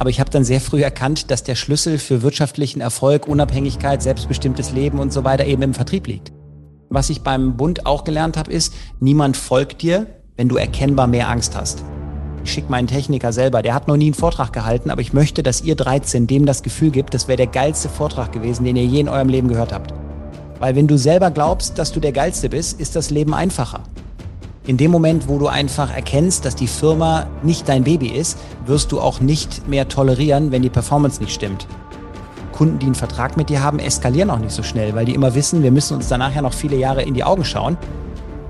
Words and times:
Aber 0.00 0.08
ich 0.08 0.18
habe 0.18 0.30
dann 0.30 0.44
sehr 0.44 0.62
früh 0.62 0.82
erkannt, 0.82 1.30
dass 1.30 1.42
der 1.42 1.54
Schlüssel 1.54 1.98
für 1.98 2.22
wirtschaftlichen 2.22 2.80
Erfolg, 2.80 3.28
Unabhängigkeit, 3.28 4.02
selbstbestimmtes 4.02 4.72
Leben 4.72 4.98
und 4.98 5.12
so 5.12 5.24
weiter 5.24 5.44
eben 5.44 5.60
im 5.60 5.74
Vertrieb 5.74 6.06
liegt. 6.06 6.32
Was 6.88 7.10
ich 7.10 7.20
beim 7.20 7.58
Bund 7.58 7.84
auch 7.84 8.04
gelernt 8.04 8.38
habe, 8.38 8.50
ist, 8.50 8.72
niemand 8.98 9.36
folgt 9.36 9.82
dir, 9.82 10.06
wenn 10.38 10.48
du 10.48 10.56
erkennbar 10.56 11.06
mehr 11.06 11.28
Angst 11.28 11.54
hast. 11.54 11.84
Ich 12.42 12.50
schicke 12.50 12.70
meinen 12.70 12.86
Techniker 12.88 13.34
selber, 13.34 13.60
der 13.60 13.74
hat 13.74 13.88
noch 13.88 13.98
nie 13.98 14.06
einen 14.06 14.14
Vortrag 14.14 14.54
gehalten, 14.54 14.90
aber 14.90 15.02
ich 15.02 15.12
möchte, 15.12 15.42
dass 15.42 15.60
ihr 15.60 15.76
13 15.76 16.26
dem 16.26 16.46
das 16.46 16.62
Gefühl 16.62 16.90
gibt, 16.90 17.12
das 17.12 17.28
wäre 17.28 17.36
der 17.36 17.48
geilste 17.48 17.90
Vortrag 17.90 18.32
gewesen, 18.32 18.64
den 18.64 18.76
ihr 18.76 18.86
je 18.86 19.00
in 19.00 19.08
eurem 19.10 19.28
Leben 19.28 19.48
gehört 19.48 19.74
habt. 19.74 19.92
Weil 20.60 20.76
wenn 20.76 20.88
du 20.88 20.96
selber 20.96 21.30
glaubst, 21.30 21.78
dass 21.78 21.92
du 21.92 22.00
der 22.00 22.12
Geilste 22.12 22.48
bist, 22.48 22.80
ist 22.80 22.96
das 22.96 23.10
Leben 23.10 23.34
einfacher. 23.34 23.82
In 24.70 24.76
dem 24.76 24.92
Moment, 24.92 25.26
wo 25.26 25.36
du 25.38 25.48
einfach 25.48 25.92
erkennst, 25.92 26.44
dass 26.44 26.54
die 26.54 26.68
Firma 26.68 27.26
nicht 27.42 27.68
dein 27.68 27.82
Baby 27.82 28.06
ist, 28.06 28.38
wirst 28.66 28.92
du 28.92 29.00
auch 29.00 29.18
nicht 29.18 29.66
mehr 29.66 29.88
tolerieren, 29.88 30.52
wenn 30.52 30.62
die 30.62 30.70
Performance 30.70 31.20
nicht 31.20 31.34
stimmt. 31.34 31.66
Kunden, 32.52 32.78
die 32.78 32.86
einen 32.86 32.94
Vertrag 32.94 33.36
mit 33.36 33.48
dir 33.48 33.64
haben, 33.64 33.80
eskalieren 33.80 34.30
auch 34.30 34.38
nicht 34.38 34.52
so 34.52 34.62
schnell, 34.62 34.94
weil 34.94 35.06
die 35.06 35.14
immer 35.14 35.34
wissen, 35.34 35.64
wir 35.64 35.72
müssen 35.72 35.96
uns 35.96 36.06
danach 36.06 36.32
ja 36.36 36.40
noch 36.40 36.52
viele 36.52 36.76
Jahre 36.76 37.02
in 37.02 37.14
die 37.14 37.24
Augen 37.24 37.44
schauen. 37.44 37.78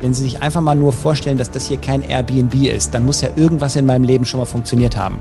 Wenn 0.03 0.13
sie 0.13 0.25
sich 0.25 0.43
einfach 0.43 0.61
mal 0.61 0.75
nur 0.75 0.93
vorstellen, 0.93 1.39
dass 1.39 1.51
das 1.51 1.69
hier 1.69 1.79
kein 1.79 2.03
Airbnb 2.03 2.55
ist, 2.67 2.93
dann 2.93 3.07
muss 3.07 3.23
ja 3.23 3.31
irgendwas 3.37 3.75
in 3.77 3.87
meinem 3.87 4.05
Leben 4.05 4.27
schon 4.27 4.41
mal 4.41 4.45
funktioniert 4.45 4.99
haben. 4.99 5.19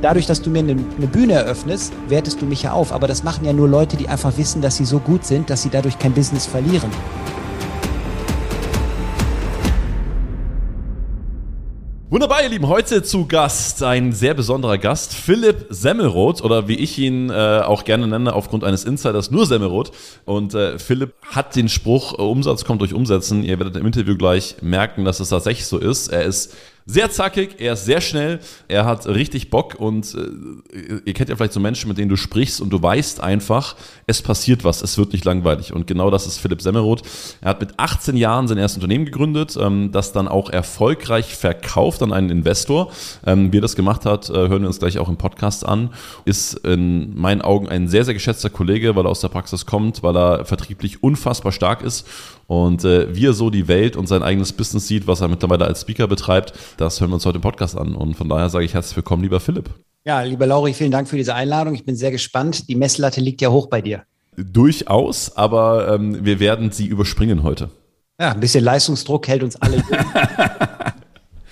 Dadurch, 0.00 0.24
dass 0.24 0.40
du 0.40 0.48
mir 0.48 0.60
eine, 0.60 0.76
Bühne 0.76 1.34
eröffnest, 1.34 1.92
wertest 2.08 2.40
du 2.40 2.46
mich 2.46 2.62
ja 2.62 2.72
auf. 2.72 2.90
Aber 2.90 3.06
das 3.06 3.22
machen 3.22 3.44
ja 3.44 3.52
nur 3.52 3.68
Leute, 3.68 3.98
die 3.98 4.08
einfach 4.08 4.38
wissen, 4.38 4.62
dass 4.62 4.76
sie 4.76 4.86
so 4.86 4.98
gut 4.98 5.26
sind, 5.26 5.50
dass 5.50 5.60
sie 5.60 5.68
dadurch 5.68 5.98
kein 5.98 6.12
Business 6.12 6.46
verlieren. 6.46 6.90
Wunderbar, 12.08 12.40
ihr 12.40 12.50
Lieben. 12.50 12.68
Heute 12.68 13.02
zu 13.02 13.26
Gast 13.26 13.82
ein 13.82 14.12
sehr 14.12 14.32
besonderer 14.32 14.78
Gast, 14.78 15.12
Philipp 15.12 15.66
Semmelroth 15.70 16.40
oder 16.40 16.68
wie 16.68 16.76
ich 16.76 16.96
ihn 17.00 17.30
äh, 17.30 17.62
auch 17.64 17.82
gerne 17.82 18.06
nenne, 18.06 18.32
aufgrund 18.32 18.62
eines 18.62 18.84
Insiders 18.84 19.32
nur 19.32 19.44
Semmelroth. 19.44 19.90
Und 20.24 20.54
äh, 20.54 20.78
Philipp 20.78 21.14
hat 21.24 21.56
den 21.56 21.68
Spruch, 21.68 22.12
Umsatz 22.12 22.64
kommt 22.64 22.80
durch 22.80 22.94
Umsetzen. 22.94 23.42
Ihr 23.42 23.58
werdet 23.58 23.74
im 23.74 23.84
Interview 23.84 24.16
gleich 24.16 24.54
merken, 24.62 25.04
dass 25.04 25.18
es 25.18 25.30
tatsächlich 25.30 25.66
so 25.66 25.78
ist. 25.78 26.06
Er 26.06 26.22
ist 26.22 26.54
sehr 26.88 27.10
zackig, 27.10 27.56
er 27.58 27.72
ist 27.72 27.84
sehr 27.84 28.00
schnell, 28.00 28.38
er 28.68 28.84
hat 28.84 29.06
richtig 29.06 29.50
Bock 29.50 29.74
und 29.74 30.14
äh, 30.14 31.00
ihr 31.04 31.14
kennt 31.14 31.28
ja 31.28 31.34
vielleicht 31.34 31.52
so 31.52 31.58
Menschen, 31.58 31.88
mit 31.88 31.98
denen 31.98 32.08
du 32.08 32.16
sprichst 32.16 32.60
und 32.60 32.70
du 32.70 32.80
weißt 32.80 33.20
einfach, 33.20 33.74
es 34.06 34.22
passiert 34.22 34.62
was, 34.62 34.82
es 34.82 34.96
wird 34.96 35.12
nicht 35.12 35.24
langweilig. 35.24 35.72
Und 35.72 35.88
genau 35.88 36.10
das 36.10 36.28
ist 36.28 36.38
Philipp 36.38 36.62
Semmeroth. 36.62 37.02
Er 37.40 37.50
hat 37.50 37.60
mit 37.60 37.78
18 37.78 38.16
Jahren 38.16 38.46
sein 38.46 38.56
erstes 38.56 38.76
Unternehmen 38.76 39.04
gegründet, 39.04 39.58
ähm, 39.60 39.90
das 39.90 40.12
dann 40.12 40.28
auch 40.28 40.48
erfolgreich 40.48 41.34
verkauft 41.34 42.02
an 42.04 42.12
einen 42.12 42.30
Investor. 42.30 42.92
Ähm, 43.26 43.52
wie 43.52 43.58
er 43.58 43.62
das 43.62 43.74
gemacht 43.74 44.06
hat, 44.06 44.30
äh, 44.30 44.34
hören 44.34 44.62
wir 44.62 44.68
uns 44.68 44.78
gleich 44.78 45.00
auch 45.00 45.08
im 45.08 45.16
Podcast 45.16 45.66
an. 45.66 45.90
Ist 46.24 46.54
in 46.54 47.18
meinen 47.18 47.42
Augen 47.42 47.68
ein 47.68 47.88
sehr, 47.88 48.04
sehr 48.04 48.14
geschätzter 48.14 48.48
Kollege, 48.48 48.94
weil 48.94 49.06
er 49.06 49.10
aus 49.10 49.20
der 49.20 49.28
Praxis 49.28 49.66
kommt, 49.66 50.04
weil 50.04 50.16
er 50.16 50.44
vertrieblich 50.44 51.02
unfassbar 51.02 51.50
stark 51.50 51.82
ist 51.82 52.06
und 52.46 52.84
äh, 52.84 53.14
wie 53.14 53.26
er 53.26 53.32
so 53.32 53.50
die 53.50 53.68
Welt 53.68 53.96
und 53.96 54.06
sein 54.06 54.22
eigenes 54.22 54.52
Business 54.52 54.86
sieht, 54.86 55.06
was 55.06 55.20
er 55.20 55.28
mittlerweile 55.28 55.64
als 55.64 55.80
Speaker 55.80 56.06
betreibt, 56.06 56.52
das 56.76 57.00
hören 57.00 57.10
wir 57.10 57.14
uns 57.14 57.26
heute 57.26 57.36
im 57.36 57.42
Podcast 57.42 57.76
an. 57.76 57.94
Und 57.94 58.14
von 58.14 58.28
daher 58.28 58.48
sage 58.48 58.64
ich 58.64 58.74
herzlich 58.74 58.96
willkommen, 58.96 59.22
lieber 59.22 59.40
Philipp. 59.40 59.70
Ja, 60.04 60.22
lieber 60.22 60.46
Lauri, 60.46 60.72
vielen 60.72 60.92
Dank 60.92 61.08
für 61.08 61.16
diese 61.16 61.34
Einladung. 61.34 61.74
Ich 61.74 61.84
bin 61.84 61.96
sehr 61.96 62.12
gespannt. 62.12 62.68
Die 62.68 62.76
Messlatte 62.76 63.20
liegt 63.20 63.40
ja 63.40 63.50
hoch 63.50 63.66
bei 63.66 63.80
dir. 63.82 64.04
Durchaus, 64.36 65.36
aber 65.36 65.94
ähm, 65.94 66.24
wir 66.24 66.38
werden 66.38 66.70
sie 66.70 66.86
überspringen 66.86 67.42
heute. 67.42 67.70
Ja, 68.20 68.32
ein 68.32 68.40
bisschen 68.40 68.62
Leistungsdruck 68.62 69.26
hält 69.28 69.42
uns 69.42 69.56
alle. 69.56 69.82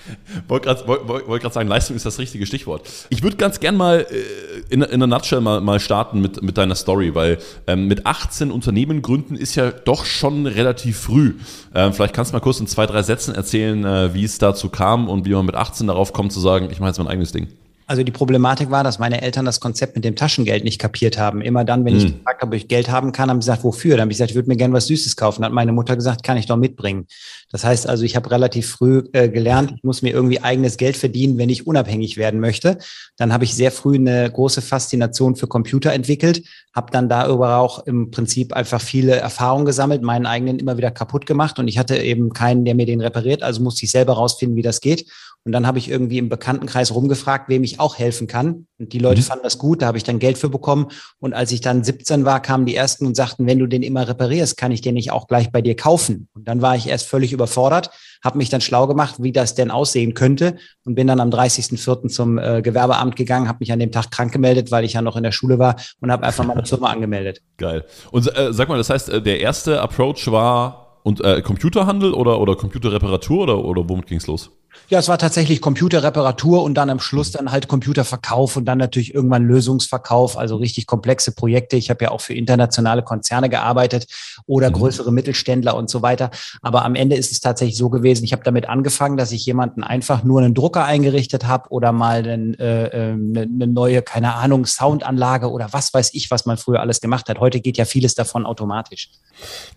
wollte 0.48 0.68
gerade 0.68 0.86
wollt, 0.86 1.28
wollt 1.28 1.52
sagen, 1.52 1.68
Leistung 1.68 1.96
ist 1.96 2.06
das 2.06 2.18
richtige 2.18 2.46
Stichwort. 2.46 2.88
Ich 3.10 3.22
würde 3.22 3.36
ganz 3.36 3.60
gern 3.60 3.76
mal 3.76 4.06
äh, 4.10 4.72
in, 4.72 4.82
in 4.82 5.02
einer 5.02 5.06
Nutshell 5.06 5.40
mal, 5.40 5.60
mal 5.60 5.80
starten 5.80 6.20
mit, 6.20 6.42
mit 6.42 6.58
deiner 6.58 6.74
Story, 6.74 7.14
weil 7.14 7.38
ähm, 7.66 7.86
mit 7.86 8.06
18 8.06 8.50
Unternehmen 8.50 9.02
gründen 9.02 9.36
ist 9.36 9.54
ja 9.54 9.70
doch 9.70 10.04
schon 10.04 10.46
relativ 10.46 10.98
früh. 10.98 11.34
Ähm, 11.74 11.92
vielleicht 11.92 12.14
kannst 12.14 12.32
du 12.32 12.36
mal 12.36 12.40
kurz 12.40 12.60
in 12.60 12.66
zwei, 12.66 12.86
drei 12.86 13.02
Sätzen 13.02 13.34
erzählen, 13.34 13.84
äh, 13.84 14.14
wie 14.14 14.24
es 14.24 14.38
dazu 14.38 14.68
kam 14.68 15.08
und 15.08 15.24
wie 15.24 15.30
man 15.30 15.46
mit 15.46 15.54
18 15.54 15.86
darauf 15.86 16.12
kommt 16.12 16.32
zu 16.32 16.40
sagen, 16.40 16.68
ich 16.70 16.80
mache 16.80 16.90
jetzt 16.90 16.98
mein 16.98 17.08
eigenes 17.08 17.32
Ding. 17.32 17.48
Also 17.86 18.02
die 18.02 18.12
Problematik 18.12 18.70
war, 18.70 18.82
dass 18.82 18.98
meine 18.98 19.20
Eltern 19.20 19.44
das 19.44 19.60
Konzept 19.60 19.94
mit 19.94 20.04
dem 20.04 20.16
Taschengeld 20.16 20.64
nicht 20.64 20.78
kapiert 20.78 21.18
haben. 21.18 21.42
Immer 21.42 21.64
dann, 21.64 21.84
wenn 21.84 21.96
ich 21.96 22.04
hm. 22.04 22.12
gefragt 22.18 22.40
habe, 22.40 22.50
ob 22.50 22.54
ich 22.54 22.68
Geld 22.68 22.90
haben 22.90 23.12
kann, 23.12 23.28
haben 23.28 23.42
sie 23.42 23.50
gesagt, 23.50 23.64
wofür? 23.64 23.92
Dann 23.92 24.02
habe 24.02 24.12
ich 24.12 24.16
gesagt, 24.16 24.30
ich 24.30 24.34
würde 24.34 24.48
mir 24.48 24.56
gerne 24.56 24.72
was 24.72 24.86
Süßes 24.86 25.16
kaufen. 25.16 25.42
Dann 25.42 25.50
hat 25.50 25.54
meine 25.54 25.72
Mutter 25.72 25.94
gesagt, 25.94 26.22
kann 26.22 26.38
ich 26.38 26.46
doch 26.46 26.56
mitbringen. 26.56 27.06
Das 27.50 27.62
heißt 27.62 27.86
also, 27.86 28.04
ich 28.04 28.16
habe 28.16 28.30
relativ 28.30 28.70
früh 28.70 29.02
äh, 29.12 29.28
gelernt, 29.28 29.74
ich 29.76 29.84
muss 29.84 30.02
mir 30.02 30.12
irgendwie 30.12 30.40
eigenes 30.40 30.76
Geld 30.78 30.96
verdienen, 30.96 31.36
wenn 31.36 31.50
ich 31.50 31.66
unabhängig 31.66 32.16
werden 32.16 32.40
möchte. 32.40 32.78
Dann 33.16 33.32
habe 33.32 33.44
ich 33.44 33.54
sehr 33.54 33.70
früh 33.70 33.96
eine 33.96 34.30
große 34.30 34.62
Faszination 34.62 35.36
für 35.36 35.46
Computer 35.46 35.92
entwickelt, 35.92 36.42
habe 36.74 36.90
dann 36.90 37.08
darüber 37.08 37.58
auch 37.58 37.86
im 37.86 38.10
Prinzip 38.10 38.54
einfach 38.54 38.80
viele 38.80 39.16
Erfahrungen 39.16 39.66
gesammelt, 39.66 40.02
meinen 40.02 40.26
eigenen 40.26 40.58
immer 40.58 40.76
wieder 40.78 40.90
kaputt 40.90 41.26
gemacht 41.26 41.58
und 41.58 41.68
ich 41.68 41.78
hatte 41.78 41.98
eben 41.98 42.32
keinen, 42.32 42.64
der 42.64 42.74
mir 42.74 42.86
den 42.86 43.00
repariert, 43.00 43.42
also 43.42 43.62
musste 43.62 43.84
ich 43.84 43.90
selber 43.90 44.14
rausfinden, 44.14 44.56
wie 44.56 44.62
das 44.62 44.80
geht 44.80 45.06
und 45.44 45.52
dann 45.52 45.66
habe 45.66 45.78
ich 45.78 45.90
irgendwie 45.90 46.16
im 46.16 46.30
Bekanntenkreis 46.30 46.94
rumgefragt, 46.94 47.50
wem 47.50 47.64
ich 47.64 47.78
auch 47.78 47.98
helfen 47.98 48.26
kann. 48.26 48.66
Und 48.78 48.94
die 48.94 48.98
Leute 48.98 49.20
mhm. 49.20 49.24
fanden 49.24 49.44
das 49.44 49.58
gut, 49.58 49.82
da 49.82 49.86
habe 49.86 49.98
ich 49.98 50.04
dann 50.04 50.18
Geld 50.18 50.38
für 50.38 50.48
bekommen. 50.48 50.86
Und 51.18 51.34
als 51.34 51.52
ich 51.52 51.60
dann 51.60 51.84
17 51.84 52.24
war, 52.24 52.40
kamen 52.40 52.64
die 52.64 52.74
ersten 52.74 53.06
und 53.06 53.14
sagten, 53.14 53.46
wenn 53.46 53.58
du 53.58 53.66
den 53.66 53.82
immer 53.82 54.08
reparierst, 54.08 54.56
kann 54.56 54.72
ich 54.72 54.80
den 54.80 54.94
nicht 54.94 55.12
auch 55.12 55.26
gleich 55.26 55.52
bei 55.52 55.60
dir 55.60 55.76
kaufen. 55.76 56.28
Und 56.32 56.48
dann 56.48 56.62
war 56.62 56.76
ich 56.76 56.88
erst 56.88 57.06
völlig 57.08 57.34
überfordert, 57.34 57.90
habe 58.22 58.38
mich 58.38 58.48
dann 58.48 58.62
schlau 58.62 58.86
gemacht, 58.86 59.16
wie 59.18 59.32
das 59.32 59.54
denn 59.54 59.70
aussehen 59.70 60.14
könnte 60.14 60.56
und 60.84 60.94
bin 60.94 61.06
dann 61.06 61.20
am 61.20 61.28
30.04. 61.28 62.08
zum 62.08 62.38
äh, 62.38 62.62
Gewerbeamt 62.62 63.14
gegangen, 63.14 63.46
habe 63.46 63.58
mich 63.60 63.70
an 63.70 63.78
dem 63.78 63.92
Tag 63.92 64.10
krank 64.10 64.32
gemeldet, 64.32 64.70
weil 64.70 64.84
ich 64.84 64.94
ja 64.94 65.02
noch 65.02 65.16
in 65.16 65.24
der 65.24 65.32
Schule 65.32 65.58
war 65.58 65.76
und 66.00 66.10
habe 66.10 66.24
einfach 66.24 66.44
meine 66.44 66.64
Firma 66.64 66.90
angemeldet. 66.90 67.42
Geil. 67.58 67.84
Und 68.10 68.34
äh, 68.34 68.54
sag 68.54 68.70
mal, 68.70 68.78
das 68.78 68.88
heißt, 68.88 69.10
äh, 69.10 69.22
der 69.22 69.40
erste 69.40 69.82
Approach 69.82 70.26
war 70.30 71.00
und 71.02 71.22
äh, 71.22 71.42
Computerhandel 71.42 72.14
oder, 72.14 72.40
oder 72.40 72.56
Computerreparatur 72.56 73.42
oder, 73.42 73.62
oder 73.62 73.86
womit 73.86 74.06
ging's 74.06 74.26
los? 74.26 74.50
Ja, 74.88 74.98
es 74.98 75.08
war 75.08 75.18
tatsächlich 75.18 75.60
Computerreparatur 75.60 76.62
und 76.62 76.74
dann 76.74 76.90
am 76.90 77.00
Schluss 77.00 77.30
dann 77.30 77.50
halt 77.50 77.68
Computerverkauf 77.68 78.56
und 78.56 78.66
dann 78.66 78.78
natürlich 78.78 79.14
irgendwann 79.14 79.46
Lösungsverkauf, 79.46 80.36
also 80.36 80.56
richtig 80.56 80.86
komplexe 80.86 81.32
Projekte. 81.32 81.76
Ich 81.76 81.90
habe 81.90 82.04
ja 82.04 82.10
auch 82.10 82.20
für 82.20 82.34
internationale 82.34 83.02
Konzerne 83.02 83.48
gearbeitet 83.48 84.06
oder 84.46 84.70
mhm. 84.70 84.74
größere 84.74 85.12
Mittelständler 85.12 85.76
und 85.76 85.88
so 85.88 86.02
weiter. 86.02 86.30
Aber 86.60 86.84
am 86.84 86.94
Ende 86.94 87.16
ist 87.16 87.32
es 87.32 87.40
tatsächlich 87.40 87.78
so 87.78 87.88
gewesen, 87.88 88.24
ich 88.24 88.32
habe 88.32 88.42
damit 88.44 88.68
angefangen, 88.68 89.16
dass 89.16 89.32
ich 89.32 89.46
jemanden 89.46 89.82
einfach 89.82 90.22
nur 90.24 90.40
einen 90.40 90.54
Drucker 90.54 90.84
eingerichtet 90.84 91.46
habe 91.46 91.70
oder 91.70 91.92
mal 91.92 92.18
einen, 92.18 92.54
äh, 92.54 92.90
eine, 92.92 93.40
äh, 93.40 93.42
eine 93.42 93.66
neue, 93.66 94.02
keine 94.02 94.34
Ahnung, 94.34 94.66
Soundanlage 94.66 95.50
oder 95.50 95.68
was 95.72 95.94
weiß 95.94 96.10
ich, 96.14 96.30
was 96.30 96.46
man 96.46 96.56
früher 96.58 96.80
alles 96.80 97.00
gemacht 97.00 97.28
hat. 97.28 97.40
Heute 97.40 97.60
geht 97.60 97.78
ja 97.78 97.84
vieles 97.84 98.14
davon 98.14 98.44
automatisch. 98.44 99.10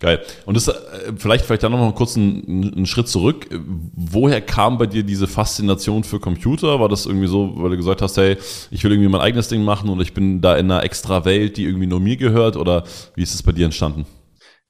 Geil. 0.00 0.22
Und 0.44 0.56
das 0.56 0.68
äh, 0.68 0.74
vielleicht 1.16 1.46
vielleicht 1.46 1.62
dann 1.62 1.72
noch 1.72 1.78
mal 1.78 1.94
kurz 1.94 2.16
einen, 2.16 2.72
einen 2.74 2.86
Schritt 2.86 3.08
zurück. 3.08 3.46
Woher 3.94 4.40
kam 4.40 4.76
bei 4.76 4.86
dir 4.88 5.02
diese 5.02 5.26
Faszination 5.26 6.04
für 6.04 6.18
Computer? 6.18 6.80
War 6.80 6.88
das 6.88 7.06
irgendwie 7.06 7.28
so, 7.28 7.52
weil 7.56 7.70
du 7.70 7.76
gesagt 7.76 8.02
hast, 8.02 8.16
hey, 8.16 8.36
ich 8.70 8.82
will 8.82 8.92
irgendwie 8.92 9.08
mein 9.08 9.20
eigenes 9.20 9.48
Ding 9.48 9.62
machen 9.62 9.88
und 9.88 10.00
ich 10.00 10.14
bin 10.14 10.40
da 10.40 10.56
in 10.56 10.70
einer 10.70 10.82
extra 10.82 11.24
Welt, 11.24 11.56
die 11.56 11.64
irgendwie 11.64 11.86
nur 11.86 12.00
mir 12.00 12.16
gehört? 12.16 12.56
Oder 12.56 12.84
wie 13.14 13.22
ist 13.22 13.34
es 13.34 13.42
bei 13.42 13.52
dir 13.52 13.64
entstanden? 13.64 14.06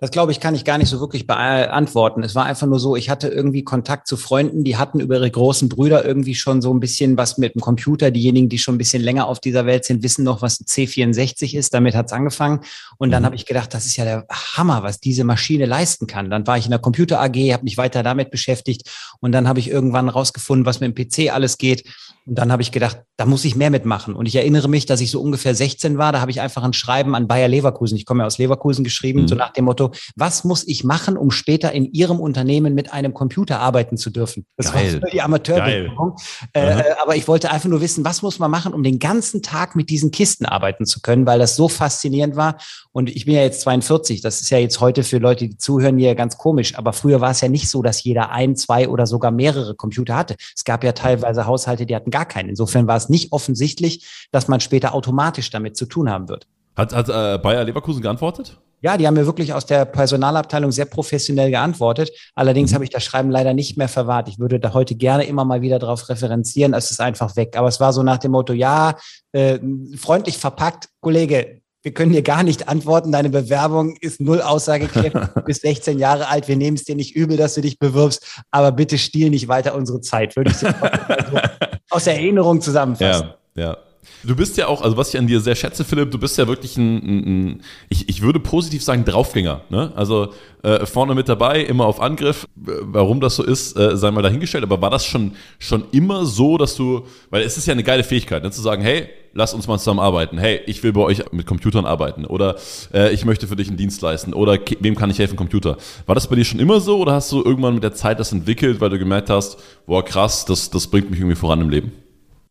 Das 0.01 0.13
glaube 0.13 0.31
ich, 0.31 0.39
kann 0.39 0.55
ich 0.55 0.65
gar 0.65 0.79
nicht 0.79 0.89
so 0.89 1.01
wirklich 1.01 1.27
beantworten. 1.27 2.23
Es 2.23 2.37
war 2.37 2.45
einfach 2.45 2.69
nur 2.69 2.79
so, 2.79 2.95
ich 2.95 3.11
hatte 3.11 3.27
irgendwie 3.27 3.65
Kontakt 3.65 4.07
zu 4.07 4.17
Freunden, 4.17 4.63
die 4.63 4.77
hatten 4.77 5.01
über 5.01 5.17
ihre 5.17 5.29
großen 5.29 5.69
Brüder 5.69 6.05
irgendwie 6.05 6.37
schon 6.37 6.63
so 6.63 6.73
ein 6.73 6.79
bisschen 6.79 7.17
was 7.17 7.37
mit 7.37 7.57
dem 7.57 7.61
Computer. 7.61 8.13
Diejenigen, 8.13 8.49
die 8.49 8.59
schon 8.59 8.77
ein 8.77 8.79
bisschen 8.79 9.03
länger 9.03 9.27
auf 9.27 9.41
dieser 9.41 9.67
Welt 9.67 9.85
sind, 9.85 10.05
wissen 10.05 10.23
noch, 10.23 10.41
was 10.41 10.61
ein 10.61 10.67
C64 10.67 11.57
ist. 11.57 11.75
Damit 11.75 11.97
hat's 11.97 12.13
angefangen. 12.13 12.61
Und 12.99 13.11
dann 13.11 13.23
mhm. 13.23 13.27
habe 13.27 13.35
ich 13.35 13.45
gedacht, 13.45 13.75
das 13.75 13.87
ist 13.87 13.97
ja 13.97 14.05
der 14.05 14.27
Hammer, 14.31 14.85
was 14.85 15.01
diese 15.01 15.25
Maschine 15.25 15.67
leisten 15.67 16.07
kann. 16.07 16.31
Dann 16.31 16.47
war 16.47 16.57
ich 16.57 16.67
in 16.67 16.71
der 16.71 16.79
Computer 16.79 17.21
AG, 17.21 17.35
habe 17.53 17.65
mich 17.65 17.77
weiter 17.77 18.05
damit 18.05 18.31
beschäftigt 18.31 18.89
und 19.19 19.33
dann 19.33 19.49
habe 19.49 19.59
ich 19.59 19.69
irgendwann 19.69 20.09
rausgefunden, 20.09 20.65
was 20.65 20.79
mit 20.79 20.97
dem 20.97 21.09
PC 21.09 21.35
alles 21.35 21.59
geht. 21.59 21.83
Und 22.29 22.35
dann 22.35 22.53
habe 22.53 22.61
ich 22.61 22.73
gedacht, 22.73 23.05
da 23.17 23.25
muss 23.25 23.43
ich 23.47 23.57
mehr 23.57 23.71
mitmachen. 23.71 24.15
Und 24.15 24.27
ich 24.27 24.37
erinnere 24.37 24.69
mich, 24.69 24.85
dass 24.85 25.01
ich 25.01 25.11
so 25.11 25.23
ungefähr 25.23 25.55
16 25.55 25.97
war. 25.97 26.13
Da 26.13 26.21
habe 26.21 26.31
ich 26.31 26.43
einfach 26.43 26.63
ein 26.63 26.75
Schreiben 26.75 27.15
an 27.15 27.27
Bayer 27.27 27.49
Leverkusen, 27.49 27.97
ich 27.97 28.05
komme 28.05 28.23
ja 28.23 28.27
aus 28.27 28.37
Leverkusen, 28.37 28.85
geschrieben, 28.85 29.23
mhm. 29.23 29.29
so 29.29 29.35
nach 29.35 29.55
dem 29.55 29.65
Motto, 29.65 29.93
was 30.15 30.45
muss 30.45 30.69
ich 30.69 30.85
machen, 30.85 31.17
um 31.17 31.31
später 31.31 31.73
in 31.73 31.87
Ihrem 31.87 32.21
Unternehmen 32.21 32.75
mit 32.75 32.93
einem 32.93 33.15
Computer 33.15 33.61
arbeiten 33.61 33.97
zu 33.97 34.11
dürfen? 34.11 34.45
Das 34.59 34.73
Geil. 34.73 35.01
war 35.01 35.11
die 35.11 35.23
Amateurbewegung. 35.23 36.17
Äh, 36.53 36.83
aber 37.03 37.17
ich 37.17 37.27
wollte 37.29 37.51
einfach 37.51 37.69
nur 37.71 37.81
wissen, 37.81 38.05
was 38.05 38.21
muss 38.21 38.39
man 38.39 38.51
machen, 38.51 38.75
um 38.75 38.83
den 38.83 38.99
ganzen 38.99 39.43
Tag 39.43 39.75
mit 39.75 39.89
diesen 39.89 40.11
Kisten 40.11 40.45
arbeiten 40.45 40.85
zu 40.85 41.01
können, 41.01 41.27
weil 41.27 41.39
das 41.39 41.57
so 41.57 41.69
faszinierend 41.69 42.37
war. 42.37 42.59
Und 42.93 43.09
ich 43.09 43.25
bin 43.25 43.35
ja 43.35 43.43
jetzt 43.43 43.63
42. 43.63 44.21
Das 44.21 44.43
ist 44.43 44.51
ja 44.51 44.59
jetzt 44.59 44.81
heute 44.81 45.03
für 45.03 45.19
Leute, 45.19 45.49
die 45.49 45.57
zuhören, 45.57 45.97
hier 45.97 46.15
ganz 46.15 46.37
komisch. 46.37 46.77
Aber 46.77 46.93
früher 46.93 47.23
war 47.23 47.31
es 47.31 47.41
ja 47.41 47.49
nicht 47.49 47.71
so, 47.71 47.83
dass 47.83 48.05
jeder 48.05 48.31
ein, 48.31 48.55
zwei 48.55 48.89
oder 48.89 49.07
sogar 49.07 49.31
mehrere 49.31 49.75
Computer 49.75 50.15
hatte. 50.15 50.37
Es 50.55 50.65
gab 50.65 50.85
ja 50.85 50.93
teilweise 50.93 51.47
Haushalte, 51.47 51.87
die 51.87 51.97
hatten 51.97 52.11
gar 52.11 52.18
gar 52.19 52.27
keinen. 52.27 52.49
Insofern 52.49 52.87
war 52.89 52.97
es 52.97 53.09
nicht 53.09 53.33
offensichtlich, 53.33 54.29
dass 54.33 54.49
man 54.49 54.61
später 54.61 54.93
automatisch 54.93 55.51
damit 55.51 55.77
zu 55.77 55.87
tun 55.87 56.11
haben 56.11 56.29
wird. 56.29 56.49
Hat, 56.77 56.93
hat 56.93 57.09
äh, 57.09 57.39
Bayer 57.39 57.65
Leverkusen 57.65 58.03
geantwortet? 58.03 58.59
Ja, 58.81 58.97
die 58.97 59.07
haben 59.07 59.15
mir 59.15 59.27
wirklich 59.27 59.53
aus 59.53 59.67
der 59.67 59.85
Personalabteilung 59.85 60.71
sehr 60.71 60.85
professionell 60.85 61.51
geantwortet. 61.51 62.11
Allerdings 62.35 62.71
mhm. 62.71 62.75
habe 62.77 62.85
ich 62.85 62.91
das 62.91 63.05
Schreiben 63.05 63.31
leider 63.31 63.55
nicht 63.55 63.77
mehr 63.77 63.89
verwahrt. 63.89 64.29
Ich 64.29 64.39
würde 64.39 64.61
da 64.61 64.73
heute 64.73 64.95
gerne 64.95 65.25
immer 65.25 65.45
mal 65.45 65.63
wieder 65.63 65.79
darauf 65.79 66.09
referenzieren. 66.09 66.75
Es 66.75 66.91
ist 66.91 67.01
einfach 67.01 67.37
weg. 67.37 67.57
Aber 67.57 67.69
es 67.69 67.81
war 67.81 67.93
so 67.93 68.03
nach 68.03 68.19
dem 68.19 68.33
Motto, 68.33 68.53
ja, 68.53 68.97
äh, 69.33 69.59
freundlich 69.97 70.39
verpackt, 70.39 70.89
Kollege, 71.01 71.61
wir 71.83 71.95
können 71.95 72.13
dir 72.13 72.23
gar 72.23 72.43
nicht 72.43 72.69
antworten. 72.69 73.13
Deine 73.13 73.31
Bewerbung 73.31 73.97
ist 74.01 74.21
null 74.21 74.43
aussagekräftig. 74.43 75.23
Du 75.35 75.43
bist 75.43 75.63
16 75.63 75.99
Jahre 75.99 76.29
alt. 76.29 76.49
Wir 76.49 76.57
nehmen 76.57 76.77
es 76.77 76.85
dir 76.85 76.95
nicht 76.95 77.17
übel, 77.17 77.37
dass 77.37 77.55
du 77.55 77.61
dich 77.61 77.79
bewirbst. 77.79 78.43
Aber 78.51 78.73
bitte 78.73 78.99
stiehl 78.99 79.31
nicht 79.31 79.49
weiter 79.49 79.75
unsere 79.75 80.01
Zeit. 80.01 80.37
Würde 80.37 80.51
ich 80.51 80.57
so 80.57 80.67
aus 81.91 82.07
Erinnerung 82.07 82.61
zusammenfassen. 82.61 83.29
Ja, 83.55 83.63
ja. 83.63 83.77
Du 84.25 84.35
bist 84.35 84.57
ja 84.57 84.67
auch, 84.67 84.83
also 84.83 84.97
was 84.97 85.11
ich 85.11 85.19
an 85.19 85.27
dir 85.27 85.41
sehr 85.41 85.55
schätze, 85.55 85.85
Philipp, 85.85 86.11
du 86.11 86.19
bist 86.19 86.37
ja 86.39 86.49
wirklich 86.49 86.77
ein, 86.77 86.97
ein, 86.97 87.27
ein 87.27 87.63
ich, 87.89 88.09
ich 88.09 88.21
würde 88.21 88.41
positiv 88.41 88.83
sagen, 88.83 89.05
Draufgänger. 89.05 89.63
Ne? 89.69 89.93
Also 89.95 90.33
äh, 90.63 90.87
vorne 90.87 91.15
mit 91.15 91.29
dabei, 91.29 91.61
immer 91.63 91.87
auf 91.87 92.01
Angriff. 92.01 92.49
Warum 92.57 93.21
das 93.21 93.37
so 93.37 93.45
ist, 93.45 93.77
äh, 93.79 93.97
sei 93.97 94.11
mal 94.11 94.23
dahingestellt. 94.23 94.65
Aber 94.65 94.81
war 94.81 94.91
das 94.91 95.07
schon, 95.07 95.37
schon 95.59 95.85
immer 95.93 96.25
so, 96.25 96.59
dass 96.59 96.75
du, 96.75 97.07
weil 97.31 97.43
es 97.43 97.57
ist 97.59 97.67
ja 97.67 97.73
eine 97.73 97.85
geile 97.85 98.03
Fähigkeit, 98.03 98.43
ne? 98.43 98.51
zu 98.51 98.61
sagen, 98.61 98.83
hey, 98.83 99.09
lass 99.33 99.55
uns 99.55 99.67
mal 99.67 99.79
zusammen 99.79 100.01
arbeiten. 100.01 100.39
Hey, 100.39 100.61
ich 100.67 100.83
will 100.83 100.93
bei 100.93 101.01
euch 101.01 101.23
mit 101.33 101.47
Computern 101.47 101.87
arbeiten. 101.87 102.25
Oder 102.25 102.57
äh, 102.93 103.13
ich 103.13 103.25
möchte 103.25 103.47
für 103.47 103.57
dich 103.57 103.69
einen 103.69 103.77
Dienst 103.77 104.03
leisten. 104.03 104.33
Oder 104.33 104.59
wem 104.81 104.97
kann 104.97 105.11
ich 105.11 105.19
helfen, 105.19 105.37
Computer. 105.37 105.77
War 106.07 106.15
das 106.15 106.29
bei 106.29 106.37
dir 106.37 106.45
schon 106.45 106.61
immer 106.61 106.81
so 106.81 106.99
oder 106.99 107.13
hast 107.13 107.31
du 107.33 107.43
irgendwann 107.43 107.75
mit 107.75 107.83
der 107.83 107.95
Zeit 107.95 108.21
das 108.21 108.33
entwickelt, 108.33 108.81
weil 108.81 108.91
du 108.91 108.99
gemerkt 108.99 109.31
hast, 109.31 109.59
boah, 109.87 110.05
krass, 110.05 110.45
das, 110.45 110.71
das 110.71 110.87
bringt 110.87 111.11
mich 111.11 111.21
irgendwie 111.21 111.37
voran 111.37 111.61
im 111.61 111.71
Leben? 111.71 111.93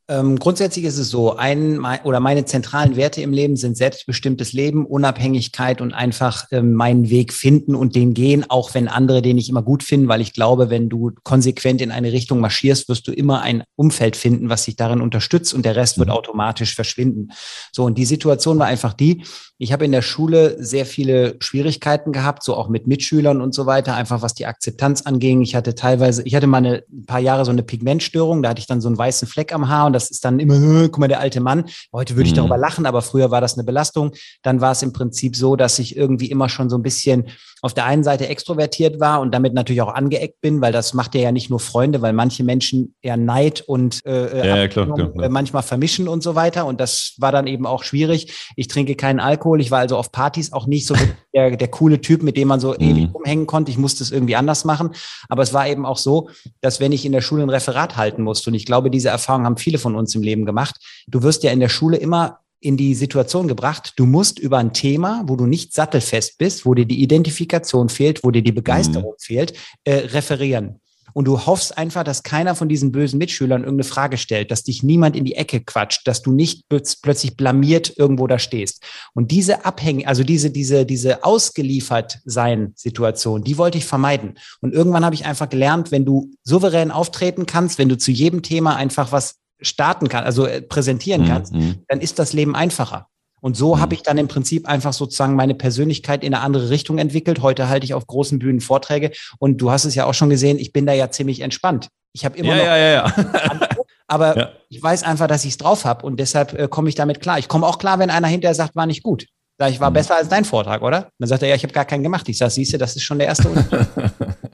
Ähm, 0.09 0.39
grundsätzlich 0.39 0.85
ist 0.85 0.97
es 0.97 1.09
so, 1.09 1.35
ein 1.35 1.83
oder 2.05 2.21
meine 2.21 2.45
zentralen 2.45 2.95
Werte 2.95 3.21
im 3.21 3.33
Leben 3.33 3.57
sind 3.57 3.75
selbstbestimmtes 3.75 4.53
Leben, 4.53 4.85
Unabhängigkeit 4.85 5.81
und 5.81 5.93
einfach 5.93 6.45
ähm, 6.51 6.73
meinen 6.73 7.09
Weg 7.09 7.33
finden 7.33 7.75
und 7.75 7.93
den 7.93 8.13
gehen, 8.13 8.45
auch 8.49 8.73
wenn 8.73 8.87
andere 8.87 9.21
den 9.21 9.35
nicht 9.35 9.49
immer 9.49 9.63
gut 9.63 9.83
finden, 9.83 10.07
weil 10.07 10.21
ich 10.21 10.31
glaube, 10.31 10.69
wenn 10.69 10.87
du 10.87 11.11
konsequent 11.23 11.81
in 11.81 11.91
eine 11.91 12.13
Richtung 12.13 12.39
marschierst, 12.39 12.87
wirst 12.87 13.05
du 13.09 13.11
immer 13.11 13.41
ein 13.41 13.63
Umfeld 13.75 14.15
finden, 14.15 14.49
was 14.49 14.63
dich 14.63 14.77
darin 14.77 15.01
unterstützt 15.01 15.53
und 15.53 15.65
der 15.65 15.75
Rest 15.75 15.97
wird 15.97 16.07
mhm. 16.07 16.15
automatisch 16.15 16.73
verschwinden. 16.73 17.31
So, 17.73 17.83
und 17.83 17.97
die 17.97 18.05
Situation 18.05 18.59
war 18.59 18.67
einfach 18.67 18.93
die, 18.93 19.25
ich 19.59 19.73
habe 19.73 19.85
in 19.85 19.91
der 19.91 20.03
Schule 20.03 20.55
sehr 20.63 20.85
viele 20.85 21.35
Schwierigkeiten 21.39 22.11
gehabt, 22.11 22.43
so 22.43 22.55
auch 22.55 22.69
mit 22.69 22.85
Mitschülern 22.85 23.41
und 23.41 23.55
so 23.55 23.65
weiter, 23.65 23.95
einfach 23.95 24.21
was 24.21 24.35
die 24.35 24.45
Akzeptanz 24.45 25.01
anging. 25.01 25.41
Ich 25.41 25.55
hatte 25.55 25.73
teilweise, 25.73 26.21
ich 26.23 26.35
hatte 26.35 26.45
mal 26.45 26.57
eine, 26.57 26.83
ein 26.91 27.05
paar 27.07 27.19
Jahre 27.19 27.43
so 27.43 27.51
eine 27.51 27.63
Pigmentstörung, 27.63 28.43
da 28.43 28.49
hatte 28.49 28.59
ich 28.59 28.67
dann 28.67 28.81
so 28.81 28.87
einen 28.87 28.97
weißen 28.97 29.27
Fleck 29.27 29.53
am 29.53 29.67
Haar 29.67 29.87
und 29.87 29.93
das 29.93 30.11
ist 30.11 30.23
dann 30.25 30.39
immer, 30.39 30.55
äh, 30.55 30.89
guck 30.89 30.99
mal, 30.99 31.07
der 31.07 31.19
alte 31.19 31.39
Mann. 31.39 31.65
Heute 31.91 32.15
würde 32.15 32.27
ich 32.27 32.33
mhm. 32.33 32.37
darüber 32.37 32.57
lachen, 32.57 32.85
aber 32.85 33.01
früher 33.01 33.31
war 33.31 33.41
das 33.41 33.55
eine 33.55 33.63
Belastung. 33.63 34.11
Dann 34.43 34.61
war 34.61 34.73
es 34.73 34.83
im 34.83 34.93
Prinzip 34.93 35.35
so, 35.35 35.55
dass 35.55 35.79
ich 35.79 35.97
irgendwie 35.97 36.29
immer 36.29 36.49
schon 36.49 36.69
so 36.69 36.77
ein 36.77 36.83
bisschen 36.83 37.27
auf 37.61 37.73
der 37.73 37.85
einen 37.85 38.03
Seite 38.03 38.27
extrovertiert 38.27 38.99
war 38.99 39.21
und 39.21 39.33
damit 39.33 39.53
natürlich 39.53 39.81
auch 39.81 39.93
angeeckt 39.93 40.41
bin, 40.41 40.61
weil 40.61 40.71
das 40.71 40.93
macht 40.93 41.15
ja 41.15 41.21
ja 41.21 41.31
nicht 41.31 41.49
nur 41.49 41.59
Freunde, 41.59 42.01
weil 42.01 42.13
manche 42.13 42.43
Menschen 42.43 42.95
eher 43.01 43.17
Neid 43.17 43.61
und 43.61 44.05
äh, 44.05 44.37
ja, 44.37 44.57
ja, 44.57 44.67
klar, 44.67 44.85
klar, 44.93 45.11
klar. 45.11 45.25
Äh, 45.25 45.29
manchmal 45.29 45.63
vermischen 45.63 46.07
und 46.07 46.23
so 46.23 46.35
weiter. 46.35 46.65
Und 46.65 46.79
das 46.79 47.15
war 47.17 47.31
dann 47.31 47.47
eben 47.47 47.65
auch 47.65 47.83
schwierig. 47.83 48.51
Ich 48.55 48.67
trinke 48.67 48.95
keinen 48.95 49.19
Alkohol. 49.19 49.61
Ich 49.61 49.71
war 49.71 49.79
also 49.79 49.97
auf 49.97 50.11
Partys 50.11 50.53
auch 50.53 50.67
nicht 50.67 50.87
so 50.87 50.95
der, 51.33 51.55
der 51.55 51.67
coole 51.67 52.01
Typ, 52.01 52.23
mit 52.23 52.37
dem 52.37 52.47
man 52.47 52.59
so 52.59 52.73
mhm. 52.73 52.79
ewig 52.79 53.15
umhängen 53.15 53.47
konnte. 53.47 53.71
Ich 53.71 53.77
musste 53.77 54.03
es 54.03 54.11
irgendwie 54.11 54.35
anders 54.35 54.65
machen. 54.65 54.91
Aber 55.29 55.43
es 55.43 55.53
war 55.53 55.67
eben 55.67 55.85
auch 55.85 55.97
so, 55.97 56.29
dass 56.61 56.79
wenn 56.79 56.91
ich 56.91 57.05
in 57.05 57.11
der 57.11 57.21
Schule 57.21 57.43
ein 57.43 57.49
Referat 57.49 57.97
halten 57.97 58.23
musste, 58.23 58.49
und 58.49 58.55
ich 58.55 58.65
glaube, 58.65 58.89
diese 58.89 59.09
Erfahrung 59.09 59.45
haben 59.45 59.57
viele 59.57 59.77
von 59.77 59.95
uns 59.95 60.15
im 60.15 60.21
Leben 60.21 60.45
gemacht, 60.45 60.75
du 61.07 61.23
wirst 61.23 61.43
ja 61.43 61.51
in 61.51 61.59
der 61.59 61.69
Schule 61.69 61.97
immer 61.97 62.39
in 62.59 62.77
die 62.77 62.95
Situation 62.95 63.47
gebracht, 63.47 63.93
du 63.97 64.05
musst 64.05 64.39
über 64.39 64.57
ein 64.57 64.73
Thema, 64.73 65.23
wo 65.27 65.35
du 65.35 65.45
nicht 65.45 65.73
sattelfest 65.73 66.37
bist, 66.37 66.65
wo 66.65 66.73
dir 66.73 66.85
die 66.85 67.01
Identifikation 67.01 67.89
fehlt, 67.89 68.23
wo 68.23 68.31
dir 68.31 68.41
die 68.41 68.51
Begeisterung 68.51 69.11
mhm. 69.11 69.23
fehlt, 69.23 69.53
äh, 69.83 69.93
referieren. 69.95 70.79
Und 71.17 71.25
du 71.25 71.47
hoffst 71.47 71.75
einfach, 71.79 72.03
dass 72.03 72.21
keiner 72.21 72.53
von 72.53 72.69
diesen 72.69 72.91
bösen 72.91 73.17
Mitschülern 73.17 73.63
irgendeine 73.63 73.89
Frage 73.89 74.17
stellt, 74.17 74.51
dass 74.51 74.63
dich 74.63 74.83
niemand 74.83 75.15
in 75.15 75.25
die 75.25 75.33
Ecke 75.33 75.61
quatscht, 75.61 76.07
dass 76.07 76.21
du 76.21 76.31
nicht 76.31 76.65
plötzlich 76.69 77.35
blamiert 77.35 77.97
irgendwo 77.97 78.27
da 78.27 78.37
stehst. 78.37 78.83
Und 79.15 79.31
diese 79.31 79.65
Abhängig, 79.65 80.07
also 80.07 80.23
diese, 80.23 80.51
diese, 80.51 80.85
diese 80.85 81.23
ausgeliefert 81.23 82.19
sein 82.25 82.73
Situation, 82.75 83.43
die 83.43 83.57
wollte 83.57 83.79
ich 83.79 83.85
vermeiden. 83.85 84.37
Und 84.61 84.75
irgendwann 84.75 85.05
habe 85.05 85.15
ich 85.15 85.25
einfach 85.25 85.49
gelernt, 85.49 85.91
wenn 85.91 86.05
du 86.05 86.29
souverän 86.43 86.91
auftreten 86.91 87.47
kannst, 87.47 87.79
wenn 87.79 87.89
du 87.89 87.97
zu 87.97 88.11
jedem 88.11 88.43
Thema 88.43 88.75
einfach 88.75 89.11
was 89.11 89.37
starten 89.61 90.07
kann, 90.09 90.23
also 90.23 90.45
äh, 90.45 90.61
präsentieren 90.61 91.23
mhm, 91.23 91.27
kannst, 91.27 91.53
mhm. 91.53 91.83
dann 91.87 92.01
ist 92.01 92.19
das 92.19 92.33
Leben 92.33 92.55
einfacher. 92.55 93.07
Und 93.39 93.55
so 93.55 93.75
mhm. 93.75 93.79
habe 93.81 93.93
ich 93.93 94.03
dann 94.03 94.17
im 94.17 94.27
Prinzip 94.27 94.67
einfach 94.67 94.93
sozusagen 94.93 95.35
meine 95.35 95.55
Persönlichkeit 95.55 96.23
in 96.23 96.33
eine 96.33 96.43
andere 96.43 96.69
Richtung 96.69 96.97
entwickelt. 96.97 97.41
Heute 97.41 97.69
halte 97.69 97.85
ich 97.85 97.93
auf 97.93 98.07
großen 98.07 98.39
Bühnen 98.39 98.61
Vorträge 98.61 99.11
und 99.39 99.57
du 99.57 99.71
hast 99.71 99.85
es 99.85 99.95
ja 99.95 100.05
auch 100.05 100.13
schon 100.13 100.29
gesehen, 100.29 100.57
ich 100.59 100.73
bin 100.73 100.85
da 100.85 100.93
ja 100.93 101.09
ziemlich 101.11 101.41
entspannt. 101.41 101.89
Ich 102.13 102.25
habe 102.25 102.37
immer 102.37 102.55
ja, 102.55 102.57
noch 102.57 102.63
ja, 102.63 102.77
ja, 102.77 102.91
ja. 102.91 103.69
aber 104.07 104.37
ja. 104.37 104.49
ich 104.69 104.81
weiß 104.81 105.03
einfach, 105.03 105.27
dass 105.27 105.45
ich 105.45 105.51
es 105.51 105.57
drauf 105.57 105.85
habe 105.85 106.05
und 106.05 106.19
deshalb 106.19 106.53
äh, 106.53 106.67
komme 106.67 106.89
ich 106.89 106.95
damit 106.95 107.21
klar. 107.21 107.37
Ich 107.37 107.47
komme 107.47 107.67
auch 107.67 107.77
klar, 107.77 107.99
wenn 107.99 108.09
einer 108.09 108.27
hinterher 108.27 108.55
sagt, 108.55 108.75
war 108.75 108.85
nicht 108.85 109.03
gut. 109.03 109.27
Sag 109.59 109.71
ich, 109.71 109.79
war 109.79 109.89
mhm. 109.89 109.95
besser 109.95 110.15
als 110.15 110.29
dein 110.29 110.45
Vortrag, 110.45 110.81
oder? 110.81 111.11
Dann 111.17 111.29
sagt 111.29 111.41
er, 111.41 111.49
ja, 111.49 111.55
ich 111.55 111.63
habe 111.63 111.73
gar 111.73 111.85
keinen 111.85 112.03
gemacht. 112.03 112.29
Ich 112.29 112.37
sage, 112.37 112.51
siehst 112.51 112.73
du, 112.73 112.77
das 112.77 112.95
ist 112.95 113.03
schon 113.03 113.17
der 113.17 113.27
erste 113.27 113.49
Unterschied. 113.49 113.87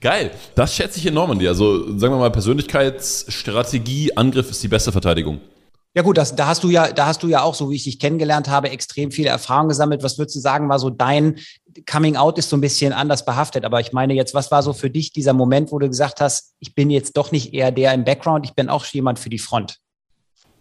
Geil, 0.00 0.30
das 0.54 0.74
schätze 0.74 0.98
ich 0.98 1.06
enorm 1.06 1.32
an 1.32 1.38
dir. 1.38 1.48
Also 1.48 1.98
sagen 1.98 2.14
wir 2.14 2.18
mal, 2.18 2.30
Persönlichkeitsstrategie, 2.30 4.16
Angriff 4.16 4.50
ist 4.50 4.62
die 4.62 4.68
beste 4.68 4.92
Verteidigung. 4.92 5.40
Ja 5.94 6.02
gut, 6.02 6.16
das, 6.16 6.36
da 6.36 6.46
hast 6.46 6.62
du 6.62 6.70
ja, 6.70 6.92
da 6.92 7.06
hast 7.06 7.22
du 7.22 7.28
ja 7.28 7.42
auch, 7.42 7.54
so 7.54 7.70
wie 7.70 7.76
ich 7.76 7.84
dich 7.84 7.98
kennengelernt 7.98 8.48
habe, 8.48 8.70
extrem 8.70 9.10
viele 9.10 9.30
Erfahrungen 9.30 9.70
gesammelt. 9.70 10.04
Was 10.04 10.18
würdest 10.18 10.36
du 10.36 10.40
sagen, 10.40 10.68
war 10.68 10.78
so 10.78 10.90
dein 10.90 11.40
Coming 11.86 12.16
Out 12.16 12.38
ist 12.38 12.50
so 12.50 12.56
ein 12.56 12.60
bisschen 12.60 12.92
anders 12.92 13.24
behaftet, 13.24 13.64
aber 13.64 13.80
ich 13.80 13.92
meine 13.92 14.14
jetzt, 14.14 14.34
was 14.34 14.50
war 14.50 14.62
so 14.62 14.72
für 14.72 14.90
dich 14.90 15.12
dieser 15.12 15.32
Moment, 15.32 15.72
wo 15.72 15.78
du 15.78 15.88
gesagt 15.88 16.20
hast, 16.20 16.54
ich 16.58 16.74
bin 16.74 16.90
jetzt 16.90 17.16
doch 17.16 17.32
nicht 17.32 17.54
eher 17.54 17.72
der 17.72 17.94
im 17.94 18.04
Background, 18.04 18.44
ich 18.46 18.54
bin 18.54 18.68
auch 18.68 18.84
jemand 18.86 19.18
für 19.18 19.30
die 19.30 19.38
Front? 19.38 19.78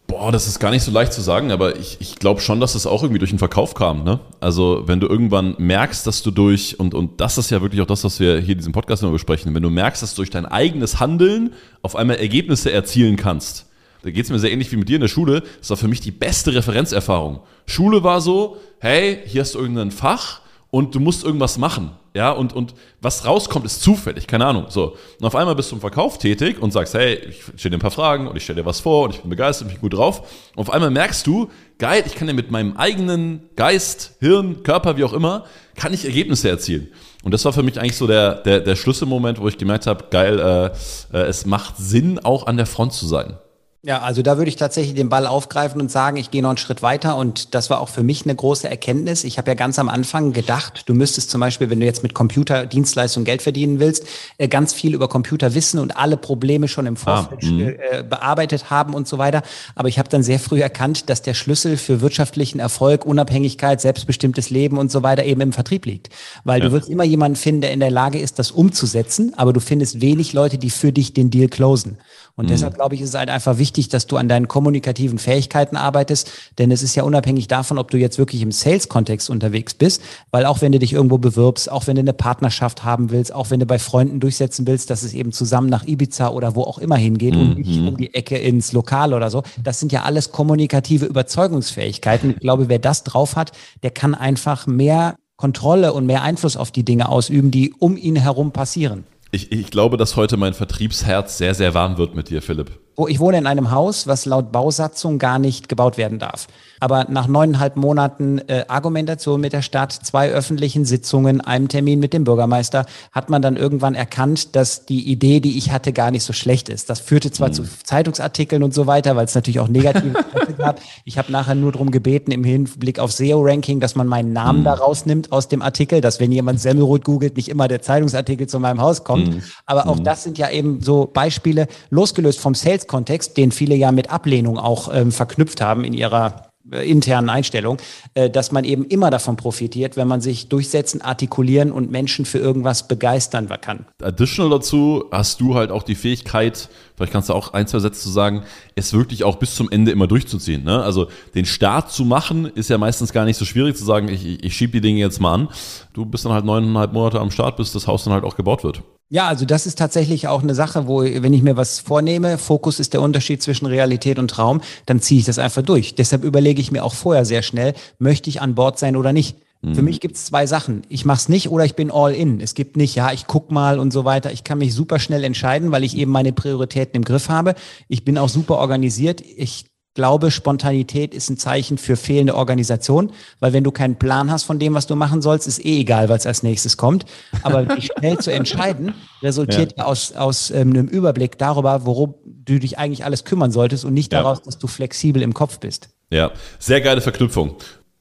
Boah, 0.08 0.32
das 0.32 0.48
ist 0.48 0.60
gar 0.60 0.72
nicht 0.72 0.84
so 0.84 0.92
leicht 0.92 1.12
zu 1.12 1.22
sagen, 1.22 1.52
aber 1.52 1.78
ich, 1.78 1.98
ich 2.00 2.16
glaube 2.16 2.40
schon, 2.40 2.62
dass 2.62 2.74
das 2.74 2.88
auch 2.88 3.04
irgendwie 3.04 3.20
durch 3.20 3.32
den 3.32 3.40
Verkauf 3.40 3.74
kam. 3.74 4.06
Ne? 4.06 4.22
Also 4.40 4.84
wenn 4.86 5.02
du 5.02 5.08
irgendwann 5.08 5.56
merkst, 5.58 6.08
dass 6.08 6.24
du 6.24 6.32
durch, 6.32 6.80
und, 6.80 6.94
und 6.94 7.20
das 7.20 7.38
ist 7.38 7.52
ja 7.52 7.62
wirklich 7.62 7.82
auch 7.82 7.88
das, 7.88 8.06
was 8.06 8.22
wir 8.22 8.40
hier 8.40 8.54
in 8.54 8.58
diesem 8.58 8.72
Podcast 8.72 9.04
immer 9.04 9.12
besprechen, 9.12 9.54
wenn 9.54 9.64
du 9.64 9.70
merkst, 9.70 10.02
dass 10.02 10.16
du 10.16 10.22
durch 10.22 10.30
dein 10.30 10.46
eigenes 10.46 11.02
Handeln 11.02 11.54
auf 11.82 11.98
einmal 11.98 12.18
Ergebnisse 12.18 12.72
erzielen 12.72 13.18
kannst, 13.18 13.66
da 14.04 14.12
geht 14.12 14.24
es 14.24 14.32
mir 14.32 14.40
sehr 14.40 14.52
ähnlich 14.52 14.72
wie 14.72 14.78
mit 14.78 14.88
dir 14.88 14.96
in 14.96 15.02
der 15.02 15.10
Schule, 15.10 15.44
das 15.60 15.70
war 15.70 15.78
für 15.78 15.90
mich 15.90 16.00
die 16.00 16.12
beste 16.12 16.54
Referenzerfahrung. 16.54 17.42
Schule 17.66 18.04
war 18.04 18.22
so, 18.22 18.58
hey, 18.80 19.20
hier 19.26 19.42
hast 19.42 19.56
du 19.56 19.60
irgendein 19.60 19.92
Fach 19.92 20.40
und 20.70 20.96
du 20.96 21.00
musst 21.00 21.24
irgendwas 21.24 21.58
machen. 21.58 21.92
Ja, 22.14 22.32
und, 22.32 22.52
und 22.54 22.74
was 23.00 23.26
rauskommt, 23.26 23.66
ist 23.66 23.82
zufällig, 23.82 24.26
keine 24.26 24.46
Ahnung. 24.46 24.66
So. 24.70 24.96
Und 25.20 25.26
auf 25.26 25.36
einmal 25.36 25.56
bist 25.56 25.72
du 25.72 25.76
im 25.76 25.82
Verkauf 25.82 26.18
tätig 26.18 26.60
und 26.60 26.74
sagst, 26.74 26.96
hey, 26.96 27.16
ich 27.30 27.44
stelle 27.56 27.74
dir 27.74 27.78
ein 27.78 27.82
paar 27.82 27.92
Fragen 27.92 28.28
und 28.28 28.36
ich 28.36 28.44
stelle 28.44 28.62
dir 28.62 28.66
was 28.66 28.80
vor 28.80 29.04
und 29.04 29.14
ich 29.14 29.22
bin 29.22 29.30
begeistert, 29.30 29.68
ich 29.68 29.76
bin 29.76 29.82
gut 29.82 29.94
drauf. 29.94 30.24
Und 30.56 30.62
auf 30.62 30.72
einmal 30.72 30.90
merkst 30.90 31.28
du, 31.28 31.50
geil, 31.78 32.04
ich 32.08 32.16
kann 32.16 32.28
ja 32.28 32.34
mit 32.34 32.50
meinem 32.50 32.76
eigenen 32.76 33.50
Geist, 33.56 34.16
Hirn, 34.20 34.64
Körper, 34.64 34.98
wie 34.98 35.04
auch 35.04 35.14
immer, 35.14 35.46
kann 35.76 35.94
ich 35.94 36.06
Ergebnisse 36.06 36.50
erzielen. 36.50 36.90
Und 37.24 37.34
das 37.34 37.46
war 37.46 37.54
für 37.54 37.64
mich 37.64 37.80
eigentlich 37.80 37.98
so 37.98 38.08
der, 38.08 38.36
der, 38.36 38.62
der 38.62 38.76
Schlüsselmoment, 38.76 39.40
wo 39.40 39.48
ich 39.48 39.58
gemerkt 39.58 39.86
habe, 39.86 40.06
geil, 40.10 40.40
äh, 40.40 41.18
äh, 41.18 41.24
es 41.28 41.46
macht 41.46 41.78
Sinn, 41.78 42.20
auch 42.20 42.48
an 42.48 42.58
der 42.58 42.66
Front 42.66 42.94
zu 42.94 43.06
sein. 43.06 43.38
Ja, 43.84 44.02
also 44.02 44.24
da 44.24 44.38
würde 44.38 44.50
ich 44.50 44.56
tatsächlich 44.56 44.96
den 44.96 45.08
Ball 45.08 45.28
aufgreifen 45.28 45.80
und 45.80 45.92
sagen, 45.92 46.18
ich 46.18 46.32
gehe 46.32 46.42
noch 46.42 46.50
einen 46.50 46.58
Schritt 46.58 46.82
weiter. 46.82 47.16
Und 47.16 47.54
das 47.54 47.70
war 47.70 47.80
auch 47.80 47.90
für 47.90 48.02
mich 48.02 48.26
eine 48.26 48.36
große 48.36 48.68
Erkenntnis. 48.68 49.24
Ich 49.24 49.38
habe 49.38 49.52
ja 49.52 49.54
ganz 49.54 49.78
am 49.78 49.88
Anfang 49.88 50.34
gedacht, 50.34 50.84
du 50.88 50.96
müsstest 50.96 51.30
zum 51.30 51.42
Beispiel, 51.42 51.70
wenn 51.70 51.80
du 51.80 51.86
jetzt 51.86 52.02
mit 52.02 52.16
Computerdienstleistungen 52.16 53.24
Geld 53.24 53.44
verdienen 53.44 53.80
willst, 53.80 54.06
äh, 54.40 54.48
ganz 54.48 54.74
viel 54.74 54.96
über 54.96 55.08
Computer 55.08 55.54
wissen 55.54 55.80
und 55.80 55.96
alle 55.96 56.18
Probleme 56.18 56.68
schon 56.68 56.88
im 56.88 56.96
ah, 57.06 57.28
Vorfeld 57.30 57.80
ah, 57.94 58.02
bearbeitet 58.02 58.72
haben 58.72 58.96
und 58.96 59.08
so 59.08 59.20
weiter. 59.20 59.44
Aber 59.76 59.90
ich 59.90 60.00
habe 60.00 60.10
dann 60.10 60.24
sehr 60.24 60.40
früh 60.40 60.60
erkannt, 60.60 61.08
dass 61.10 61.22
der 61.22 61.36
Schlüssel 61.36 61.78
für 61.78 62.02
wirtschaftlichen 62.02 62.60
Erfolg, 62.60 63.06
Unabhängigkeit, 63.06 63.80
selbstbestimmtes 63.80 64.50
Leben 64.50 64.80
und 64.80 64.92
so 64.92 65.04
weiter 65.04 65.24
eben 65.24 65.42
im 65.42 65.54
Vertrieb 65.54 65.86
liegt. 65.86 66.10
Weil 66.44 66.62
ja. 66.62 66.66
du 66.66 66.72
wirst 66.72 66.90
immer 66.90 67.04
jemanden 67.04 67.36
finden, 67.36 67.62
der 67.62 67.72
in 67.72 67.80
der 67.80 67.92
Lage 67.92 68.20
ist, 68.20 68.40
das 68.40 68.50
umzusetzen, 68.50 69.34
aber 69.38 69.54
du 69.54 69.60
findest 69.60 70.02
wenig 70.02 70.34
Leute, 70.34 70.58
die 70.58 70.72
für 70.72 70.92
dich 70.92 71.14
den 71.14 71.30
Deal 71.30 71.48
closen. 71.48 72.00
Und 72.38 72.46
mhm. 72.46 72.50
deshalb 72.50 72.76
glaube 72.76 72.94
ich, 72.94 73.02
ist 73.02 73.10
es 73.10 73.16
halt 73.16 73.30
einfach 73.30 73.58
wichtig, 73.58 73.90
dass 73.90 74.06
du 74.06 74.16
an 74.16 74.30
deinen 74.30 74.48
kommunikativen 74.48 75.18
Fähigkeiten 75.18 75.76
arbeitest, 75.76 76.32
denn 76.60 76.70
es 76.70 76.84
ist 76.84 76.96
ja 76.96 77.02
unabhängig 77.04 77.48
davon, 77.48 77.80
ob 77.80 77.90
du 77.90 77.98
jetzt 77.98 78.20
wirklich 78.20 78.44
im 78.44 78.52
Sales-Kontext 78.52 79.32
unterwegs 79.32 79.74
bist, 79.74 80.04
weil 80.30 80.46
auch 80.46 80.62
wenn 80.62 80.72
du 80.72 80.78
dich 80.78 80.94
irgendwo 80.94 81.18
bewirbst, 81.18 81.70
auch 81.70 81.88
wenn 81.88 81.96
du 81.96 82.02
eine 82.02 82.14
Partnerschaft 82.14 82.84
haben 82.84 83.10
willst, 83.10 83.34
auch 83.34 83.50
wenn 83.50 83.60
du 83.60 83.66
bei 83.66 83.80
Freunden 83.80 84.20
durchsetzen 84.20 84.68
willst, 84.68 84.92
dass 84.92 85.02
es 85.02 85.16
eben 85.16 85.32
zusammen 85.32 85.68
nach 85.68 85.88
Ibiza 85.88 86.30
oder 86.30 86.56
wo 86.56 86.62
auch 86.62 86.78
immer 86.78 86.96
hingeht 86.96 87.34
mhm. 87.34 87.42
und 87.42 87.58
nicht 87.58 87.80
um 87.80 87.98
die 87.98 88.14
Ecke 88.14 88.38
ins 88.38 88.72
Lokal 88.72 89.16
oder 89.16 89.32
so, 89.32 89.42
das 89.62 89.80
sind 89.80 89.92
ja 89.92 90.04
alles 90.04 90.32
kommunikative 90.32 91.08
Überzeugungsfähigkeiten. 91.08 92.30
Ich 92.30 92.40
glaube, 92.40 92.70
wer 92.70 92.80
das 92.80 93.04
drauf 93.04 93.36
hat, 93.36 93.52
der 93.82 93.90
kann 93.90 94.14
einfach 94.14 94.68
mehr 94.68 95.16
Kontrolle 95.38 95.94
und 95.94 96.06
mehr 96.06 96.22
Einfluss 96.22 96.56
auf 96.56 96.70
die 96.70 96.84
Dinge 96.84 97.10
ausüben, 97.10 97.50
die 97.50 97.74
um 97.74 97.98
ihn 97.98 98.16
herum 98.16 98.52
passieren 98.52 99.06
ich, 99.32 99.52
ich 99.52 99.72
glaube, 99.72 99.98
dass 99.98 100.16
heute 100.16 100.38
mein 100.38 100.54
Vertriebsherz 100.54 101.38
sehr, 101.38 101.54
sehr 101.54 101.74
warm 101.74 101.98
wird 101.98 102.16
mit 102.16 102.30
dir, 102.30 102.42
Philipp. 102.42 102.80
ich 103.08 103.20
wohne 103.20 103.38
in 103.38 103.48
einem 103.48 103.72
Haus, 103.72 104.08
was 104.08 104.26
laut 104.26 104.52
Bausatzung 104.52 105.20
gar 105.20 105.40
nicht 105.40 105.70
gebaut 105.70 105.98
werden 105.98 106.20
darf. 106.20 106.48
Aber 106.80 107.06
nach 107.10 107.28
neuneinhalb 107.28 107.76
Monaten 107.76 108.40
äh, 108.48 108.66
Argumentation 108.68 109.42
mit 109.42 109.54
der 109.54 109.62
Stadt, 109.62 109.92
zwei 109.92 110.30
öffentlichen 110.30 110.86
Sitzungen, 110.86 111.42
einem 111.42 111.68
Termin 111.68 112.00
mit 112.00 112.14
dem 112.14 112.24
Bürgermeister, 112.24 112.86
hat 113.12 113.30
man 113.30 113.42
dann 113.42 113.58
irgendwann 113.58 113.96
erkannt, 113.96 114.56
dass 114.56 114.86
die 114.86 115.10
Idee, 115.10 115.40
die 115.40 115.58
ich 115.58 115.72
hatte, 115.72 115.94
gar 115.94 116.12
nicht 116.12 116.24
so 116.24 116.34
schlecht 116.34 116.70
ist. 116.70 116.90
Das 116.90 117.00
führte 117.00 117.32
zwar 117.32 117.50
mhm. 117.50 117.54
zu 117.54 117.64
Zeitungsartikeln 117.84 118.64
und 118.64 118.74
so 118.74 118.88
weiter, 118.88 119.16
weil 119.16 119.26
es 119.26 119.36
natürlich 119.36 119.60
auch 119.60 119.68
negative 119.68 120.14
Presse 120.32 120.54
gab. 120.54 120.80
Ich 121.06 121.18
habe 121.18 121.32
nachher 121.32 121.56
nur 121.56 121.72
darum 121.72 121.92
gebeten, 121.92 122.32
im 122.32 122.44
Hinblick 122.44 123.00
auf 123.00 123.12
SEO-Ranking, 123.12 123.80
dass 123.80 123.96
man 123.96 124.08
meinen 124.08 124.34
Namen 124.34 124.60
mhm. 124.60 124.66
da 124.66 124.74
rausnimmt 124.76 125.32
aus 125.32 125.48
dem 125.48 125.62
Artikel, 125.62 126.02
dass 126.02 126.20
wenn 126.20 126.32
jemand 126.32 126.60
Semmelrot 126.60 127.04
googelt, 127.04 127.38
nicht 127.38 127.50
immer 127.50 127.68
der 127.68 127.82
Zeitungsartikel 127.82 128.48
zu 128.48 128.60
meinem 128.60 128.82
Haus 128.82 129.04
kommt. 129.04 129.36
Mhm. 129.36 129.44
Aber 129.66 129.88
auch 129.88 129.98
mhm. 129.98 130.04
das 130.04 130.24
sind 130.24 130.38
ja 130.38 130.50
eben 130.50 130.82
so 130.82 131.10
Beispiele, 131.12 131.68
losgelöst 131.90 132.40
vom 132.40 132.54
Sales-Kontext, 132.54 133.38
den 133.38 133.52
viele 133.52 133.76
ja 133.76 133.92
mit 133.92 134.10
Ablehnung 134.12 134.58
auch 134.58 134.94
ähm, 134.94 135.12
verknüpft 135.12 135.62
haben 135.62 135.84
in 135.84 135.94
ihrer 135.94 136.48
internen 136.72 137.30
Einstellung, 137.30 137.78
äh, 138.14 138.30
dass 138.30 138.52
man 138.52 138.64
eben 138.64 138.86
immer 138.86 139.10
davon 139.10 139.36
profitiert, 139.36 139.98
wenn 139.98 140.08
man 140.08 140.22
sich 140.22 140.50
durchsetzen, 140.50 141.02
artikulieren 141.02 141.72
und 141.72 141.92
Menschen 141.92 142.26
für 142.26 142.40
irgendwas 142.40 142.88
begeistern 142.88 143.50
kann. 143.62 143.86
Additional 144.02 144.52
dazu 144.52 145.06
hast 145.12 145.40
du 145.40 145.56
halt 145.56 145.72
auch 145.72 145.84
die 145.84 145.96
Fähigkeit, 145.96 146.70
vielleicht 146.96 147.14
kannst 147.14 147.30
du 147.30 147.34
auch 147.34 147.54
ein, 147.54 147.68
zwei 147.68 147.80
Sätze 147.80 148.02
zu 148.02 148.10
sagen, 148.10 148.44
es 148.76 148.94
wirklich 148.94 149.24
auch 149.24 149.38
bis 149.38 149.56
zum 149.56 149.70
Ende 149.70 149.92
immer 149.92 150.08
durchzuziehen. 150.08 150.64
Ne? 150.64 150.82
Also 150.82 151.08
den 151.36 151.46
Start 151.46 151.92
zu 151.92 152.06
machen, 152.06 152.46
ist 152.46 152.70
ja 152.70 152.78
meistens 152.78 153.14
gar 153.14 153.26
nicht 153.26 153.38
so 153.38 153.46
schwierig 153.46 153.76
zu 153.78 153.86
sagen, 153.86 154.10
ich, 154.10 154.44
ich 154.44 154.56
schiebe 154.56 154.74
die 154.74 154.82
Dinge 154.82 155.00
jetzt 155.00 155.22
mal 155.22 155.34
an. 155.34 155.48
Du 155.94 156.06
bist 156.06 156.26
dann 156.26 156.34
halt 156.34 156.46
neuneinhalb 156.46 156.94
Monate 156.94 157.20
am 157.20 157.32
Start, 157.32 157.58
bis 157.58 157.72
das 157.72 157.88
Haus 157.88 158.04
dann 158.04 158.14
halt 158.14 158.24
auch 158.24 158.36
gebaut 158.36 158.64
wird. 158.64 158.82
Ja, 159.10 159.28
also 159.30 159.46
das 159.46 159.66
ist 159.66 159.78
tatsächlich 159.78 160.28
auch 160.28 160.44
eine 160.44 160.54
Sache, 160.54 160.88
wo, 160.88 161.02
wenn 161.02 161.32
ich 161.32 161.42
mir 161.42 161.56
was 161.56 161.80
vornehme, 161.80 162.38
Fokus 162.38 162.80
ist 162.80 162.94
der 162.94 163.02
Unterschied 163.02 163.42
zwischen 163.42 163.66
Realität 163.66 164.20
und 164.20 164.30
Traum, 164.30 164.62
dann 164.86 165.00
ziehe 165.00 165.20
ich 165.20 165.26
das 165.26 165.40
einfach 165.40 165.62
durch. 165.62 165.96
Deshalb 165.96 166.26
überlege 166.26 166.60
ich 166.60 166.72
mir 166.72 166.84
auch 166.84 166.94
vorher 166.94 167.24
sehr 167.24 167.42
schnell, 167.42 167.74
möchte 168.00 168.30
ich 168.30 168.42
an 168.42 168.56
Bord 168.56 168.78
sein 168.78 168.98
oder 168.98 169.14
nicht. 169.14 169.38
Mhm. 169.62 169.76
Für 169.76 169.82
mich 169.82 170.02
gibt 170.02 170.18
es 170.18 170.26
zwei 170.26 170.46
Sachen. 170.46 170.82
Ich 170.90 171.06
mache 171.06 171.20
es 171.20 171.30
nicht 171.30 171.50
oder 171.50 171.64
ich 171.64 171.76
bin 171.76 171.90
all 171.90 172.14
in. 172.14 172.42
Es 172.42 172.54
gibt 172.54 172.76
nicht, 172.76 172.96
ja, 172.96 173.14
ich 173.14 173.28
guck 173.28 173.50
mal 173.50 173.80
und 173.80 173.92
so 173.92 174.04
weiter. 174.04 174.34
Ich 174.34 174.44
kann 174.44 174.58
mich 174.58 174.74
super 174.74 175.00
schnell 175.00 175.24
entscheiden, 175.24 175.72
weil 175.72 175.86
ich 175.86 175.96
eben 175.98 176.12
meine 176.12 176.34
Prioritäten 176.34 176.98
im 176.98 177.06
Griff 177.06 177.30
habe. 177.30 177.56
Ich 177.88 178.04
bin 178.04 178.18
auch 178.18 178.30
super 178.30 178.58
organisiert. 178.58 179.22
Ich 179.22 179.67
glaube, 179.98 180.30
Spontanität 180.30 181.16
ist 181.16 181.28
ein 181.32 181.38
Zeichen 181.38 181.80
für 181.80 181.98
fehlende 181.98 182.36
Organisation, 182.36 183.12
weil 183.40 183.52
wenn 183.52 183.64
du 183.64 183.72
keinen 183.72 183.98
Plan 183.98 184.30
hast 184.32 184.44
von 184.44 184.60
dem, 184.60 184.76
was 184.76 184.86
du 184.86 184.96
machen 184.96 185.24
sollst, 185.24 185.48
ist 185.48 185.66
eh 185.66 185.80
egal, 185.80 186.08
was 186.08 186.28
als 186.28 186.44
nächstes 186.44 186.78
kommt. 186.78 187.06
Aber 187.42 187.66
dich 187.76 187.90
schnell 187.98 188.20
zu 188.20 188.32
entscheiden, 188.32 188.94
resultiert 189.24 189.74
ja. 189.76 189.86
aus, 189.86 190.12
aus 190.12 190.52
ähm, 190.52 190.70
einem 190.70 190.88
Überblick 190.88 191.40
darüber, 191.40 191.88
worum 191.88 192.14
du 192.24 192.60
dich 192.60 192.78
eigentlich 192.78 193.06
alles 193.06 193.26
kümmern 193.26 193.52
solltest 193.52 193.86
und 193.86 193.96
nicht 193.96 194.14
ja. 194.14 194.22
daraus, 194.22 194.44
dass 194.44 194.60
du 194.60 194.68
flexibel 194.68 195.24
im 195.24 195.34
Kopf 195.34 195.60
bist. 195.60 195.90
Ja, 196.12 196.32
sehr 196.60 196.80
geile 196.82 197.02
Verknüpfung. 197.02 197.56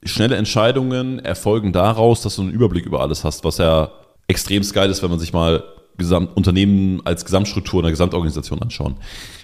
Schnelle 0.05 0.37
Entscheidungen 0.37 1.19
erfolgen 1.19 1.73
daraus, 1.73 2.21
dass 2.21 2.37
du 2.37 2.43
einen 2.43 2.51
Überblick 2.51 2.85
über 2.85 3.01
alles 3.01 3.25
hast, 3.25 3.43
was 3.43 3.57
ja 3.57 3.91
extrem 4.29 4.63
geil 4.71 4.91
ist, 4.91 5.03
wenn 5.03 5.11
man 5.11 5.19
sich 5.19 5.33
mal 5.33 5.65
Gesamt 5.97 6.37
Unternehmen 6.37 7.01
als 7.07 7.25
Gesamtstruktur 7.25 7.81
in 7.81 7.85
der 7.85 7.93
Gesamtorganisation 7.93 8.61
anschauen. 8.61 8.97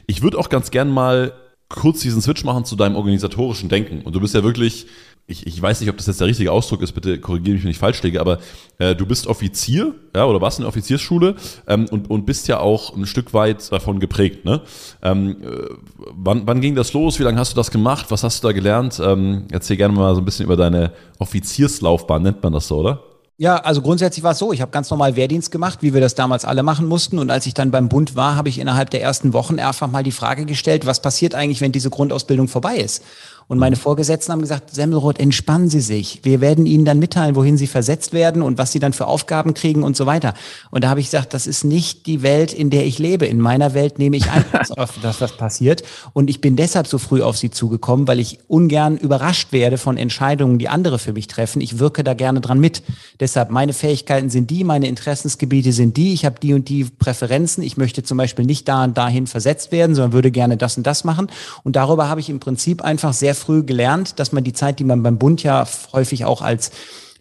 Ich 0.06 0.20
würde 0.20 0.38
auch 0.38 0.50
ganz 0.50 0.70
gern 0.70 0.90
mal 0.90 1.32
kurz 1.74 2.00
diesen 2.00 2.22
Switch 2.22 2.44
machen 2.44 2.64
zu 2.64 2.76
deinem 2.76 2.96
organisatorischen 2.96 3.68
Denken. 3.68 4.02
Und 4.02 4.14
du 4.14 4.20
bist 4.20 4.34
ja 4.34 4.42
wirklich, 4.44 4.86
ich, 5.26 5.46
ich 5.46 5.60
weiß 5.60 5.80
nicht, 5.80 5.90
ob 5.90 5.96
das 5.96 6.06
jetzt 6.06 6.20
der 6.20 6.28
richtige 6.28 6.52
Ausdruck 6.52 6.82
ist, 6.82 6.92
bitte 6.92 7.18
korrigiere 7.18 7.54
mich, 7.54 7.64
wenn 7.64 7.70
ich 7.70 7.78
falsch 7.78 8.02
liege, 8.02 8.20
aber 8.20 8.38
äh, 8.78 8.94
du 8.94 9.06
bist 9.06 9.26
Offizier, 9.26 9.94
ja, 10.14 10.26
oder 10.26 10.40
warst 10.40 10.58
in 10.58 10.62
der 10.62 10.68
Offiziersschule 10.68 11.36
ähm, 11.66 11.86
und, 11.90 12.10
und 12.10 12.26
bist 12.26 12.48
ja 12.48 12.60
auch 12.60 12.94
ein 12.94 13.06
Stück 13.06 13.32
weit 13.32 13.72
davon 13.72 14.00
geprägt. 14.00 14.44
Ne? 14.44 14.60
Ähm, 15.02 15.36
äh, 15.42 15.68
wann, 15.96 16.46
wann 16.46 16.60
ging 16.60 16.74
das 16.74 16.92
los? 16.92 17.18
Wie 17.18 17.24
lange 17.24 17.38
hast 17.38 17.52
du 17.52 17.56
das 17.56 17.70
gemacht? 17.70 18.06
Was 18.10 18.22
hast 18.22 18.44
du 18.44 18.48
da 18.48 18.52
gelernt? 18.52 19.00
Ähm, 19.02 19.46
erzähl 19.50 19.76
gerne 19.76 19.94
mal 19.94 20.14
so 20.14 20.20
ein 20.20 20.24
bisschen 20.24 20.44
über 20.44 20.56
deine 20.56 20.92
Offizierslaufbahn, 21.18 22.22
nennt 22.22 22.42
man 22.42 22.52
das 22.52 22.68
so, 22.68 22.78
oder? 22.78 23.11
Ja, 23.42 23.56
also 23.56 23.82
grundsätzlich 23.82 24.22
war 24.22 24.30
es 24.30 24.38
so, 24.38 24.52
ich 24.52 24.60
habe 24.60 24.70
ganz 24.70 24.88
normal 24.88 25.16
Wehrdienst 25.16 25.50
gemacht, 25.50 25.80
wie 25.80 25.92
wir 25.92 26.00
das 26.00 26.14
damals 26.14 26.44
alle 26.44 26.62
machen 26.62 26.86
mussten. 26.86 27.18
Und 27.18 27.28
als 27.28 27.44
ich 27.44 27.54
dann 27.54 27.72
beim 27.72 27.88
Bund 27.88 28.14
war, 28.14 28.36
habe 28.36 28.48
ich 28.48 28.60
innerhalb 28.60 28.90
der 28.90 29.02
ersten 29.02 29.32
Wochen 29.32 29.58
einfach 29.58 29.90
mal 29.90 30.04
die 30.04 30.12
Frage 30.12 30.44
gestellt, 30.44 30.86
was 30.86 31.02
passiert 31.02 31.34
eigentlich, 31.34 31.60
wenn 31.60 31.72
diese 31.72 31.90
Grundausbildung 31.90 32.46
vorbei 32.46 32.76
ist? 32.76 33.02
Und 33.48 33.58
meine 33.58 33.76
Vorgesetzten 33.76 34.32
haben 34.32 34.40
gesagt, 34.40 34.74
Semmelroth, 34.74 35.20
entspannen 35.20 35.68
Sie 35.68 35.80
sich. 35.80 36.20
Wir 36.22 36.40
werden 36.40 36.66
Ihnen 36.66 36.84
dann 36.84 36.98
mitteilen, 36.98 37.36
wohin 37.36 37.56
Sie 37.56 37.66
versetzt 37.66 38.12
werden 38.12 38.42
und 38.42 38.58
was 38.58 38.72
Sie 38.72 38.78
dann 38.78 38.92
für 38.92 39.06
Aufgaben 39.06 39.54
kriegen 39.54 39.82
und 39.82 39.96
so 39.96 40.06
weiter. 40.06 40.34
Und 40.70 40.84
da 40.84 40.88
habe 40.88 41.00
ich 41.00 41.06
gesagt, 41.06 41.34
das 41.34 41.46
ist 41.46 41.64
nicht 41.64 42.06
die 42.06 42.22
Welt, 42.22 42.52
in 42.52 42.70
der 42.70 42.86
ich 42.86 42.98
lebe. 42.98 43.26
In 43.26 43.40
meiner 43.40 43.74
Welt 43.74 43.98
nehme 43.98 44.16
ich 44.16 44.30
an, 44.30 44.44
dass 45.02 45.18
das 45.18 45.36
passiert. 45.36 45.82
Und 46.12 46.30
ich 46.30 46.40
bin 46.40 46.56
deshalb 46.56 46.86
so 46.86 46.98
früh 46.98 47.22
auf 47.22 47.36
Sie 47.36 47.50
zugekommen, 47.50 48.08
weil 48.08 48.20
ich 48.20 48.38
ungern 48.48 48.96
überrascht 48.96 49.52
werde 49.52 49.78
von 49.78 49.96
Entscheidungen, 49.96 50.58
die 50.58 50.68
andere 50.68 50.98
für 50.98 51.12
mich 51.12 51.26
treffen. 51.26 51.60
Ich 51.60 51.78
wirke 51.78 52.04
da 52.04 52.14
gerne 52.14 52.40
dran 52.40 52.60
mit. 52.60 52.82
Deshalb, 53.20 53.50
meine 53.50 53.72
Fähigkeiten 53.72 54.30
sind 54.30 54.50
die, 54.50 54.64
meine 54.64 54.88
Interessensgebiete 54.88 55.72
sind 55.72 55.96
die. 55.96 56.12
Ich 56.12 56.24
habe 56.24 56.36
die 56.40 56.54
und 56.54 56.68
die 56.68 56.84
Präferenzen. 56.84 57.62
Ich 57.62 57.76
möchte 57.76 58.02
zum 58.02 58.18
Beispiel 58.18 58.44
nicht 58.44 58.68
da 58.68 58.84
und 58.84 58.96
dahin 58.96 59.26
versetzt 59.26 59.72
werden, 59.72 59.94
sondern 59.94 60.12
würde 60.12 60.30
gerne 60.30 60.56
das 60.56 60.76
und 60.76 60.86
das 60.86 61.04
machen. 61.04 61.28
Und 61.64 61.76
darüber 61.76 62.08
habe 62.08 62.20
ich 62.20 62.30
im 62.30 62.40
Prinzip 62.40 62.82
einfach 62.82 63.12
sehr 63.12 63.31
früh 63.34 63.62
gelernt, 63.62 64.18
dass 64.18 64.32
man 64.32 64.44
die 64.44 64.52
Zeit, 64.52 64.78
die 64.78 64.84
man 64.84 65.02
beim 65.02 65.18
Bund 65.18 65.42
ja 65.42 65.66
häufig 65.92 66.24
auch 66.24 66.42
als 66.42 66.70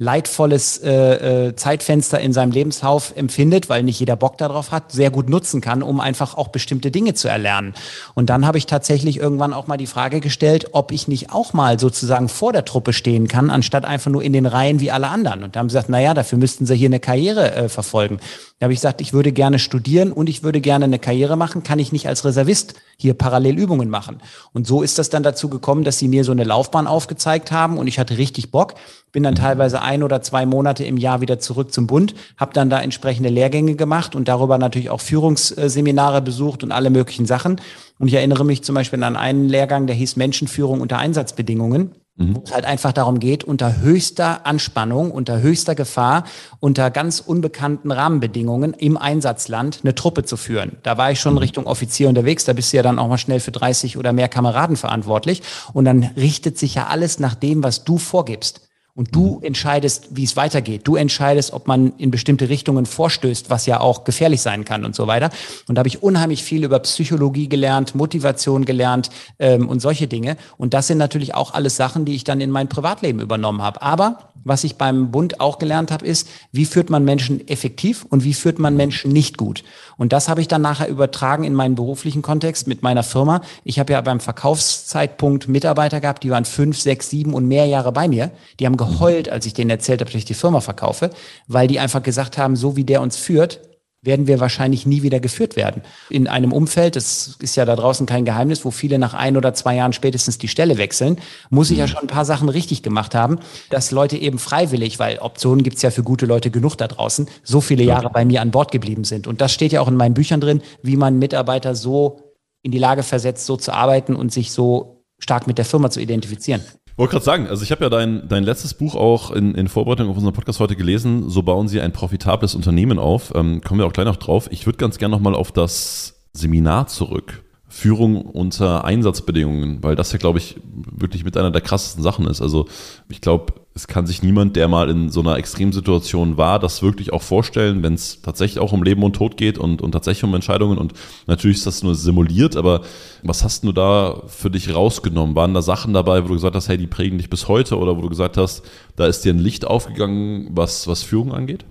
leidvolles 0.01 0.79
äh, 0.79 1.49
äh, 1.49 1.55
Zeitfenster 1.55 2.19
in 2.19 2.33
seinem 2.33 2.51
Lebenslauf 2.51 3.13
empfindet, 3.15 3.69
weil 3.69 3.83
nicht 3.83 3.99
jeder 3.99 4.15
Bock 4.15 4.35
darauf 4.39 4.71
hat, 4.71 4.91
sehr 4.91 5.11
gut 5.11 5.29
nutzen 5.29 5.61
kann, 5.61 5.83
um 5.83 5.99
einfach 5.99 6.35
auch 6.35 6.47
bestimmte 6.47 6.89
Dinge 6.89 7.13
zu 7.13 7.27
erlernen. 7.27 7.75
Und 8.15 8.31
dann 8.31 8.47
habe 8.47 8.57
ich 8.57 8.65
tatsächlich 8.65 9.17
irgendwann 9.17 9.53
auch 9.53 9.67
mal 9.67 9.77
die 9.77 9.85
Frage 9.85 10.19
gestellt, 10.19 10.69
ob 10.71 10.91
ich 10.91 11.07
nicht 11.07 11.31
auch 11.31 11.53
mal 11.53 11.79
sozusagen 11.79 12.29
vor 12.29 12.51
der 12.51 12.65
Truppe 12.65 12.93
stehen 12.93 13.27
kann, 13.27 13.51
anstatt 13.51 13.85
einfach 13.85 14.09
nur 14.09 14.23
in 14.23 14.33
den 14.33 14.47
Reihen 14.47 14.79
wie 14.79 14.89
alle 14.89 15.07
anderen. 15.07 15.43
Und 15.43 15.55
da 15.55 15.59
haben 15.59 15.69
sie 15.69 15.75
gesagt, 15.75 15.89
na 15.89 16.01
ja, 16.01 16.15
dafür 16.15 16.39
müssten 16.39 16.65
sie 16.65 16.75
hier 16.75 16.89
eine 16.89 16.99
Karriere 16.99 17.53
äh, 17.53 17.69
verfolgen. 17.69 18.19
Da 18.61 18.65
habe 18.65 18.73
ich 18.73 18.79
gesagt, 18.79 19.01
ich 19.01 19.11
würde 19.11 19.31
gerne 19.31 19.57
studieren 19.57 20.11
und 20.11 20.29
ich 20.29 20.43
würde 20.43 20.61
gerne 20.61 20.85
eine 20.85 20.99
Karriere 20.99 21.35
machen, 21.35 21.63
kann 21.63 21.79
ich 21.79 21.91
nicht 21.91 22.07
als 22.07 22.23
Reservist 22.23 22.75
hier 22.95 23.15
parallel 23.15 23.57
Übungen 23.57 23.89
machen. 23.89 24.21
Und 24.53 24.67
so 24.67 24.83
ist 24.83 24.99
das 24.99 25.09
dann 25.09 25.23
dazu 25.23 25.49
gekommen, 25.49 25.83
dass 25.83 25.97
sie 25.97 26.07
mir 26.07 26.23
so 26.23 26.31
eine 26.31 26.43
Laufbahn 26.43 26.85
aufgezeigt 26.85 27.51
haben 27.51 27.79
und 27.79 27.87
ich 27.87 27.97
hatte 27.97 28.19
richtig 28.19 28.51
Bock, 28.51 28.75
bin 29.11 29.23
dann 29.23 29.33
teilweise 29.33 29.81
ein 29.81 30.03
oder 30.03 30.21
zwei 30.21 30.45
Monate 30.45 30.83
im 30.83 30.97
Jahr 30.97 31.21
wieder 31.21 31.39
zurück 31.39 31.73
zum 31.73 31.87
Bund, 31.87 32.13
habe 32.37 32.53
dann 32.53 32.69
da 32.69 32.79
entsprechende 32.79 33.29
Lehrgänge 33.29 33.73
gemacht 33.73 34.15
und 34.15 34.27
darüber 34.27 34.59
natürlich 34.59 34.91
auch 34.91 35.01
Führungsseminare 35.01 36.21
besucht 36.21 36.63
und 36.63 36.71
alle 36.71 36.91
möglichen 36.91 37.25
Sachen. 37.25 37.59
Und 37.97 38.09
ich 38.09 38.13
erinnere 38.13 38.45
mich 38.45 38.63
zum 38.63 38.75
Beispiel 38.75 39.01
an 39.01 39.15
einen 39.15 39.49
Lehrgang, 39.49 39.87
der 39.87 39.95
hieß 39.95 40.17
Menschenführung 40.17 40.81
unter 40.81 40.99
Einsatzbedingungen 40.99 41.95
mhm. 42.15 42.35
wo 42.35 42.43
es 42.43 42.53
halt 42.53 42.65
einfach 42.65 42.91
darum 42.91 43.19
geht, 43.19 43.43
unter 43.43 43.81
höchster 43.81 44.45
Anspannung, 44.45 45.11
unter 45.11 45.41
höchster 45.41 45.75
Gefahr, 45.75 46.23
unter 46.59 46.91
ganz 46.91 47.19
unbekannten 47.19 47.91
Rahmenbedingungen 47.91 48.73
im 48.73 48.97
Einsatzland 48.97 49.79
eine 49.83 49.95
Truppe 49.95 50.23
zu 50.23 50.37
führen. 50.37 50.77
Da 50.83 50.97
war 50.97 51.11
ich 51.11 51.19
schon 51.19 51.33
mhm. 51.33 51.39
Richtung 51.39 51.67
Offizier 51.67 52.09
unterwegs, 52.09 52.45
da 52.45 52.53
bist 52.53 52.73
du 52.73 52.77
ja 52.77 52.83
dann 52.83 52.99
auch 52.99 53.07
mal 53.07 53.17
schnell 53.17 53.39
für 53.39 53.51
30 53.51 53.97
oder 53.97 54.13
mehr 54.13 54.29
Kameraden 54.29 54.75
verantwortlich 54.75 55.41
und 55.73 55.85
dann 55.85 56.03
richtet 56.15 56.57
sich 56.57 56.75
ja 56.75 56.87
alles 56.87 57.19
nach 57.19 57.35
dem, 57.35 57.63
was 57.63 57.83
du 57.83 57.97
vorgibst. 57.97 58.70
Und 58.93 59.15
du 59.15 59.39
entscheidest, 59.41 60.09
wie 60.11 60.23
es 60.23 60.35
weitergeht. 60.35 60.81
Du 60.85 60.95
entscheidest, 60.95 61.53
ob 61.53 61.67
man 61.67 61.93
in 61.97 62.11
bestimmte 62.11 62.49
Richtungen 62.49 62.85
vorstößt, 62.85 63.49
was 63.49 63.65
ja 63.65 63.79
auch 63.79 64.03
gefährlich 64.03 64.41
sein 64.41 64.65
kann 64.65 64.83
und 64.83 64.95
so 64.95 65.07
weiter. 65.07 65.29
Und 65.67 65.75
da 65.75 65.79
habe 65.79 65.87
ich 65.87 66.03
unheimlich 66.03 66.43
viel 66.43 66.63
über 66.63 66.79
Psychologie 66.79 67.47
gelernt, 67.47 67.95
Motivation 67.95 68.65
gelernt 68.65 69.09
ähm, 69.39 69.69
und 69.69 69.79
solche 69.79 70.07
Dinge. 70.07 70.35
Und 70.57 70.73
das 70.73 70.87
sind 70.87 70.97
natürlich 70.97 71.35
auch 71.35 71.53
alles 71.53 71.77
Sachen, 71.77 72.05
die 72.05 72.15
ich 72.15 72.23
dann 72.23 72.41
in 72.41 72.51
mein 72.51 72.67
Privatleben 72.67 73.21
übernommen 73.21 73.61
habe. 73.61 73.81
Aber 73.81 74.31
was 74.43 74.63
ich 74.63 74.75
beim 74.75 75.11
Bund 75.11 75.39
auch 75.39 75.59
gelernt 75.59 75.91
habe, 75.91 76.05
ist, 76.05 76.27
wie 76.51 76.65
führt 76.65 76.89
man 76.89 77.05
Menschen 77.05 77.47
effektiv 77.47 78.05
und 78.09 78.23
wie 78.23 78.33
führt 78.33 78.59
man 78.59 78.75
Menschen 78.75 79.11
nicht 79.11 79.37
gut. 79.37 79.63
Und 80.01 80.13
das 80.13 80.29
habe 80.29 80.41
ich 80.41 80.47
dann 80.47 80.63
nachher 80.63 80.87
übertragen 80.87 81.43
in 81.43 81.53
meinen 81.53 81.75
beruflichen 81.75 82.23
Kontext 82.23 82.65
mit 82.65 82.81
meiner 82.81 83.03
Firma. 83.03 83.41
Ich 83.63 83.77
habe 83.77 83.93
ja 83.93 84.01
beim 84.01 84.19
Verkaufszeitpunkt 84.19 85.47
Mitarbeiter 85.47 86.01
gehabt, 86.01 86.23
die 86.23 86.31
waren 86.31 86.43
fünf, 86.43 86.79
sechs, 86.79 87.11
sieben 87.11 87.35
und 87.35 87.47
mehr 87.47 87.67
Jahre 87.67 87.91
bei 87.91 88.07
mir. 88.07 88.31
Die 88.59 88.65
haben 88.65 88.77
geheult, 88.77 89.29
als 89.29 89.45
ich 89.45 89.53
denen 89.53 89.69
erzählt 89.69 90.01
habe, 90.01 90.09
dass 90.09 90.17
ich 90.17 90.25
die 90.25 90.33
Firma 90.33 90.59
verkaufe, 90.59 91.11
weil 91.47 91.67
die 91.67 91.79
einfach 91.79 92.01
gesagt 92.01 92.39
haben, 92.39 92.55
so 92.55 92.75
wie 92.75 92.83
der 92.83 92.99
uns 92.99 93.15
führt, 93.15 93.59
werden 94.03 94.25
wir 94.25 94.39
wahrscheinlich 94.39 94.87
nie 94.87 95.03
wieder 95.03 95.19
geführt 95.19 95.55
werden. 95.55 95.83
In 96.09 96.27
einem 96.27 96.51
Umfeld, 96.53 96.95
das 96.95 97.37
ist 97.39 97.55
ja 97.55 97.65
da 97.65 97.75
draußen 97.75 98.07
kein 98.07 98.25
Geheimnis, 98.25 98.65
wo 98.65 98.71
viele 98.71 98.97
nach 98.97 99.13
ein 99.13 99.37
oder 99.37 99.53
zwei 99.53 99.75
Jahren 99.75 99.93
spätestens 99.93 100.39
die 100.39 100.47
Stelle 100.47 100.79
wechseln, 100.79 101.17
muss 101.51 101.69
ich 101.69 101.77
ja 101.77 101.85
mhm. 101.85 101.89
schon 101.89 102.01
ein 102.01 102.07
paar 102.07 102.25
Sachen 102.25 102.49
richtig 102.49 102.81
gemacht 102.81 103.13
haben, 103.13 103.39
dass 103.69 103.91
Leute 103.91 104.17
eben 104.17 104.39
freiwillig, 104.39 104.97
weil 104.97 105.19
Optionen 105.19 105.63
gibt's 105.63 105.83
ja 105.83 105.91
für 105.91 106.01
gute 106.01 106.25
Leute 106.25 106.49
genug 106.49 106.75
da 106.77 106.87
draußen, 106.87 107.27
so 107.43 107.61
viele 107.61 107.83
Jahre 107.83 108.09
bei 108.09 108.25
mir 108.25 108.41
an 108.41 108.49
Bord 108.49 108.71
geblieben 108.71 109.03
sind. 109.03 109.27
Und 109.27 109.39
das 109.39 109.53
steht 109.53 109.71
ja 109.71 109.81
auch 109.81 109.87
in 109.87 109.97
meinen 109.97 110.15
Büchern 110.15 110.41
drin, 110.41 110.61
wie 110.81 110.97
man 110.97 111.19
Mitarbeiter 111.19 111.75
so 111.75 112.33
in 112.63 112.71
die 112.71 112.79
Lage 112.79 113.03
versetzt, 113.03 113.45
so 113.45 113.55
zu 113.55 113.71
arbeiten 113.71 114.15
und 114.15 114.31
sich 114.31 114.51
so 114.51 115.03
stark 115.19 115.45
mit 115.45 115.59
der 115.59 115.65
Firma 115.65 115.91
zu 115.91 115.99
identifizieren. 115.99 116.61
Wollte 117.01 117.13
gerade 117.13 117.25
sagen, 117.25 117.47
also 117.47 117.63
ich 117.63 117.71
habe 117.71 117.83
ja 117.83 117.89
dein, 117.89 118.27
dein 118.27 118.43
letztes 118.43 118.75
Buch 118.75 118.93
auch 118.93 119.31
in, 119.31 119.55
in 119.55 119.67
Vorbereitung 119.67 120.07
auf 120.07 120.17
unseren 120.17 120.33
Podcast 120.33 120.59
heute 120.59 120.75
gelesen. 120.75 121.31
So 121.31 121.41
bauen 121.41 121.67
Sie 121.67 121.81
ein 121.81 121.93
profitables 121.93 122.53
Unternehmen 122.53 122.99
auf. 122.99 123.33
Ähm, 123.33 123.61
kommen 123.61 123.79
wir 123.79 123.87
auch 123.87 123.91
gleich 123.91 124.05
noch 124.05 124.17
drauf. 124.17 124.47
Ich 124.51 124.67
würde 124.67 124.77
ganz 124.77 124.99
gerne 124.99 125.15
nochmal 125.15 125.33
auf 125.33 125.51
das 125.51 126.27
Seminar 126.33 126.85
zurück. 126.85 127.41
Führung 127.71 128.23
unter 128.23 128.83
Einsatzbedingungen, 128.83 129.81
weil 129.81 129.95
das 129.95 130.11
ja, 130.11 130.17
glaube 130.17 130.39
ich, 130.39 130.57
wirklich 130.73 131.23
mit 131.23 131.37
einer 131.37 131.51
der 131.51 131.61
krassesten 131.61 132.03
Sachen 132.03 132.27
ist. 132.27 132.41
Also 132.41 132.67
ich 133.07 133.21
glaube, 133.21 133.53
es 133.73 133.87
kann 133.87 134.05
sich 134.05 134.21
niemand, 134.21 134.57
der 134.57 134.67
mal 134.67 134.89
in 134.89 135.09
so 135.09 135.21
einer 135.21 135.37
Extremsituation 135.37 136.35
war, 136.35 136.59
das 136.59 136.83
wirklich 136.83 137.13
auch 137.13 137.21
vorstellen, 137.21 137.81
wenn 137.81 137.93
es 137.93 138.21
tatsächlich 138.21 138.59
auch 138.59 138.73
um 138.73 138.83
Leben 138.83 139.01
und 139.03 139.15
Tod 139.15 139.37
geht 139.37 139.57
und, 139.57 139.81
und 139.81 139.93
tatsächlich 139.93 140.25
um 140.25 140.35
Entscheidungen. 140.35 140.77
Und 140.77 140.91
natürlich 141.27 141.57
ist 141.57 141.65
das 141.65 141.81
nur 141.81 141.95
simuliert, 141.95 142.57
aber 142.57 142.81
was 143.23 143.41
hast 143.45 143.63
du 143.63 143.71
da 143.71 144.21
für 144.27 144.51
dich 144.51 144.75
rausgenommen? 144.75 145.37
Waren 145.37 145.53
da 145.53 145.61
Sachen 145.61 145.93
dabei, 145.93 146.25
wo 146.25 146.27
du 146.27 146.33
gesagt 146.33 146.57
hast, 146.57 146.67
hey, 146.67 146.77
die 146.77 146.87
prägen 146.87 147.19
dich 147.19 147.29
bis 147.29 147.47
heute 147.47 147.77
oder 147.77 147.95
wo 147.95 148.01
du 148.01 148.09
gesagt 148.09 148.35
hast, 148.35 148.63
da 148.97 149.07
ist 149.07 149.23
dir 149.23 149.33
ein 149.33 149.39
Licht 149.39 149.65
aufgegangen, 149.65 150.49
was, 150.51 150.89
was 150.89 151.03
Führung 151.03 151.31
angeht? 151.31 151.63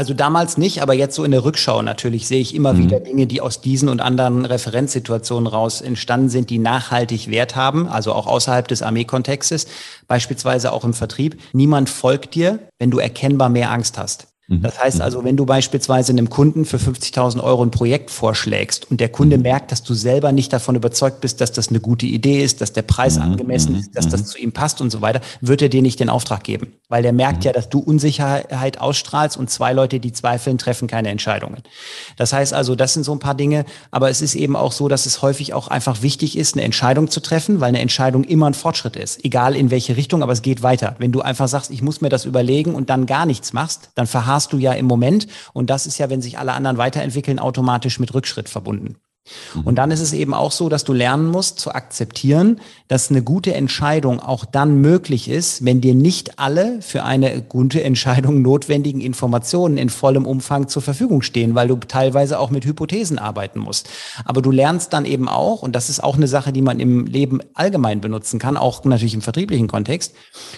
Also 0.00 0.14
damals 0.14 0.56
nicht, 0.56 0.80
aber 0.80 0.94
jetzt 0.94 1.14
so 1.14 1.24
in 1.24 1.30
der 1.30 1.44
Rückschau 1.44 1.82
natürlich 1.82 2.26
sehe 2.26 2.40
ich 2.40 2.54
immer 2.54 2.72
mhm. 2.72 2.84
wieder 2.84 3.00
Dinge, 3.00 3.26
die 3.26 3.42
aus 3.42 3.60
diesen 3.60 3.90
und 3.90 4.00
anderen 4.00 4.46
Referenzsituationen 4.46 5.46
raus 5.46 5.82
entstanden 5.82 6.30
sind, 6.30 6.48
die 6.48 6.58
nachhaltig 6.58 7.28
Wert 7.28 7.54
haben, 7.54 7.86
also 7.86 8.14
auch 8.14 8.26
außerhalb 8.26 8.66
des 8.66 8.80
Armeekontextes, 8.80 9.66
beispielsweise 10.08 10.72
auch 10.72 10.84
im 10.84 10.94
Vertrieb. 10.94 11.38
Niemand 11.52 11.90
folgt 11.90 12.34
dir, 12.34 12.60
wenn 12.78 12.90
du 12.90 12.98
erkennbar 12.98 13.50
mehr 13.50 13.70
Angst 13.70 13.98
hast. 13.98 14.29
Mhm. 14.50 14.62
Das 14.62 14.82
heißt 14.82 14.96
mhm. 14.96 15.02
also, 15.02 15.24
wenn 15.24 15.36
du 15.36 15.46
beispielsweise 15.46 16.12
einem 16.12 16.28
Kunden 16.28 16.64
für 16.64 16.76
50.000 16.76 17.42
Euro 17.42 17.62
ein 17.62 17.70
Projekt 17.70 18.10
vorschlägst 18.10 18.90
und 18.90 19.00
der 19.00 19.08
Kunde 19.08 19.36
mhm. 19.36 19.44
merkt, 19.44 19.72
dass 19.72 19.82
du 19.82 19.94
selber 19.94 20.32
nicht 20.32 20.52
davon 20.52 20.74
überzeugt 20.74 21.20
bist, 21.20 21.40
dass 21.40 21.52
das 21.52 21.68
eine 21.68 21.80
gute 21.80 22.06
Idee 22.06 22.42
ist, 22.42 22.60
dass 22.60 22.72
der 22.72 22.82
Preis 22.82 23.16
angemessen 23.16 23.76
ist, 23.76 23.96
dass 23.96 24.08
das 24.08 24.26
zu 24.26 24.38
ihm 24.38 24.52
passt 24.52 24.80
und 24.80 24.90
so 24.90 25.00
weiter, 25.00 25.20
wird 25.40 25.62
er 25.62 25.68
dir 25.68 25.82
nicht 25.82 26.00
den 26.00 26.10
Auftrag 26.10 26.42
geben. 26.42 26.72
Weil 26.88 27.02
der 27.02 27.12
merkt 27.12 27.44
ja, 27.44 27.52
dass 27.52 27.68
du 27.68 27.78
Unsicherheit 27.78 28.80
ausstrahlst 28.80 29.36
und 29.36 29.48
zwei 29.50 29.72
Leute, 29.72 30.00
die 30.00 30.12
zweifeln, 30.12 30.58
treffen 30.58 30.88
keine 30.88 31.10
Entscheidungen. 31.10 31.62
Das 32.16 32.32
heißt 32.32 32.52
also, 32.52 32.74
das 32.74 32.94
sind 32.94 33.04
so 33.04 33.12
ein 33.12 33.20
paar 33.20 33.36
Dinge, 33.36 33.64
aber 33.92 34.10
es 34.10 34.20
ist 34.20 34.34
eben 34.34 34.56
auch 34.56 34.72
so, 34.72 34.88
dass 34.88 35.06
es 35.06 35.22
häufig 35.22 35.54
auch 35.54 35.68
einfach 35.68 36.02
wichtig 36.02 36.36
ist, 36.36 36.54
eine 36.54 36.64
Entscheidung 36.64 37.08
zu 37.08 37.20
treffen, 37.20 37.60
weil 37.60 37.68
eine 37.68 37.78
Entscheidung 37.78 38.24
immer 38.24 38.46
ein 38.46 38.54
Fortschritt 38.54 38.96
ist. 38.96 39.24
Egal 39.24 39.54
in 39.54 39.70
welche 39.70 39.96
Richtung, 39.96 40.24
aber 40.24 40.32
es 40.32 40.42
geht 40.42 40.64
weiter. 40.64 40.96
Wenn 40.98 41.12
du 41.12 41.20
einfach 41.20 41.46
sagst, 41.46 41.70
ich 41.70 41.82
muss 41.82 42.00
mir 42.00 42.08
das 42.08 42.24
überlegen 42.24 42.74
und 42.74 42.90
dann 42.90 43.06
gar 43.06 43.26
nichts 43.26 43.52
machst, 43.52 43.90
dann 43.94 44.08
verharrst 44.08 44.39
hast 44.40 44.54
du 44.54 44.56
ja 44.56 44.72
im 44.72 44.86
Moment. 44.86 45.26
Und 45.52 45.68
das 45.68 45.86
ist 45.86 45.98
ja, 45.98 46.08
wenn 46.08 46.22
sich 46.22 46.38
alle 46.38 46.52
anderen 46.54 46.78
weiterentwickeln, 46.78 47.38
automatisch 47.38 48.00
mit 48.00 48.14
Rückschritt 48.14 48.48
verbunden. 48.48 48.96
Mhm. 49.54 49.60
Und 49.64 49.74
dann 49.74 49.90
ist 49.90 50.00
es 50.00 50.14
eben 50.14 50.32
auch 50.32 50.50
so, 50.50 50.70
dass 50.70 50.84
du 50.84 50.94
lernen 50.94 51.30
musst 51.30 51.60
zu 51.60 51.72
akzeptieren, 51.72 52.58
dass 52.88 53.10
eine 53.10 53.22
gute 53.22 53.52
Entscheidung 53.52 54.18
auch 54.18 54.46
dann 54.46 54.80
möglich 54.80 55.28
ist, 55.28 55.62
wenn 55.62 55.82
dir 55.82 55.94
nicht 55.94 56.38
alle 56.38 56.80
für 56.80 57.04
eine 57.04 57.42
gute 57.42 57.84
Entscheidung 57.84 58.40
notwendigen 58.40 59.02
Informationen 59.02 59.76
in 59.76 59.90
vollem 59.90 60.24
Umfang 60.24 60.68
zur 60.68 60.80
Verfügung 60.80 61.20
stehen, 61.20 61.54
weil 61.54 61.68
du 61.68 61.76
teilweise 61.76 62.38
auch 62.38 62.48
mit 62.48 62.64
Hypothesen 62.64 63.18
arbeiten 63.18 63.60
musst. 63.60 63.90
Aber 64.24 64.40
du 64.40 64.50
lernst 64.50 64.94
dann 64.94 65.04
eben 65.04 65.28
auch, 65.28 65.62
und 65.62 65.76
das 65.76 65.90
ist 65.90 66.02
auch 66.02 66.16
eine 66.16 66.28
Sache, 66.28 66.50
die 66.50 66.62
man 66.62 66.80
im 66.80 67.04
Leben 67.04 67.40
allgemein 67.52 68.00
benutzen 68.00 68.38
kann, 68.38 68.56
auch 68.56 68.82
natürlich 68.84 69.12
im 69.12 69.22
vertrieblichen 69.22 69.68
Kontext, 69.68 70.14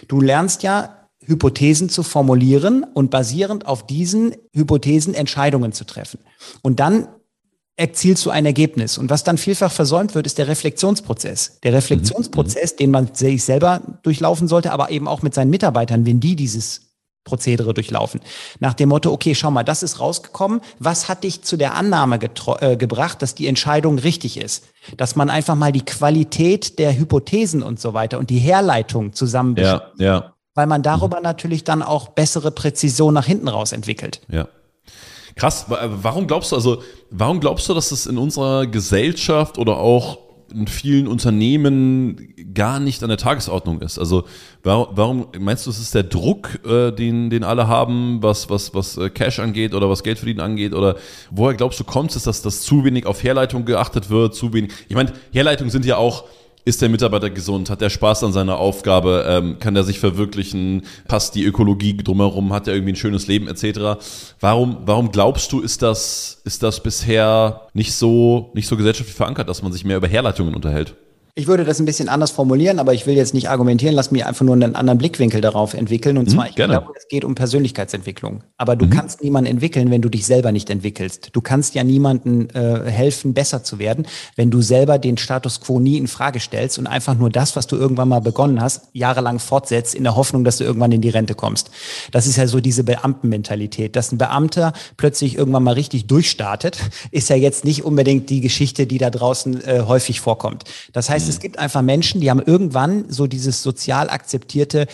du 0.07 0.21
lernst 0.21 0.63
ja 0.63 1.02
Hypothesen 1.25 1.89
zu 1.89 2.03
formulieren 2.03 2.85
und 2.95 3.11
basierend 3.11 3.67
auf 3.67 3.87
diesen 3.87 4.35
Hypothesen 4.53 5.15
Entscheidungen 5.15 5.73
zu 5.73 5.85
treffen. 5.85 6.19
Und 6.63 6.81
dann 6.81 7.09
erzielst 7.77 8.27
du 8.27 8.31
ein 8.31 8.47
Ergebnis. 8.47 8.99
Und 8.99 9.11
was 9.11 9.25
dann 9.25 9.39
vielfach 9.39 9.73
versäumt 9.73 10.15
wird, 10.15 10.27
ist 10.27 10.39
der 10.39 10.49
Reflexionsprozess. 10.49 11.61
Der 11.63 11.73
Reflexionsprozess, 11.73 12.73
mhm. 12.73 12.77
den 12.77 12.91
man 12.91 13.15
sich 13.15 13.45
selber 13.45 13.81
durchlaufen 14.03 14.47
sollte, 14.47 14.73
aber 14.73 14.91
eben 14.91 15.09
auch 15.09 15.23
mit 15.23 15.35
seinen 15.35 15.51
Mitarbeitern, 15.51 16.05
wenn 16.05 16.21
die 16.21 16.37
dieses 16.37 16.93
Prozedere 17.25 17.73
durchlaufen. 17.73 18.21
Nach 18.59 18.75
dem 18.75 18.89
Motto, 18.89 19.13
okay, 19.13 19.35
schau 19.35 19.51
mal, 19.51 19.63
das 19.63 19.85
ist 19.85 20.01
rausgekommen. 20.01 20.61
Was 20.81 21.09
hat 21.09 21.23
dich 21.23 21.43
zu 21.43 21.57
der 21.57 21.75
Annahme 21.75 22.19
äh, 22.61 22.77
gebracht, 22.77 23.23
dass 23.23 23.37
die 23.37 23.47
Entscheidung 23.47 23.99
richtig 23.99 24.39
ist? 24.39 24.65
Dass 24.97 25.15
man 25.15 25.31
einfach 25.31 25.55
mal 25.55 25.71
die 25.71 25.85
Qualität 25.85 26.81
der 26.81 26.99
Hypothesen 26.99 27.63
und 27.63 27.81
so 27.81 27.95
weiter 27.95 28.19
und 28.19 28.29
die 28.29 28.39
Herleitung 28.39 29.13
zusammen 29.13 29.55
ja, 29.57 29.93
ja 29.99 30.32
weil 30.55 30.67
man 30.67 30.83
darüber 30.83 31.19
mhm. 31.19 31.25
natürlich 31.25 31.65
dann 31.65 31.83
auch 31.83 32.09
bessere 32.09 32.51
Präzision 32.51 33.15
nach 33.15 33.27
hinten 33.27 33.49
raus 33.49 33.73
entwickelt. 33.73 34.21
Ja. 34.29 34.49
Krass, 35.35 35.67
warum 35.69 36.27
glaubst 36.27 36.53
du, 36.53 36.57
also, 36.57 36.83
warum 37.11 37.41
glaubst 37.41 37.69
du, 37.69 37.75
dass 37.75 37.91
es 37.91 38.07
in 38.07 38.19
unserer 38.19 38.67
Gesellschaft 38.67 39.57
oder 39.57 39.79
auch 39.79 40.19
in 40.53 40.67
vielen 40.67 41.09
Unternehmen 41.09 42.35
gar 42.55 42.79
nicht 42.79 43.03
an 43.03 43.09
der 43.09 43.19
Tagesordnung 43.19 43.81
ist. 43.81 43.99
Also 43.99 44.25
warum, 44.63 44.89
warum 44.91 45.27
meinst 45.39 45.67
du, 45.67 45.71
es 45.71 45.79
ist 45.79 45.95
der 45.95 46.03
Druck, 46.03 46.61
äh, 46.67 46.93
den, 46.93 47.31
den 47.31 47.45
alle 47.45 47.69
haben, 47.69 48.23
was, 48.23 48.51
was, 48.51 48.75
was 48.75 48.97
äh, 48.97 49.11
Cash 49.11 49.39
angeht 49.39 49.75
oder 49.75 49.89
was 49.89 50.03
Geld 50.03 50.19
verdienen 50.19 50.41
angeht? 50.41 50.75
Oder 50.75 50.97
woher 51.31 51.55
glaubst 51.55 51.81
du, 51.81 51.85
kommt 51.85 52.15
es, 52.15 52.25
dass 52.25 52.43
das 52.43 52.63
zu 52.63 52.85
wenig 52.85 53.07
auf 53.07 53.23
Herleitung 53.23 53.65
geachtet 53.65 54.11
wird, 54.11 54.35
zu 54.35 54.53
wenig? 54.53 54.73
Ich 54.89 54.95
meine, 54.95 55.13
Herleitungen 55.33 55.71
sind 55.71 55.85
ja 55.85 55.97
auch 55.97 56.25
ist 56.65 56.81
der 56.81 56.89
Mitarbeiter 56.89 57.31
gesund? 57.31 57.71
Hat 57.71 57.81
der 57.81 57.91
Spaß 57.91 58.25
an 58.25 58.33
seiner 58.33 58.59
Aufgabe? 58.59 59.25
Ähm, 59.29 59.59
kann 59.59 59.75
der 59.75 59.85
sich 59.85 59.99
verwirklichen? 59.99 60.83
Passt 61.09 61.35
die 61.35 61.45
Ökologie 61.45 61.97
drumherum? 61.97 62.53
Hat 62.53 62.69
er 62.69 62.75
irgendwie 62.75 62.93
ein 62.93 62.97
schönes 62.97 63.27
Leben 63.27 63.49
etc.? 63.49 64.03
Warum, 64.41 64.79
warum 64.85 65.11
glaubst 65.11 65.53
du, 65.53 65.61
ist 65.61 65.83
das, 65.83 66.41
ist 66.45 66.63
das 66.63 66.83
bisher 66.83 67.63
nicht 67.73 67.95
so, 67.95 68.51
nicht 68.55 68.69
so 68.69 68.77
gesellschaftlich 68.77 69.17
verankert, 69.17 69.49
dass 69.49 69.63
man 69.63 69.73
sich 69.73 69.85
mehr 69.85 69.97
über 69.97 70.09
Herleitungen 70.09 70.55
unterhält? 70.55 70.95
Ich 71.35 71.47
würde 71.47 71.65
das 71.65 71.81
ein 71.81 71.87
bisschen 71.87 72.11
anders 72.11 72.31
formulieren, 72.31 72.79
aber 72.79 72.93
ich 72.93 73.07
will 73.07 73.15
jetzt 73.15 73.33
nicht 73.33 73.49
argumentieren, 73.49 73.95
lass 73.95 74.11
mir 74.11 74.27
einfach 74.27 74.45
nur 74.45 74.55
einen 74.55 74.75
anderen 74.75 74.99
Blickwinkel 74.99 75.41
darauf 75.41 75.73
entwickeln. 75.73 76.19
Und 76.19 76.29
mhm, 76.29 76.33
zwar, 76.33 76.49
ich 76.51 76.57
gerne. 76.57 76.75
glaube, 76.75 76.93
es 76.95 77.09
geht 77.09 77.25
um 77.25 77.35
Persönlichkeitsentwicklung. 77.35 78.45
Aber 78.59 78.77
du 78.77 78.85
mhm. 78.85 78.91
kannst 78.91 79.23
niemanden 79.23 79.51
entwickeln, 79.51 79.91
wenn 79.91 80.03
du 80.03 80.11
dich 80.11 80.27
selber 80.27 80.53
nicht 80.53 80.69
entwickelst. 80.69 81.31
Du 81.33 81.41
kannst 81.41 81.75
ja 81.75 81.85
niemandem 81.85 82.49
äh, 82.53 82.85
helfen, 82.91 83.33
besser 83.33 83.65
zu 83.65 83.79
werden, 83.79 84.07
wenn 84.37 84.51
du 84.51 84.61
selber 84.61 84.99
den 84.99 85.17
Status 85.17 85.63
quo 85.63 85.81
nie 85.81 85.97
in 85.97 86.07
Frage 86.07 86.39
stellst 86.39 86.79
und 86.79 86.87
einfach 86.87 87.17
nur 87.17 87.31
das, 87.31 87.57
was 87.57 87.67
du 87.67 87.77
irgendwann 87.77 88.11
mal 88.11 88.21
begonnen 88.21 88.61
hast, 88.61 88.89
jahrelang 88.93 89.39
fortsetzt, 89.39 89.95
in 89.95 90.05
der 90.05 90.17
Hoffnung, 90.17 90.45
dass 90.45 90.59
du 90.59 90.65
irgendwann 90.65 90.93
in 90.93 91.01
die 91.01 91.09
Rente 91.09 91.35
kommst. 91.35 91.71
Das 92.11 92.27
ist 92.27 92.37
ja 92.37 92.47
so 92.47 92.61
diese 92.61 92.85
Beamtenmentalität. 92.85 93.97
Dass 93.97 94.13
ein 94.13 94.19
Beamter 94.19 94.75
plötzlich 94.99 95.39
irgendwann 95.39 95.63
mal 95.63 95.73
richtig 95.73 96.07
durchstartet, 96.09 96.77
ist 97.11 97.31
ja 97.31 97.37
jetzt 97.37 97.65
nicht 97.65 97.87
unbedingt 97.87 98.29
die 98.29 98.43
Geschichte, 98.43 98.87
die 98.87 98.99
da 98.99 99.09
draußen 99.09 99.65
äh, 99.65 99.85
häufig 99.87 100.21
vorkommt. 100.21 100.65
Das 100.93 101.09
heißt, 101.09 101.22
heißt, 101.23 101.29
es 101.29 101.41
gibt 101.41 101.59
einfach 101.59 101.83
Menschen, 101.83 102.21
die 102.21 102.31
haben 102.31 102.41
irgendwann 102.41 103.05
so 103.09 103.27
dieses 103.27 103.63
sozial 103.63 104.11
akzeptierte 104.11 104.87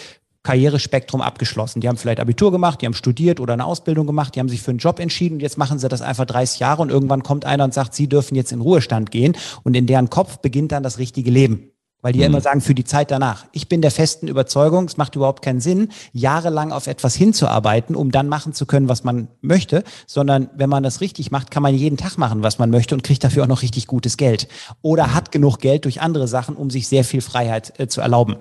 Karrierespektrum 0.43 1.21
abgeschlossen. 1.21 1.81
Die 1.81 1.89
haben 1.89 1.97
vielleicht 1.97 2.21
Abitur 2.21 2.53
gemacht, 2.53 2.81
die 2.81 2.87
haben 2.87 2.95
studiert 2.95 3.41
oder 3.41 3.55
eine 3.55 3.65
Ausbildung 3.65 4.07
gemacht, 4.07 4.35
die 4.35 4.41
haben 4.41 4.49
sich 4.49 4.63
für 4.63 4.71
einen 4.71 4.79
Job 4.79 5.01
entschieden 5.01 5.35
und 5.37 5.41
jetzt 5.41 5.59
machen 5.59 5.79
sie 5.79 5.89
das 5.89 6.03
einfach 6.03 6.27
30 6.27 6.61
Jahre 6.61 6.83
und 6.83 6.91
irgendwann 6.91 7.23
kommt 7.23 7.45
einer 7.45 7.65
und 7.65 7.75
sagt, 7.75 7.95
sie 7.95 8.09
dürfen 8.09 8.35
jetzt 8.35 8.53
in 8.53 8.61
Ruhestand 8.61 9.11
gehen 9.11 9.37
und 9.63 9.75
in 9.75 9.87
deren 9.87 10.11
Kopf 10.11 10.39
beginnt 10.39 10.73
dann 10.73 10.83
das 10.83 10.99
richtige 10.99 11.31
Leben. 11.31 11.71
Weil 12.01 12.13
die 12.13 12.21
ja 12.21 12.27
immer 12.27 12.39
mhm. 12.39 12.43
sagen, 12.43 12.61
für 12.61 12.75
die 12.75 12.85
Zeit 12.85 13.11
danach. 13.11 13.47
Ich 13.51 13.69
bin 13.69 13.83
der 13.83 13.91
festen 13.91 14.29
Überzeugung, 14.29 14.85
es 14.85 14.97
macht 14.97 15.17
überhaupt 15.17 15.43
keinen 15.43 15.61
Sinn, 15.61 15.89
jahrelang 16.13 16.71
auf 16.71 16.87
etwas 16.87 17.17
hinzuarbeiten, 17.17 17.97
um 17.97 18.13
dann 18.13 18.29
machen 18.29 18.53
zu 18.53 18.67
können, 18.67 18.89
was 18.89 19.03
man 19.03 19.27
möchte, 19.41 19.83
sondern 20.07 20.49
wenn 20.55 20.71
man 20.71 20.85
das 20.85 21.01
richtig 21.01 21.33
macht, 21.33 21.51
kann 21.51 21.63
man 21.63 21.75
jeden 21.75 21.97
Tag 21.97 22.17
machen, 22.17 22.45
was 22.45 22.61
man 22.61 22.71
möchte 22.71 22.95
und 22.95 23.03
kriegt 23.03 23.25
dafür 23.25 23.43
auch 23.43 23.49
noch 23.49 23.63
richtig 23.63 23.89
gutes 23.89 24.17
Geld. 24.17 24.47
Oder 24.81 25.13
hat 25.13 25.33
genug 25.33 25.59
Geld 25.59 25.87
durch 25.87 26.01
andere 26.01 26.29
Sachen, 26.29 26.55
um 26.55 26.71
sich 26.71 26.87
sehr 26.87 27.03
viel 27.03 27.21
Freiheit 27.21 27.79
äh, 27.81 27.89
zu 27.89 28.01
erlauben. 28.01 28.37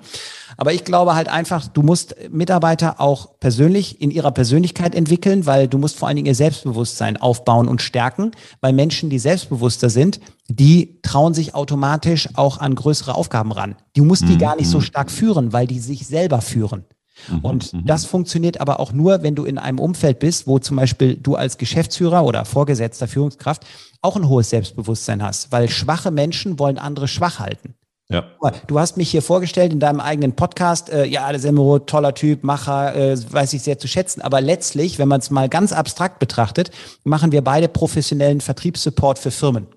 Aber 0.58 0.74
ich 0.74 0.84
glaube 0.84 1.16
halt 1.16 1.30
einfach, 1.30 1.68
du 1.68 1.84
musst 1.84 2.16
Mitarbeiter 2.32 3.00
auch 3.00 3.40
persönlich 3.40 4.02
in 4.02 4.12
ihrer 4.12 4.32
Persönlichkeit 4.32 4.96
entwickeln, 4.96 5.46
weil 5.46 5.68
du 5.68 5.78
musst 5.78 5.98
vor 5.98 6.08
allen 6.08 6.18
Dingen 6.18 6.28
ihr 6.28 6.36
Selbstbewusstsein 6.36 7.18
aufbauen 7.18 7.68
und 7.68 7.82
stärken, 7.82 8.32
weil 8.60 8.74
Menschen, 8.74 9.10
die 9.10 9.20
selbstbewusster 9.20 9.90
sind, 9.90 10.20
die 10.50 11.00
trauen 11.04 11.36
sich 11.36 11.54
automatisch 11.54 12.30
auch 12.34 12.58
an 12.58 12.74
größere 12.74 13.14
Aufgaben 13.14 13.52
ran. 13.52 13.76
Du 13.96 14.04
musst 14.04 14.24
die 14.24 14.34
mhm. 14.34 14.40
gar 14.40 14.56
nicht 14.56 14.70
so 14.70 14.82
stark 14.82 15.12
führen, 15.12 15.54
weil 15.54 15.68
die 15.68 15.80
sich 15.80 16.08
selber 16.08 16.42
führen. 16.42 16.86
Mhm, 17.30 17.40
und 17.40 17.74
mhm. 17.74 17.86
das 17.86 18.06
funktioniert 18.06 18.60
aber 18.60 18.80
auch 18.80 18.94
nur, 18.94 19.24
wenn 19.24 19.36
du 19.36 19.46
in 19.46 19.58
einem 19.58 19.80
Umfeld 19.80 20.20
bist, 20.20 20.48
wo 20.48 20.60
zum 20.60 20.78
Beispiel 20.78 21.16
du 21.16 21.36
als 21.36 21.58
Geschäftsführer 21.58 22.24
oder 22.24 22.46
Vorgesetzter 22.46 23.08
Führungskraft 23.08 23.66
auch 24.02 24.16
ein 24.16 24.28
hohes 24.28 24.50
Selbstbewusstsein 24.50 25.24
hast, 25.24 25.52
weil 25.52 25.70
schwache 25.70 26.12
Menschen 26.12 26.60
wollen 26.60 26.78
andere 26.78 27.08
schwach 27.08 27.40
halten. 27.40 27.76
Ja. 28.10 28.26
Du 28.68 28.80
hast 28.80 28.96
mich 28.96 29.12
hier 29.12 29.22
vorgestellt 29.22 29.74
in 29.74 29.82
deinem 29.82 30.00
eigenen 30.00 30.34
Podcast, 30.34 30.90
äh, 30.90 31.06
ja, 31.06 31.30
der 31.30 31.42
Semero, 31.42 31.80
toller 31.80 32.14
Typ, 32.14 32.44
Macher, 32.44 32.96
äh, 32.96 33.18
weiß 33.18 33.52
ich 33.52 33.62
sehr 33.64 33.80
zu 33.80 33.88
schätzen. 33.88 34.22
Aber 34.22 34.40
letztlich, 34.40 34.98
wenn 34.98 35.10
man 35.10 35.20
es 35.20 35.30
mal 35.30 35.50
ganz 35.50 35.74
abstrakt 35.74 36.20
betrachtet, 36.20 36.72
machen 37.04 37.34
wir 37.34 37.44
beide 37.44 37.68
professionellen 37.68 38.40
Vertriebssupport 38.40 39.20
für 39.20 39.32
Firmen. 39.32 39.68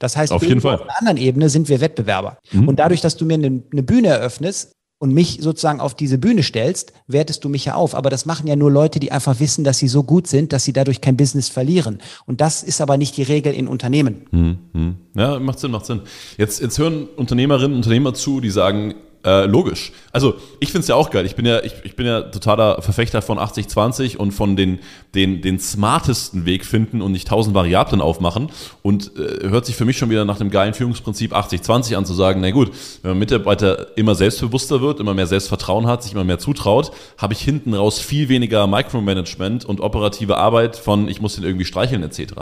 Das 0.00 0.16
heißt, 0.16 0.32
auf, 0.32 0.42
jeden 0.42 0.60
Fall. 0.60 0.74
auf 0.74 0.82
einer 0.82 0.98
anderen 0.98 1.18
Ebene 1.18 1.48
sind 1.48 1.68
wir 1.68 1.80
Wettbewerber. 1.80 2.38
Mhm. 2.50 2.66
Und 2.66 2.80
dadurch, 2.80 3.00
dass 3.00 3.16
du 3.16 3.24
mir 3.24 3.34
eine, 3.34 3.62
eine 3.70 3.82
Bühne 3.84 4.08
eröffnest, 4.08 4.72
und 4.98 5.14
mich 5.14 5.38
sozusagen 5.40 5.80
auf 5.80 5.94
diese 5.94 6.18
Bühne 6.18 6.42
stellst, 6.42 6.92
wertest 7.06 7.44
du 7.44 7.48
mich 7.48 7.64
ja 7.64 7.74
auf. 7.74 7.94
Aber 7.94 8.10
das 8.10 8.26
machen 8.26 8.46
ja 8.46 8.56
nur 8.56 8.70
Leute, 8.70 8.98
die 8.98 9.12
einfach 9.12 9.38
wissen, 9.40 9.64
dass 9.64 9.78
sie 9.78 9.88
so 9.88 10.02
gut 10.02 10.26
sind, 10.26 10.52
dass 10.52 10.64
sie 10.64 10.72
dadurch 10.72 11.00
kein 11.00 11.16
Business 11.16 11.48
verlieren. 11.48 12.00
Und 12.26 12.40
das 12.40 12.62
ist 12.62 12.80
aber 12.80 12.96
nicht 12.96 13.16
die 13.16 13.22
Regel 13.22 13.54
in 13.54 13.68
Unternehmen. 13.68 14.26
Hm, 14.30 14.58
hm. 14.72 14.96
Ja, 15.14 15.38
macht 15.38 15.60
Sinn, 15.60 15.70
macht 15.70 15.86
Sinn. 15.86 16.00
Jetzt, 16.36 16.60
jetzt 16.60 16.78
hören 16.78 17.08
Unternehmerinnen 17.16 17.72
und 17.72 17.78
Unternehmer 17.78 18.14
zu, 18.14 18.40
die 18.40 18.50
sagen, 18.50 18.94
Äh, 19.24 19.46
logisch. 19.46 19.90
Also 20.12 20.36
ich 20.60 20.70
finde 20.70 20.82
es 20.82 20.88
ja 20.88 20.94
auch 20.94 21.10
geil. 21.10 21.26
Ich 21.26 21.34
bin 21.34 21.44
ja, 21.44 21.62
ich, 21.64 21.72
ich 21.82 21.96
bin 21.96 22.06
ja 22.06 22.22
totaler 22.22 22.80
Verfechter 22.82 23.20
von 23.20 23.38
80-20 23.38 24.16
und 24.16 24.30
von 24.30 24.54
den, 24.54 24.78
den, 25.14 25.42
den 25.42 25.58
smartesten 25.58 26.46
Weg 26.46 26.64
finden 26.64 27.02
und 27.02 27.10
nicht 27.10 27.26
tausend 27.26 27.54
Variablen 27.54 28.00
aufmachen. 28.00 28.50
Und 28.82 29.10
äh, 29.16 29.48
hört 29.48 29.66
sich 29.66 29.74
für 29.74 29.84
mich 29.84 29.98
schon 29.98 30.08
wieder 30.10 30.24
nach 30.24 30.38
dem 30.38 30.50
geilen 30.50 30.72
Führungsprinzip 30.72 31.34
80-20 31.34 31.96
an 31.96 32.06
zu 32.06 32.14
sagen, 32.14 32.40
na 32.40 32.52
gut, 32.52 32.70
wenn 33.02 33.10
man 33.10 33.18
Mitarbeiter 33.18 33.96
immer 33.96 34.14
selbstbewusster 34.14 34.80
wird, 34.80 35.00
immer 35.00 35.14
mehr 35.14 35.26
Selbstvertrauen 35.26 35.88
hat, 35.88 36.04
sich 36.04 36.12
immer 36.12 36.24
mehr 36.24 36.38
zutraut, 36.38 36.92
habe 37.18 37.32
ich 37.32 37.40
hinten 37.40 37.74
raus 37.74 37.98
viel 37.98 38.28
weniger 38.28 38.68
Micromanagement 38.68 39.64
und 39.64 39.80
operative 39.80 40.36
Arbeit 40.36 40.76
von 40.76 41.08
ich 41.08 41.20
muss 41.20 41.34
den 41.34 41.42
irgendwie 41.42 41.64
streicheln 41.64 42.04
etc. 42.04 42.34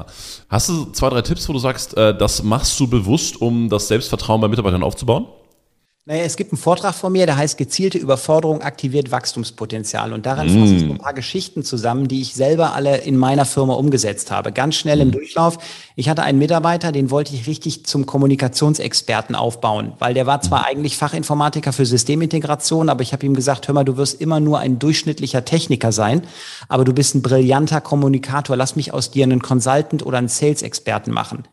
Hast 0.51 0.69
du 0.69 0.85
zwei, 0.93 1.09
drei 1.09 1.23
Tipps, 1.23 1.49
wo 1.49 1.55
du 1.55 1.59
sagst, 1.59 1.97
äh, 1.97 2.17
das 2.17 2.43
machst 2.43 2.79
du 2.79 2.87
bewusst, 2.87 3.41
um 3.41 3.71
das 3.71 3.89
Selbstvertrauen 3.89 4.43
bei 4.43 4.49
Mitarbeitern 4.49 4.83
aufzubauen? 4.83 5.27
Naja, 6.09 6.23
es 6.23 6.37
gibt 6.37 6.53
einen 6.53 6.59
Vortrag 6.59 6.95
von 6.95 7.11
mir, 7.11 7.27
der 7.27 7.37
heißt 7.37 7.59
Gezielte 7.59 7.99
Überforderung 7.99 8.63
aktiviert 8.63 9.11
Wachstumspotenzial. 9.11 10.13
Und 10.13 10.25
daran 10.25 10.47
mm. 10.47 10.61
fasse 10.61 10.75
ich 10.75 10.81
so 10.83 10.91
ein 10.91 10.99
paar 10.99 11.15
Geschichten 11.15 11.65
zusammen, 11.65 12.07
die 12.07 12.21
ich 12.21 12.35
selber 12.35 12.75
alle 12.75 12.99
in 12.99 13.17
meiner 13.17 13.45
Firma 13.45 13.75
umgesetzt 13.75 14.31
habe. 14.31 14.53
Ganz 14.53 14.77
schnell 14.77 15.01
im 15.01 15.09
mm. 15.09 15.11
Durchlauf. 15.11 15.59
Ich 15.97 16.09
hatte 16.09 16.23
einen 16.23 16.39
Mitarbeiter, 16.39 16.93
den 16.93 17.11
wollte 17.11 17.35
ich 17.35 17.49
richtig 17.49 17.87
zum 17.87 18.07
Kommunikationsexperten 18.07 19.35
aufbauen, 19.35 19.95
weil 19.99 20.15
der 20.15 20.27
war 20.27 20.41
zwar 20.43 20.65
eigentlich 20.65 20.97
Fachinformatiker 20.97 21.73
für 21.73 21.87
Systemintegration, 21.87 22.89
aber 22.89 23.03
ich 23.03 23.13
habe 23.13 23.27
ihm 23.27 23.35
gesagt, 23.35 23.67
hör 23.67 23.75
mal, 23.75 23.83
du 23.83 23.97
wirst 23.97 24.21
immer 24.21 24.39
nur 24.39 24.61
ein 24.61 24.79
durchschnittlicher 24.79 25.45
Techniker 25.45 25.91
sein, 25.91 26.23
aber 26.69 26.85
du 26.85 26.93
bist 26.93 27.17
ein 27.17 27.23
brillanter 27.23 27.81
Kommunikator. 27.81 28.57
Lass 28.57 28.77
mich 28.77 28.95
aus 28.95 29.11
dir 29.11 29.25
einen 29.25 29.43
Consultant 29.43 30.07
oder 30.07 30.19
einen 30.19 30.29
Sales-Experten 30.29 31.11
machen. 31.11 31.49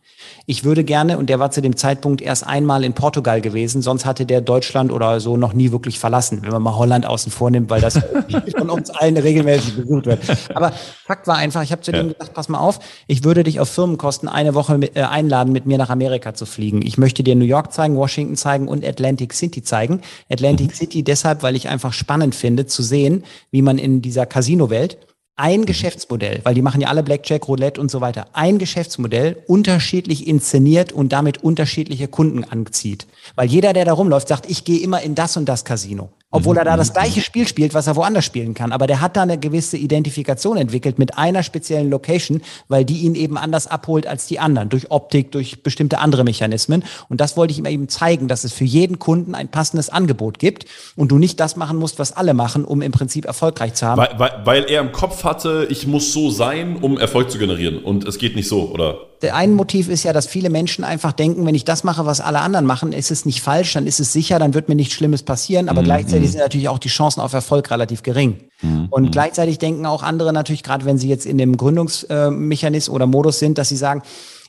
Ich 0.46 0.64
würde 0.64 0.84
gerne, 0.84 1.18
und 1.18 1.30
der 1.30 1.38
war 1.38 1.50
zu 1.50 1.62
dem 1.62 1.76
Zeitpunkt 1.76 2.20
erst 2.20 2.46
einmal 2.46 2.84
in 2.84 2.92
Portugal 2.92 3.40
gewesen, 3.40 3.82
sonst 3.82 4.04
hatte 4.04 4.26
der 4.26 4.40
Deutschland 4.40 4.92
oder 4.92 5.20
so 5.20 5.36
noch 5.36 5.54
nie 5.54 5.72
wirklich 5.72 5.98
verlassen, 5.98 6.42
wenn 6.42 6.50
man 6.50 6.62
mal 6.62 6.76
Holland 6.76 7.06
außen 7.06 7.32
vornimmt, 7.32 7.70
weil 7.70 7.80
das 7.80 7.98
von 8.58 8.70
uns 8.70 8.90
allen 8.90 9.16
regelmäßig 9.16 9.76
besucht 9.76 10.06
wird. 10.06 10.20
Aber 10.54 10.72
Fakt 11.06 11.26
war 11.26 11.36
einfach, 11.36 11.62
ich 11.62 11.72
habe 11.72 11.82
zu 11.82 11.92
ja. 11.92 12.02
dem 12.02 12.08
gesagt, 12.12 12.34
pass 12.34 12.48
mal 12.48 12.58
auf, 12.58 12.80
ich 13.06 13.24
würde 13.24 13.42
dich 13.42 13.60
auf 13.60 13.68
Firmenkosten 13.68 14.28
eine 14.28 14.54
Woche 14.54 14.76
mit, 14.78 14.96
äh, 14.96 15.02
einladen, 15.02 15.52
mit 15.52 15.66
mir 15.66 15.78
nach 15.78 15.90
Amerika 15.90 16.34
zu 16.34 16.46
fliegen. 16.46 16.82
Ich 16.82 16.98
möchte 16.98 17.22
dir 17.22 17.36
New 17.36 17.44
York 17.44 17.72
zeigen, 17.72 17.96
Washington 17.96 18.36
zeigen 18.36 18.68
und 18.68 18.84
Atlantic 18.84 19.32
City 19.32 19.62
zeigen. 19.62 20.00
Atlantic 20.30 20.68
mhm. 20.68 20.74
City 20.74 21.02
deshalb, 21.02 21.42
weil 21.42 21.56
ich 21.56 21.68
einfach 21.68 21.92
spannend 21.92 22.34
finde 22.34 22.66
zu 22.66 22.82
sehen, 22.82 23.24
wie 23.50 23.62
man 23.62 23.78
in 23.78 24.02
dieser 24.02 24.26
Casino-Welt 24.26 24.98
ein 25.36 25.60
mhm. 25.60 25.66
Geschäftsmodell, 25.66 26.40
weil 26.44 26.54
die 26.54 26.62
machen 26.62 26.80
ja 26.80 26.88
alle 26.88 27.02
Blackjack, 27.02 27.48
Roulette 27.48 27.80
und 27.80 27.90
so 27.90 28.00
weiter, 28.00 28.28
ein 28.32 28.58
Geschäftsmodell 28.58 29.42
unterschiedlich 29.46 30.26
inszeniert 30.26 30.92
und 30.92 31.12
damit 31.12 31.42
unterschiedliche 31.42 32.08
Kunden 32.08 32.44
anzieht. 32.44 33.06
Weil 33.34 33.48
jeder, 33.48 33.72
der 33.72 33.84
da 33.84 33.92
rumläuft, 33.92 34.28
sagt, 34.28 34.50
ich 34.50 34.64
gehe 34.64 34.80
immer 34.80 35.02
in 35.02 35.14
das 35.14 35.36
und 35.36 35.48
das 35.48 35.64
Casino 35.64 36.10
obwohl 36.34 36.56
er 36.56 36.64
da 36.64 36.76
das 36.76 36.92
gleiche 36.92 37.20
Spiel 37.20 37.46
spielt, 37.46 37.74
was 37.74 37.86
er 37.86 37.94
woanders 37.94 38.24
spielen 38.24 38.54
kann. 38.54 38.72
Aber 38.72 38.86
der 38.86 39.00
hat 39.00 39.16
da 39.16 39.22
eine 39.22 39.38
gewisse 39.38 39.76
Identifikation 39.76 40.56
entwickelt 40.56 40.98
mit 40.98 41.16
einer 41.16 41.42
speziellen 41.44 41.88
Location, 41.90 42.42
weil 42.68 42.84
die 42.84 43.02
ihn 43.02 43.14
eben 43.14 43.38
anders 43.38 43.68
abholt 43.68 44.06
als 44.06 44.26
die 44.26 44.40
anderen, 44.40 44.68
durch 44.68 44.90
Optik, 44.90 45.30
durch 45.30 45.62
bestimmte 45.62 45.98
andere 45.98 46.24
Mechanismen. 46.24 46.82
Und 47.08 47.20
das 47.20 47.36
wollte 47.36 47.52
ich 47.52 47.58
ihm 47.58 47.66
eben 47.66 47.88
zeigen, 47.88 48.26
dass 48.26 48.42
es 48.42 48.52
für 48.52 48.64
jeden 48.64 48.98
Kunden 48.98 49.34
ein 49.34 49.48
passendes 49.48 49.90
Angebot 49.90 50.40
gibt 50.40 50.66
und 50.96 51.12
du 51.12 51.18
nicht 51.18 51.38
das 51.38 51.54
machen 51.54 51.78
musst, 51.78 52.00
was 52.00 52.12
alle 52.12 52.34
machen, 52.34 52.64
um 52.64 52.82
im 52.82 52.90
Prinzip 52.90 53.26
erfolgreich 53.26 53.74
zu 53.74 53.86
haben. 53.86 54.00
Weil, 54.00 54.18
weil, 54.18 54.32
weil 54.44 54.64
er 54.64 54.80
im 54.80 54.90
Kopf 54.90 55.22
hatte, 55.22 55.68
ich 55.70 55.86
muss 55.86 56.12
so 56.12 56.30
sein, 56.30 56.76
um 56.76 56.98
Erfolg 56.98 57.30
zu 57.30 57.38
generieren. 57.38 57.78
Und 57.78 58.06
es 58.08 58.18
geht 58.18 58.34
nicht 58.34 58.48
so, 58.48 58.70
oder? 58.70 58.98
Der 59.24 59.34
ein 59.34 59.54
Motiv 59.54 59.88
ist 59.88 60.02
ja, 60.02 60.12
dass 60.12 60.26
viele 60.26 60.50
Menschen 60.50 60.84
einfach 60.84 61.12
denken, 61.12 61.46
wenn 61.46 61.54
ich 61.54 61.64
das 61.64 61.82
mache, 61.82 62.04
was 62.04 62.20
alle 62.20 62.40
anderen 62.40 62.66
machen, 62.66 62.92
ist 62.92 63.10
es 63.10 63.24
nicht 63.24 63.40
falsch, 63.40 63.72
dann 63.72 63.86
ist 63.86 63.98
es 63.98 64.12
sicher, 64.12 64.38
dann 64.38 64.52
wird 64.52 64.68
mir 64.68 64.74
nichts 64.74 64.92
Schlimmes 64.92 65.22
passieren. 65.22 65.70
Aber 65.70 65.80
mhm. 65.80 65.86
gleichzeitig 65.86 66.30
sind 66.30 66.40
natürlich 66.40 66.68
auch 66.68 66.78
die 66.78 66.90
Chancen 66.90 67.22
auf 67.22 67.32
Erfolg 67.32 67.70
relativ 67.70 68.02
gering. 68.02 68.36
Mhm. 68.60 68.88
Und 68.90 69.04
mhm. 69.04 69.10
gleichzeitig 69.12 69.58
denken 69.58 69.86
auch 69.86 70.02
andere 70.02 70.34
natürlich, 70.34 70.62
gerade 70.62 70.84
wenn 70.84 70.98
sie 70.98 71.08
jetzt 71.08 71.24
in 71.24 71.38
dem 71.38 71.56
Gründungsmechanismus 71.56 72.94
oder 72.94 73.06
Modus 73.06 73.38
sind, 73.38 73.56
dass 73.56 73.70
sie 73.70 73.78
sagen, 73.78 74.02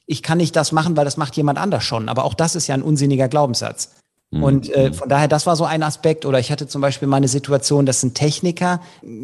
ich 0.08 0.22
kann 0.22 0.40
nicht 0.40 0.58
das 0.58 0.74
machen, 0.74 0.98
weil 0.98 1.06
das 1.06 1.16
macht 1.16 1.38
jemand 1.38 1.58
anders 1.58 1.86
schon. 1.86 2.10
Aber 2.10 2.26
auch 2.26 2.34
das 2.34 2.58
ist 2.58 2.68
ja 2.68 2.76
ein 2.76 2.82
unsinniger 2.82 3.30
Glaubenssatz. 3.30 3.92
Mhm. 4.32 4.44
Und 4.44 4.70
äh, 4.70 4.92
von 4.92 5.08
daher, 5.08 5.28
das 5.28 5.46
war 5.46 5.56
so 5.56 5.66
ein 5.66 5.84
Aspekt. 5.84 6.26
Oder 6.26 6.40
ich 6.40 6.52
hatte 6.52 6.68
zum 6.68 6.82
Beispiel 6.82 7.08
mal 7.08 7.18
eine 7.18 7.28
Situation, 7.28 7.86
dass 7.86 8.04
ein 8.04 8.14
Techniker 8.14 8.82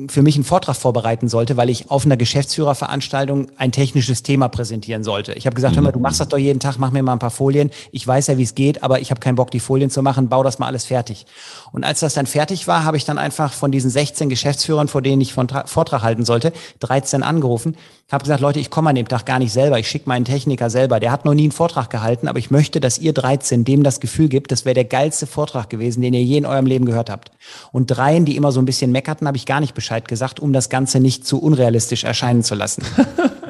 für 0.07 0.21
mich 0.21 0.35
einen 0.35 0.43
Vortrag 0.43 0.75
vorbereiten 0.75 1.27
sollte, 1.27 1.57
weil 1.57 1.69
ich 1.69 1.89
auf 1.89 2.05
einer 2.05 2.17
Geschäftsführerveranstaltung 2.17 3.47
ein 3.57 3.71
technisches 3.71 4.23
Thema 4.23 4.47
präsentieren 4.47 5.03
sollte. 5.03 5.33
Ich 5.33 5.45
habe 5.45 5.55
gesagt, 5.55 5.75
hör 5.75 5.83
mal, 5.83 5.91
du 5.91 5.99
machst 5.99 6.19
das 6.19 6.27
doch 6.27 6.37
jeden 6.37 6.59
Tag, 6.59 6.77
mach 6.77 6.91
mir 6.91 7.03
mal 7.03 7.13
ein 7.13 7.19
paar 7.19 7.31
Folien. 7.31 7.71
Ich 7.91 8.05
weiß 8.05 8.27
ja, 8.27 8.37
wie 8.37 8.43
es 8.43 8.55
geht, 8.55 8.83
aber 8.83 8.99
ich 8.99 9.11
habe 9.11 9.19
keinen 9.19 9.35
Bock, 9.35 9.51
die 9.51 9.59
Folien 9.59 9.89
zu 9.89 10.01
machen. 10.01 10.29
Bau 10.29 10.43
das 10.43 10.59
mal 10.59 10.67
alles 10.67 10.85
fertig. 10.85 11.25
Und 11.71 11.83
als 11.83 11.99
das 12.01 12.13
dann 12.13 12.27
fertig 12.27 12.67
war, 12.67 12.83
habe 12.83 12.97
ich 12.97 13.05
dann 13.05 13.17
einfach 13.17 13.53
von 13.53 13.71
diesen 13.71 13.89
16 13.89 14.29
Geschäftsführern, 14.29 14.87
vor 14.87 15.01
denen 15.01 15.21
ich 15.21 15.33
Vortrag 15.33 16.01
halten 16.01 16.25
sollte, 16.25 16.53
13 16.79 17.23
angerufen, 17.23 17.75
habe 18.11 18.23
gesagt, 18.23 18.41
Leute, 18.41 18.59
ich 18.59 18.69
komme 18.69 18.89
an 18.89 18.95
dem 18.95 19.07
Tag 19.07 19.25
gar 19.25 19.39
nicht 19.39 19.53
selber. 19.53 19.79
Ich 19.79 19.87
schicke 19.87 20.09
meinen 20.09 20.25
Techniker 20.25 20.69
selber. 20.69 20.99
Der 20.99 21.11
hat 21.11 21.25
noch 21.25 21.33
nie 21.33 21.43
einen 21.43 21.51
Vortrag 21.51 21.89
gehalten, 21.89 22.27
aber 22.27 22.39
ich 22.39 22.51
möchte, 22.51 22.79
dass 22.79 22.97
ihr 22.97 23.13
13 23.13 23.63
dem 23.63 23.83
das 23.83 23.99
Gefühl 23.99 24.29
gibt, 24.29 24.51
das 24.51 24.65
wäre 24.65 24.73
der 24.73 24.85
geilste 24.85 25.27
Vortrag 25.27 25.69
gewesen, 25.69 26.01
den 26.01 26.13
ihr 26.13 26.23
je 26.23 26.37
in 26.37 26.45
eurem 26.45 26.65
Leben 26.65 26.85
gehört 26.85 27.09
habt. 27.09 27.31
Und 27.71 27.87
dreien, 27.87 28.25
die 28.25 28.35
immer 28.35 28.51
so 28.51 28.61
ein 28.61 28.65
bisschen 28.65 28.91
meckerten, 28.91 29.27
habe 29.27 29.37
ich 29.37 29.45
gar 29.45 29.59
nicht 29.59 29.73
Bescheid 29.73 30.07
gesagt, 30.07 30.39
um 30.39 30.53
das 30.53 30.69
Ganze 30.69 30.99
nicht 30.99 31.25
zu 31.25 31.41
unrealistisch 31.41 32.03
erscheinen 32.03 32.43
zu 32.43 32.55
lassen. 32.55 32.83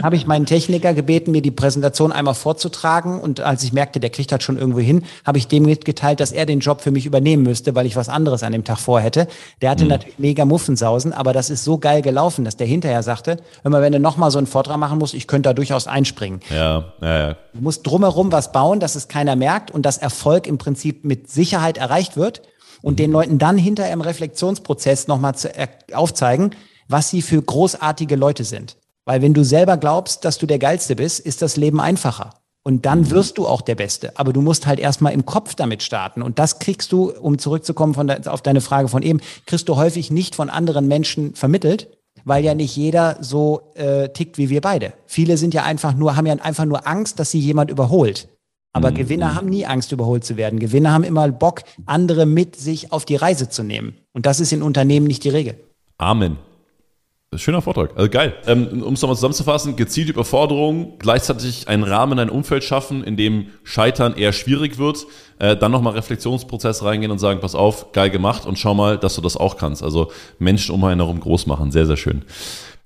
habe 0.04 0.15
ich 0.15 0.28
meinen 0.28 0.45
Techniker 0.45 0.93
gebeten, 0.93 1.32
mir 1.32 1.41
die 1.41 1.52
Präsentation 1.52 2.12
einmal 2.12 2.34
vorzutragen. 2.34 3.19
Und 3.19 3.39
als 3.39 3.63
ich 3.63 3.74
merkte, 3.74 4.00
der 4.00 4.10
kriegt 4.10 4.32
das 4.32 4.43
schon 4.43 4.58
irgendwo 4.58 4.80
hin, 4.80 5.04
habe 5.26 5.38
ich 5.38 5.47
dem 5.47 5.63
mitgeteilt, 5.63 6.19
dass 6.19 6.32
er 6.32 6.45
den 6.45 6.60
Job 6.60 6.82
für 6.82 6.91
mich 6.91 7.06
übernehmen 7.06 7.43
müsste, 7.43 7.76
weil 7.76 7.86
ich 7.86 7.95
was 7.95 8.10
anderes 8.10 8.43
an 8.43 8.52
dem 8.52 8.63
Tag 8.63 8.80
vorhätte. 8.80 9.28
Der 9.62 9.69
hatte 9.69 9.84
mhm. 9.84 9.91
natürlich 9.91 10.19
mega 10.19 10.45
Muffensausen, 10.45 11.13
aber 11.13 11.34
das 11.34 11.50
ist 11.50 11.63
so 11.63 11.78
geil 11.78 12.02
gelaufen, 12.02 12.45
dass 12.45 12.58
der 12.58 12.67
hinterher 12.67 13.04
sagte, 13.04 13.38
mal, 13.63 13.82
wenn 13.82 13.93
du 13.93 14.00
nochmal 14.00 14.32
so 14.32 14.38
einen 14.38 14.47
Vortrag 14.52 14.78
machen 14.78 15.00
musst, 15.00 15.14
ich 15.14 15.28
könnte 15.28 15.50
da 15.50 15.54
durchaus 15.54 15.88
einspringen. 15.88 16.42
Ja, 16.50 16.94
ja, 17.02 17.18
ja. 17.18 17.36
Du 17.54 17.62
musst 17.62 17.86
drumherum 17.88 18.32
was 18.32 18.52
bauen, 18.52 18.80
dass 18.80 18.96
es 18.96 19.08
keiner 19.08 19.36
merkt 19.36 19.72
und 19.72 19.84
dass 19.84 19.98
Erfolg 19.98 20.48
im 20.48 20.58
Prinzip 20.58 21.04
mit 21.04 21.30
Sicherheit 21.30 21.78
erreicht 21.78 22.18
wird 22.18 22.44
und 22.82 23.00
den 23.00 23.12
Leuten 23.12 23.40
dann 23.40 23.58
hinterher 23.58 23.94
im 23.94 24.02
Reflexionsprozess 24.02 25.08
nochmal 25.08 25.34
aufzeigen, 25.94 26.52
was 26.88 27.10
sie 27.10 27.22
für 27.22 27.42
großartige 27.42 28.16
Leute 28.16 28.44
sind. 28.44 28.78
Weil 29.06 29.22
wenn 29.22 29.34
du 29.34 29.44
selber 29.44 29.78
glaubst, 29.78 30.26
dass 30.26 30.38
du 30.38 30.46
der 30.46 30.60
Geilste 30.60 30.96
bist, 30.96 31.20
ist 31.20 31.42
das 31.42 31.58
Leben 31.58 31.80
einfacher. 31.80 32.32
Und 32.64 32.86
dann 32.86 33.10
wirst 33.10 33.40
du 33.40 33.48
auch 33.48 33.62
der 33.62 33.74
Beste. 33.74 34.12
Aber 34.20 34.34
du 34.34 34.42
musst 34.42 34.68
halt 34.68 34.80
erstmal 34.80 35.14
im 35.14 35.26
Kopf 35.26 35.56
damit 35.56 35.82
starten. 35.82 36.22
Und 36.22 36.38
das 36.38 36.60
kriegst 36.60 36.92
du, 36.92 37.10
um 37.10 37.40
zurückzukommen 37.40 37.96
von 37.96 38.06
der, 38.06 38.32
auf 38.32 38.44
deine 38.44 38.62
Frage 38.62 38.88
von 38.88 39.02
eben, 39.02 39.20
kriegst 39.48 39.68
du 39.68 39.78
häufig 39.78 40.12
nicht 40.12 40.36
von 40.36 40.52
anderen 40.52 40.88
Menschen 40.88 41.34
vermittelt, 41.34 41.88
weil 42.26 42.44
ja 42.44 42.54
nicht 42.54 42.76
jeder 42.76 43.18
so 43.22 43.72
äh, 43.76 44.10
tickt 44.10 44.38
wie 44.38 44.50
wir 44.50 44.62
beide. 44.62 44.94
Viele 45.06 45.38
sind 45.38 45.54
ja 45.54 45.64
einfach 45.64 45.94
nur, 45.96 46.16
haben 46.16 46.26
ja 46.26 46.36
einfach 46.36 46.66
nur 46.66 46.88
Angst, 46.88 47.20
dass 47.20 47.32
sie 47.32 47.40
jemand 47.40 47.70
überholt. 47.72 48.28
Aber 48.74 48.92
mhm. 48.92 48.96
Gewinner 48.96 49.36
haben 49.36 49.50
nie 49.50 49.66
Angst, 49.66 49.92
überholt 49.92 50.24
zu 50.24 50.38
werden. 50.38 50.60
Gewinner 50.60 50.94
haben 50.94 51.04
immer 51.04 51.28
Bock, 51.30 51.64
andere 51.86 52.26
mit 52.26 52.56
sich 52.56 52.92
auf 52.92 53.06
die 53.06 53.16
Reise 53.18 53.50
zu 53.50 53.64
nehmen. 53.64 53.96
Und 54.14 54.26
das 54.26 54.40
ist 54.40 54.54
in 54.54 54.62
Unternehmen 54.64 55.08
nicht 55.08 55.24
die 55.24 55.30
Regel. 55.30 55.56
Amen. 55.98 56.38
Schöner 57.38 57.62
Vortrag. 57.62 57.91
Also 57.96 58.10
geil. 58.10 58.34
Ähm, 58.46 58.84
um 58.84 58.94
es 58.94 59.02
nochmal 59.02 59.15
zusammenzufassen, 59.15 59.78
gezielte 59.78 60.12
Überforderung, 60.12 61.00
gleichzeitig 61.00 61.70
einen 61.70 61.84
Rahmen, 61.84 62.20
ein 62.20 62.30
Umfeld 62.30 62.62
schaffen, 62.62 63.06
in 63.06 63.15
dem 63.15 63.48
Scheitern 63.63 64.17
eher 64.17 64.34
schwierig 64.34 64.78
wird, 64.78 65.06
äh, 65.39 65.56
dann 65.56 65.72
nochmal 65.72 65.94
Reflexionsprozess 65.94 66.84
reingehen 66.84 67.10
und 67.10 67.20
sagen, 67.20 67.39
pass 67.39 67.56
auf, 67.56 67.94
geil 67.94 68.10
gemacht 68.10 68.46
und 68.46 68.60
schau 68.60 68.74
mal, 68.74 68.98
dass 68.98 69.15
du 69.15 69.22
das 69.22 69.38
auch 69.38 69.56
kannst. 69.56 69.82
Also 69.82 70.12
Menschen 70.39 70.76
um 70.76 70.84
einen 70.84 71.00
herum 71.00 71.22
groß 71.22 71.46
machen. 71.48 71.72
Sehr, 71.72 71.86
sehr 71.86 71.96
schön. 71.96 72.24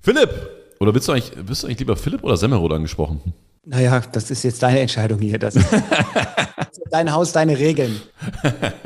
Philipp, 0.00 0.30
oder 0.78 0.92
bist 0.92 1.08
du 1.08 1.12
eigentlich, 1.12 1.32
bist 1.44 1.64
du 1.64 1.66
eigentlich 1.66 1.80
lieber 1.80 1.96
Philipp 1.96 2.22
oder 2.22 2.36
Semmerod 2.36 2.72
angesprochen? 2.72 3.34
Naja, 3.64 4.00
das 4.12 4.30
ist 4.30 4.44
jetzt 4.44 4.62
deine 4.62 4.78
Entscheidung 4.78 5.18
hier. 5.18 5.40
Das 5.40 5.56
ist 5.56 5.72
dein 6.92 7.12
Haus, 7.12 7.32
deine 7.32 7.58
Regeln. 7.58 8.00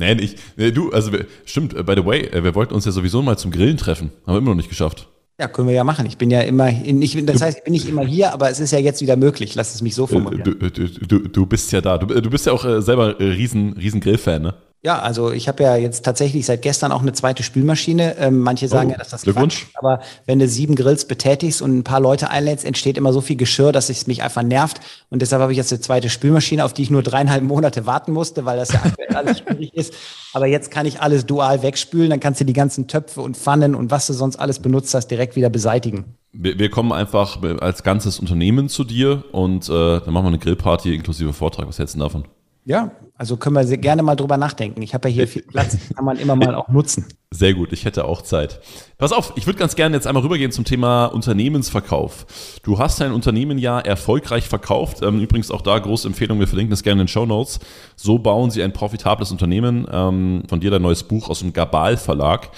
Nein, 0.00 0.18
ich, 0.18 0.36
du, 0.72 0.90
also 0.92 1.12
stimmt, 1.44 1.74
by 1.84 1.92
the 1.94 2.04
way, 2.04 2.22
äh, 2.22 2.42
wir 2.42 2.54
wollten 2.54 2.72
uns 2.72 2.86
ja 2.86 2.90
sowieso 2.90 3.20
mal 3.20 3.36
zum 3.36 3.50
Grillen 3.50 3.76
treffen. 3.76 4.10
Haben 4.26 4.34
wir 4.34 4.38
immer 4.38 4.50
noch 4.50 4.56
nicht 4.56 4.70
geschafft. 4.70 5.08
Ja, 5.38 5.46
können 5.46 5.68
wir 5.68 5.74
ja 5.74 5.84
machen. 5.84 6.06
Ich 6.06 6.16
bin 6.16 6.30
ja 6.30 6.40
immer, 6.40 6.68
in, 6.70 7.00
ich, 7.02 7.22
das 7.26 7.42
heißt, 7.42 7.58
ich 7.58 7.64
bin 7.64 7.72
nicht 7.72 7.86
immer 7.86 8.04
hier, 8.04 8.32
aber 8.32 8.50
es 8.50 8.60
ist 8.60 8.72
ja 8.72 8.78
jetzt 8.78 9.02
wieder 9.02 9.16
möglich. 9.16 9.54
Lass 9.54 9.74
es 9.74 9.82
mich 9.82 9.94
so 9.94 10.06
formulieren. 10.06 10.42
Du, 10.42 10.70
du, 10.70 11.18
du, 11.28 11.46
bist 11.46 11.70
ja 11.72 11.82
da. 11.82 11.98
Du, 11.98 12.06
du 12.06 12.30
bist 12.30 12.46
ja 12.46 12.52
auch 12.52 12.64
äh, 12.64 12.80
selber 12.80 13.18
riesen, 13.18 13.74
riesen 13.74 14.00
Grillfan, 14.00 14.42
ne? 14.42 14.54
Ja, 14.82 14.98
also 14.98 15.30
ich 15.30 15.46
habe 15.46 15.62
ja 15.62 15.76
jetzt 15.76 16.06
tatsächlich 16.06 16.46
seit 16.46 16.62
gestern 16.62 16.90
auch 16.90 17.02
eine 17.02 17.12
zweite 17.12 17.42
Spülmaschine. 17.42 18.16
Ähm, 18.16 18.40
manche 18.40 18.66
sagen 18.66 18.88
oh, 18.88 18.92
ja, 18.92 18.98
dass 18.98 19.10
das 19.10 19.22
Glückwunsch. 19.22 19.66
Quatsch, 19.66 19.76
aber 19.76 20.00
wenn 20.24 20.38
du 20.38 20.48
sieben 20.48 20.74
Grills 20.74 21.04
betätigst 21.04 21.60
und 21.60 21.76
ein 21.76 21.84
paar 21.84 22.00
Leute 22.00 22.30
einlädst, 22.30 22.64
entsteht 22.64 22.96
immer 22.96 23.12
so 23.12 23.20
viel 23.20 23.36
Geschirr, 23.36 23.72
dass 23.72 23.90
es 23.90 24.06
mich 24.06 24.22
einfach 24.22 24.42
nervt. 24.42 24.80
Und 25.10 25.20
deshalb 25.20 25.42
habe 25.42 25.52
ich 25.52 25.58
jetzt 25.58 25.70
eine 25.70 25.82
zweite 25.82 26.08
Spülmaschine, 26.08 26.64
auf 26.64 26.72
die 26.72 26.80
ich 26.82 26.90
nur 26.90 27.02
dreieinhalb 27.02 27.42
Monate 27.42 27.84
warten 27.84 28.12
musste, 28.12 28.46
weil 28.46 28.56
das 28.56 28.72
ja 28.72 28.80
aktuell 28.82 29.14
alles 29.14 29.38
schwierig 29.46 29.74
ist. 29.74 29.92
Aber 30.32 30.46
jetzt 30.46 30.70
kann 30.70 30.86
ich 30.86 31.02
alles 31.02 31.26
dual 31.26 31.62
wegspülen, 31.62 32.08
dann 32.08 32.20
kannst 32.20 32.40
du 32.40 32.46
die 32.46 32.54
ganzen 32.54 32.88
Töpfe 32.88 33.20
und 33.20 33.36
Pfannen 33.36 33.74
und 33.74 33.90
was 33.90 34.06
du 34.06 34.14
sonst 34.14 34.36
alles 34.36 34.60
benutzt 34.60 34.94
hast, 34.94 35.08
direkt 35.08 35.36
wieder 35.36 35.50
beseitigen. 35.50 36.16
Wir, 36.32 36.58
wir 36.58 36.70
kommen 36.70 36.92
einfach 36.92 37.42
als 37.60 37.82
ganzes 37.82 38.18
Unternehmen 38.18 38.70
zu 38.70 38.84
dir 38.84 39.24
und 39.32 39.68
äh, 39.68 40.00
dann 40.00 40.14
machen 40.14 40.24
wir 40.24 40.28
eine 40.28 40.38
Grillparty 40.38 40.94
inklusive 40.94 41.34
Vortrag. 41.34 41.68
Was 41.68 41.78
hältst 41.78 41.96
du 41.96 41.98
davon? 41.98 42.24
Ja, 42.64 42.90
also 43.16 43.36
können 43.36 43.56
wir 43.56 43.76
gerne 43.78 44.02
mal 44.02 44.16
drüber 44.16 44.36
nachdenken. 44.36 44.82
Ich 44.82 44.94
habe 44.94 45.08
ja 45.08 45.14
hier 45.14 45.28
viel 45.28 45.42
Platz, 45.42 45.76
kann 45.94 46.04
man 46.04 46.18
immer 46.18 46.36
mal 46.36 46.54
auch 46.54 46.68
nutzen. 46.68 47.06
Sehr 47.30 47.54
gut, 47.54 47.72
ich 47.72 47.84
hätte 47.84 48.04
auch 48.04 48.22
Zeit. 48.22 48.60
Pass 48.98 49.12
auf, 49.12 49.32
ich 49.36 49.46
würde 49.46 49.58
ganz 49.58 49.76
gerne 49.76 49.96
jetzt 49.96 50.06
einmal 50.06 50.22
rübergehen 50.22 50.52
zum 50.52 50.64
Thema 50.64 51.06
Unternehmensverkauf. 51.06 52.60
Du 52.62 52.78
hast 52.78 53.00
dein 53.00 53.12
Unternehmen 53.12 53.58
ja 53.58 53.78
erfolgreich 53.78 54.48
verkauft. 54.48 55.02
Ähm, 55.02 55.20
übrigens 55.20 55.50
auch 55.50 55.62
da 55.62 55.78
große 55.78 56.08
Empfehlung, 56.08 56.40
wir 56.40 56.48
verlinken 56.48 56.70
das 56.70 56.82
gerne 56.82 57.02
in 57.02 57.06
den 57.06 57.08
Show 57.08 57.26
Notes. 57.26 57.60
So 57.96 58.18
bauen 58.18 58.50
sie 58.50 58.62
ein 58.62 58.72
profitables 58.72 59.30
Unternehmen. 59.30 59.86
Ähm, 59.90 60.42
von 60.48 60.60
dir 60.60 60.70
dein 60.70 60.82
neues 60.82 61.02
Buch 61.02 61.28
aus 61.28 61.40
dem 61.40 61.52
Gabal 61.52 61.96
Verlag. 61.96 62.50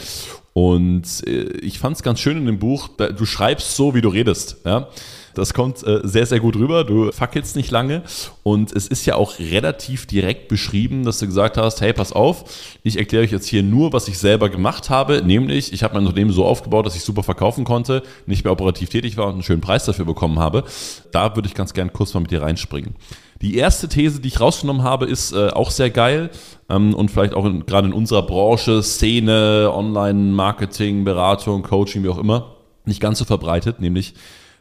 Und 0.52 1.26
äh, 1.26 1.44
ich 1.58 1.78
fand 1.78 1.96
es 1.96 2.02
ganz 2.02 2.20
schön 2.20 2.36
in 2.36 2.46
dem 2.46 2.58
Buch, 2.58 2.88
du 2.88 3.24
schreibst 3.24 3.76
so, 3.76 3.94
wie 3.94 4.00
du 4.00 4.08
redest. 4.08 4.58
Ja? 4.64 4.88
Das 5.34 5.54
kommt 5.54 5.86
äh, 5.86 6.00
sehr, 6.02 6.26
sehr 6.26 6.40
gut 6.40 6.56
rüber. 6.56 6.84
Du 6.84 7.10
fackelst 7.12 7.56
nicht 7.56 7.70
lange. 7.70 8.02
Und 8.42 8.72
es 8.72 8.86
ist 8.86 9.06
ja 9.06 9.16
auch 9.16 9.38
relativ 9.38 10.06
direkt 10.06 10.48
beschrieben, 10.48 11.04
dass 11.04 11.18
du 11.18 11.26
gesagt 11.26 11.56
hast, 11.56 11.80
hey, 11.80 11.92
pass 11.92 12.12
auf, 12.12 12.44
ich 12.82 12.98
erkläre 12.98 13.24
euch 13.24 13.32
jetzt 13.32 13.46
hier 13.46 13.62
nur, 13.62 13.92
was 13.92 14.08
ich 14.08 14.18
selber 14.18 14.48
gemacht 14.48 14.90
habe. 14.90 15.22
Nämlich, 15.22 15.72
ich 15.72 15.82
habe 15.82 15.94
mein 15.94 16.06
Unternehmen 16.06 16.32
so 16.32 16.44
aufgebaut, 16.44 16.86
dass 16.86 16.96
ich 16.96 17.02
super 17.02 17.22
verkaufen 17.22 17.64
konnte, 17.64 18.02
nicht 18.26 18.44
mehr 18.44 18.52
operativ 18.52 18.90
tätig 18.90 19.16
war 19.16 19.26
und 19.26 19.34
einen 19.34 19.42
schönen 19.42 19.60
Preis 19.60 19.84
dafür 19.84 20.04
bekommen 20.04 20.38
habe. 20.38 20.64
Da 21.12 21.34
würde 21.36 21.48
ich 21.48 21.54
ganz 21.54 21.72
gern 21.72 21.92
kurz 21.92 22.14
mal 22.14 22.20
mit 22.20 22.30
dir 22.30 22.42
reinspringen. 22.42 22.94
Die 23.42 23.56
erste 23.56 23.88
These, 23.88 24.20
die 24.20 24.28
ich 24.28 24.40
rausgenommen 24.40 24.84
habe, 24.84 25.06
ist 25.06 25.32
äh, 25.32 25.48
auch 25.48 25.72
sehr 25.72 25.90
geil 25.90 26.30
ähm, 26.70 26.94
und 26.94 27.10
vielleicht 27.10 27.34
auch 27.34 27.44
gerade 27.66 27.88
in 27.88 27.92
unserer 27.92 28.22
Branche, 28.22 28.82
Szene, 28.84 29.70
Online-Marketing, 29.74 31.04
Beratung, 31.04 31.62
Coaching, 31.64 32.04
wie 32.04 32.08
auch 32.08 32.18
immer, 32.18 32.54
nicht 32.84 33.00
ganz 33.00 33.18
so 33.18 33.24
verbreitet, 33.24 33.80
nämlich 33.80 34.14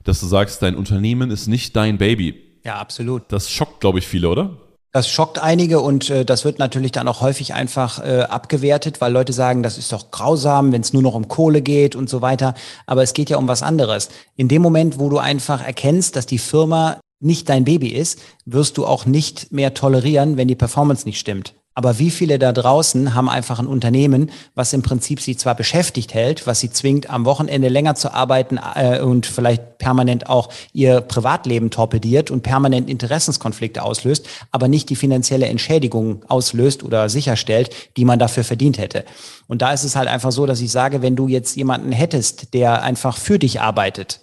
dass 0.04 0.20
du 0.20 0.26
sagst, 0.26 0.62
dein 0.62 0.76
Unternehmen 0.76 1.32
ist 1.32 1.48
nicht 1.48 1.76
dein 1.76 1.98
Baby. 1.98 2.60
Ja, 2.64 2.80
absolut. 2.80 3.24
Das 3.30 3.50
schockt, 3.50 3.80
glaube 3.80 4.00
ich, 4.00 4.08
viele, 4.08 4.30
oder? 4.30 4.58
Das 4.94 5.10
schockt 5.10 5.40
einige 5.40 5.80
und 5.80 6.10
äh, 6.10 6.26
das 6.26 6.44
wird 6.44 6.60
natürlich 6.60 6.92
dann 6.92 7.08
auch 7.08 7.22
häufig 7.22 7.54
einfach 7.54 8.00
äh, 8.04 8.24
abgewertet, 8.24 9.00
weil 9.00 9.14
Leute 9.14 9.32
sagen, 9.32 9.64
das 9.64 9.78
ist 9.78 9.94
doch 9.94 10.12
grausam, 10.12 10.74
wenn 10.74 10.82
es 10.82 10.92
nur 10.92 11.02
noch 11.02 11.14
um 11.14 11.30
Kohle 11.30 11.62
geht 11.62 11.96
und 11.96 12.10
so 12.10 12.22
weiter. 12.22 12.56
Aber 12.86 13.02
es 13.02 13.14
geht 13.14 13.30
ja 13.30 13.38
um 13.38 13.48
was 13.48 13.64
anderes. 13.64 14.10
In 14.36 14.50
dem 14.50 14.62
Moment, 14.62 15.00
wo 15.00 15.08
du 15.08 15.18
einfach 15.18 15.66
erkennst, 15.66 16.18
dass 16.18 16.26
die 16.26 16.40
Firma 16.40 17.00
nicht 17.22 17.48
dein 17.48 17.64
Baby 17.64 17.88
ist, 17.90 18.20
wirst 18.46 18.78
du 18.78 18.86
auch 18.86 19.06
nicht 19.06 19.54
mehr 19.54 19.74
tolerieren, 19.74 20.36
wenn 20.36 20.50
die 20.50 20.56
Performance 20.56 21.06
nicht 21.06 21.20
stimmt. 21.20 21.54
Aber 21.82 21.98
wie 21.98 22.12
viele 22.12 22.38
da 22.38 22.52
draußen 22.52 23.16
haben 23.16 23.28
einfach 23.28 23.58
ein 23.58 23.66
Unternehmen, 23.66 24.30
was 24.54 24.72
im 24.72 24.84
Prinzip 24.84 25.20
sie 25.20 25.36
zwar 25.36 25.56
beschäftigt 25.56 26.14
hält, 26.14 26.46
was 26.46 26.60
sie 26.60 26.70
zwingt, 26.70 27.10
am 27.10 27.26
Wochenende 27.26 27.70
länger 27.70 27.96
zu 27.96 28.14
arbeiten 28.14 28.60
äh, 28.76 29.00
und 29.00 29.26
vielleicht 29.26 29.80
permanent 29.80 30.30
auch 30.30 30.50
ihr 30.74 31.02
Privatleben 31.02 31.72
torpediert 31.72 32.30
und 32.30 32.44
permanent 32.44 32.88
Interessenskonflikte 32.88 33.82
auslöst, 33.82 34.28
aber 34.52 34.68
nicht 34.68 34.92
die 34.92 34.96
finanzielle 34.96 35.48
Entschädigung 35.48 36.24
auslöst 36.28 36.84
oder 36.84 37.10
sicherstellt, 37.10 37.72
die 37.98 38.06
man 38.06 38.20
dafür 38.20 38.44
verdient 38.44 38.78
hätte. 38.78 39.04
Und 39.48 39.64
da 39.64 39.74
ist 39.74 39.84
es 39.84 39.96
halt 39.96 40.08
einfach 40.08 40.32
so, 40.32 40.46
dass 40.46 40.62
ich 40.62 40.70
sage, 40.70 41.02
wenn 41.02 41.16
du 41.16 41.28
jetzt 41.28 41.56
jemanden 41.56 41.92
hättest, 41.92 42.54
der 42.54 42.84
einfach 42.84 43.18
für 43.18 43.40
dich 43.40 43.60
arbeitet, 43.60 44.20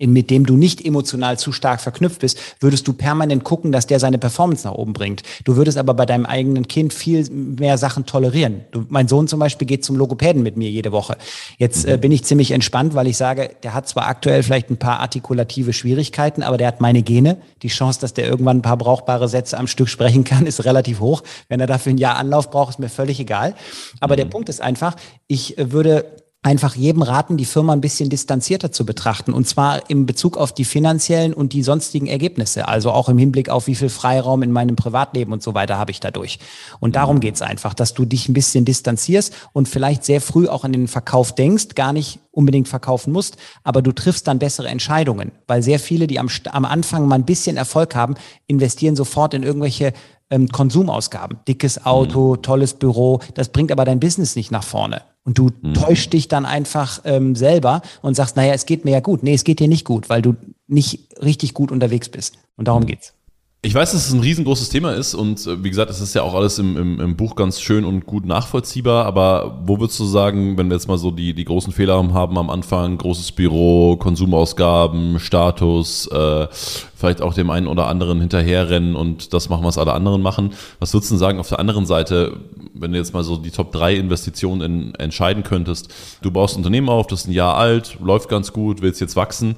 mit 0.00 0.30
dem 0.30 0.46
du 0.46 0.56
nicht 0.56 0.84
emotional 0.84 1.38
zu 1.38 1.52
stark 1.52 1.80
verknüpft 1.80 2.20
bist, 2.20 2.38
würdest 2.60 2.88
du 2.88 2.92
permanent 2.92 3.44
gucken, 3.44 3.72
dass 3.72 3.86
der 3.86 4.00
seine 4.00 4.18
Performance 4.18 4.66
nach 4.66 4.74
oben 4.74 4.92
bringt. 4.92 5.22
Du 5.44 5.56
würdest 5.56 5.78
aber 5.78 5.94
bei 5.94 6.06
deinem 6.06 6.26
eigenen 6.26 6.68
Kind 6.68 6.92
viel 6.92 7.28
mehr 7.30 7.78
Sachen 7.78 8.06
tolerieren. 8.06 8.62
Du, 8.70 8.84
mein 8.88 9.08
Sohn 9.08 9.28
zum 9.28 9.40
Beispiel 9.40 9.66
geht 9.66 9.84
zum 9.84 9.96
Logopäden 9.96 10.42
mit 10.42 10.56
mir 10.56 10.70
jede 10.70 10.92
Woche. 10.92 11.16
Jetzt 11.58 11.84
äh, 11.84 11.98
bin 11.98 12.12
ich 12.12 12.24
ziemlich 12.24 12.50
entspannt, 12.52 12.94
weil 12.94 13.06
ich 13.06 13.16
sage, 13.16 13.50
der 13.62 13.74
hat 13.74 13.88
zwar 13.88 14.06
aktuell 14.06 14.42
vielleicht 14.42 14.70
ein 14.70 14.78
paar 14.78 15.00
artikulative 15.00 15.72
Schwierigkeiten, 15.72 16.42
aber 16.42 16.56
der 16.56 16.68
hat 16.68 16.80
meine 16.80 17.02
Gene. 17.02 17.36
Die 17.62 17.68
Chance, 17.68 18.00
dass 18.00 18.14
der 18.14 18.26
irgendwann 18.26 18.58
ein 18.58 18.62
paar 18.62 18.76
brauchbare 18.76 19.28
Sätze 19.28 19.58
am 19.58 19.66
Stück 19.66 19.88
sprechen 19.88 20.24
kann, 20.24 20.46
ist 20.46 20.64
relativ 20.64 21.00
hoch. 21.00 21.22
Wenn 21.48 21.60
er 21.60 21.66
dafür 21.66 21.92
ein 21.92 21.98
Jahr 21.98 22.16
Anlauf 22.16 22.50
braucht, 22.50 22.70
ist 22.70 22.78
mir 22.78 22.88
völlig 22.88 23.20
egal. 23.20 23.54
Aber 24.00 24.14
mhm. 24.14 24.18
der 24.18 24.24
Punkt 24.26 24.48
ist 24.48 24.60
einfach, 24.60 24.96
ich 25.26 25.58
äh, 25.58 25.72
würde 25.72 26.04
einfach 26.42 26.74
jedem 26.74 27.02
raten, 27.02 27.36
die 27.36 27.44
Firma 27.44 27.74
ein 27.74 27.82
bisschen 27.82 28.08
distanzierter 28.08 28.72
zu 28.72 28.86
betrachten. 28.86 29.34
Und 29.34 29.46
zwar 29.46 29.90
im 29.90 30.06
Bezug 30.06 30.38
auf 30.38 30.52
die 30.54 30.64
finanziellen 30.64 31.34
und 31.34 31.52
die 31.52 31.62
sonstigen 31.62 32.06
Ergebnisse. 32.06 32.66
Also 32.66 32.92
auch 32.92 33.10
im 33.10 33.18
Hinblick 33.18 33.50
auf, 33.50 33.66
wie 33.66 33.74
viel 33.74 33.90
Freiraum 33.90 34.42
in 34.42 34.50
meinem 34.50 34.74
Privatleben 34.74 35.34
und 35.34 35.42
so 35.42 35.52
weiter 35.52 35.76
habe 35.76 35.90
ich 35.90 36.00
dadurch. 36.00 36.38
Und 36.78 36.96
darum 36.96 37.20
geht's 37.20 37.42
einfach, 37.42 37.74
dass 37.74 37.92
du 37.92 38.06
dich 38.06 38.28
ein 38.28 38.32
bisschen 38.32 38.64
distanzierst 38.64 39.34
und 39.52 39.68
vielleicht 39.68 40.04
sehr 40.04 40.22
früh 40.22 40.48
auch 40.48 40.64
an 40.64 40.72
den 40.72 40.88
Verkauf 40.88 41.34
denkst, 41.34 41.74
gar 41.74 41.92
nicht 41.92 42.20
unbedingt 42.32 42.68
verkaufen 42.68 43.12
musst, 43.12 43.36
aber 43.62 43.82
du 43.82 43.92
triffst 43.92 44.26
dann 44.26 44.38
bessere 44.38 44.68
Entscheidungen. 44.68 45.32
Weil 45.46 45.62
sehr 45.62 45.78
viele, 45.78 46.06
die 46.06 46.18
am, 46.18 46.30
am 46.52 46.64
Anfang 46.64 47.06
mal 47.06 47.16
ein 47.16 47.26
bisschen 47.26 47.58
Erfolg 47.58 47.94
haben, 47.94 48.14
investieren 48.46 48.96
sofort 48.96 49.34
in 49.34 49.42
irgendwelche 49.42 49.92
ähm, 50.30 50.48
Konsumausgaben. 50.48 51.40
Dickes 51.46 51.84
Auto, 51.84 52.36
mhm. 52.36 52.42
tolles 52.42 52.74
Büro, 52.74 53.20
das 53.34 53.50
bringt 53.50 53.72
aber 53.72 53.84
dein 53.84 54.00
Business 54.00 54.36
nicht 54.36 54.50
nach 54.50 54.64
vorne. 54.64 55.02
Und 55.24 55.38
du 55.38 55.50
mhm. 55.60 55.74
täuscht 55.74 56.12
dich 56.12 56.28
dann 56.28 56.46
einfach 56.46 57.02
ähm, 57.04 57.36
selber 57.36 57.82
und 58.02 58.14
sagst, 58.14 58.36
naja, 58.36 58.54
es 58.54 58.66
geht 58.66 58.84
mir 58.84 58.92
ja 58.92 59.00
gut. 59.00 59.22
Nee, 59.22 59.34
es 59.34 59.44
geht 59.44 59.60
dir 59.60 59.68
nicht 59.68 59.84
gut, 59.84 60.08
weil 60.08 60.22
du 60.22 60.36
nicht 60.66 61.22
richtig 61.22 61.54
gut 61.54 61.70
unterwegs 61.70 62.08
bist. 62.08 62.38
Und 62.56 62.68
darum 62.68 62.82
mhm. 62.82 62.88
geht's. 62.88 63.14
Ich 63.62 63.74
weiß, 63.74 63.92
dass 63.92 64.06
es 64.06 64.12
ein 64.14 64.20
riesengroßes 64.20 64.70
Thema 64.70 64.92
ist 64.92 65.12
und 65.12 65.46
äh, 65.46 65.62
wie 65.62 65.68
gesagt, 65.68 65.90
es 65.90 66.00
ist 66.00 66.14
ja 66.14 66.22
auch 66.22 66.32
alles 66.32 66.58
im, 66.58 66.78
im, 66.78 66.98
im, 66.98 67.16
Buch 67.16 67.36
ganz 67.36 67.60
schön 67.60 67.84
und 67.84 68.06
gut 68.06 68.24
nachvollziehbar, 68.24 69.04
aber 69.04 69.60
wo 69.66 69.78
würdest 69.78 70.00
du 70.00 70.06
sagen, 70.06 70.56
wenn 70.56 70.68
wir 70.68 70.76
jetzt 70.76 70.88
mal 70.88 70.96
so 70.96 71.10
die, 71.10 71.34
die 71.34 71.44
großen 71.44 71.70
Fehler 71.70 72.02
haben 72.14 72.38
am 72.38 72.48
Anfang, 72.48 72.96
großes 72.96 73.32
Büro, 73.32 73.96
Konsumausgaben, 73.96 75.20
Status, 75.20 76.06
äh, 76.06 76.48
vielleicht 76.50 77.20
auch 77.20 77.34
dem 77.34 77.50
einen 77.50 77.66
oder 77.66 77.86
anderen 77.86 78.20
hinterherrennen 78.20 78.96
und 78.96 79.34
das 79.34 79.50
machen, 79.50 79.64
was 79.64 79.76
alle 79.76 79.92
anderen 79.92 80.22
machen. 80.22 80.54
Was 80.78 80.94
würdest 80.94 81.12
du 81.12 81.16
sagen 81.18 81.38
auf 81.38 81.50
der 81.50 81.58
anderen 81.58 81.84
Seite, 81.84 82.38
wenn 82.72 82.92
du 82.92 82.98
jetzt 82.98 83.12
mal 83.12 83.24
so 83.24 83.36
die 83.36 83.50
Top 83.50 83.72
3 83.72 83.94
Investitionen 83.96 84.62
in, 84.62 84.94
entscheiden 84.94 85.42
könntest? 85.42 85.92
Du 86.22 86.30
baust 86.30 86.54
ein 86.54 86.60
Unternehmen 86.60 86.88
auf, 86.88 87.08
das 87.08 87.22
ist 87.22 87.28
ein 87.28 87.32
Jahr 87.32 87.58
alt, 87.58 87.98
läuft 88.02 88.30
ganz 88.30 88.54
gut, 88.54 88.80
willst 88.80 89.02
jetzt 89.02 89.16
wachsen 89.16 89.56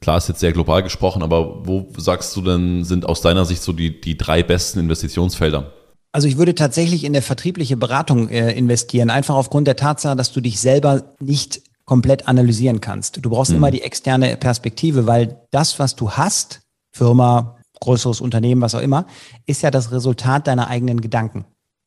Klar 0.00 0.18
ist 0.18 0.28
jetzt 0.28 0.40
sehr 0.40 0.52
global 0.52 0.82
gesprochen, 0.82 1.22
aber 1.22 1.66
wo 1.66 1.88
sagst 1.96 2.36
du 2.36 2.42
denn, 2.42 2.84
sind 2.84 3.06
aus 3.06 3.22
deiner 3.22 3.44
Sicht 3.44 3.62
so 3.62 3.72
die, 3.72 4.00
die 4.00 4.16
drei 4.16 4.42
besten 4.42 4.80
Investitionsfelder? 4.80 5.72
Also 6.12 6.28
ich 6.28 6.38
würde 6.38 6.54
tatsächlich 6.54 7.04
in 7.04 7.12
der 7.12 7.22
vertriebliche 7.22 7.76
Beratung 7.76 8.28
äh, 8.28 8.52
investieren, 8.52 9.10
einfach 9.10 9.34
aufgrund 9.34 9.66
der 9.66 9.76
Tatsache, 9.76 10.16
dass 10.16 10.32
du 10.32 10.40
dich 10.40 10.60
selber 10.60 11.14
nicht 11.20 11.60
komplett 11.84 12.28
analysieren 12.28 12.80
kannst. 12.80 13.24
Du 13.24 13.30
brauchst 13.30 13.50
mhm. 13.50 13.58
immer 13.58 13.70
die 13.70 13.82
externe 13.82 14.36
Perspektive, 14.36 15.06
weil 15.06 15.40
das, 15.50 15.78
was 15.78 15.94
du 15.94 16.12
hast, 16.12 16.60
Firma, 16.92 17.56
größeres 17.80 18.20
Unternehmen, 18.20 18.60
was 18.60 18.74
auch 18.74 18.80
immer, 18.80 19.06
ist 19.46 19.62
ja 19.62 19.70
das 19.70 19.92
Resultat 19.92 20.46
deiner 20.46 20.68
eigenen 20.68 21.00
Gedanken. 21.00 21.44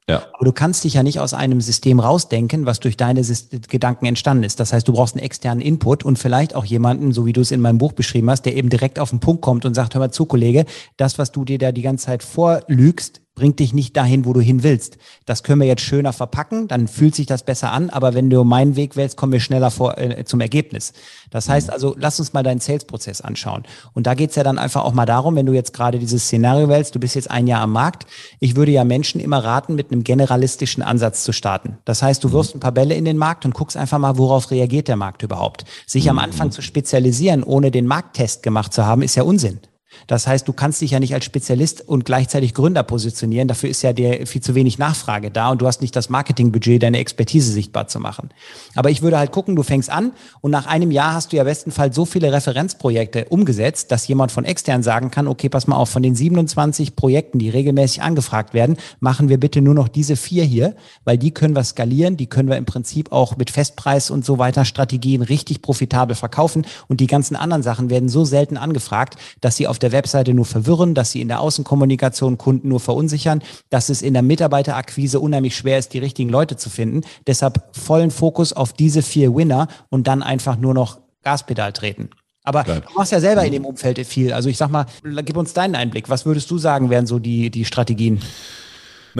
Ja. 0.09 0.23
Aber 0.33 0.45
du 0.45 0.51
kannst 0.51 0.83
dich 0.83 0.95
ja 0.95 1.03
nicht 1.03 1.19
aus 1.19 1.35
einem 1.35 1.61
System 1.61 1.99
rausdenken, 1.99 2.65
was 2.65 2.79
durch 2.79 2.97
deine 2.97 3.21
Gedanken 3.69 4.07
entstanden 4.07 4.43
ist. 4.43 4.59
Das 4.59 4.73
heißt, 4.73 4.87
du 4.87 4.93
brauchst 4.93 5.15
einen 5.15 5.23
externen 5.23 5.61
Input 5.61 6.03
und 6.03 6.17
vielleicht 6.17 6.55
auch 6.55 6.65
jemanden, 6.65 7.11
so 7.11 7.27
wie 7.27 7.33
du 7.33 7.41
es 7.41 7.51
in 7.51 7.61
meinem 7.61 7.77
Buch 7.77 7.93
beschrieben 7.93 8.27
hast, 8.31 8.41
der 8.41 8.55
eben 8.55 8.69
direkt 8.69 8.97
auf 8.97 9.11
den 9.11 9.19
Punkt 9.19 9.43
kommt 9.43 9.65
und 9.65 9.75
sagt, 9.75 9.93
hör 9.93 9.99
mal 9.99 10.09
zu, 10.09 10.25
Kollege, 10.25 10.65
das, 10.97 11.19
was 11.19 11.31
du 11.31 11.45
dir 11.45 11.59
da 11.59 11.71
die 11.71 11.83
ganze 11.83 12.07
Zeit 12.07 12.23
vorlügst, 12.23 13.21
bringt 13.39 13.59
dich 13.59 13.73
nicht 13.73 13.95
dahin, 13.95 14.25
wo 14.25 14.33
du 14.33 14.41
hin 14.41 14.63
willst. 14.63 14.97
Das 15.25 15.43
können 15.43 15.61
wir 15.61 15.67
jetzt 15.67 15.81
schöner 15.81 16.11
verpacken, 16.11 16.67
dann 16.67 16.89
fühlt 16.89 17.15
sich 17.15 17.25
das 17.25 17.43
besser 17.43 17.71
an, 17.71 17.89
aber 17.89 18.13
wenn 18.13 18.29
du 18.29 18.43
meinen 18.43 18.75
Weg 18.75 18.97
wählst, 18.97 19.15
kommen 19.15 19.31
wir 19.31 19.39
schneller 19.39 19.71
vor, 19.71 19.97
äh, 19.97 20.25
zum 20.25 20.41
Ergebnis. 20.41 20.91
Das 21.29 21.47
heißt 21.47 21.71
also, 21.71 21.95
lass 21.97 22.19
uns 22.19 22.33
mal 22.33 22.43
deinen 22.43 22.59
Sales-Prozess 22.59 23.21
anschauen. 23.21 23.63
Und 23.93 24.07
da 24.07 24.13
geht's 24.13 24.35
ja 24.35 24.43
dann 24.43 24.57
einfach 24.57 24.83
auch 24.83 24.91
mal 24.91 25.05
darum, 25.05 25.37
wenn 25.37 25.45
du 25.45 25.53
jetzt 25.53 25.71
gerade 25.71 25.99
dieses 25.99 26.25
Szenario 26.25 26.67
wählst, 26.67 26.93
du 26.95 26.99
bist 26.99 27.15
jetzt 27.15 27.31
ein 27.31 27.47
Jahr 27.47 27.61
am 27.61 27.71
Markt, 27.71 28.07
ich 28.41 28.57
würde 28.57 28.73
ja 28.73 28.83
Menschen 28.83 29.21
immer 29.21 29.41
raten, 29.41 29.75
mit 29.75 29.89
einem 29.89 30.03
generalistischen 30.03 30.83
Ansatz 30.83 31.23
zu 31.23 31.31
starten. 31.31 31.77
Das 31.85 32.01
heißt, 32.03 32.21
du 32.21 32.27
mhm. 32.27 32.33
wirfst 32.33 32.55
ein 32.55 32.59
paar 32.59 32.73
Bälle 32.73 32.95
in 32.95 33.05
den 33.05 33.15
Markt 33.15 33.45
und 33.45 33.53
guckst 33.53 33.77
einfach 33.77 33.99
mal, 33.99 34.17
worauf 34.17 34.51
reagiert 34.51 34.89
der 34.89 34.97
Markt 34.97 35.23
überhaupt. 35.23 35.63
Sich 35.87 36.09
am 36.09 36.17
mhm. 36.17 36.23
Anfang 36.23 36.51
zu 36.51 36.61
spezialisieren, 36.61 37.43
ohne 37.43 37.71
den 37.71 37.87
Markttest 37.87 38.43
gemacht 38.43 38.73
zu 38.73 38.85
haben, 38.85 39.01
ist 39.01 39.15
ja 39.15 39.23
Unsinn. 39.23 39.59
Das 40.07 40.27
heißt, 40.27 40.47
du 40.47 40.53
kannst 40.53 40.81
dich 40.81 40.91
ja 40.91 40.99
nicht 40.99 41.13
als 41.13 41.25
Spezialist 41.25 41.87
und 41.87 42.05
gleichzeitig 42.05 42.53
Gründer 42.53 42.83
positionieren. 42.83 43.47
Dafür 43.47 43.69
ist 43.69 43.81
ja 43.81 43.93
dir 43.93 44.25
viel 44.27 44.41
zu 44.41 44.55
wenig 44.55 44.77
Nachfrage 44.77 45.31
da 45.31 45.49
und 45.49 45.61
du 45.61 45.67
hast 45.67 45.81
nicht 45.81 45.95
das 45.95 46.09
Marketingbudget, 46.09 46.83
deine 46.83 46.99
Expertise 46.99 47.51
sichtbar 47.51 47.87
zu 47.87 47.99
machen. 47.99 48.29
Aber 48.75 48.89
ich 48.89 49.01
würde 49.01 49.17
halt 49.17 49.31
gucken, 49.31 49.55
du 49.55 49.63
fängst 49.63 49.89
an 49.89 50.11
und 50.41 50.51
nach 50.51 50.67
einem 50.67 50.91
Jahr 50.91 51.13
hast 51.13 51.31
du 51.31 51.37
ja 51.37 51.43
bestenfalls 51.43 51.95
so 51.95 52.05
viele 52.05 52.31
Referenzprojekte 52.31 53.25
umgesetzt, 53.25 53.91
dass 53.91 54.07
jemand 54.07 54.31
von 54.31 54.45
extern 54.45 54.83
sagen 54.83 55.11
kann, 55.11 55.27
okay, 55.27 55.49
pass 55.49 55.67
mal 55.67 55.75
auf, 55.75 55.89
von 55.89 56.03
den 56.03 56.15
27 56.15 56.95
Projekten, 56.95 57.39
die 57.39 57.49
regelmäßig 57.49 58.01
angefragt 58.01 58.53
werden, 58.53 58.77
machen 58.99 59.29
wir 59.29 59.39
bitte 59.39 59.61
nur 59.61 59.73
noch 59.73 59.87
diese 59.87 60.15
vier 60.15 60.43
hier, 60.43 60.75
weil 61.03 61.17
die 61.17 61.31
können 61.31 61.55
wir 61.55 61.63
skalieren, 61.63 62.17
die 62.17 62.27
können 62.27 62.49
wir 62.49 62.57
im 62.57 62.65
Prinzip 62.65 63.11
auch 63.11 63.37
mit 63.37 63.49
Festpreis 63.49 64.11
und 64.11 64.25
so 64.25 64.37
weiter 64.37 64.65
Strategien 64.65 65.21
richtig 65.21 65.61
profitabel 65.61 66.15
verkaufen 66.15 66.65
und 66.87 66.99
die 66.99 67.07
ganzen 67.07 67.35
anderen 67.35 67.63
Sachen 67.63 67.89
werden 67.89 68.09
so 68.09 68.25
selten 68.25 68.57
angefragt, 68.57 69.15
dass 69.41 69.57
sie 69.57 69.67
auf 69.67 69.78
der 69.79 69.91
Webseite 69.91 70.33
nur 70.33 70.45
verwirren, 70.45 70.93
dass 70.93 71.11
sie 71.11 71.21
in 71.21 71.27
der 71.27 71.41
Außenkommunikation 71.41 72.37
Kunden 72.37 72.69
nur 72.69 72.79
verunsichern, 72.79 73.41
dass 73.69 73.89
es 73.89 74.01
in 74.01 74.13
der 74.13 74.21
Mitarbeiterakquise 74.23 75.19
unheimlich 75.19 75.55
schwer 75.55 75.77
ist, 75.77 75.93
die 75.93 75.99
richtigen 75.99 76.29
Leute 76.29 76.57
zu 76.57 76.69
finden. 76.69 77.01
Deshalb 77.27 77.75
vollen 77.75 78.11
Fokus 78.11 78.53
auf 78.53 78.73
diese 78.73 79.01
vier 79.01 79.35
Winner 79.35 79.67
und 79.89 80.07
dann 80.07 80.23
einfach 80.23 80.57
nur 80.57 80.73
noch 80.73 80.99
Gaspedal 81.23 81.73
treten. 81.73 82.09
Aber 82.43 82.63
Geil. 82.63 82.81
du 82.87 82.93
machst 82.95 83.11
ja 83.11 83.19
selber 83.19 83.45
in 83.45 83.51
dem 83.51 83.65
Umfeld 83.65 83.99
viel. 84.07 84.33
Also 84.33 84.49
ich 84.49 84.57
sag 84.57 84.69
mal, 84.71 84.85
gib 85.03 85.37
uns 85.37 85.53
deinen 85.53 85.75
Einblick. 85.75 86.09
Was 86.09 86.25
würdest 86.25 86.49
du 86.49 86.57
sagen, 86.57 86.89
wären 86.89 87.05
so 87.05 87.19
die, 87.19 87.49
die 87.49 87.65
Strategien? 87.65 88.21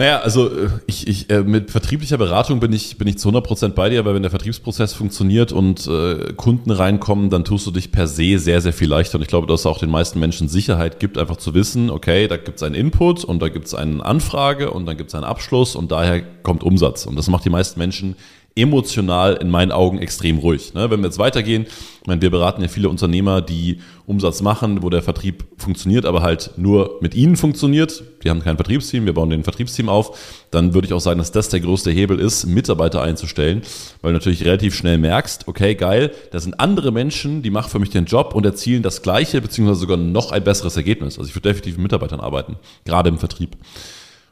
Naja, 0.00 0.20
also 0.20 0.48
äh, 0.48 0.70
ich, 0.86 1.06
ich, 1.06 1.28
äh, 1.28 1.42
mit 1.42 1.70
vertrieblicher 1.70 2.16
Beratung 2.16 2.58
bin 2.58 2.72
ich, 2.72 2.96
bin 2.96 3.06
ich 3.06 3.18
zu 3.18 3.28
100% 3.28 3.74
bei 3.74 3.90
dir, 3.90 4.02
weil 4.06 4.14
wenn 4.14 4.22
der 4.22 4.30
Vertriebsprozess 4.30 4.94
funktioniert 4.94 5.52
und 5.52 5.86
äh, 5.86 6.32
Kunden 6.38 6.70
reinkommen, 6.70 7.28
dann 7.28 7.44
tust 7.44 7.66
du 7.66 7.70
dich 7.70 7.92
per 7.92 8.06
se 8.06 8.38
sehr, 8.38 8.62
sehr 8.62 8.72
viel 8.72 8.88
leichter. 8.88 9.16
Und 9.16 9.22
ich 9.22 9.28
glaube, 9.28 9.46
dass 9.46 9.60
es 9.60 9.66
auch 9.66 9.76
den 9.76 9.90
meisten 9.90 10.18
Menschen 10.18 10.48
Sicherheit 10.48 11.00
gibt, 11.00 11.18
einfach 11.18 11.36
zu 11.36 11.52
wissen, 11.52 11.90
okay, 11.90 12.28
da 12.28 12.38
gibt 12.38 12.56
es 12.56 12.62
einen 12.62 12.76
Input 12.76 13.24
und 13.24 13.42
da 13.42 13.50
gibt 13.50 13.66
es 13.66 13.74
eine 13.74 14.02
Anfrage 14.02 14.70
und 14.70 14.86
dann 14.86 14.96
gibt 14.96 15.10
es 15.10 15.14
einen 15.14 15.24
Abschluss 15.24 15.76
und 15.76 15.92
daher 15.92 16.22
kommt 16.22 16.64
Umsatz. 16.64 17.04
Und 17.04 17.16
das 17.16 17.28
macht 17.28 17.44
die 17.44 17.50
meisten 17.50 17.78
Menschen 17.78 18.16
emotional 18.56 19.36
in 19.36 19.48
meinen 19.48 19.72
Augen 19.72 19.98
extrem 19.98 20.38
ruhig. 20.38 20.74
Ne? 20.74 20.90
Wenn 20.90 21.00
wir 21.00 21.06
jetzt 21.06 21.18
weitergehen, 21.18 21.66
ich 22.00 22.06
meine, 22.06 22.20
wir 22.20 22.30
beraten 22.30 22.62
ja 22.62 22.68
viele 22.68 22.88
Unternehmer, 22.88 23.40
die 23.40 23.80
Umsatz 24.06 24.42
machen, 24.42 24.82
wo 24.82 24.90
der 24.90 25.02
Vertrieb 25.02 25.44
funktioniert, 25.56 26.04
aber 26.04 26.22
halt 26.22 26.52
nur 26.56 26.98
mit 27.00 27.14
ihnen 27.14 27.36
funktioniert. 27.36 28.02
Die 28.24 28.30
haben 28.30 28.42
kein 28.42 28.56
Vertriebsteam, 28.56 29.06
wir 29.06 29.14
bauen 29.14 29.30
den 29.30 29.44
Vertriebsteam 29.44 29.88
auf. 29.88 30.18
Dann 30.50 30.74
würde 30.74 30.86
ich 30.86 30.92
auch 30.92 31.00
sagen, 31.00 31.18
dass 31.18 31.30
das 31.30 31.48
der 31.48 31.60
größte 31.60 31.90
Hebel 31.90 32.18
ist, 32.18 32.46
Mitarbeiter 32.46 33.02
einzustellen, 33.02 33.62
weil 34.02 34.12
du 34.12 34.18
natürlich 34.18 34.44
relativ 34.44 34.74
schnell 34.74 34.98
merkst, 34.98 35.46
okay, 35.46 35.74
geil, 35.74 36.12
da 36.32 36.40
sind 36.40 36.58
andere 36.58 36.90
Menschen, 36.90 37.42
die 37.42 37.50
machen 37.50 37.70
für 37.70 37.78
mich 37.78 37.90
den 37.90 38.06
Job 38.06 38.34
und 38.34 38.44
erzielen 38.44 38.82
das 38.82 39.02
gleiche, 39.02 39.40
beziehungsweise 39.40 39.80
sogar 39.80 39.96
noch 39.96 40.32
ein 40.32 40.42
besseres 40.42 40.76
Ergebnis. 40.76 41.18
Also 41.18 41.28
ich 41.28 41.36
würde 41.36 41.48
definitiv 41.48 41.76
mit 41.76 41.84
Mitarbeitern 41.84 42.20
arbeiten, 42.20 42.56
gerade 42.84 43.10
im 43.10 43.18
Vertrieb. 43.18 43.56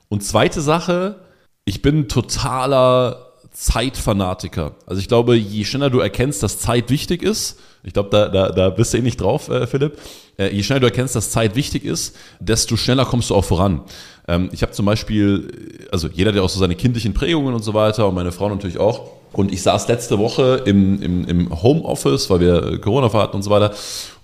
Und 0.09 0.25
zweite 0.25 0.61
Sache, 0.61 1.17
ich 1.65 1.83
bin 1.83 2.09
totaler 2.09 3.28
Zeitfanatiker. 3.59 4.77
Also 4.87 5.01
ich 5.01 5.09
glaube, 5.09 5.35
je 5.35 5.65
schneller 5.65 5.91
du 5.91 5.99
erkennst, 5.99 6.45
dass 6.45 6.61
Zeit 6.61 6.91
wichtig 6.91 7.25
ist, 7.25 7.59
ich 7.83 7.93
glaube, 7.93 8.09
da, 8.11 8.29
da, 8.29 8.51
da 8.51 8.71
bist 8.71 8.95
du 8.95 8.99
eh 8.99 9.03
nicht 9.03 9.21
drauf, 9.21 9.49
äh, 9.49 9.67
Philipp, 9.67 9.99
äh, 10.39 10.55
je 10.55 10.63
schneller 10.63 10.79
du 10.79 10.87
erkennst, 10.87 11.17
dass 11.17 11.33
Zeit 11.33 11.57
wichtig 11.57 11.85
ist, 11.85 12.15
desto 12.39 12.77
schneller 12.77 13.05
kommst 13.05 13.31
du 13.31 13.35
auch 13.35 13.45
voran. 13.45 13.83
Ähm, 14.29 14.49
ich 14.53 14.63
habe 14.63 14.71
zum 14.71 14.87
Beispiel, 14.87 15.89
also 15.91 16.07
jeder, 16.07 16.31
der 16.31 16.45
auch 16.45 16.49
so 16.49 16.61
seine 16.61 16.77
kindlichen 16.77 17.15
Prägungen 17.15 17.53
und 17.53 17.65
so 17.65 17.75
weiter 17.75 18.07
und 18.07 18.15
meine 18.15 18.31
Frau 18.31 18.49
natürlich 18.49 18.79
auch, 18.79 19.11
und 19.33 19.53
ich 19.53 19.61
saß 19.61 19.89
letzte 19.89 20.21
Woche 20.21 20.63
im, 20.65 21.03
im, 21.03 21.25
im 21.27 21.63
Homeoffice, 21.63 22.31
weil 22.31 22.39
wir 22.39 22.81
Corona 22.81 23.13
hatten 23.13 23.35
und 23.35 23.43
so 23.43 23.51
weiter, 23.51 23.75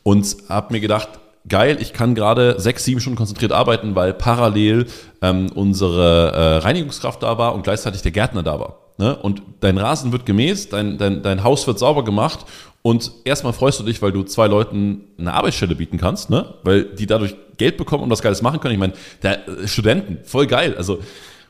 und 0.04 0.24
habe 0.48 0.74
mir 0.74 0.80
gedacht, 0.80 1.08
geil, 1.48 1.78
ich 1.80 1.92
kann 1.92 2.14
gerade 2.14 2.60
sechs, 2.60 2.84
sieben 2.84 3.00
Stunden 3.00 3.16
konzentriert 3.16 3.50
arbeiten, 3.50 3.96
weil 3.96 4.14
parallel 4.14 4.86
ähm, 5.22 5.50
unsere 5.52 6.30
äh, 6.30 6.56
Reinigungskraft 6.58 7.20
da 7.24 7.36
war 7.36 7.52
und 7.52 7.64
gleichzeitig 7.64 8.02
der 8.02 8.12
Gärtner 8.12 8.44
da 8.44 8.60
war. 8.60 8.83
Ne? 8.96 9.16
Und 9.16 9.42
dein 9.60 9.78
Rasen 9.78 10.12
wird 10.12 10.24
gemäßt, 10.24 10.72
dein, 10.72 10.98
dein, 10.98 11.22
dein 11.22 11.42
Haus 11.42 11.66
wird 11.66 11.78
sauber 11.78 12.04
gemacht 12.04 12.46
und 12.82 13.10
erstmal 13.24 13.52
freust 13.52 13.80
du 13.80 13.84
dich, 13.84 14.02
weil 14.02 14.12
du 14.12 14.24
zwei 14.24 14.46
Leuten 14.46 15.04
eine 15.18 15.32
Arbeitsstelle 15.32 15.74
bieten 15.74 15.98
kannst, 15.98 16.30
ne? 16.30 16.54
weil 16.62 16.84
die 16.84 17.06
dadurch 17.06 17.34
Geld 17.56 17.76
bekommen 17.76 18.04
und 18.04 18.10
was 18.10 18.22
Geiles 18.22 18.42
machen 18.42 18.60
können. 18.60 18.74
Ich 18.74 18.80
meine, 18.80 18.92
der 19.22 19.48
äh, 19.48 19.66
Studenten, 19.66 20.18
voll 20.24 20.46
geil. 20.46 20.74
Also 20.76 20.98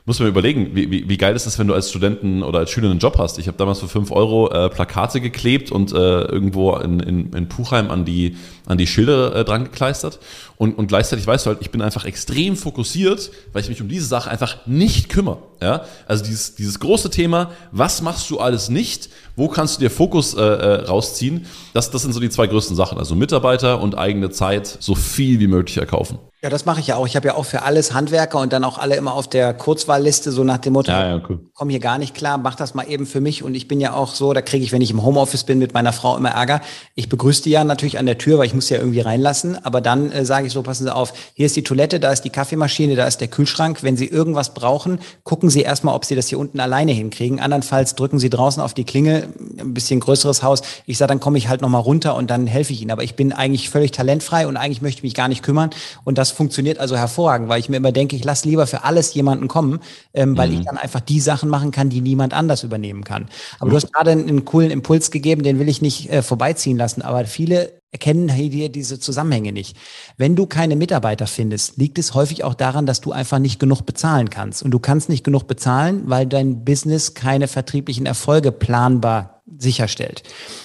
muss 0.05 0.19
man 0.19 0.29
überlegen, 0.29 0.75
wie, 0.75 0.89
wie, 0.89 1.09
wie 1.09 1.17
geil 1.17 1.35
ist 1.35 1.45
es, 1.45 1.59
wenn 1.59 1.67
du 1.67 1.73
als 1.73 1.89
Studenten 1.89 2.41
oder 2.41 2.59
als 2.59 2.69
Schüler 2.71 2.89
einen 2.89 2.99
Job 2.99 3.17
hast. 3.17 3.37
Ich 3.39 3.47
habe 3.47 3.57
damals 3.57 3.79
für 3.79 3.87
fünf 3.87 4.11
Euro 4.11 4.49
äh, 4.49 4.69
Plakate 4.69 5.19
geklebt 5.19 5.71
und 5.71 5.91
äh, 5.91 5.95
irgendwo 5.95 6.75
in, 6.77 6.99
in, 6.99 7.33
in 7.33 7.49
Puchheim 7.49 7.91
an 7.91 8.05
die, 8.05 8.37
an 8.65 8.77
die 8.77 8.87
Schilder 8.87 9.35
äh, 9.35 9.45
dran 9.45 9.65
gekleistert. 9.65 10.19
Und, 10.57 10.77
und 10.77 10.87
gleichzeitig 10.87 11.27
weißt 11.27 11.45
du 11.45 11.49
halt, 11.51 11.61
ich 11.61 11.71
bin 11.71 11.81
einfach 11.81 12.05
extrem 12.05 12.55
fokussiert, 12.55 13.31
weil 13.53 13.61
ich 13.61 13.69
mich 13.69 13.81
um 13.81 13.87
diese 13.87 14.05
Sache 14.05 14.29
einfach 14.29 14.65
nicht 14.65 15.09
kümmere. 15.09 15.39
Ja? 15.61 15.85
Also 16.07 16.23
dieses, 16.23 16.55
dieses 16.55 16.79
große 16.79 17.09
Thema, 17.09 17.51
was 17.71 18.01
machst 18.01 18.29
du 18.29 18.39
alles 18.39 18.69
nicht? 18.69 19.09
Wo 19.35 19.49
kannst 19.49 19.77
du 19.77 19.81
dir 19.81 19.89
Fokus 19.89 20.33
äh, 20.33 20.41
äh, 20.41 20.85
rausziehen? 20.85 21.45
Das, 21.73 21.91
das 21.91 22.03
sind 22.03 22.13
so 22.13 22.19
die 22.19 22.29
zwei 22.29 22.47
größten 22.47 22.75
Sachen. 22.75 22.97
Also 22.97 23.15
Mitarbeiter 23.15 23.81
und 23.81 23.97
eigene 23.97 24.29
Zeit 24.29 24.77
so 24.79 24.95
viel 24.95 25.39
wie 25.39 25.47
möglich 25.47 25.77
erkaufen. 25.77 26.19
Ja, 26.45 26.51
das 26.51 26.65
mache 26.65 26.79
ich 26.79 26.85
ja 26.85 26.95
auch. 26.95 27.07
Ich 27.07 27.15
habe 27.15 27.27
ja 27.27 27.33
auch 27.33 27.45
für 27.45 27.63
alles 27.63 27.91
Handwerker 27.93 28.39
und 28.39 28.53
dann 28.53 28.63
auch 28.63 28.77
alle 28.77 28.95
immer 28.95 29.13
auf 29.15 29.27
der 29.27 29.51
Kurzwahlliste, 29.55 30.31
so 30.31 30.43
nach 30.43 30.59
dem 30.59 30.73
Motto, 30.73 30.91
ja, 30.91 31.15
ja, 31.17 31.21
cool. 31.27 31.39
komm 31.55 31.69
hier 31.69 31.79
gar 31.79 31.97
nicht 31.97 32.13
klar, 32.13 32.37
mach 32.37 32.53
das 32.53 32.75
mal 32.75 32.83
eben 32.83 33.07
für 33.07 33.19
mich. 33.19 33.41
Und 33.41 33.55
ich 33.55 33.67
bin 33.67 33.81
ja 33.81 33.93
auch 33.93 34.13
so, 34.13 34.31
da 34.31 34.43
kriege 34.43 34.63
ich, 34.63 34.71
wenn 34.71 34.81
ich 34.83 34.91
im 34.91 35.03
Homeoffice 35.03 35.43
bin, 35.43 35.57
mit 35.57 35.73
meiner 35.73 35.91
Frau 35.91 36.15
immer 36.15 36.29
Ärger. 36.29 36.61
Ich 36.93 37.09
begrüße 37.09 37.41
die 37.41 37.49
ja 37.49 37.63
natürlich 37.63 37.97
an 37.97 38.05
der 38.05 38.19
Tür, 38.19 38.37
weil 38.37 38.45
ich 38.45 38.53
muss 38.55 38.69
ja 38.69 38.77
irgendwie 38.77 39.01
reinlassen. 39.01 39.63
Aber 39.63 39.81
dann 39.81 40.11
äh, 40.11 40.25
sage 40.25 40.47
ich 40.47 40.53
so, 40.53 40.63
passen 40.63 40.85
Sie 40.85 40.93
auf, 40.93 41.13
hier 41.33 41.45
ist 41.45 41.55
die 41.55 41.63
Toilette, 41.63 41.99
da 41.99 42.11
ist 42.11 42.21
die 42.21 42.29
Kaffeemaschine, 42.29 42.95
da 42.95 43.05
ist 43.05 43.21
der 43.21 43.27
Kühlschrank. 43.27 43.83
Wenn 43.83 43.97
Sie 43.97 44.07
irgendwas 44.07 44.53
brauchen, 44.53 44.99
gucken 45.23 45.49
Sie 45.49 45.61
erstmal, 45.61 45.95
ob 45.95 46.05
Sie 46.05 46.15
das 46.15 46.27
hier 46.27 46.39
unten 46.39 46.59
alleine 46.59 46.91
hinkriegen. 46.93 47.39
Andernfalls 47.39 47.95
drücken 47.95 48.19
Sie 48.19 48.29
draußen 48.29 48.61
auf 48.61 48.73
die 48.73 48.85
Klingel, 48.85 49.27
ein 49.59 49.73
bisschen 49.73 49.99
größeres 49.99 50.41
Haus. 50.41 50.61
Ich 50.85 50.97
sage, 50.97 51.09
dann 51.09 51.19
komme 51.19 51.37
ich 51.37 51.47
halt 51.47 51.61
nochmal 51.61 51.81
runter 51.81 52.15
und 52.15 52.29
dann 52.29 52.47
helfe 52.47 52.73
ich 52.73 52.81
Ihnen. 52.81 52.91
Aber 52.91 53.03
ich 53.03 53.15
bin 53.15 53.33
eigentlich 53.33 53.69
völlig 53.69 53.91
talentfrei 53.91 54.47
und 54.47 54.57
eigentlich 54.57 54.81
möchte 54.81 54.99
ich 54.99 55.03
mich 55.03 55.13
gar 55.13 55.27
nicht 55.27 55.43
kümmern. 55.43 55.69
Und 56.03 56.17
das 56.17 56.31
funktioniert 56.31 56.79
also 56.79 56.95
hervorragend 56.95 57.25
hervorragend, 57.25 57.49
weil 57.49 57.59
ich 57.59 57.69
mir 57.69 57.77
immer 57.77 57.91
denke, 57.91 58.15
ich 58.15 58.23
lasse 58.23 58.47
lieber 58.47 58.67
für 58.67 58.83
alles 58.83 59.13
jemanden 59.13 59.47
kommen, 59.47 59.79
ähm, 60.13 60.37
weil 60.37 60.49
mhm. 60.49 60.59
ich 60.59 60.65
dann 60.65 60.77
einfach 60.77 60.99
die 60.99 61.19
Sachen 61.19 61.49
machen 61.49 61.71
kann, 61.71 61.89
die 61.89 62.01
niemand 62.01 62.33
anders 62.33 62.63
übernehmen 62.63 63.03
kann. 63.03 63.27
Aber 63.59 63.67
mhm. 63.67 63.69
du 63.71 63.75
hast 63.77 63.93
gerade 63.93 64.11
einen, 64.11 64.27
einen, 64.27 64.45
coolen 64.45 64.71
Impuls 64.71 65.11
gegeben, 65.11 65.43
den 65.43 65.59
will 65.59 65.69
ich 65.69 65.81
nicht 65.81 66.09
äh, 66.09 66.21
vorbeiziehen 66.21 66.77
lassen, 66.77 67.01
aber 67.01 67.25
viele 67.25 67.81
erkennen 67.95 68.27
hier 68.27 68.67
diese 68.67 68.99
Zusammenhänge 68.99 69.53
nicht. 69.53 69.77
Wenn 70.17 70.35
du 70.35 70.47
keine 70.47 70.75
Mitarbeiter 70.75 71.27
findest, 71.27 71.77
liegt 71.77 71.97
es 71.97 72.13
häufig 72.13 72.43
auch 72.43 72.53
daran, 72.53 72.85
dass 72.85 72.99
du 72.99 73.13
einfach 73.13 73.39
nicht 73.39 73.57
genug 73.57 73.83
bezahlen 73.85 74.29
kannst. 74.29 74.63
Und 74.63 74.71
du 74.71 74.79
kannst 74.79 75.07
nicht 75.07 75.23
genug 75.23 75.47
bezahlen, 75.47 76.03
weil 76.07 76.25
dein 76.25 76.65
Business 76.65 77.13
keine 77.13 77.47
vertrieblichen 77.47 78.05
Erfolge 78.05 78.51
planbar 78.51 79.41
sicherstellt. 79.57 80.23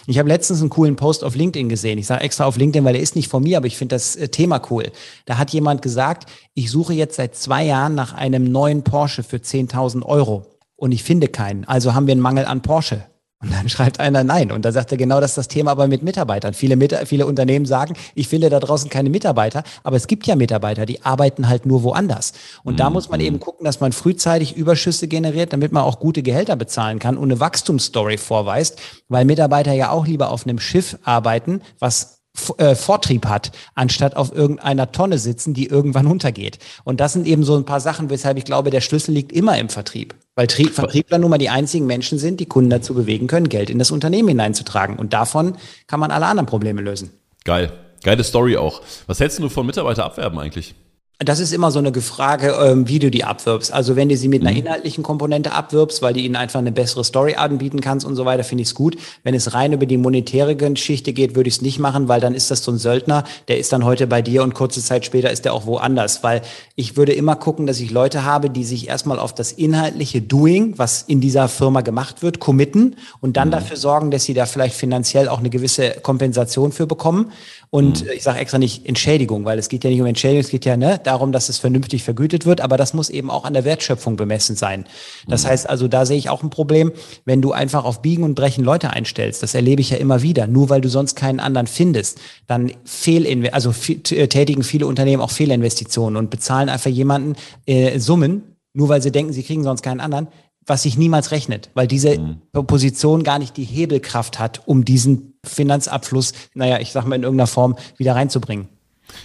Ich 0.09 0.19
habe 0.19 0.29
letztens 0.29 0.61
einen 0.61 0.71
coolen 0.71 0.97
Post 0.97 1.23
auf 1.23 1.37
LinkedIn 1.37 1.69
gesehen. 1.69 1.99
Ich 1.99 2.09
sage 2.09 2.25
extra 2.25 2.47
auf 2.47 2.57
LinkedIn, 2.57 2.85
weil 2.85 2.97
er 2.97 3.03
ist 3.03 3.15
nicht 3.15 3.29
von 3.29 3.45
mir, 3.45 3.59
aber 3.59 3.69
ich 3.69 3.77
finde 3.77 3.95
das 3.95 4.17
äh, 4.17 4.29
Thema 4.29 4.61
cool. 4.71 4.91
Da 5.27 5.39
hat 5.39 5.53
jemand 5.53 5.83
gesagt, 5.83 6.29
ich 6.55 6.69
suche 6.73 6.95
jetzt 6.95 7.15
seit 7.15 7.37
zwei 7.37 7.65
Jahren 7.65 7.95
nach 7.95 8.13
einem 8.13 8.43
neuen 8.43 8.83
Porsche 8.83 9.23
für 9.23 9.37
10.000 9.37 10.03
Euro 10.03 10.47
und 10.75 10.91
ich 10.91 11.05
finde 11.05 11.29
keinen. 11.29 11.65
Also 11.67 11.95
haben 11.95 12.09
wir 12.09 12.13
einen 12.13 12.23
Mangel 12.23 12.47
an 12.47 12.63
Porsche. 12.63 13.05
Und 13.43 13.55
dann 13.55 13.71
schreibt 13.71 14.01
einer 14.01 14.23
nein. 14.23 14.53
Und 14.53 14.67
da 14.67 14.73
sagt 14.73 14.93
er 14.93 14.99
genau, 14.99 15.19
das 15.19 15.31
ist 15.31 15.39
das 15.39 15.49
Thema 15.49 15.71
aber 15.71 15.87
mit 15.87 16.03
Mitarbeitern. 16.03 16.53
Viele, 16.53 16.77
Mit 16.77 16.95
viele 17.07 17.25
Unternehmen 17.25 17.65
sagen, 17.65 17.95
ich 18.15 18.29
finde 18.29 18.51
da 18.51 18.61
draußen 18.61 18.91
keine 18.91 19.09
Mitarbeiter, 19.09 19.63
aber 19.83 19.97
es 19.97 20.07
gibt 20.07 20.27
ja 20.27 20.37
Mitarbeiter, 20.37 20.85
die 20.85 21.03
arbeiten 21.05 21.49
halt 21.49 21.65
nur 21.65 21.83
woanders. 21.83 22.35
Und 22.65 22.75
mhm. 22.75 22.79
da 22.79 22.91
muss 22.91 23.09
man 23.09 23.21
eben 23.21 23.41
gucken, 23.41 23.65
dass 23.65 23.81
man 23.81 23.93
frühzeitig 23.93 24.57
Überschüsse 24.57 25.09
generiert, 25.09 25.55
damit 25.55 25.73
man 25.73 25.85
auch 25.85 26.01
gute 26.01 26.23
Gehälter 26.23 26.57
bezahlen 26.57 26.99
kann 26.99 27.17
und 27.17 27.31
eine 27.31 27.41
Wachstumsstory 27.41 28.19
vorweist, 28.19 28.79
weil 29.09 29.25
Mitarbeiter 29.25 29.73
ja 29.73 29.91
auch 29.91 30.07
lieber 30.07 30.31
auf 30.31 30.47
einem 30.47 30.59
Schiff 30.59 30.99
arbeiten, 31.05 31.63
was 31.79 32.21
äh, 32.59 32.75
Vortrieb 32.75 33.27
hat, 33.27 33.53
anstatt 33.75 34.17
auf 34.17 34.35
irgendeiner 34.35 34.93
Tonne 34.93 35.19
sitzen, 35.19 35.55
die 35.55 35.67
irgendwann 35.67 36.07
untergeht. 36.07 36.59
Und 36.85 37.01
das 37.01 37.15
sind 37.15 37.27
eben 37.27 37.43
so 37.43 37.57
ein 37.57 37.65
paar 37.65 37.81
Sachen, 37.81 38.11
weshalb 38.11 38.37
ich 38.37 38.45
glaube, 38.45 38.71
der 38.71 38.81
Schlüssel 38.81 39.13
liegt 39.13 39.33
immer 39.33 39.59
im 39.59 39.69
Vertrieb. 39.69 40.15
Weil 40.41 40.47
Tri 40.47 40.69
Vertriebler 40.69 41.19
nun 41.19 41.29
mal 41.29 41.37
die 41.37 41.51
einzigen 41.51 41.85
Menschen 41.85 42.19
sind, 42.19 42.41
die 42.41 42.47
Kunden 42.47 42.71
dazu 42.71 42.95
bewegen 42.95 43.27
können, 43.27 43.51
Geld 43.51 43.69
in 43.69 43.79
das 43.79 43.91
Unternehmen 43.91 44.31
hineinzutragen. 44.31 44.97
Und 44.97 45.13
davon 45.13 45.59
kann 45.87 46.01
man 46.01 46.11
alle 46.11 46.25
anderen 46.25 46.47
Probleme 46.47 46.81
lösen. 46.81 47.11
Geil. 47.45 47.71
Geile 48.03 48.25
Story 48.25 48.57
auch. 48.57 48.81
Was 49.07 49.21
hältst 49.21 49.39
du 49.39 49.51
von 49.51 49.67
Mitarbeiterabwerben 49.67 50.39
eigentlich? 50.39 50.75
Das 51.23 51.39
ist 51.39 51.53
immer 51.53 51.71
so 51.71 51.79
eine 51.81 51.93
Frage, 52.01 52.57
ähm, 52.63 52.89
wie 52.89 52.99
du 52.99 53.11
die 53.11 53.25
abwirbst. 53.25 53.75
Also 53.75 53.95
wenn 53.95 54.09
du 54.09 54.17
sie 54.17 54.29
mit 54.29 54.41
einer 54.41 54.53
mhm. 54.53 54.65
inhaltlichen 54.65 55.05
Komponente 55.05 55.53
abwirbst, 55.53 56.01
weil 56.01 56.15
du 56.15 56.21
ihnen 56.21 56.35
einfach 56.35 56.61
eine 56.61 56.73
bessere 56.73 57.05
Story 57.05 57.35
anbieten 57.35 57.83
kannst 57.83 58.07
und 58.07 58.17
so 58.17 58.25
weiter, 58.25 58.43
finde 58.43 58.63
ich 58.63 58.69
es 58.69 58.75
gut. 58.75 58.97
Wenn 59.23 59.35
es 59.35 59.53
rein 59.53 59.75
über 59.75 59.85
die 59.85 59.99
monetäre 59.99 60.57
Geschichte 60.57 61.13
geht, 61.13 61.35
würde 61.35 61.49
ich 61.49 61.57
es 61.57 61.61
nicht 61.61 61.79
machen, 61.79 62.09
weil 62.09 62.23
dann 62.23 62.35
ist 62.35 62.51
das 62.51 62.65
so 62.65 62.73
ein 62.73 62.79
Söldner, 62.79 63.25
der 63.49 63.59
ist 63.59 63.71
dann 63.71 63.85
heute 63.85 64.07
bei 64.07 64.23
dir 64.23 64.43
und 64.43 64.55
kurze 64.55 64.83
Zeit 64.83 65.05
später 65.05 65.31
ist 65.31 65.45
der 65.45 65.53
auch 65.53 65.67
woanders. 65.67 66.23
Weil 66.23 66.41
ich 66.75 66.97
würde 66.97 67.13
immer 67.13 67.37
gucken, 67.37 67.67
dass 67.67 67.81
ich 67.81 67.91
Leute 67.91 68.25
habe, 68.25 68.49
die 68.49 68.65
sich 68.65 68.89
erstmal 68.89 69.19
auf 69.19 69.35
das 69.35 69.53
inhaltliche 69.53 70.23
Doing, 70.23 70.79
was 70.79 71.03
in 71.03 71.21
dieser 71.21 71.49
Firma 71.49 71.83
gemacht 71.83 72.23
wird, 72.23 72.41
committen 72.41 72.97
und 73.21 73.37
dann 73.37 73.49
mhm. 73.49 73.53
dafür 73.53 73.77
sorgen, 73.77 74.11
dass 74.11 74.25
sie 74.25 74.33
da 74.33 74.47
vielleicht 74.47 74.75
finanziell 74.75 75.29
auch 75.29 75.41
eine 75.41 75.51
gewisse 75.51 75.91
Kompensation 76.03 76.73
für 76.73 76.87
bekommen. 76.87 77.31
Und 77.73 78.03
mhm. 78.05 78.11
ich 78.17 78.25
sage 78.25 78.41
extra 78.41 78.59
nicht 78.59 78.85
Entschädigung, 78.87 79.45
weil 79.45 79.57
es 79.57 79.69
geht 79.69 79.85
ja 79.85 79.91
nicht 79.91 80.01
um 80.01 80.07
Entschädigung, 80.07 80.41
es 80.41 80.51
geht 80.51 80.65
ja 80.65 80.77
ne, 80.77 81.01
darum, 81.03 81.31
dass 81.31 81.49
es 81.49 81.59
vernünftig 81.59 82.03
vergütet 82.03 82.45
wird, 82.45 82.61
aber 82.61 82.77
das 82.77 82.95
muss 82.95 83.11
eben 83.11 83.31
auch 83.31 83.45
an 83.45 83.53
der 83.53 83.65
Wertschöpfung 83.65 84.17
bemessen 84.17 84.57
sein. 84.57 84.87
Das 85.29 85.45
mhm. 85.45 85.49
heißt 85.49 85.71
also, 85.71 85.87
da 85.87 86.05
sehe 86.05 86.19
ich 86.19 86.31
auch 86.31 86.43
ein 86.43 86.51
Problem, 86.51 86.91
wenn 87.25 87.41
du 87.43 87.53
einfach 87.53 87.85
auf 87.85 88.03
Biegen 88.03 88.25
und 88.25 88.35
Brechen 88.35 88.65
Leute 88.65 88.91
einstellst. 88.91 89.45
Das 89.45 89.55
erlebe 89.55 89.81
ich 89.81 89.91
ja 89.91 89.99
immer 89.99 90.21
wieder. 90.23 90.49
Nur 90.49 90.69
weil 90.69 90.81
du 90.81 90.89
sonst 90.89 91.15
keinen 91.15 91.39
anderen 91.39 91.69
findest, 91.69 92.19
dann 92.49 92.73
fehlinve 92.85 93.55
also 93.55 93.73
äh, 93.89 94.27
tätigen 94.27 94.65
viele 94.65 94.89
Unternehmen 94.89 95.23
auch 95.23 95.31
Fehlinvestitionen 95.31 96.17
und 96.17 96.29
bezahlen 96.31 96.69
einfach 96.69 96.91
jemanden 96.91 97.37
äh, 97.67 98.01
Summen, 98.01 98.57
nur 98.73 98.89
weil 98.89 99.01
sie 99.01 99.13
denken, 99.13 99.33
sie 99.33 99.45
kriegen 99.45 99.63
sonst 99.63 99.83
keinen 99.83 100.01
anderen, 100.01 100.27
was 100.67 100.83
sich 100.83 100.97
niemals 100.97 101.31
rechnet, 101.31 101.71
weil 101.75 101.87
diese 101.87 102.19
mhm. 102.19 102.67
Position 102.67 103.23
gar 103.23 103.39
nicht 103.39 103.57
die 103.57 103.65
Hebelkraft 103.65 104.39
hat, 104.39 104.63
um 104.67 104.85
diesen 104.85 105.35
Finanzabfluss, 105.45 106.33
naja, 106.55 106.79
ich 106.81 106.93
sag 106.93 107.07
mal 107.07 107.17
in 107.17 107.23
irgendeiner 107.23 107.47
Form 107.47 107.77
wieder 107.97 108.15
reinzubringen. 108.15 108.69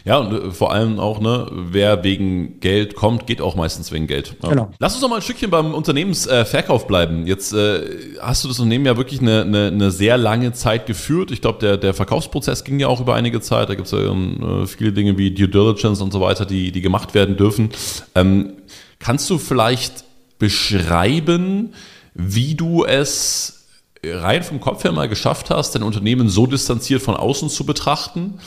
Ja, 0.03 0.17
und 0.17 0.33
äh, 0.33 0.51
vor 0.51 0.71
allem 0.71 0.99
auch, 0.99 1.19
ne, 1.19 1.47
wer 1.51 2.03
wegen 2.03 2.59
Geld 2.59 2.95
kommt, 2.95 3.27
geht 3.27 3.41
auch 3.41 3.55
meistens 3.55 3.91
wegen 3.91 4.07
Geld. 4.07 4.35
Ja. 4.41 4.49
Genau. 4.49 4.71
Lass 4.79 4.93
uns 4.93 5.01
noch 5.01 5.09
mal 5.09 5.17
ein 5.17 5.21
Stückchen 5.21 5.49
beim 5.49 5.73
Unternehmensverkauf 5.73 6.83
äh, 6.83 6.87
bleiben. 6.87 7.27
Jetzt 7.27 7.53
äh, 7.53 7.81
hast 8.21 8.43
du 8.43 8.47
das 8.47 8.59
Unternehmen 8.59 8.85
ja 8.85 8.97
wirklich 8.97 9.21
eine, 9.21 9.41
eine, 9.41 9.67
eine 9.67 9.91
sehr 9.91 10.17
lange 10.17 10.53
Zeit 10.53 10.85
geführt. 10.85 11.31
Ich 11.31 11.41
glaube, 11.41 11.59
der, 11.59 11.77
der 11.77 11.93
Verkaufsprozess 11.93 12.63
ging 12.63 12.79
ja 12.79 12.87
auch 12.87 13.01
über 13.01 13.15
einige 13.15 13.41
Zeit. 13.41 13.69
Da 13.69 13.75
gibt 13.75 13.87
es 13.87 13.91
ja 13.91 13.99
ähm, 13.99 14.65
viele 14.67 14.93
Dinge 14.93 15.17
wie 15.17 15.31
Due 15.31 15.47
Diligence 15.47 16.01
und 16.01 16.11
so 16.11 16.21
weiter, 16.21 16.45
die, 16.45 16.71
die 16.71 16.81
gemacht 16.81 17.13
werden 17.13 17.37
dürfen. 17.37 17.69
Ähm, 18.15 18.53
kannst 18.99 19.29
du 19.29 19.37
vielleicht 19.37 20.05
beschreiben, 20.39 21.73
wie 22.13 22.55
du 22.55 22.85
es 22.85 23.65
rein 24.03 24.43
vom 24.43 24.59
Kopf 24.59 24.83
her 24.83 24.91
mal 24.91 25.09
geschafft 25.09 25.49
hast, 25.49 25.75
dein 25.75 25.83
Unternehmen 25.83 26.29
so 26.29 26.47
distanziert 26.47 27.01
von 27.01 27.15
außen 27.15 27.49
zu 27.49 27.65
betrachten? 27.65 28.39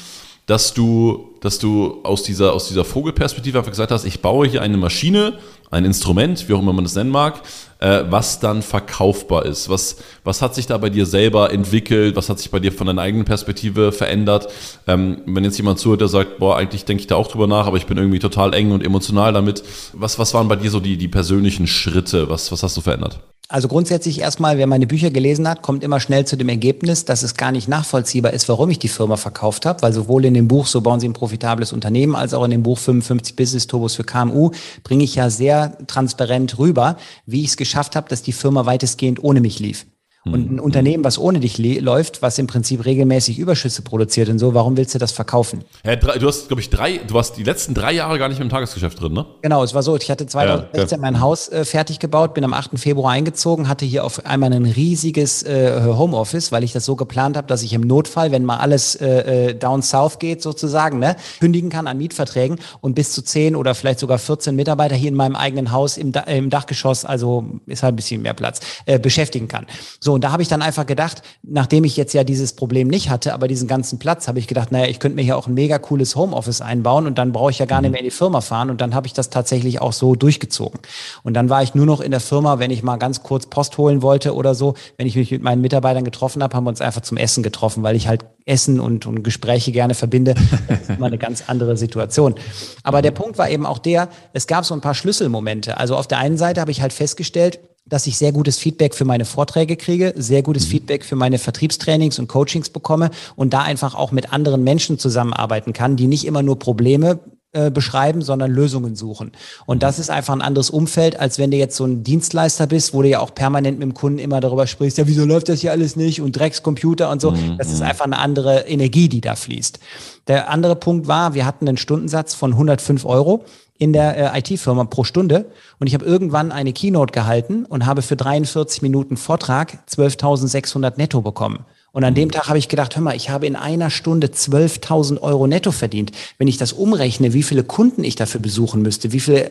Dass 0.48 0.72
du, 0.72 1.34
dass 1.42 1.58
du 1.58 2.00
aus 2.04 2.22
dieser, 2.22 2.54
aus 2.54 2.68
dieser 2.68 2.84
Vogelperspektive 2.84 3.58
einfach 3.58 3.70
gesagt 3.70 3.92
hast, 3.92 4.06
ich 4.06 4.22
baue 4.22 4.48
hier 4.48 4.62
eine 4.62 4.78
Maschine, 4.78 5.34
ein 5.70 5.84
Instrument, 5.84 6.48
wie 6.48 6.54
auch 6.54 6.60
immer 6.60 6.72
man 6.72 6.84
das 6.84 6.94
nennen 6.94 7.10
mag, 7.10 7.42
äh, 7.80 8.04
was 8.08 8.40
dann 8.40 8.62
verkaufbar 8.62 9.44
ist. 9.44 9.68
Was, 9.68 9.98
was 10.24 10.40
hat 10.40 10.54
sich 10.54 10.66
da 10.66 10.78
bei 10.78 10.88
dir 10.88 11.04
selber 11.04 11.52
entwickelt? 11.52 12.16
Was 12.16 12.30
hat 12.30 12.38
sich 12.38 12.50
bei 12.50 12.60
dir 12.60 12.72
von 12.72 12.86
deiner 12.86 13.02
eigenen 13.02 13.26
Perspektive 13.26 13.92
verändert? 13.92 14.48
Ähm, 14.86 15.20
wenn 15.26 15.44
jetzt 15.44 15.58
jemand 15.58 15.80
zuhört, 15.80 16.00
der 16.00 16.08
sagt, 16.08 16.38
boah, 16.38 16.56
eigentlich 16.56 16.86
denke 16.86 17.02
ich 17.02 17.06
da 17.06 17.16
auch 17.16 17.28
drüber 17.28 17.46
nach, 17.46 17.66
aber 17.66 17.76
ich 17.76 17.84
bin 17.84 17.98
irgendwie 17.98 18.18
total 18.18 18.54
eng 18.54 18.72
und 18.72 18.82
emotional 18.82 19.34
damit. 19.34 19.62
Was, 19.92 20.18
was 20.18 20.32
waren 20.32 20.48
bei 20.48 20.56
dir 20.56 20.70
so 20.70 20.80
die, 20.80 20.96
die 20.96 21.08
persönlichen 21.08 21.66
Schritte? 21.66 22.30
Was, 22.30 22.50
was 22.50 22.62
hast 22.62 22.74
du 22.74 22.80
verändert? 22.80 23.20
Also 23.50 23.66
grundsätzlich 23.66 24.20
erstmal, 24.20 24.58
wer 24.58 24.66
meine 24.66 24.86
Bücher 24.86 25.10
gelesen 25.10 25.48
hat, 25.48 25.62
kommt 25.62 25.82
immer 25.82 26.00
schnell 26.00 26.26
zu 26.26 26.36
dem 26.36 26.50
Ergebnis, 26.50 27.06
dass 27.06 27.22
es 27.22 27.34
gar 27.34 27.50
nicht 27.50 27.66
nachvollziehbar 27.66 28.34
ist, 28.34 28.46
warum 28.50 28.68
ich 28.68 28.78
die 28.78 28.88
Firma 28.88 29.16
verkauft 29.16 29.64
habe, 29.64 29.80
weil 29.80 29.94
sowohl 29.94 30.26
in 30.26 30.34
dem 30.34 30.48
Buch 30.48 30.66
So 30.66 30.82
bauen 30.82 31.00
Sie 31.00 31.08
ein 31.08 31.14
profitables 31.14 31.72
Unternehmen 31.72 32.14
als 32.14 32.34
auch 32.34 32.44
in 32.44 32.50
dem 32.50 32.62
Buch 32.62 32.76
55 32.76 33.36
Business 33.36 33.66
Turbos 33.66 33.94
für 33.94 34.04
KMU 34.04 34.50
bringe 34.84 35.02
ich 35.02 35.14
ja 35.14 35.30
sehr 35.30 35.78
transparent 35.86 36.58
rüber, 36.58 36.98
wie 37.24 37.40
ich 37.40 37.48
es 37.48 37.56
geschafft 37.56 37.96
habe, 37.96 38.10
dass 38.10 38.22
die 38.22 38.32
Firma 38.32 38.66
weitestgehend 38.66 39.24
ohne 39.24 39.40
mich 39.40 39.58
lief. 39.60 39.86
Und 40.34 40.50
ein 40.50 40.54
mhm. 40.54 40.60
Unternehmen, 40.60 41.04
was 41.04 41.18
ohne 41.18 41.40
dich 41.40 41.58
läuft, 41.58 42.22
was 42.22 42.38
im 42.38 42.46
Prinzip 42.46 42.84
regelmäßig 42.84 43.38
Überschüsse 43.38 43.82
produziert 43.82 44.28
und 44.28 44.38
so, 44.38 44.54
warum 44.54 44.76
willst 44.76 44.94
du 44.94 44.98
das 44.98 45.12
verkaufen? 45.12 45.64
Ja, 45.84 45.96
du 45.96 46.26
hast, 46.26 46.48
glaube 46.48 46.60
ich, 46.60 46.70
drei, 46.70 46.98
du 46.98 47.14
warst 47.14 47.36
die 47.36 47.44
letzten 47.44 47.74
drei 47.74 47.92
Jahre 47.92 48.18
gar 48.18 48.28
nicht 48.28 48.40
im 48.40 48.48
Tagesgeschäft 48.48 49.00
drin, 49.00 49.12
ne? 49.12 49.26
Genau, 49.42 49.62
es 49.62 49.74
war 49.74 49.82
so, 49.82 49.96
ich 49.96 50.10
hatte 50.10 50.26
2016 50.26 50.98
ja, 50.98 51.02
mein 51.02 51.20
Haus 51.20 51.48
äh, 51.48 51.64
fertig 51.64 51.98
gebaut, 51.98 52.34
bin 52.34 52.44
am 52.44 52.52
8. 52.52 52.78
Februar 52.78 53.12
eingezogen, 53.12 53.68
hatte 53.68 53.84
hier 53.84 54.04
auf 54.04 54.26
einmal 54.26 54.52
ein 54.52 54.64
riesiges 54.64 55.42
äh, 55.42 55.80
Homeoffice, 55.84 56.52
weil 56.52 56.64
ich 56.64 56.72
das 56.72 56.84
so 56.84 56.96
geplant 56.96 57.36
habe, 57.36 57.46
dass 57.46 57.62
ich 57.62 57.72
im 57.72 57.82
Notfall, 57.82 58.32
wenn 58.32 58.44
mal 58.44 58.58
alles 58.58 58.94
äh, 58.96 59.48
äh, 59.48 59.54
down 59.54 59.82
south 59.82 60.18
geht 60.18 60.42
sozusagen, 60.42 60.98
ne, 60.98 61.16
kündigen 61.40 61.70
kann 61.70 61.86
an 61.86 61.98
Mietverträgen 61.98 62.58
und 62.80 62.94
bis 62.94 63.12
zu 63.12 63.22
10 63.22 63.56
oder 63.56 63.74
vielleicht 63.74 64.00
sogar 64.00 64.18
14 64.18 64.54
Mitarbeiter 64.54 64.94
hier 64.94 65.08
in 65.08 65.14
meinem 65.14 65.36
eigenen 65.36 65.72
Haus 65.72 65.96
im, 65.96 66.12
im 66.26 66.50
Dachgeschoss, 66.50 67.04
also 67.04 67.46
ist 67.66 67.82
halt 67.82 67.94
ein 67.94 67.96
bisschen 67.96 68.22
mehr 68.22 68.34
Platz, 68.34 68.60
äh, 68.86 68.98
beschäftigen 68.98 69.48
kann. 69.48 69.66
So, 70.00 70.17
und 70.18 70.22
da 70.22 70.32
habe 70.32 70.42
ich 70.42 70.48
dann 70.48 70.62
einfach 70.62 70.84
gedacht, 70.84 71.22
nachdem 71.44 71.84
ich 71.84 71.96
jetzt 71.96 72.12
ja 72.12 72.24
dieses 72.24 72.52
Problem 72.52 72.88
nicht 72.88 73.08
hatte, 73.08 73.32
aber 73.32 73.46
diesen 73.46 73.68
ganzen 73.68 74.00
Platz, 74.00 74.26
habe 74.26 74.40
ich 74.40 74.48
gedacht, 74.48 74.72
naja, 74.72 74.86
ich 74.86 74.98
könnte 74.98 75.14
mir 75.14 75.22
hier 75.22 75.36
auch 75.36 75.46
ein 75.46 75.54
mega 75.54 75.78
cooles 75.78 76.16
Homeoffice 76.16 76.60
einbauen 76.60 77.06
und 77.06 77.18
dann 77.18 77.30
brauche 77.30 77.52
ich 77.52 77.60
ja 77.60 77.66
gar 77.66 77.80
nicht 77.80 77.90
mhm. 77.90 77.92
mehr 77.92 78.00
in 78.00 78.06
die 78.06 78.10
Firma 78.10 78.40
fahren. 78.40 78.68
Und 78.68 78.80
dann 78.80 78.96
habe 78.96 79.06
ich 79.06 79.12
das 79.12 79.30
tatsächlich 79.30 79.80
auch 79.80 79.92
so 79.92 80.16
durchgezogen. 80.16 80.80
Und 81.22 81.34
dann 81.34 81.50
war 81.50 81.62
ich 81.62 81.76
nur 81.76 81.86
noch 81.86 82.00
in 82.00 82.10
der 82.10 82.18
Firma, 82.18 82.58
wenn 82.58 82.72
ich 82.72 82.82
mal 82.82 82.96
ganz 82.96 83.22
kurz 83.22 83.46
Post 83.46 83.78
holen 83.78 84.02
wollte 84.02 84.34
oder 84.34 84.56
so. 84.56 84.74
Wenn 84.96 85.06
ich 85.06 85.14
mich 85.14 85.30
mit 85.30 85.40
meinen 85.40 85.62
Mitarbeitern 85.62 86.02
getroffen 86.02 86.42
habe, 86.42 86.56
haben 86.56 86.64
wir 86.64 86.70
uns 86.70 86.80
einfach 86.80 87.02
zum 87.02 87.16
Essen 87.16 87.44
getroffen, 87.44 87.84
weil 87.84 87.94
ich 87.94 88.08
halt 88.08 88.24
Essen 88.44 88.80
und, 88.80 89.06
und 89.06 89.22
Gespräche 89.22 89.70
gerne 89.70 89.94
verbinde. 89.94 90.34
Das 90.66 90.80
ist 90.80 90.90
immer 90.90 91.06
eine 91.06 91.18
ganz 91.18 91.44
andere 91.46 91.76
Situation. 91.76 92.34
Aber 92.82 93.02
der 93.02 93.12
Punkt 93.12 93.38
war 93.38 93.48
eben 93.48 93.66
auch 93.66 93.78
der, 93.78 94.08
es 94.32 94.48
gab 94.48 94.64
so 94.64 94.74
ein 94.74 94.80
paar 94.80 94.96
Schlüsselmomente. 94.96 95.76
Also 95.76 95.94
auf 95.94 96.08
der 96.08 96.18
einen 96.18 96.38
Seite 96.38 96.60
habe 96.60 96.72
ich 96.72 96.82
halt 96.82 96.92
festgestellt, 96.92 97.60
dass 97.88 98.06
ich 98.06 98.18
sehr 98.18 98.32
gutes 98.32 98.58
Feedback 98.58 98.94
für 98.94 99.04
meine 99.04 99.24
Vorträge 99.24 99.76
kriege, 99.76 100.14
sehr 100.16 100.42
gutes 100.42 100.66
mhm. 100.66 100.70
Feedback 100.70 101.04
für 101.04 101.16
meine 101.16 101.38
Vertriebstrainings 101.38 102.18
und 102.18 102.28
Coachings 102.28 102.70
bekomme 102.70 103.10
und 103.36 103.52
da 103.52 103.62
einfach 103.62 103.94
auch 103.94 104.12
mit 104.12 104.32
anderen 104.32 104.64
Menschen 104.64 104.98
zusammenarbeiten 104.98 105.72
kann, 105.72 105.96
die 105.96 106.06
nicht 106.06 106.26
immer 106.26 106.42
nur 106.42 106.58
Probleme 106.58 107.20
äh, 107.54 107.70
beschreiben, 107.70 108.20
sondern 108.20 108.50
Lösungen 108.50 108.94
suchen. 108.94 109.32
Und 109.64 109.82
das 109.82 109.98
ist 109.98 110.10
einfach 110.10 110.34
ein 110.34 110.42
anderes 110.42 110.68
Umfeld, 110.68 111.18
als 111.18 111.38
wenn 111.38 111.50
du 111.50 111.56
jetzt 111.56 111.76
so 111.76 111.86
ein 111.86 112.04
Dienstleister 112.04 112.66
bist, 112.66 112.92
wo 112.92 113.00
du 113.00 113.08
ja 113.08 113.20
auch 113.20 113.34
permanent 113.34 113.78
mit 113.78 113.88
dem 113.88 113.94
Kunden 113.94 114.18
immer 114.18 114.40
darüber 114.40 114.66
sprichst, 114.66 114.98
ja, 114.98 115.06
wieso 115.06 115.24
läuft 115.24 115.48
das 115.48 115.62
hier 115.62 115.72
alles 115.72 115.96
nicht 115.96 116.20
und 116.20 116.32
Dreckscomputer 116.32 117.10
und 117.10 117.22
so. 117.22 117.30
Mhm. 117.30 117.56
Das 117.56 117.72
ist 117.72 117.80
mhm. 117.80 117.86
einfach 117.86 118.04
eine 118.04 118.18
andere 118.18 118.68
Energie, 118.68 119.08
die 119.08 119.22
da 119.22 119.34
fließt. 119.34 119.78
Der 120.26 120.50
andere 120.50 120.76
Punkt 120.76 121.08
war, 121.08 121.32
wir 121.32 121.46
hatten 121.46 121.66
einen 121.66 121.78
Stundensatz 121.78 122.34
von 122.34 122.52
105 122.52 123.06
Euro 123.06 123.46
in 123.78 123.92
der 123.92 124.34
äh, 124.34 124.40
IT-Firma 124.40 124.84
pro 124.84 125.04
Stunde. 125.04 125.50
Und 125.78 125.86
ich 125.86 125.94
habe 125.94 126.04
irgendwann 126.04 126.52
eine 126.52 126.72
Keynote 126.72 127.12
gehalten 127.12 127.64
und 127.64 127.86
habe 127.86 128.02
für 128.02 128.16
43 128.16 128.82
Minuten 128.82 129.16
Vortrag 129.16 129.78
12.600 129.88 130.94
netto 130.96 131.20
bekommen. 131.22 131.64
Und 131.92 132.04
an 132.04 132.14
dem 132.14 132.30
Tag 132.30 132.48
habe 132.48 132.58
ich 132.58 132.68
gedacht, 132.68 132.96
hör 132.96 133.02
mal, 133.02 133.16
ich 133.16 133.30
habe 133.30 133.46
in 133.46 133.56
einer 133.56 133.90
Stunde 133.90 134.28
12.000 134.28 135.20
Euro 135.20 135.46
netto 135.46 135.72
verdient. 135.72 136.12
Wenn 136.36 136.48
ich 136.48 136.58
das 136.58 136.72
umrechne, 136.72 137.32
wie 137.32 137.42
viele 137.42 137.64
Kunden 137.64 138.04
ich 138.04 138.16
dafür 138.16 138.40
besuchen 138.40 138.82
müsste, 138.82 139.12
wie 139.12 139.20
viel 139.20 139.50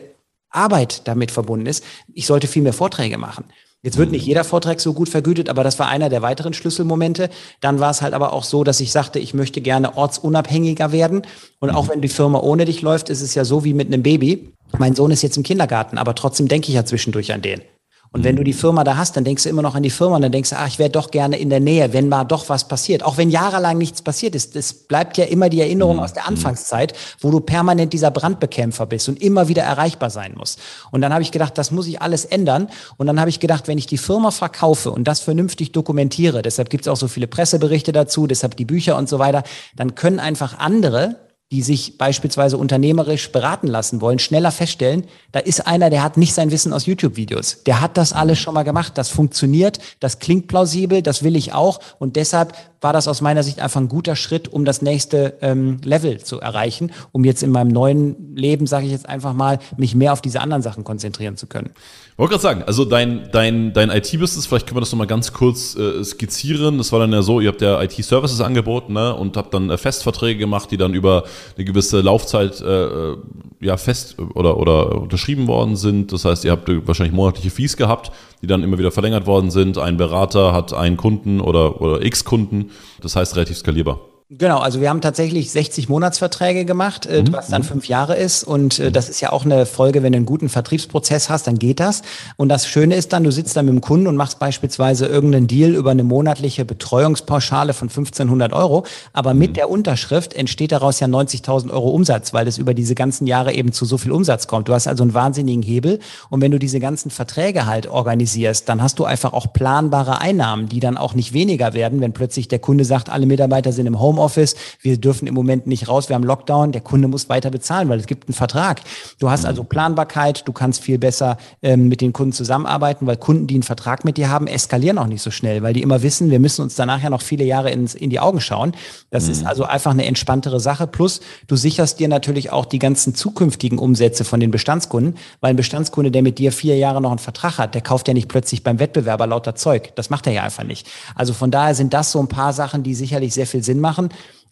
Arbeit 0.50 1.06
damit 1.08 1.30
verbunden 1.30 1.66
ist, 1.66 1.84
ich 2.12 2.26
sollte 2.26 2.46
viel 2.46 2.62
mehr 2.62 2.72
Vorträge 2.72 3.18
machen. 3.18 3.44
Jetzt 3.82 3.96
wird 3.96 4.10
nicht 4.10 4.26
jeder 4.26 4.42
Vortrag 4.42 4.80
so 4.80 4.92
gut 4.92 5.08
vergütet, 5.08 5.48
aber 5.48 5.62
das 5.62 5.78
war 5.78 5.88
einer 5.88 6.08
der 6.08 6.20
weiteren 6.20 6.52
Schlüsselmomente. 6.52 7.30
Dann 7.60 7.78
war 7.78 7.90
es 7.90 8.02
halt 8.02 8.12
aber 8.12 8.32
auch 8.32 8.42
so, 8.42 8.64
dass 8.64 8.80
ich 8.80 8.90
sagte, 8.90 9.20
ich 9.20 9.34
möchte 9.34 9.60
gerne 9.60 9.96
ortsunabhängiger 9.96 10.90
werden. 10.90 11.22
Und 11.60 11.70
auch 11.70 11.88
wenn 11.88 12.00
die 12.00 12.08
Firma 12.08 12.40
ohne 12.40 12.64
dich 12.64 12.82
läuft, 12.82 13.08
ist 13.08 13.22
es 13.22 13.36
ja 13.36 13.44
so 13.44 13.64
wie 13.64 13.74
mit 13.74 13.86
einem 13.86 14.02
Baby. 14.02 14.52
Mein 14.78 14.96
Sohn 14.96 15.12
ist 15.12 15.22
jetzt 15.22 15.36
im 15.36 15.44
Kindergarten, 15.44 15.96
aber 15.96 16.16
trotzdem 16.16 16.48
denke 16.48 16.68
ich 16.68 16.74
ja 16.74 16.84
zwischendurch 16.84 17.32
an 17.32 17.40
den. 17.40 17.62
Und 18.10 18.24
wenn 18.24 18.36
du 18.36 18.44
die 18.44 18.54
Firma 18.54 18.84
da 18.84 18.96
hast, 18.96 19.16
dann 19.16 19.24
denkst 19.24 19.42
du 19.42 19.48
immer 19.50 19.60
noch 19.60 19.74
an 19.74 19.82
die 19.82 19.90
Firma 19.90 20.16
und 20.16 20.22
dann 20.22 20.32
denkst 20.32 20.50
du, 20.50 20.56
ach, 20.56 20.66
ich 20.66 20.78
wäre 20.78 20.88
doch 20.88 21.10
gerne 21.10 21.38
in 21.38 21.50
der 21.50 21.60
Nähe, 21.60 21.92
wenn 21.92 22.08
mal 22.08 22.24
doch 22.24 22.48
was 22.48 22.66
passiert. 22.66 23.02
Auch 23.02 23.18
wenn 23.18 23.28
jahrelang 23.28 23.76
nichts 23.76 24.00
passiert 24.00 24.34
ist. 24.34 24.56
Es 24.56 24.72
bleibt 24.72 25.18
ja 25.18 25.24
immer 25.24 25.50
die 25.50 25.60
Erinnerung 25.60 25.96
mhm. 25.96 26.02
aus 26.02 26.14
der 26.14 26.26
Anfangszeit, 26.26 26.94
wo 27.20 27.30
du 27.30 27.40
permanent 27.40 27.92
dieser 27.92 28.10
Brandbekämpfer 28.10 28.86
bist 28.86 29.08
und 29.08 29.20
immer 29.20 29.48
wieder 29.48 29.62
erreichbar 29.62 30.08
sein 30.08 30.34
musst. 30.36 30.58
Und 30.90 31.02
dann 31.02 31.12
habe 31.12 31.22
ich 31.22 31.32
gedacht, 31.32 31.58
das 31.58 31.70
muss 31.70 31.86
ich 31.86 32.00
alles 32.00 32.24
ändern. 32.24 32.68
Und 32.96 33.06
dann 33.06 33.20
habe 33.20 33.28
ich 33.28 33.40
gedacht, 33.40 33.68
wenn 33.68 33.76
ich 33.76 33.86
die 33.86 33.98
Firma 33.98 34.30
verkaufe 34.30 34.90
und 34.90 35.04
das 35.04 35.20
vernünftig 35.20 35.72
dokumentiere, 35.72 36.40
deshalb 36.40 36.70
gibt 36.70 36.84
es 36.84 36.88
auch 36.88 36.96
so 36.96 37.08
viele 37.08 37.26
Presseberichte 37.26 37.92
dazu, 37.92 38.26
deshalb 38.26 38.56
die 38.56 38.64
Bücher 38.64 38.96
und 38.96 39.08
so 39.08 39.18
weiter, 39.18 39.42
dann 39.76 39.94
können 39.94 40.18
einfach 40.18 40.58
andere 40.58 41.16
die 41.50 41.62
sich 41.62 41.96
beispielsweise 41.96 42.58
unternehmerisch 42.58 43.32
beraten 43.32 43.68
lassen 43.68 44.02
wollen, 44.02 44.18
schneller 44.18 44.50
feststellen, 44.50 45.06
da 45.32 45.40
ist 45.40 45.66
einer, 45.66 45.88
der 45.88 46.02
hat 46.02 46.18
nicht 46.18 46.34
sein 46.34 46.50
Wissen 46.50 46.74
aus 46.74 46.84
YouTube-Videos. 46.84 47.62
Der 47.64 47.80
hat 47.80 47.96
das 47.96 48.12
alles 48.12 48.38
schon 48.38 48.52
mal 48.52 48.64
gemacht. 48.64 48.98
Das 48.98 49.08
funktioniert, 49.08 49.78
das 49.98 50.18
klingt 50.18 50.46
plausibel, 50.46 51.00
das 51.00 51.22
will 51.22 51.36
ich 51.36 51.54
auch. 51.54 51.80
Und 51.98 52.16
deshalb 52.16 52.52
war 52.80 52.92
das 52.92 53.08
aus 53.08 53.20
meiner 53.20 53.42
Sicht 53.42 53.60
einfach 53.60 53.80
ein 53.80 53.88
guter 53.88 54.14
Schritt, 54.14 54.48
um 54.48 54.64
das 54.64 54.82
nächste 54.82 55.38
ähm, 55.40 55.80
Level 55.82 56.20
zu 56.20 56.38
erreichen, 56.38 56.92
um 57.12 57.24
jetzt 57.24 57.42
in 57.42 57.50
meinem 57.50 57.68
neuen 57.68 58.36
Leben, 58.36 58.66
sage 58.66 58.86
ich 58.86 58.92
jetzt 58.92 59.08
einfach 59.08 59.32
mal, 59.32 59.58
mich 59.76 59.94
mehr 59.94 60.12
auf 60.12 60.20
diese 60.20 60.40
anderen 60.40 60.62
Sachen 60.62 60.84
konzentrieren 60.84 61.36
zu 61.36 61.46
können. 61.46 61.70
Ich 62.12 62.18
wollte 62.18 62.32
gerade 62.32 62.42
sagen, 62.42 62.62
also 62.64 62.84
dein, 62.84 63.30
dein, 63.32 63.72
dein 63.72 63.90
IT-Business, 63.90 64.46
vielleicht 64.46 64.66
können 64.66 64.76
wir 64.76 64.80
das 64.80 64.92
nochmal 64.92 65.06
ganz 65.06 65.32
kurz 65.32 65.76
äh, 65.76 66.04
skizzieren. 66.04 66.78
Das 66.78 66.92
war 66.92 67.00
dann 67.00 67.12
ja 67.12 67.22
so, 67.22 67.40
ihr 67.40 67.48
habt 67.48 67.62
ja 67.62 67.82
IT-Services 67.82 68.40
angeboten 68.40 68.92
ne, 68.92 69.14
und 69.14 69.36
habt 69.36 69.54
dann 69.54 69.70
äh, 69.70 69.78
Festverträge 69.78 70.38
gemacht, 70.38 70.70
die 70.70 70.76
dann 70.76 70.94
über 70.94 71.24
eine 71.56 71.64
gewisse 71.64 72.00
Laufzeit 72.00 72.60
äh, 72.60 72.84
äh 72.84 73.16
ja 73.60 73.76
fest 73.76 74.16
oder, 74.34 74.56
oder 74.56 75.02
unterschrieben 75.02 75.48
worden 75.48 75.74
sind. 75.74 76.12
Das 76.12 76.24
heißt, 76.24 76.44
ihr 76.44 76.52
habt 76.52 76.68
wahrscheinlich 76.86 77.12
monatliche 77.12 77.50
Fees 77.50 77.76
gehabt 77.76 78.12
die 78.42 78.46
dann 78.46 78.62
immer 78.62 78.78
wieder 78.78 78.90
verlängert 78.90 79.26
worden 79.26 79.50
sind. 79.50 79.78
Ein 79.78 79.96
Berater 79.96 80.52
hat 80.52 80.72
einen 80.72 80.96
Kunden 80.96 81.40
oder, 81.40 81.80
oder 81.80 82.04
x 82.04 82.24
Kunden. 82.24 82.70
Das 83.00 83.16
heißt 83.16 83.36
relativ 83.36 83.58
skalierbar. 83.58 84.00
Genau, 84.30 84.58
also 84.58 84.82
wir 84.82 84.90
haben 84.90 85.00
tatsächlich 85.00 85.50
60 85.52 85.88
Monatsverträge 85.88 86.66
gemacht, 86.66 87.06
äh, 87.06 87.22
mhm. 87.22 87.32
was 87.32 87.48
dann 87.48 87.62
fünf 87.62 87.88
Jahre 87.88 88.14
ist. 88.14 88.44
Und 88.44 88.78
äh, 88.78 88.92
das 88.92 89.08
ist 89.08 89.22
ja 89.22 89.32
auch 89.32 89.46
eine 89.46 89.64
Folge, 89.64 90.02
wenn 90.02 90.12
du 90.12 90.18
einen 90.18 90.26
guten 90.26 90.50
Vertriebsprozess 90.50 91.30
hast, 91.30 91.46
dann 91.46 91.58
geht 91.58 91.80
das. 91.80 92.02
Und 92.36 92.50
das 92.50 92.66
Schöne 92.66 92.94
ist 92.94 93.14
dann, 93.14 93.24
du 93.24 93.32
sitzt 93.32 93.56
dann 93.56 93.64
mit 93.64 93.72
dem 93.72 93.80
Kunden 93.80 94.06
und 94.06 94.16
machst 94.16 94.38
beispielsweise 94.38 95.06
irgendeinen 95.06 95.46
Deal 95.46 95.74
über 95.74 95.92
eine 95.92 96.04
monatliche 96.04 96.66
Betreuungspauschale 96.66 97.72
von 97.72 97.88
1500 97.88 98.52
Euro. 98.52 98.84
Aber 99.14 99.32
mit 99.32 99.52
mhm. 99.52 99.54
der 99.54 99.70
Unterschrift 99.70 100.34
entsteht 100.34 100.72
daraus 100.72 101.00
ja 101.00 101.06
90.000 101.06 101.70
Euro 101.70 101.88
Umsatz, 101.88 102.34
weil 102.34 102.46
es 102.48 102.58
über 102.58 102.74
diese 102.74 102.94
ganzen 102.94 103.26
Jahre 103.26 103.54
eben 103.54 103.72
zu 103.72 103.86
so 103.86 103.96
viel 103.96 104.12
Umsatz 104.12 104.46
kommt. 104.46 104.68
Du 104.68 104.74
hast 104.74 104.88
also 104.88 105.04
einen 105.04 105.14
wahnsinnigen 105.14 105.62
Hebel. 105.62 106.00
Und 106.28 106.42
wenn 106.42 106.50
du 106.50 106.58
diese 106.58 106.80
ganzen 106.80 107.10
Verträge 107.10 107.64
halt 107.64 107.86
organisierst, 107.86 108.68
dann 108.68 108.82
hast 108.82 108.98
du 108.98 109.06
einfach 109.06 109.32
auch 109.32 109.54
planbare 109.54 110.20
Einnahmen, 110.20 110.68
die 110.68 110.80
dann 110.80 110.98
auch 110.98 111.14
nicht 111.14 111.32
weniger 111.32 111.72
werden, 111.72 112.02
wenn 112.02 112.12
plötzlich 112.12 112.46
der 112.48 112.58
Kunde 112.58 112.84
sagt, 112.84 113.08
alle 113.08 113.24
Mitarbeiter 113.24 113.72
sind 113.72 113.86
im 113.86 113.98
Home 113.98 114.17
Homeoffice, 114.18 114.56
wir 114.80 114.98
dürfen 114.98 115.26
im 115.26 115.34
Moment 115.34 115.66
nicht 115.66 115.88
raus, 115.88 116.08
wir 116.08 116.14
haben 116.14 116.24
Lockdown, 116.24 116.72
der 116.72 116.80
Kunde 116.80 117.08
muss 117.08 117.28
weiter 117.28 117.50
bezahlen, 117.50 117.88
weil 117.88 118.00
es 118.00 118.06
gibt 118.06 118.28
einen 118.28 118.34
Vertrag. 118.34 118.80
Du 119.18 119.30
hast 119.30 119.44
also 119.44 119.64
Planbarkeit, 119.64 120.46
du 120.46 120.52
kannst 120.52 120.82
viel 120.82 120.98
besser 120.98 121.38
ähm, 121.62 121.88
mit 121.88 122.00
den 122.00 122.12
Kunden 122.12 122.32
zusammenarbeiten, 122.32 123.06
weil 123.06 123.16
Kunden, 123.16 123.46
die 123.46 123.54
einen 123.54 123.62
Vertrag 123.62 124.04
mit 124.04 124.16
dir 124.16 124.28
haben, 124.28 124.46
eskalieren 124.46 124.98
auch 124.98 125.06
nicht 125.06 125.22
so 125.22 125.30
schnell, 125.30 125.62
weil 125.62 125.72
die 125.72 125.82
immer 125.82 126.02
wissen, 126.02 126.30
wir 126.30 126.40
müssen 126.40 126.62
uns 126.62 126.74
danach 126.74 127.02
ja 127.02 127.10
noch 127.10 127.22
viele 127.22 127.44
Jahre 127.44 127.70
ins, 127.70 127.94
in 127.94 128.10
die 128.10 128.20
Augen 128.20 128.40
schauen. 128.40 128.72
Das 129.10 129.26
mhm. 129.26 129.32
ist 129.32 129.46
also 129.46 129.64
einfach 129.64 129.92
eine 129.92 130.04
entspanntere 130.04 130.60
Sache. 130.60 130.86
Plus, 130.86 131.20
du 131.46 131.56
sicherst 131.56 132.00
dir 132.00 132.08
natürlich 132.08 132.50
auch 132.50 132.64
die 132.64 132.78
ganzen 132.78 133.14
zukünftigen 133.14 133.78
Umsätze 133.78 134.24
von 134.24 134.40
den 134.40 134.50
Bestandskunden, 134.50 135.16
weil 135.40 135.50
ein 135.50 135.56
Bestandskunde, 135.56 136.10
der 136.10 136.22
mit 136.22 136.38
dir 136.38 136.52
vier 136.52 136.76
Jahre 136.76 137.00
noch 137.00 137.10
einen 137.10 137.18
Vertrag 137.18 137.58
hat, 137.58 137.74
der 137.74 137.82
kauft 137.82 138.08
ja 138.08 138.14
nicht 138.14 138.28
plötzlich 138.28 138.62
beim 138.62 138.78
Wettbewerber 138.78 139.26
lauter 139.26 139.54
Zeug. 139.54 139.94
Das 139.94 140.10
macht 140.10 140.26
er 140.26 140.32
ja 140.32 140.42
einfach 140.42 140.64
nicht. 140.64 140.86
Also 141.14 141.32
von 141.32 141.50
daher 141.50 141.74
sind 141.74 141.94
das 141.94 142.12
so 142.12 142.20
ein 142.20 142.28
paar 142.28 142.52
Sachen, 142.52 142.82
die 142.82 142.94
sicherlich 142.94 143.34
sehr 143.34 143.46
viel 143.46 143.62
Sinn 143.62 143.80
machen. 143.80 144.07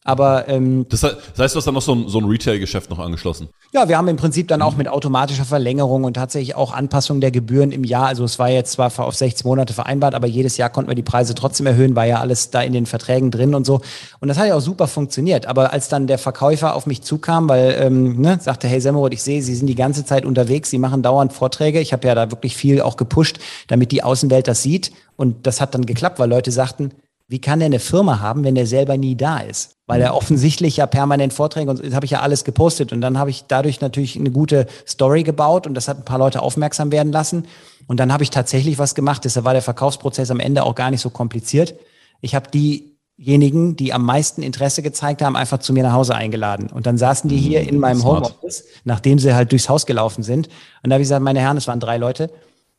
Aber 0.06 0.48
ähm, 0.48 0.86
das, 0.88 1.02
heißt, 1.02 1.16
das 1.34 1.38
heißt, 1.38 1.54
du 1.54 1.58
hast 1.58 1.66
dann 1.66 1.74
noch 1.74 1.82
so 1.82 1.92
ein, 1.92 2.08
so 2.08 2.18
ein 2.20 2.26
Retail-Geschäft 2.26 2.90
noch 2.90 3.00
angeschlossen? 3.00 3.48
Ja, 3.72 3.88
wir 3.88 3.98
haben 3.98 4.06
im 4.06 4.16
Prinzip 4.16 4.46
dann 4.46 4.62
auch 4.62 4.76
mit 4.76 4.86
automatischer 4.86 5.44
Verlängerung 5.44 6.04
und 6.04 6.14
tatsächlich 6.14 6.54
auch 6.54 6.72
Anpassung 6.72 7.20
der 7.20 7.32
Gebühren 7.32 7.72
im 7.72 7.82
Jahr. 7.82 8.06
Also 8.06 8.22
es 8.22 8.38
war 8.38 8.48
jetzt 8.48 8.70
zwar 8.70 8.92
auf 9.00 9.16
16 9.16 9.46
Monate 9.48 9.74
vereinbart, 9.74 10.14
aber 10.14 10.28
jedes 10.28 10.58
Jahr 10.58 10.70
konnten 10.70 10.88
wir 10.88 10.94
die 10.94 11.02
Preise 11.02 11.34
trotzdem 11.34 11.66
erhöhen, 11.66 11.96
war 11.96 12.06
ja 12.06 12.20
alles 12.20 12.50
da 12.50 12.62
in 12.62 12.72
den 12.72 12.86
Verträgen 12.86 13.32
drin 13.32 13.52
und 13.56 13.66
so. 13.66 13.80
Und 14.20 14.28
das 14.28 14.38
hat 14.38 14.46
ja 14.46 14.54
auch 14.54 14.60
super 14.60 14.86
funktioniert. 14.86 15.46
Aber 15.46 15.72
als 15.72 15.88
dann 15.88 16.06
der 16.06 16.18
Verkäufer 16.18 16.76
auf 16.76 16.86
mich 16.86 17.02
zukam, 17.02 17.48
weil 17.48 17.76
ähm, 17.80 18.20
ne, 18.20 18.38
sagte, 18.40 18.68
hey 18.68 18.80
Semmerod, 18.80 19.12
ich 19.12 19.24
sehe, 19.24 19.42
Sie 19.42 19.56
sind 19.56 19.66
die 19.66 19.74
ganze 19.74 20.04
Zeit 20.04 20.24
unterwegs, 20.24 20.70
Sie 20.70 20.78
machen 20.78 21.02
dauernd 21.02 21.32
Vorträge. 21.32 21.80
Ich 21.80 21.92
habe 21.92 22.06
ja 22.06 22.14
da 22.14 22.30
wirklich 22.30 22.56
viel 22.56 22.80
auch 22.80 22.96
gepusht, 22.96 23.40
damit 23.66 23.90
die 23.90 24.04
Außenwelt 24.04 24.46
das 24.46 24.62
sieht. 24.62 24.92
Und 25.16 25.48
das 25.48 25.60
hat 25.60 25.74
dann 25.74 25.84
geklappt, 25.84 26.20
weil 26.20 26.30
Leute 26.30 26.52
sagten, 26.52 26.92
wie 27.28 27.40
kann 27.40 27.58
der 27.58 27.66
eine 27.66 27.80
Firma 27.80 28.20
haben, 28.20 28.44
wenn 28.44 28.54
der 28.54 28.66
selber 28.66 28.96
nie 28.96 29.16
da 29.16 29.38
ist? 29.38 29.72
Weil 29.86 30.00
er 30.00 30.14
offensichtlich 30.14 30.76
ja 30.76 30.86
permanent 30.86 31.32
Vorträge 31.32 31.70
und 31.70 31.84
das 31.84 31.94
habe 31.94 32.04
ich 32.04 32.12
ja 32.12 32.20
alles 32.20 32.44
gepostet 32.44 32.92
und 32.92 33.00
dann 33.00 33.18
habe 33.18 33.30
ich 33.30 33.44
dadurch 33.48 33.80
natürlich 33.80 34.16
eine 34.16 34.30
gute 34.30 34.66
Story 34.86 35.22
gebaut 35.22 35.66
und 35.66 35.74
das 35.74 35.88
hat 35.88 35.98
ein 35.98 36.04
paar 36.04 36.18
Leute 36.18 36.42
aufmerksam 36.42 36.92
werden 36.92 37.12
lassen 37.12 37.46
und 37.86 37.98
dann 37.98 38.12
habe 38.12 38.22
ich 38.22 38.30
tatsächlich 38.30 38.78
was 38.78 38.94
gemacht. 38.94 39.24
Deshalb 39.24 39.44
war 39.44 39.52
der 39.52 39.62
Verkaufsprozess 39.62 40.30
am 40.30 40.40
Ende 40.40 40.64
auch 40.64 40.74
gar 40.74 40.90
nicht 40.90 41.00
so 41.00 41.10
kompliziert. 41.10 41.74
Ich 42.20 42.34
habe 42.34 42.48
diejenigen, 42.50 43.76
die 43.76 43.92
am 43.92 44.04
meisten 44.04 44.42
Interesse 44.42 44.82
gezeigt 44.82 45.22
haben, 45.22 45.36
einfach 45.36 45.58
zu 45.58 45.72
mir 45.72 45.82
nach 45.82 45.92
Hause 45.92 46.14
eingeladen 46.14 46.68
und 46.72 46.86
dann 46.86 46.98
saßen 46.98 47.28
die 47.28 47.38
hier 47.38 47.68
in 47.68 47.78
meinem 47.78 48.04
Homeoffice, 48.04 48.64
nachdem 48.84 49.18
sie 49.18 49.34
halt 49.34 49.50
durchs 49.50 49.68
Haus 49.68 49.86
gelaufen 49.86 50.22
sind 50.22 50.48
und 50.82 50.90
da 50.90 50.94
habe 50.94 51.02
ich 51.02 51.06
gesagt, 51.06 51.22
meine 51.22 51.40
Herren, 51.40 51.56
es 51.56 51.66
waren 51.66 51.80
drei 51.80 51.96
Leute 51.96 52.30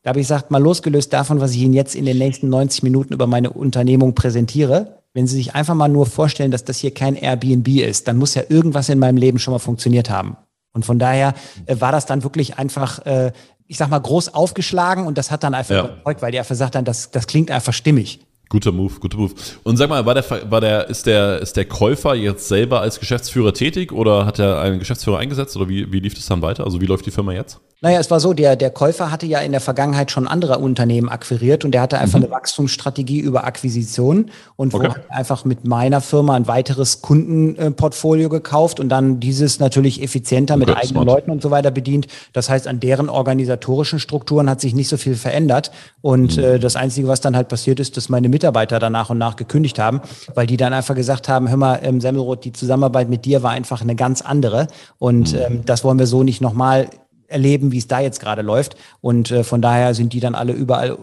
da 0.07 0.11
habe 0.11 0.21
ich 0.21 0.27
gesagt, 0.27 0.51
mal 0.51 0.63
losgelöst 0.63 1.11
davon, 1.11 1.41
was 1.41 1.51
ich 1.51 1.57
Ihnen 1.57 1.73
jetzt 1.73 1.93
in 1.93 2.05
den 2.05 2.17
nächsten 2.17 2.47
90 2.47 2.81
Minuten 2.81 3.13
über 3.13 3.27
meine 3.27 3.49
Unternehmung 3.49 4.15
präsentiere, 4.15 5.01
wenn 5.13 5.27
Sie 5.27 5.35
sich 5.35 5.53
einfach 5.53 5.73
mal 5.73 5.89
nur 5.89 6.05
vorstellen, 6.05 6.49
dass 6.49 6.63
das 6.63 6.77
hier 6.77 6.93
kein 6.93 7.17
Airbnb 7.17 7.67
ist, 7.67 8.07
dann 8.07 8.15
muss 8.15 8.33
ja 8.33 8.43
irgendwas 8.47 8.87
in 8.87 8.99
meinem 8.99 9.17
Leben 9.17 9.37
schon 9.37 9.51
mal 9.51 9.59
funktioniert 9.59 10.09
haben. 10.09 10.37
Und 10.71 10.85
von 10.85 10.97
daher 10.97 11.33
äh, 11.65 11.75
war 11.81 11.91
das 11.91 12.05
dann 12.05 12.23
wirklich 12.23 12.57
einfach, 12.57 13.05
äh, 13.05 13.33
ich 13.67 13.75
sag 13.75 13.89
mal, 13.89 13.99
groß 13.99 14.33
aufgeschlagen 14.33 15.07
und 15.07 15.17
das 15.17 15.29
hat 15.29 15.43
dann 15.43 15.53
einfach 15.53 15.75
ja. 15.75 15.83
überzeugt, 15.83 16.21
weil 16.21 16.31
die 16.31 16.39
einfach 16.39 16.51
gesagt 16.51 16.77
haben, 16.77 16.85
das, 16.85 17.11
das 17.11 17.27
klingt 17.27 17.51
einfach 17.51 17.73
stimmig. 17.73 18.21
Guter 18.47 18.71
Move, 18.71 18.93
guter 19.01 19.17
Move. 19.17 19.33
Und 19.63 19.75
sag 19.75 19.89
mal, 19.89 20.05
war 20.05 20.13
der, 20.13 20.23
war 20.49 20.61
der, 20.61 20.87
ist 20.87 21.05
der, 21.05 21.39
ist 21.39 21.57
der 21.57 21.65
Käufer 21.65 22.15
jetzt 22.15 22.47
selber 22.47 22.79
als 22.79 23.01
Geschäftsführer 23.01 23.53
tätig 23.53 23.91
oder 23.91 24.25
hat 24.25 24.39
er 24.39 24.61
einen 24.61 24.79
Geschäftsführer 24.79 25.17
eingesetzt 25.17 25.57
oder 25.57 25.67
wie, 25.67 25.91
wie 25.91 25.99
lief 25.99 26.13
das 26.13 26.27
dann 26.27 26.41
weiter? 26.41 26.63
Also 26.63 26.79
wie 26.79 26.85
läuft 26.85 27.05
die 27.05 27.11
Firma 27.11 27.33
jetzt? 27.33 27.59
Naja, 27.79 27.99
es 27.99 28.09
war 28.09 28.19
so, 28.19 28.33
der, 28.33 28.55
der 28.55 28.71
Käufer 28.71 29.11
hatte 29.11 29.27
ja 29.27 29.39
in 29.39 29.51
der 29.51 29.61
Vergangenheit 29.61 30.09
schon 30.09 30.27
andere 30.27 30.57
Unternehmen 30.57 31.09
akquiriert 31.09 31.63
und 31.63 31.71
der 31.71 31.81
hatte 31.81 31.99
einfach 31.99 32.17
mhm. 32.17 32.25
eine 32.25 32.33
Wachstumsstrategie 32.33 33.19
über 33.19 33.43
Akquisition 33.43 34.31
und 34.55 34.73
okay. 34.73 34.89
wo 34.89 35.13
einfach 35.13 35.45
mit 35.45 35.67
meiner 35.67 36.01
Firma 36.01 36.33
ein 36.33 36.47
weiteres 36.47 37.03
Kundenportfolio 37.03 38.29
gekauft 38.29 38.79
und 38.79 38.89
dann 38.89 39.19
dieses 39.19 39.59
natürlich 39.59 40.01
effizienter 40.01 40.55
okay, 40.55 40.65
mit 40.65 40.69
eigenen 40.69 40.87
smart. 40.87 41.05
Leuten 41.05 41.29
und 41.29 41.43
so 41.43 41.51
weiter 41.51 41.69
bedient. 41.69 42.07
Das 42.33 42.49
heißt, 42.49 42.67
an 42.67 42.79
deren 42.79 43.09
organisatorischen 43.09 43.99
Strukturen 43.99 44.49
hat 44.49 44.59
sich 44.59 44.73
nicht 44.73 44.87
so 44.87 44.97
viel 44.97 45.15
verändert 45.15 45.69
und 46.01 46.35
mhm. 46.35 46.43
äh, 46.43 46.59
das 46.59 46.75
Einzige, 46.75 47.07
was 47.07 47.21
dann 47.21 47.35
halt 47.35 47.47
passiert 47.47 47.79
ist, 47.79 47.95
dass 47.95 48.09
meine 48.09 48.27
Mitarbeiter 48.27 48.79
dann 48.79 48.93
nach 48.93 49.11
und 49.11 49.19
nach 49.19 49.35
gekündigt 49.35 49.77
haben, 49.77 50.01
weil 50.33 50.47
die 50.47 50.57
dann 50.57 50.73
einfach 50.73 50.95
gesagt 50.95 51.29
haben, 51.29 51.47
hör 51.47 51.57
mal, 51.57 51.79
ähm, 51.83 52.01
Semmelroth, 52.01 52.43
die 52.43 52.53
Zusammenarbeit 52.53 53.07
mit 53.07 53.25
dir 53.25 53.43
war 53.43 53.51
einfach 53.51 53.81
eine 53.81 53.93
ganz 53.93 54.23
andere 54.23 54.65
und 54.97 55.33
mhm. 55.33 55.39
ähm, 55.39 55.61
das 55.63 55.83
wollen 55.83 55.99
wir 55.99 56.07
so 56.07 56.23
nicht 56.23 56.41
nochmal 56.41 56.89
erleben, 57.27 57.71
wie 57.71 57.77
es 57.77 57.87
da 57.87 57.99
jetzt 57.99 58.19
gerade 58.19 58.41
läuft. 58.41 58.75
Und 59.01 59.31
äh, 59.31 59.43
von 59.43 59.61
daher 59.61 59.93
sind 59.93 60.13
die 60.13 60.19
dann 60.19 60.35
alle 60.35 60.53
überall 60.53 60.97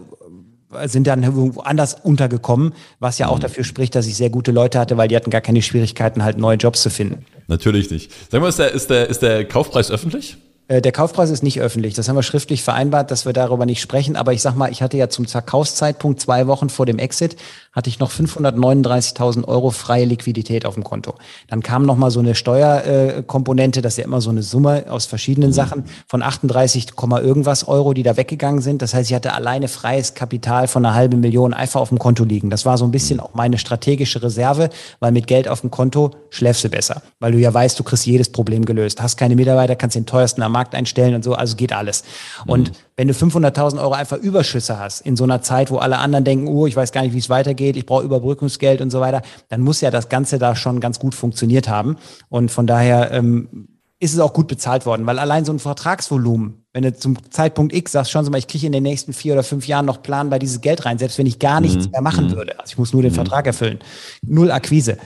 äh, 0.73 0.87
sind 0.87 1.07
dann 1.07 1.23
irgendwo 1.23 1.61
anders 1.61 1.95
untergekommen, 2.01 2.73
was 2.99 3.17
ja 3.17 3.27
auch 3.27 3.37
mhm. 3.37 3.41
dafür 3.41 3.63
spricht, 3.63 3.95
dass 3.95 4.07
ich 4.07 4.15
sehr 4.15 4.29
gute 4.29 4.51
Leute 4.51 4.79
hatte, 4.79 4.97
weil 4.97 5.07
die 5.07 5.15
hatten 5.15 5.29
gar 5.29 5.41
keine 5.41 5.61
Schwierigkeiten, 5.61 6.23
halt 6.23 6.37
neue 6.37 6.57
Jobs 6.57 6.81
zu 6.81 6.89
finden. 6.89 7.25
Natürlich 7.47 7.91
nicht. 7.91 8.11
Sag 8.31 8.41
mal, 8.41 8.49
ist 8.49 8.59
der, 8.59 8.71
ist 8.71 8.89
der, 8.89 9.09
ist 9.09 9.21
der 9.21 9.45
Kaufpreis 9.45 9.91
öffentlich? 9.91 10.37
Äh, 10.67 10.81
der 10.81 10.91
Kaufpreis 10.91 11.29
ist 11.29 11.43
nicht 11.43 11.61
öffentlich. 11.61 11.93
Das 11.93 12.09
haben 12.09 12.15
wir 12.15 12.23
schriftlich 12.23 12.63
vereinbart, 12.63 13.11
dass 13.11 13.25
wir 13.25 13.33
darüber 13.33 13.65
nicht 13.65 13.81
sprechen. 13.81 14.15
Aber 14.15 14.33
ich 14.33 14.41
sag 14.41 14.55
mal, 14.55 14.71
ich 14.71 14.81
hatte 14.81 14.97
ja 14.97 15.09
zum 15.09 15.25
Verkaufszeitpunkt 15.25 16.19
zwei 16.19 16.47
Wochen 16.47 16.69
vor 16.69 16.85
dem 16.85 16.97
Exit, 16.97 17.35
hatte 17.75 17.89
ich 17.89 17.99
noch 17.99 18.09
539.000 18.09 19.45
Euro 19.45 19.69
freie 19.69 20.05
Liquidität 20.05 20.65
auf 20.65 20.75
dem 20.75 20.83
Konto. 20.83 21.15
Dann 21.47 21.61
kam 21.61 21.85
noch 21.85 21.97
mal 21.97 22.09
so 22.09 22.21
eine 22.21 22.33
Steuerkomponente, 22.33 23.81
das 23.81 23.93
ist 23.93 23.97
ja 23.97 24.05
immer 24.05 24.21
so 24.21 24.29
eine 24.29 24.43
Summe 24.43 24.85
aus 24.89 25.05
verschiedenen 25.05 25.49
mhm. 25.49 25.53
Sachen 25.53 25.83
von 26.07 26.23
38, 26.23 26.93
irgendwas 27.21 27.67
Euro, 27.67 27.93
die 27.93 28.03
da 28.03 28.15
weggegangen 28.17 28.61
sind. 28.61 28.81
Das 28.81 28.93
heißt, 28.93 29.09
ich 29.09 29.15
hatte 29.15 29.33
alleine 29.33 29.67
freies 29.67 30.13
Kapital 30.13 30.67
von 30.67 30.85
einer 30.85 30.95
halben 30.95 31.19
Million 31.19 31.53
einfach 31.53 31.81
auf 31.81 31.89
dem 31.89 31.99
Konto 31.99 32.23
liegen. 32.23 32.49
Das 32.49 32.65
war 32.65 32.77
so 32.77 32.85
ein 32.85 32.91
bisschen 32.91 33.19
auch 33.19 33.33
meine 33.33 33.57
strategische 33.57 34.23
Reserve, 34.23 34.69
weil 34.99 35.11
mit 35.11 35.27
Geld 35.27 35.47
auf 35.47 35.61
dem 35.61 35.71
Konto 35.71 36.11
schläfst 36.29 36.63
du 36.63 36.69
besser, 36.69 37.01
weil 37.19 37.33
du 37.33 37.37
ja 37.37 37.53
weißt, 37.53 37.77
du 37.77 37.83
kriegst 37.83 38.05
jedes 38.05 38.31
Problem 38.31 38.63
gelöst. 38.65 39.01
Hast 39.01 39.17
keine 39.17 39.35
Mitarbeiter, 39.35 39.75
kannst 39.75 39.95
den 39.95 40.05
teuersten 40.05 40.41
am 40.41 40.53
Markt 40.53 40.73
einstellen 40.75 41.15
und 41.15 41.23
so, 41.23 41.33
also 41.33 41.55
geht 41.55 41.73
alles. 41.73 42.03
Mhm. 42.45 42.51
Wenn 42.97 43.09
du 43.09 43.13
500.000 43.13 43.81
Euro 43.81 43.93
einfach 43.93 44.17
Überschüsse 44.17 44.79
hast, 44.79 45.01
in 45.01 45.17
so 45.17 45.25
einer 45.25 45.41
Zeit, 45.41 45.69
wo 45.69 45.77
alle 45.77 45.97
anderen 45.97 46.23
denken, 46.23 46.47
oh, 46.47 46.65
ich 46.65 46.75
weiß 46.75 46.93
gar 46.93 47.01
nicht, 47.01 47.13
wie 47.13 47.19
es 47.19 47.29
weitergeht, 47.29 47.75
ich 47.75 47.85
brauche 47.85 48.05
Überbrückungsgeld 48.05 48.79
und 48.79 48.89
so 48.89 49.01
weiter, 49.01 49.21
dann 49.49 49.61
muss 49.61 49.81
ja 49.81 49.91
das 49.91 50.07
Ganze 50.07 50.39
da 50.39 50.55
schon 50.55 50.79
ganz 50.79 50.97
gut 50.99 51.13
funktioniert 51.13 51.67
haben. 51.67 51.97
Und 52.29 52.51
von 52.51 52.67
daher 52.67 53.11
ähm, 53.11 53.67
ist 53.99 54.13
es 54.13 54.19
auch 54.19 54.31
gut 54.31 54.47
bezahlt 54.47 54.85
worden, 54.85 55.05
weil 55.05 55.19
allein 55.19 55.43
so 55.43 55.51
ein 55.51 55.59
Vertragsvolumen, 55.59 56.65
wenn 56.71 56.83
du 56.83 56.95
zum 56.95 57.17
Zeitpunkt 57.31 57.73
X 57.73 57.91
sagst, 57.91 58.11
schauen 58.11 58.23
Sie 58.23 58.31
mal, 58.31 58.37
ich 58.37 58.47
kriege 58.47 58.65
in 58.65 58.71
den 58.71 58.83
nächsten 58.83 59.11
vier 59.11 59.33
oder 59.33 59.43
fünf 59.43 59.67
Jahren 59.67 59.85
noch 59.85 60.01
planbar 60.01 60.39
dieses 60.39 60.61
Geld 60.61 60.85
rein, 60.85 60.97
selbst 60.97 61.17
wenn 61.17 61.25
ich 61.25 61.39
gar 61.39 61.59
nichts 61.59 61.85
mhm. 61.85 61.91
mehr 61.91 62.01
machen 62.01 62.27
mhm. 62.27 62.35
würde. 62.35 62.59
Also 62.59 62.71
ich 62.71 62.77
muss 62.77 62.93
nur 62.93 63.01
den 63.01 63.11
mhm. 63.11 63.15
Vertrag 63.15 63.45
erfüllen. 63.45 63.79
Null 64.21 64.51
Akquise 64.51 64.97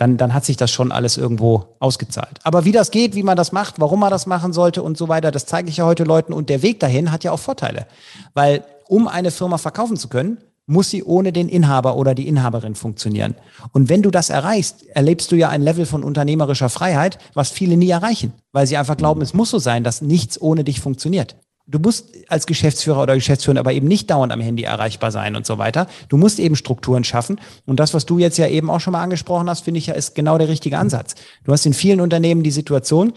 dann, 0.00 0.16
dann 0.16 0.32
hat 0.32 0.46
sich 0.46 0.56
das 0.56 0.70
schon 0.70 0.92
alles 0.92 1.18
irgendwo 1.18 1.76
ausgezahlt. 1.78 2.38
Aber 2.42 2.64
wie 2.64 2.72
das 2.72 2.90
geht, 2.90 3.14
wie 3.14 3.22
man 3.22 3.36
das 3.36 3.52
macht, 3.52 3.80
warum 3.80 4.00
man 4.00 4.10
das 4.10 4.26
machen 4.26 4.54
sollte 4.54 4.82
und 4.82 4.96
so 4.96 5.08
weiter, 5.08 5.30
das 5.30 5.44
zeige 5.44 5.68
ich 5.68 5.76
ja 5.76 5.84
heute 5.84 6.04
Leuten. 6.04 6.32
Und 6.32 6.48
der 6.48 6.62
Weg 6.62 6.80
dahin 6.80 7.12
hat 7.12 7.22
ja 7.22 7.32
auch 7.32 7.38
Vorteile. 7.38 7.86
Weil 8.32 8.64
um 8.88 9.08
eine 9.08 9.30
Firma 9.30 9.58
verkaufen 9.58 9.98
zu 9.98 10.08
können, 10.08 10.38
muss 10.64 10.88
sie 10.88 11.04
ohne 11.04 11.32
den 11.32 11.50
Inhaber 11.50 11.96
oder 11.96 12.14
die 12.14 12.28
Inhaberin 12.28 12.76
funktionieren. 12.76 13.34
Und 13.72 13.90
wenn 13.90 14.00
du 14.00 14.10
das 14.10 14.30
erreichst, 14.30 14.86
erlebst 14.86 15.30
du 15.32 15.36
ja 15.36 15.50
ein 15.50 15.60
Level 15.60 15.84
von 15.84 16.02
unternehmerischer 16.02 16.70
Freiheit, 16.70 17.18
was 17.34 17.50
viele 17.50 17.76
nie 17.76 17.90
erreichen, 17.90 18.32
weil 18.52 18.66
sie 18.66 18.78
einfach 18.78 18.96
glauben, 18.96 19.20
es 19.20 19.34
muss 19.34 19.50
so 19.50 19.58
sein, 19.58 19.84
dass 19.84 20.00
nichts 20.00 20.40
ohne 20.40 20.64
dich 20.64 20.80
funktioniert. 20.80 21.36
Du 21.70 21.78
musst 21.78 22.12
als 22.28 22.46
Geschäftsführer 22.46 23.02
oder 23.02 23.14
Geschäftsführer 23.14 23.60
aber 23.60 23.72
eben 23.72 23.86
nicht 23.86 24.10
dauernd 24.10 24.32
am 24.32 24.40
Handy 24.40 24.64
erreichbar 24.64 25.12
sein 25.12 25.36
und 25.36 25.46
so 25.46 25.58
weiter. 25.58 25.86
Du 26.08 26.16
musst 26.16 26.40
eben 26.40 26.56
Strukturen 26.56 27.04
schaffen. 27.04 27.40
Und 27.64 27.78
das, 27.78 27.94
was 27.94 28.06
du 28.06 28.18
jetzt 28.18 28.38
ja 28.38 28.48
eben 28.48 28.70
auch 28.70 28.80
schon 28.80 28.92
mal 28.92 29.02
angesprochen 29.02 29.48
hast, 29.48 29.60
finde 29.64 29.78
ich 29.78 29.86
ja, 29.86 29.94
ist 29.94 30.16
genau 30.16 30.36
der 30.36 30.48
richtige 30.48 30.78
Ansatz. 30.78 31.14
Du 31.44 31.52
hast 31.52 31.66
in 31.66 31.72
vielen 31.72 32.00
Unternehmen 32.00 32.42
die 32.42 32.50
Situation, 32.50 33.12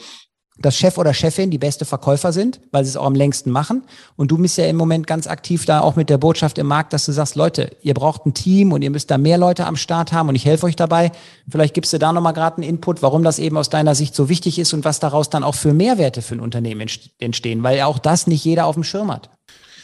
dass 0.60 0.78
Chef 0.78 0.98
oder 0.98 1.14
Chefin 1.14 1.50
die 1.50 1.58
beste 1.58 1.84
Verkäufer 1.84 2.32
sind, 2.32 2.60
weil 2.72 2.84
sie 2.84 2.90
es 2.90 2.98
auch 2.98 3.06
am 3.06 3.16
längsten 3.16 3.50
machen. 3.50 3.84
Und 4.16 4.30
du 4.30 4.38
bist 4.38 4.58
ja 4.58 4.66
im 4.66 4.76
Moment 4.76 5.08
ganz 5.08 5.26
aktiv 5.26 5.66
da 5.66 5.82
auch 5.82 5.96
mit 5.96 6.10
der 6.10 6.20
Botschaft 6.20 6.60
im 6.60 6.68
Markt, 6.68 6.94
dass 6.94 7.06
du 7.06 7.12
sagst, 7.12 7.36
Leute, 7.36 7.72
ihr 7.82 7.96
braucht 7.96 8.26
ein 8.26 8.36
Team 8.36 8.72
und 8.72 8.84
ihr 8.84 8.92
müsst 8.92 9.10
da 9.10 9.18
mehr 9.18 9.40
Leute 9.40 9.66
am 9.66 9.76
Start 9.76 10.14
haben 10.14 10.30
und 10.30 10.36
ich 10.36 10.46
helfe 10.46 10.68
euch 10.68 10.76
dabei. 10.76 11.12
Vielleicht 11.50 11.74
gibst 11.74 11.92
du 11.92 11.98
da 11.98 12.14
nochmal 12.14 12.34
gerade 12.34 12.58
einen 12.58 12.70
Input, 12.70 13.02
warum 13.02 13.24
das 13.24 13.40
eben 13.40 13.58
aus 13.58 13.70
deiner 13.70 13.96
Sicht 13.96 14.14
so 14.14 14.30
wichtig 14.30 14.60
ist 14.60 14.74
und 14.74 14.86
was 14.86 15.00
daraus 15.00 15.30
dann 15.30 15.44
auch 15.44 15.56
für 15.56 15.74
Mehrwerte 15.74 16.22
für 16.22 16.36
ein 16.36 16.40
Unternehmen 16.40 16.88
entstehen, 17.18 17.64
weil 17.64 17.78
ja 17.78 17.88
auch 17.88 17.98
das 17.98 18.28
nicht 18.28 18.46
jeder 18.46 18.68
auf 18.68 18.76
dem 18.76 18.84
Schirm 18.84 19.12
hat. 19.12 19.30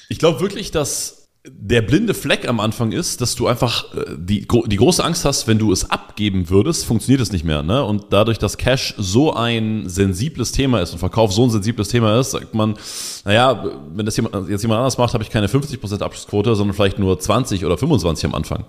Ich 0.07 0.19
glaube 0.19 0.39
wirklich, 0.39 0.71
dass 0.71 1.18
der 1.57 1.81
blinde 1.81 2.13
Fleck 2.13 2.47
am 2.47 2.59
Anfang 2.59 2.91
ist, 2.91 3.21
dass 3.21 3.35
du 3.35 3.47
einfach 3.47 3.93
äh, 3.93 4.15
die, 4.17 4.47
die 4.65 4.75
große 4.75 5.03
Angst 5.03 5.25
hast, 5.25 5.47
wenn 5.47 5.59
du 5.59 5.71
es 5.71 5.89
abgeben 5.89 6.49
würdest, 6.49 6.85
funktioniert 6.85 7.21
es 7.21 7.31
nicht 7.31 7.45
mehr. 7.45 7.63
Ne? 7.63 7.83
Und 7.83 8.05
dadurch, 8.11 8.37
dass 8.37 8.57
Cash 8.57 8.95
so 8.97 9.33
ein 9.33 9.87
sensibles 9.87 10.51
Thema 10.51 10.81
ist 10.81 10.93
und 10.93 10.99
Verkauf 10.99 11.33
so 11.33 11.43
ein 11.43 11.49
sensibles 11.49 11.89
Thema 11.89 12.19
ist, 12.19 12.31
sagt 12.31 12.53
man, 12.53 12.75
naja, 13.25 13.65
wenn 13.93 14.05
das 14.05 14.15
jemand, 14.17 14.49
jetzt 14.49 14.61
jemand 14.61 14.79
anders 14.79 14.97
macht, 14.97 15.13
habe 15.13 15.23
ich 15.23 15.29
keine 15.29 15.47
50% 15.47 16.01
Abschlussquote, 16.01 16.55
sondern 16.55 16.75
vielleicht 16.75 16.99
nur 16.99 17.19
20 17.19 17.65
oder 17.65 17.77
25 17.77 18.25
am 18.25 18.35
Anfang. 18.35 18.65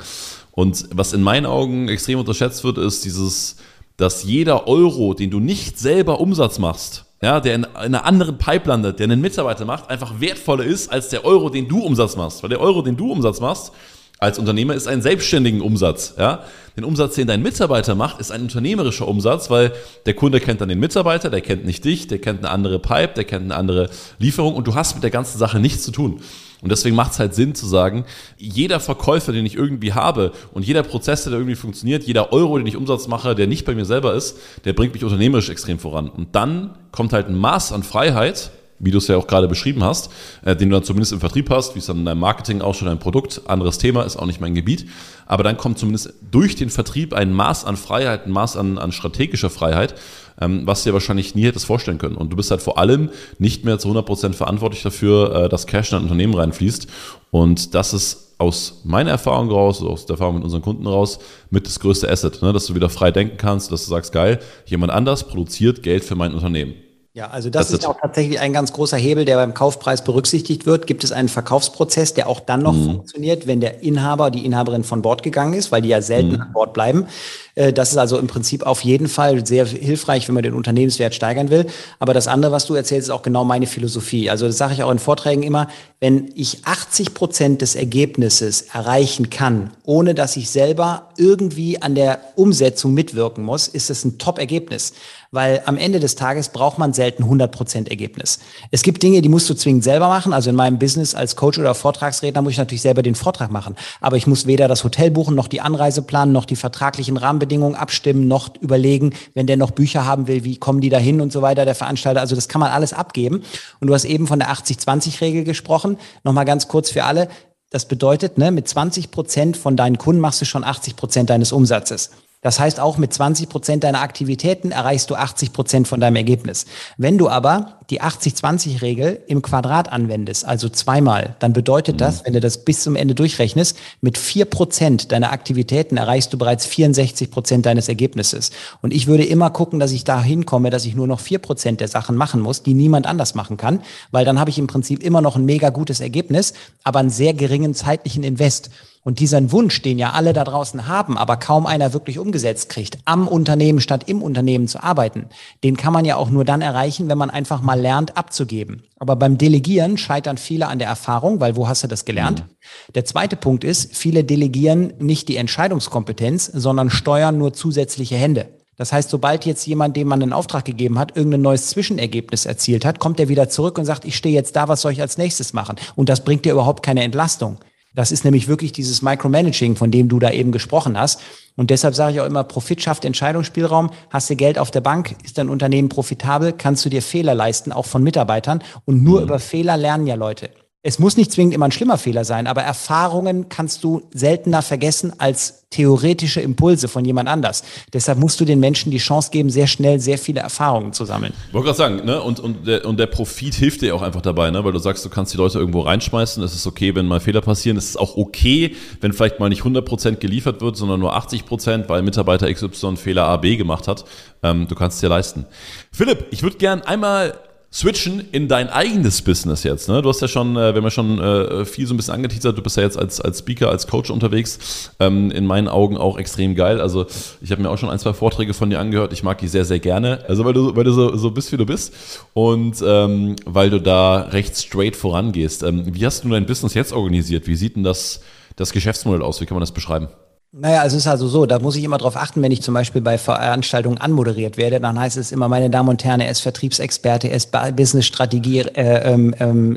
Und 0.53 0.87
was 0.93 1.13
in 1.13 1.23
meinen 1.23 1.47
Augen 1.47 1.89
extrem 1.89 2.19
unterschätzt 2.19 2.65
wird, 2.65 2.79
ist 2.79 3.05
dieses, 3.05 3.57
dass 3.97 4.25
jeder 4.25 4.67
Euro, 4.67 5.15
den 5.15 5.31
du 5.31 5.41
nicht 5.41 5.79
selber 5.79 6.21
Umsatz 6.21 6.59
machst, 6.59 7.07
ja, 7.23 7.41
der 7.41 7.55
in, 7.55 7.65
einer 7.65 8.05
anderen 8.05 8.39
Pipe 8.39 8.69
landet, 8.69 8.99
der 8.99 9.05
einen 9.05 9.21
Mitarbeiter 9.21 9.65
macht, 9.65 9.91
einfach 9.91 10.21
wertvoller 10.21 10.65
ist 10.65 10.91
als 10.91 11.11
der 11.11 11.25
Euro, 11.25 11.51
den 11.51 11.69
du 11.69 11.81
Umsatz 11.81 12.17
machst. 12.17 12.43
Weil 12.43 12.51
der 12.51 12.61
Euro, 12.61 12.83
den 12.83 12.97
du 12.97 13.13
Umsatz 13.13 13.41
machst, 13.41 13.73
als 14.21 14.39
Unternehmer 14.39 14.75
ist 14.75 14.87
ein 14.87 15.01
selbstständigen 15.01 15.63
Umsatz. 15.63 16.15
Ja? 16.19 16.45
Den 16.77 16.85
Umsatz, 16.85 17.15
den 17.15 17.27
dein 17.27 17.43
Mitarbeiter 17.43 17.95
macht, 17.95 18.21
ist 18.21 18.31
ein 18.31 18.43
unternehmerischer 18.43 19.09
Umsatz, 19.09 19.49
weil 19.49 19.73
der 20.05 20.13
Kunde 20.13 20.41
kennt 20.41 20.61
dann 20.61 20.69
den 20.69 20.79
Mitarbeiter, 20.79 21.31
der 21.31 21.41
kennt 21.41 21.65
nicht 21.65 21.85
dich, 21.87 22.07
der 22.07 22.19
kennt 22.19 22.41
eine 22.41 22.51
andere 22.51 22.79
Pipe, 22.79 23.15
der 23.17 23.25
kennt 23.25 23.45
eine 23.45 23.57
andere 23.57 23.89
Lieferung 24.19 24.55
und 24.55 24.67
du 24.67 24.75
hast 24.75 24.95
mit 24.95 25.03
der 25.03 25.11
ganzen 25.11 25.39
Sache 25.39 25.59
nichts 25.59 25.85
zu 25.85 25.91
tun. 25.91 26.21
Und 26.61 26.71
deswegen 26.71 26.95
macht 26.95 27.13
es 27.13 27.19
halt 27.19 27.35
Sinn 27.35 27.55
zu 27.55 27.67
sagen, 27.67 28.05
jeder 28.37 28.79
Verkäufer, 28.81 29.33
den 29.33 29.47
ich 29.47 29.55
irgendwie 29.55 29.95
habe 29.95 30.33
und 30.53 30.67
jeder 30.67 30.83
Prozess, 30.83 31.25
der 31.25 31.33
irgendwie 31.33 31.55
funktioniert, 31.55 32.05
jeder 32.05 32.35
Euro, 32.35 32.59
den 32.59 32.67
ich 32.67 32.77
Umsatz 32.77 33.09
mache, 33.09 33.35
der 33.35 33.47
nicht 33.47 33.65
bei 33.65 33.75
mir 33.75 33.87
selber 33.87 34.13
ist, 34.13 34.37
der 34.67 34.75
bringt 34.75 34.93
mich 34.93 35.03
unternehmerisch 35.03 35.49
extrem 35.49 35.79
voran. 35.79 36.11
Und 36.11 36.35
dann 36.35 36.77
kommt 36.93 37.15
halt 37.15 37.29
ein 37.29 37.39
Maß 37.39 37.73
an 37.73 37.83
Freiheit, 37.83 38.51
wie 38.81 38.91
du 38.91 38.99
es 38.99 39.07
ja 39.07 39.17
auch 39.17 39.27
gerade 39.27 39.47
beschrieben 39.47 39.85
hast, 39.85 40.11
äh, 40.45 40.57
den 40.57 40.71
du 40.71 40.75
dann 40.75 40.85
zumindest 40.85 41.13
im 41.13 41.21
Vertrieb 41.21 41.49
hast, 41.51 41.75
wie 41.75 41.79
es 41.79 41.87
dann 41.87 41.99
in 41.99 42.05
deinem 42.05 42.19
Marketing 42.19 42.63
auch 42.63 42.75
schon 42.75 42.89
ein 42.89 42.99
Produkt, 42.99 43.43
anderes 43.47 43.79
Thema, 43.79 44.03
ist 44.03 44.17
auch 44.17 44.27
nicht 44.27 44.41
mein 44.41 44.55
Gebiet. 44.55 44.87
Aber 45.27 45.45
dann 45.45 45.57
kommt 45.57 45.79
zumindest 45.79 46.15
durch 46.31 46.57
den 46.57 46.71
Vertrieb 46.71 47.15
ein 47.15 47.33
Maß 47.33 47.65
an 47.65 47.77
Freiheit, 47.77 48.27
ein 48.27 48.33
Maß 48.33 48.57
an, 48.57 48.79
an 48.79 48.91
strategischer 48.91 49.51
Freiheit, 49.51 49.95
ähm, 50.41 50.63
was 50.67 50.83
du 50.83 50.91
dir 50.91 50.95
wahrscheinlich 50.95 51.35
nie 51.35 51.45
hättest 51.45 51.67
vorstellen 51.67 51.99
können. 51.99 52.17
Und 52.17 52.33
du 52.33 52.37
bist 52.37 52.51
halt 52.51 52.63
vor 52.63 52.79
allem 52.79 53.11
nicht 53.39 53.65
mehr 53.65 53.79
zu 53.79 53.89
100% 53.89 54.33
verantwortlich 54.33 54.83
dafür, 54.83 55.45
äh, 55.45 55.49
dass 55.49 55.67
Cash 55.67 55.93
in 55.93 55.99
ein 55.99 56.03
Unternehmen 56.03 56.35
reinfließt. 56.35 56.89
Und 57.31 57.75
das 57.75 57.93
ist 57.93 58.31
aus 58.39 58.81
meiner 58.85 59.11
Erfahrung 59.11 59.51
raus, 59.51 59.83
aus 59.83 60.07
der 60.07 60.15
Erfahrung 60.15 60.37
mit 60.37 60.45
unseren 60.45 60.63
Kunden 60.63 60.87
raus, 60.87 61.19
mit 61.51 61.67
das 61.67 61.79
größte 61.79 62.11
Asset, 62.11 62.41
ne? 62.41 62.55
dass 62.55 62.65
du 62.67 62.75
wieder 62.75 62.89
frei 62.89 63.11
denken 63.11 63.37
kannst, 63.37 63.71
dass 63.71 63.85
du 63.85 63.91
sagst, 63.91 64.13
geil, 64.13 64.41
jemand 64.65 64.93
anders 64.93 65.29
produziert 65.29 65.83
Geld 65.83 66.05
für 66.05 66.15
mein 66.17 66.33
Unternehmen. 66.33 66.73
Ja, 67.13 67.27
also 67.27 67.51
das, 67.51 67.69
das 67.69 67.81
ist 67.81 67.87
auch 67.87 67.97
tatsächlich 68.01 68.39
ein 68.39 68.53
ganz 68.53 68.73
großer 68.73 68.97
Hebel, 68.97 69.25
der 69.25 69.35
beim 69.35 69.53
Kaufpreis 69.53 70.05
berücksichtigt 70.05 70.65
wird. 70.65 70.87
Gibt 70.87 71.03
es 71.03 71.11
einen 71.11 71.29
Verkaufsprozess, 71.29 72.15
der 72.15 72.29
auch 72.29 72.39
dann 72.39 72.63
noch 72.63 72.73
mhm. 72.73 72.85
funktioniert, 72.85 73.49
wenn 73.49 73.61
der 73.61 73.83
Inhaber, 73.83 74.31
die 74.31 74.47
Inhaberin 74.47 74.85
von 74.85 75.03
Bord 75.03 75.25
gegangen 75.25 75.55
ist, 75.55 75.73
weil 75.73 75.83
die 75.83 75.89
ja 75.89 76.03
selten 76.03 76.35
mhm. 76.35 76.41
an 76.41 76.53
Bord 76.53 76.73
bleiben. 76.73 77.09
Äh, 77.57 77.73
das 77.73 77.91
ist 77.91 77.99
also 77.99 78.17
im 78.17 78.29
Prinzip 78.29 78.65
auf 78.65 78.83
jeden 78.83 79.09
Fall 79.09 79.45
sehr 79.45 79.67
hilfreich, 79.67 80.29
wenn 80.29 80.35
man 80.37 80.45
den 80.45 80.55
Unternehmenswert 80.55 81.13
steigern 81.13 81.51
will. 81.51 81.67
Aber 81.99 82.15
das 82.15 82.29
andere, 82.29 82.53
was 82.53 82.67
du 82.67 82.77
erzählst, 82.77 83.09
ist 83.09 83.13
auch 83.13 83.23
genau 83.23 83.43
meine 83.43 83.67
Philosophie. 83.67 84.31
Also 84.31 84.47
das 84.47 84.57
sage 84.57 84.75
ich 84.75 84.85
auch 84.85 84.91
in 84.93 85.01
Vorträgen 85.01 85.43
immer, 85.43 85.67
wenn 85.99 86.31
ich 86.37 86.65
80 86.65 87.13
Prozent 87.15 87.61
des 87.61 87.75
Ergebnisses 87.75 88.63
erreichen 88.73 89.31
kann, 89.31 89.73
ohne 89.85 90.15
dass 90.15 90.37
ich 90.37 90.49
selber 90.49 91.09
irgendwie 91.17 91.83
an 91.83 91.97
der 91.97 92.21
Umsetzung 92.37 92.95
mitwirken 92.95 93.43
muss, 93.43 93.67
ist 93.67 93.91
es 93.91 94.05
ein 94.05 94.19
Top-Ergebnis 94.19 94.93
weil 95.33 95.63
am 95.67 95.77
Ende 95.77 96.01
des 96.01 96.17
Tages 96.17 96.49
braucht 96.49 96.79
man 96.79 96.93
selten 97.01 97.25
100% 97.25 97.89
Ergebnis. 97.89 98.41
Es 98.71 98.83
gibt 98.83 99.03
Dinge, 99.03 99.23
die 99.23 99.31
musst 99.31 99.49
du 99.49 99.55
zwingend 99.55 99.85
selber 99.85 100.09
machen. 100.09 100.35
Also 100.35 100.51
in 100.51 100.57
meinem 100.57 100.79
Business 100.79 101.15
als 101.15 101.35
Coach 101.35 101.59
oder 101.59 101.75
Vortragsredner 101.75 102.43
muss 102.43 102.53
ich 102.53 102.59
natürlich 102.59 102.83
selber 102.83 103.03
den 103.03 103.15
Vortrag 103.15 103.51
machen. 103.51 103.75
Aber 104.03 104.19
ich 104.19 104.27
muss 104.27 104.47
weder 104.47 104.69
das 104.69 104.85
Hotel 104.85 105.11
buchen, 105.11 105.35
noch 105.35 105.49
die 105.49 105.63
Anreise 105.63 106.03
planen, 106.03 106.33
noch 106.33 106.45
die 106.45 106.57
vertraglichen 106.57 107.17
Rahmenbedingungen 107.17 107.75
abstimmen, 107.75 108.29
noch 108.29 108.51
überlegen, 108.61 109.15
wenn 109.33 109.47
der 109.47 109.57
noch 109.57 109.71
Bücher 109.71 110.05
haben 110.05 110.27
will, 110.27 110.45
wie 110.45 110.59
kommen 110.59 110.83
die 110.83 110.91
da 110.91 110.99
hin 110.99 111.23
und 111.23 111.33
so 111.33 111.41
weiter, 111.41 111.65
der 111.65 111.75
Veranstalter. 111.75 112.21
Also 112.21 112.35
das 112.35 112.49
kann 112.49 112.61
man 112.61 112.71
alles 112.71 112.93
abgeben. 112.93 113.43
Und 113.81 113.89
du 113.89 113.95
hast 113.95 114.05
eben 114.05 114.27
von 114.27 114.39
der 114.39 114.51
80-20-Regel 114.51 115.45
gesprochen. 115.45 115.97
Nochmal 116.23 116.45
ganz 116.45 116.69
kurz 116.69 116.91
für 116.91 117.05
alle. 117.05 117.29
Das 117.71 117.89
bedeutet, 117.89 118.37
ne, 118.37 118.51
mit 118.51 118.69
20 118.69 119.11
Prozent 119.11 119.57
von 119.57 119.75
deinen 119.75 119.97
Kunden 119.97 120.21
machst 120.21 120.43
du 120.43 120.45
schon 120.45 120.65
80 120.65 120.97
Prozent 120.97 121.31
deines 121.31 121.51
Umsatzes. 121.51 122.11
Das 122.43 122.59
heißt, 122.59 122.81
auch 122.81 122.97
mit 122.97 123.13
20 123.13 123.51
Prozent 123.51 123.85
deiner 123.85 124.01
Aktivitäten 124.01 124.71
erreichst 124.71 125.11
du 125.11 125.15
80 125.15 125.53
Prozent 125.53 125.89
von 125.89 126.01
deinem 126.01 126.17
Ergebnis. 126.17 126.65
Wenn 126.97 127.19
du 127.19 127.29
aber 127.29 127.81
die 127.91 128.01
80-20-Regel 128.01 129.21
im 129.27 129.43
Quadrat 129.43 129.93
anwendest, 129.93 130.47
also 130.47 130.71
zweimal, 130.71 131.37
dann 131.41 131.53
bedeutet 131.53 132.01
das, 132.01 132.21
mhm. 132.21 132.27
wenn 132.27 132.33
du 132.35 132.41
das 132.41 132.65
bis 132.65 132.83
zum 132.83 132.97
Ende 132.97 133.15
durchrechnest, 133.15 133.77
mit 134.01 134.17
vier 134.17 134.47
Prozent 134.47 135.13
deiner 135.13 135.33
Aktivitäten 135.33 135.99
erreichst 135.99 136.33
du 136.33 136.39
bereits 136.39 136.65
64 136.65 137.31
Prozent 137.31 137.67
deines 137.67 137.89
Ergebnisses. 137.89 138.53
Und 138.81 138.95
ich 138.95 139.07
würde 139.07 139.25
immer 139.25 139.51
gucken, 139.51 139.79
dass 139.79 139.93
ich 139.93 140.05
da 140.05 140.23
hinkomme, 140.23 140.71
dass 140.71 140.87
ich 140.87 140.95
nur 140.95 141.07
noch 141.07 141.21
vier 141.21 141.41
Prozent 141.41 141.81
der 141.81 141.89
Sachen 141.89 142.17
machen 142.17 142.41
muss, 142.41 142.63
die 142.63 142.73
niemand 142.73 143.07
anders 143.07 143.35
machen 143.35 143.59
kann, 143.59 143.83
weil 144.13 144.25
dann 144.25 144.41
habe 144.41 144.49
ich 144.49 144.59
im 144.59 144.67
Prinzip 144.67 145.03
immer 145.03 145.21
noch 145.21 145.37
ein 145.37 145.45
mega 145.45 145.69
gutes 145.69 146.01
Ergebnis, 146.01 146.55
aber 146.85 147.01
einen 147.01 147.11
sehr 147.11 147.35
geringen 147.35 147.75
zeitlichen 147.75 148.23
Invest. 148.23 148.71
Und 149.03 149.19
diesen 149.19 149.51
Wunsch, 149.51 149.81
den 149.81 149.99
ja 149.99 150.11
alle 150.11 150.35
da 150.35 150.45
draußen 150.45 150.87
haben, 150.87 151.17
aber 151.17 151.39
kaum 151.39 151.65
einer 151.65 151.95
wirklich 151.95 152.19
umgesetzt 152.19 152.69
kriegt, 152.69 152.99
am 153.07 153.29
Unternehmen 153.29 153.81
statt 153.81 154.05
im 154.07 154.23
Unternehmen 154.23 154.69
zu 154.69 154.83
arbeiten, 154.83 155.27
den 155.65 155.79
kann 155.79 155.95
man 155.95 156.05
ja 156.05 156.17
auch 156.17 156.29
nur 156.29 156.45
dann 156.45 156.61
erreichen, 156.61 157.09
wenn 157.09 157.17
man 157.17 157.31
einfach 157.31 157.63
mal 157.63 157.81
lernt, 157.81 158.19
abzugeben. 158.19 158.83
Aber 158.99 159.17
beim 159.17 159.39
Delegieren 159.39 159.97
scheitern 159.97 160.37
viele 160.37 160.69
an 160.69 160.79
der 160.79 160.89
Erfahrung, 160.89 161.41
weil 161.41 161.57
wo 161.57 161.67
hast 161.67 161.83
du 161.83 161.89
das 161.89 162.05
gelernt? 162.05 162.41
Mhm. 162.41 162.93
Der 162.95 163.07
zweite 163.07 163.37
Punkt 163.37 163.65
ist, 163.65 163.97
viele 163.97 164.23
delegieren 164.23 164.93
nicht 164.99 165.29
die 165.29 165.37
Entscheidungskompetenz, 165.37 166.45
sondern 166.53 166.91
steuern 166.91 167.39
nur 167.39 167.55
zusätzliche 167.55 168.17
Hände. 168.17 168.49
Das 168.77 168.93
heißt, 168.93 169.11
sobald 169.11 169.45
jetzt 169.45 169.67
jemand, 169.67 169.97
dem 169.97 170.09
man 170.09 170.23
einen 170.23 170.33
Auftrag 170.33 170.65
gegeben 170.65 170.99
hat, 170.99 171.15
irgendein 171.17 171.43
neues 171.43 171.69
Zwischenergebnis 171.69 172.47
erzielt 172.47 172.85
hat, 172.87 172.99
kommt 172.99 173.21
er 173.21 173.29
wieder 173.29 173.49
zurück 173.51 173.77
und 173.77 173.85
sagt, 173.85 174.07
ich 174.07 174.17
stehe 174.17 174.35
jetzt 174.35 174.57
da, 174.57 174.69
was 174.69 174.81
soll 174.81 174.93
ich 174.93 175.03
als 175.03 175.19
nächstes 175.19 175.53
machen? 175.53 175.77
Und 175.97 176.09
das 176.09 176.25
bringt 176.25 176.47
dir 176.47 176.53
überhaupt 176.53 176.83
keine 176.83 177.03
Entlastung. 177.03 177.59
Das 177.95 178.13
ist 178.13 178.25
nämlich 178.25 178.47
wirklich 178.47 178.73
dieses 178.73 179.03
Micromanaging, 179.03 179.77
von 179.77 179.91
dem 179.91 180.09
du 180.09 180.19
da 180.19 180.31
eben 180.31 180.53
gesprochen 180.53 180.99
hast. 180.99 181.21
Und 181.57 181.71
deshalb 181.71 181.95
sage 181.95 182.15
ich 182.15 182.21
auch 182.21 182.27
immer, 182.27 182.45
Profit 182.45 182.83
schafft 182.83 183.05
Entscheidungsspielraum. 183.05 183.91
Hast 184.11 184.31
du 184.31 184.37
Geld 184.37 184.59
auf 184.59 184.71
der 184.71 184.81
Bank, 184.81 185.17
ist 185.25 185.39
dein 185.39 185.49
Unternehmen 185.49 185.89
profitabel, 185.89 186.53
kannst 186.53 186.85
du 186.85 186.89
dir 186.89 187.03
Fehler 187.03 187.35
leisten, 187.35 187.73
auch 187.73 187.87
von 187.87 188.03
Mitarbeitern. 188.03 188.63
Und 188.85 189.03
nur 189.03 189.21
mhm. 189.21 189.27
über 189.27 189.39
Fehler 189.39 189.77
lernen 189.77 190.07
ja 190.07 190.15
Leute. 190.15 190.51
Es 190.83 190.99
muss 190.99 191.19
nicht 191.19 191.31
zwingend 191.31 191.53
immer 191.53 191.67
ein 191.67 191.73
schlimmer 191.73 191.99
Fehler 191.99 192.25
sein, 192.25 192.47
aber 192.47 192.63
Erfahrungen 192.63 193.51
kannst 193.51 193.85
du 193.85 194.01
seltener 194.15 194.63
vergessen 194.63 195.13
als 195.19 195.67
theoretische 195.69 196.41
Impulse 196.41 196.89
von 196.89 197.05
jemand 197.05 197.29
anders. 197.29 197.65
Deshalb 197.93 198.19
musst 198.19 198.41
du 198.41 198.47
den 198.47 198.61
Menschen 198.61 198.91
die 198.91 198.97
Chance 198.97 199.31
geben, 199.31 199.51
sehr 199.51 199.67
schnell 199.67 200.01
sehr 200.01 200.17
viele 200.17 200.41
Erfahrungen 200.41 200.95
zu 200.95 201.05
sammeln. 201.05 201.35
Wollte 201.53 201.67
gerade 201.67 201.77
sagen, 201.77 202.07
ne? 202.07 202.23
und, 202.23 202.41
und, 202.41 202.67
der, 202.67 202.87
und 202.87 202.99
der 202.99 203.09
Profit 203.09 203.55
hilft 203.57 203.83
dir 203.83 203.95
auch 203.95 204.01
einfach 204.01 204.23
dabei, 204.23 204.51
ne? 204.51 204.65
weil 204.65 204.73
du 204.73 204.79
sagst, 204.79 205.05
du 205.05 205.11
kannst 205.11 205.35
die 205.35 205.37
Leute 205.37 205.59
irgendwo 205.59 205.81
reinschmeißen. 205.81 206.43
Es 206.43 206.55
ist 206.55 206.67
okay, 206.67 206.95
wenn 206.95 207.05
mal 207.05 207.21
Fehler 207.21 207.43
passieren. 207.43 207.77
Es 207.77 207.85
ist 207.85 207.99
auch 207.99 208.17
okay, 208.17 208.75
wenn 209.03 209.13
vielleicht 209.13 209.39
mal 209.39 209.51
nicht 209.51 209.63
100% 209.63 210.17
geliefert 210.17 210.63
wird, 210.63 210.79
sondern 210.79 210.99
nur 210.99 211.15
80%, 211.15 211.91
weil 211.91 212.01
Mitarbeiter 212.01 212.51
XY 212.51 212.97
Fehler 212.97 213.27
A, 213.27 213.37
B 213.37 213.59
gemacht 213.59 213.87
hat. 213.87 214.07
Ähm, 214.43 214.67
du 214.67 214.75
kannst 214.75 214.95
es 214.95 215.01
dir 215.03 215.11
leisten. 215.11 215.45
Philipp, 215.93 216.29
ich 216.31 216.43
würde 216.43 216.57
gern 216.57 216.81
einmal 216.81 217.39
switchen 217.73 218.25
in 218.33 218.49
dein 218.49 218.69
eigenes 218.69 219.23
Business 219.23 219.63
jetzt. 219.63 219.89
Ne? 219.89 220.03
Du 220.03 220.09
hast 220.09 220.21
ja 220.21 220.27
schon, 220.27 220.57
äh, 220.57 220.75
wir 220.75 220.77
haben 220.77 220.85
ja 220.85 220.91
schon 220.91 221.19
äh, 221.21 221.65
viel 221.65 221.87
so 221.87 221.95
ein 221.95 221.97
bisschen 221.97 222.15
angeteasert, 222.15 222.59
du 222.59 222.63
bist 222.63 222.77
ja 222.77 222.83
jetzt 222.83 222.99
als, 222.99 223.21
als 223.21 223.39
Speaker, 223.39 223.71
als 223.71 223.87
Coach 223.87 224.11
unterwegs. 224.11 224.91
Ähm, 224.99 225.31
in 225.31 225.47
meinen 225.47 225.69
Augen 225.69 225.97
auch 225.97 226.19
extrem 226.19 226.57
geil. 226.57 226.81
Also 226.81 227.07
ich 227.41 227.53
habe 227.53 227.63
mir 227.63 227.71
auch 227.71 227.79
schon 227.79 227.89
ein, 227.89 227.99
zwei 227.99 228.13
Vorträge 228.13 228.55
von 228.55 228.71
dir 228.71 228.81
angehört. 228.81 229.13
Ich 229.13 229.23
mag 229.23 229.39
die 229.39 229.49
sehr, 229.49 229.65
sehr 229.65 229.79
gerne. 229.79 230.25
Also 230.27 230.45
weil 230.45 230.53
du, 230.53 230.75
weil 230.75 230.85
du 230.85 230.93
so, 230.93 231.17
so 231.17 231.31
bist, 231.31 231.53
wie 231.53 231.57
du 231.57 231.67
bist. 231.67 231.95
Und 232.35 232.83
ähm, 232.85 233.37
weil 233.45 233.71
du 233.71 233.81
da 233.81 234.23
recht 234.23 234.57
straight 234.57 234.97
vorangehst. 234.97 235.63
Ähm, 235.63 235.95
wie 235.95 236.05
hast 236.05 236.25
du 236.25 236.29
dein 236.29 236.47
Business 236.47 236.75
jetzt 236.75 236.93
organisiert? 236.93 237.47
Wie 237.47 237.55
sieht 237.55 237.77
denn 237.77 237.85
das, 237.85 238.21
das 238.57 238.73
Geschäftsmodell 238.73 239.23
aus? 239.23 239.41
Wie 239.41 239.47
kann 239.47 239.55
man 239.55 239.63
das 239.63 239.73
beschreiben? 239.73 240.09
Naja, 240.53 240.81
also 240.81 240.97
es 240.97 241.05
ist 241.05 241.09
also 241.09 241.29
so, 241.29 241.47
da 241.47 241.61
muss 241.61 241.77
ich 241.77 241.85
immer 241.85 241.97
darauf 241.97 242.17
achten, 242.17 242.43
wenn 242.43 242.51
ich 242.51 242.61
zum 242.61 242.75
Beispiel 242.75 243.01
bei 243.01 243.19
Veranstaltungen 243.19 243.99
anmoderiert 243.99 244.57
werde, 244.57 244.81
dann 244.81 244.99
heißt 244.99 245.17
es 245.17 245.31
immer, 245.31 245.47
meine 245.49 245.71
Damen 245.71 245.91
und 245.91 246.03
Herren, 246.03 246.21
er 246.21 246.29
ist 246.29 246.41
Vertriebsexperte, 246.41 247.29
er 247.29 247.37
ist 247.37 247.53
Business-Strategie-Experte, 247.53 248.81
äh, 248.81 249.13
ähm, 249.13 249.35
ähm, 249.39 249.77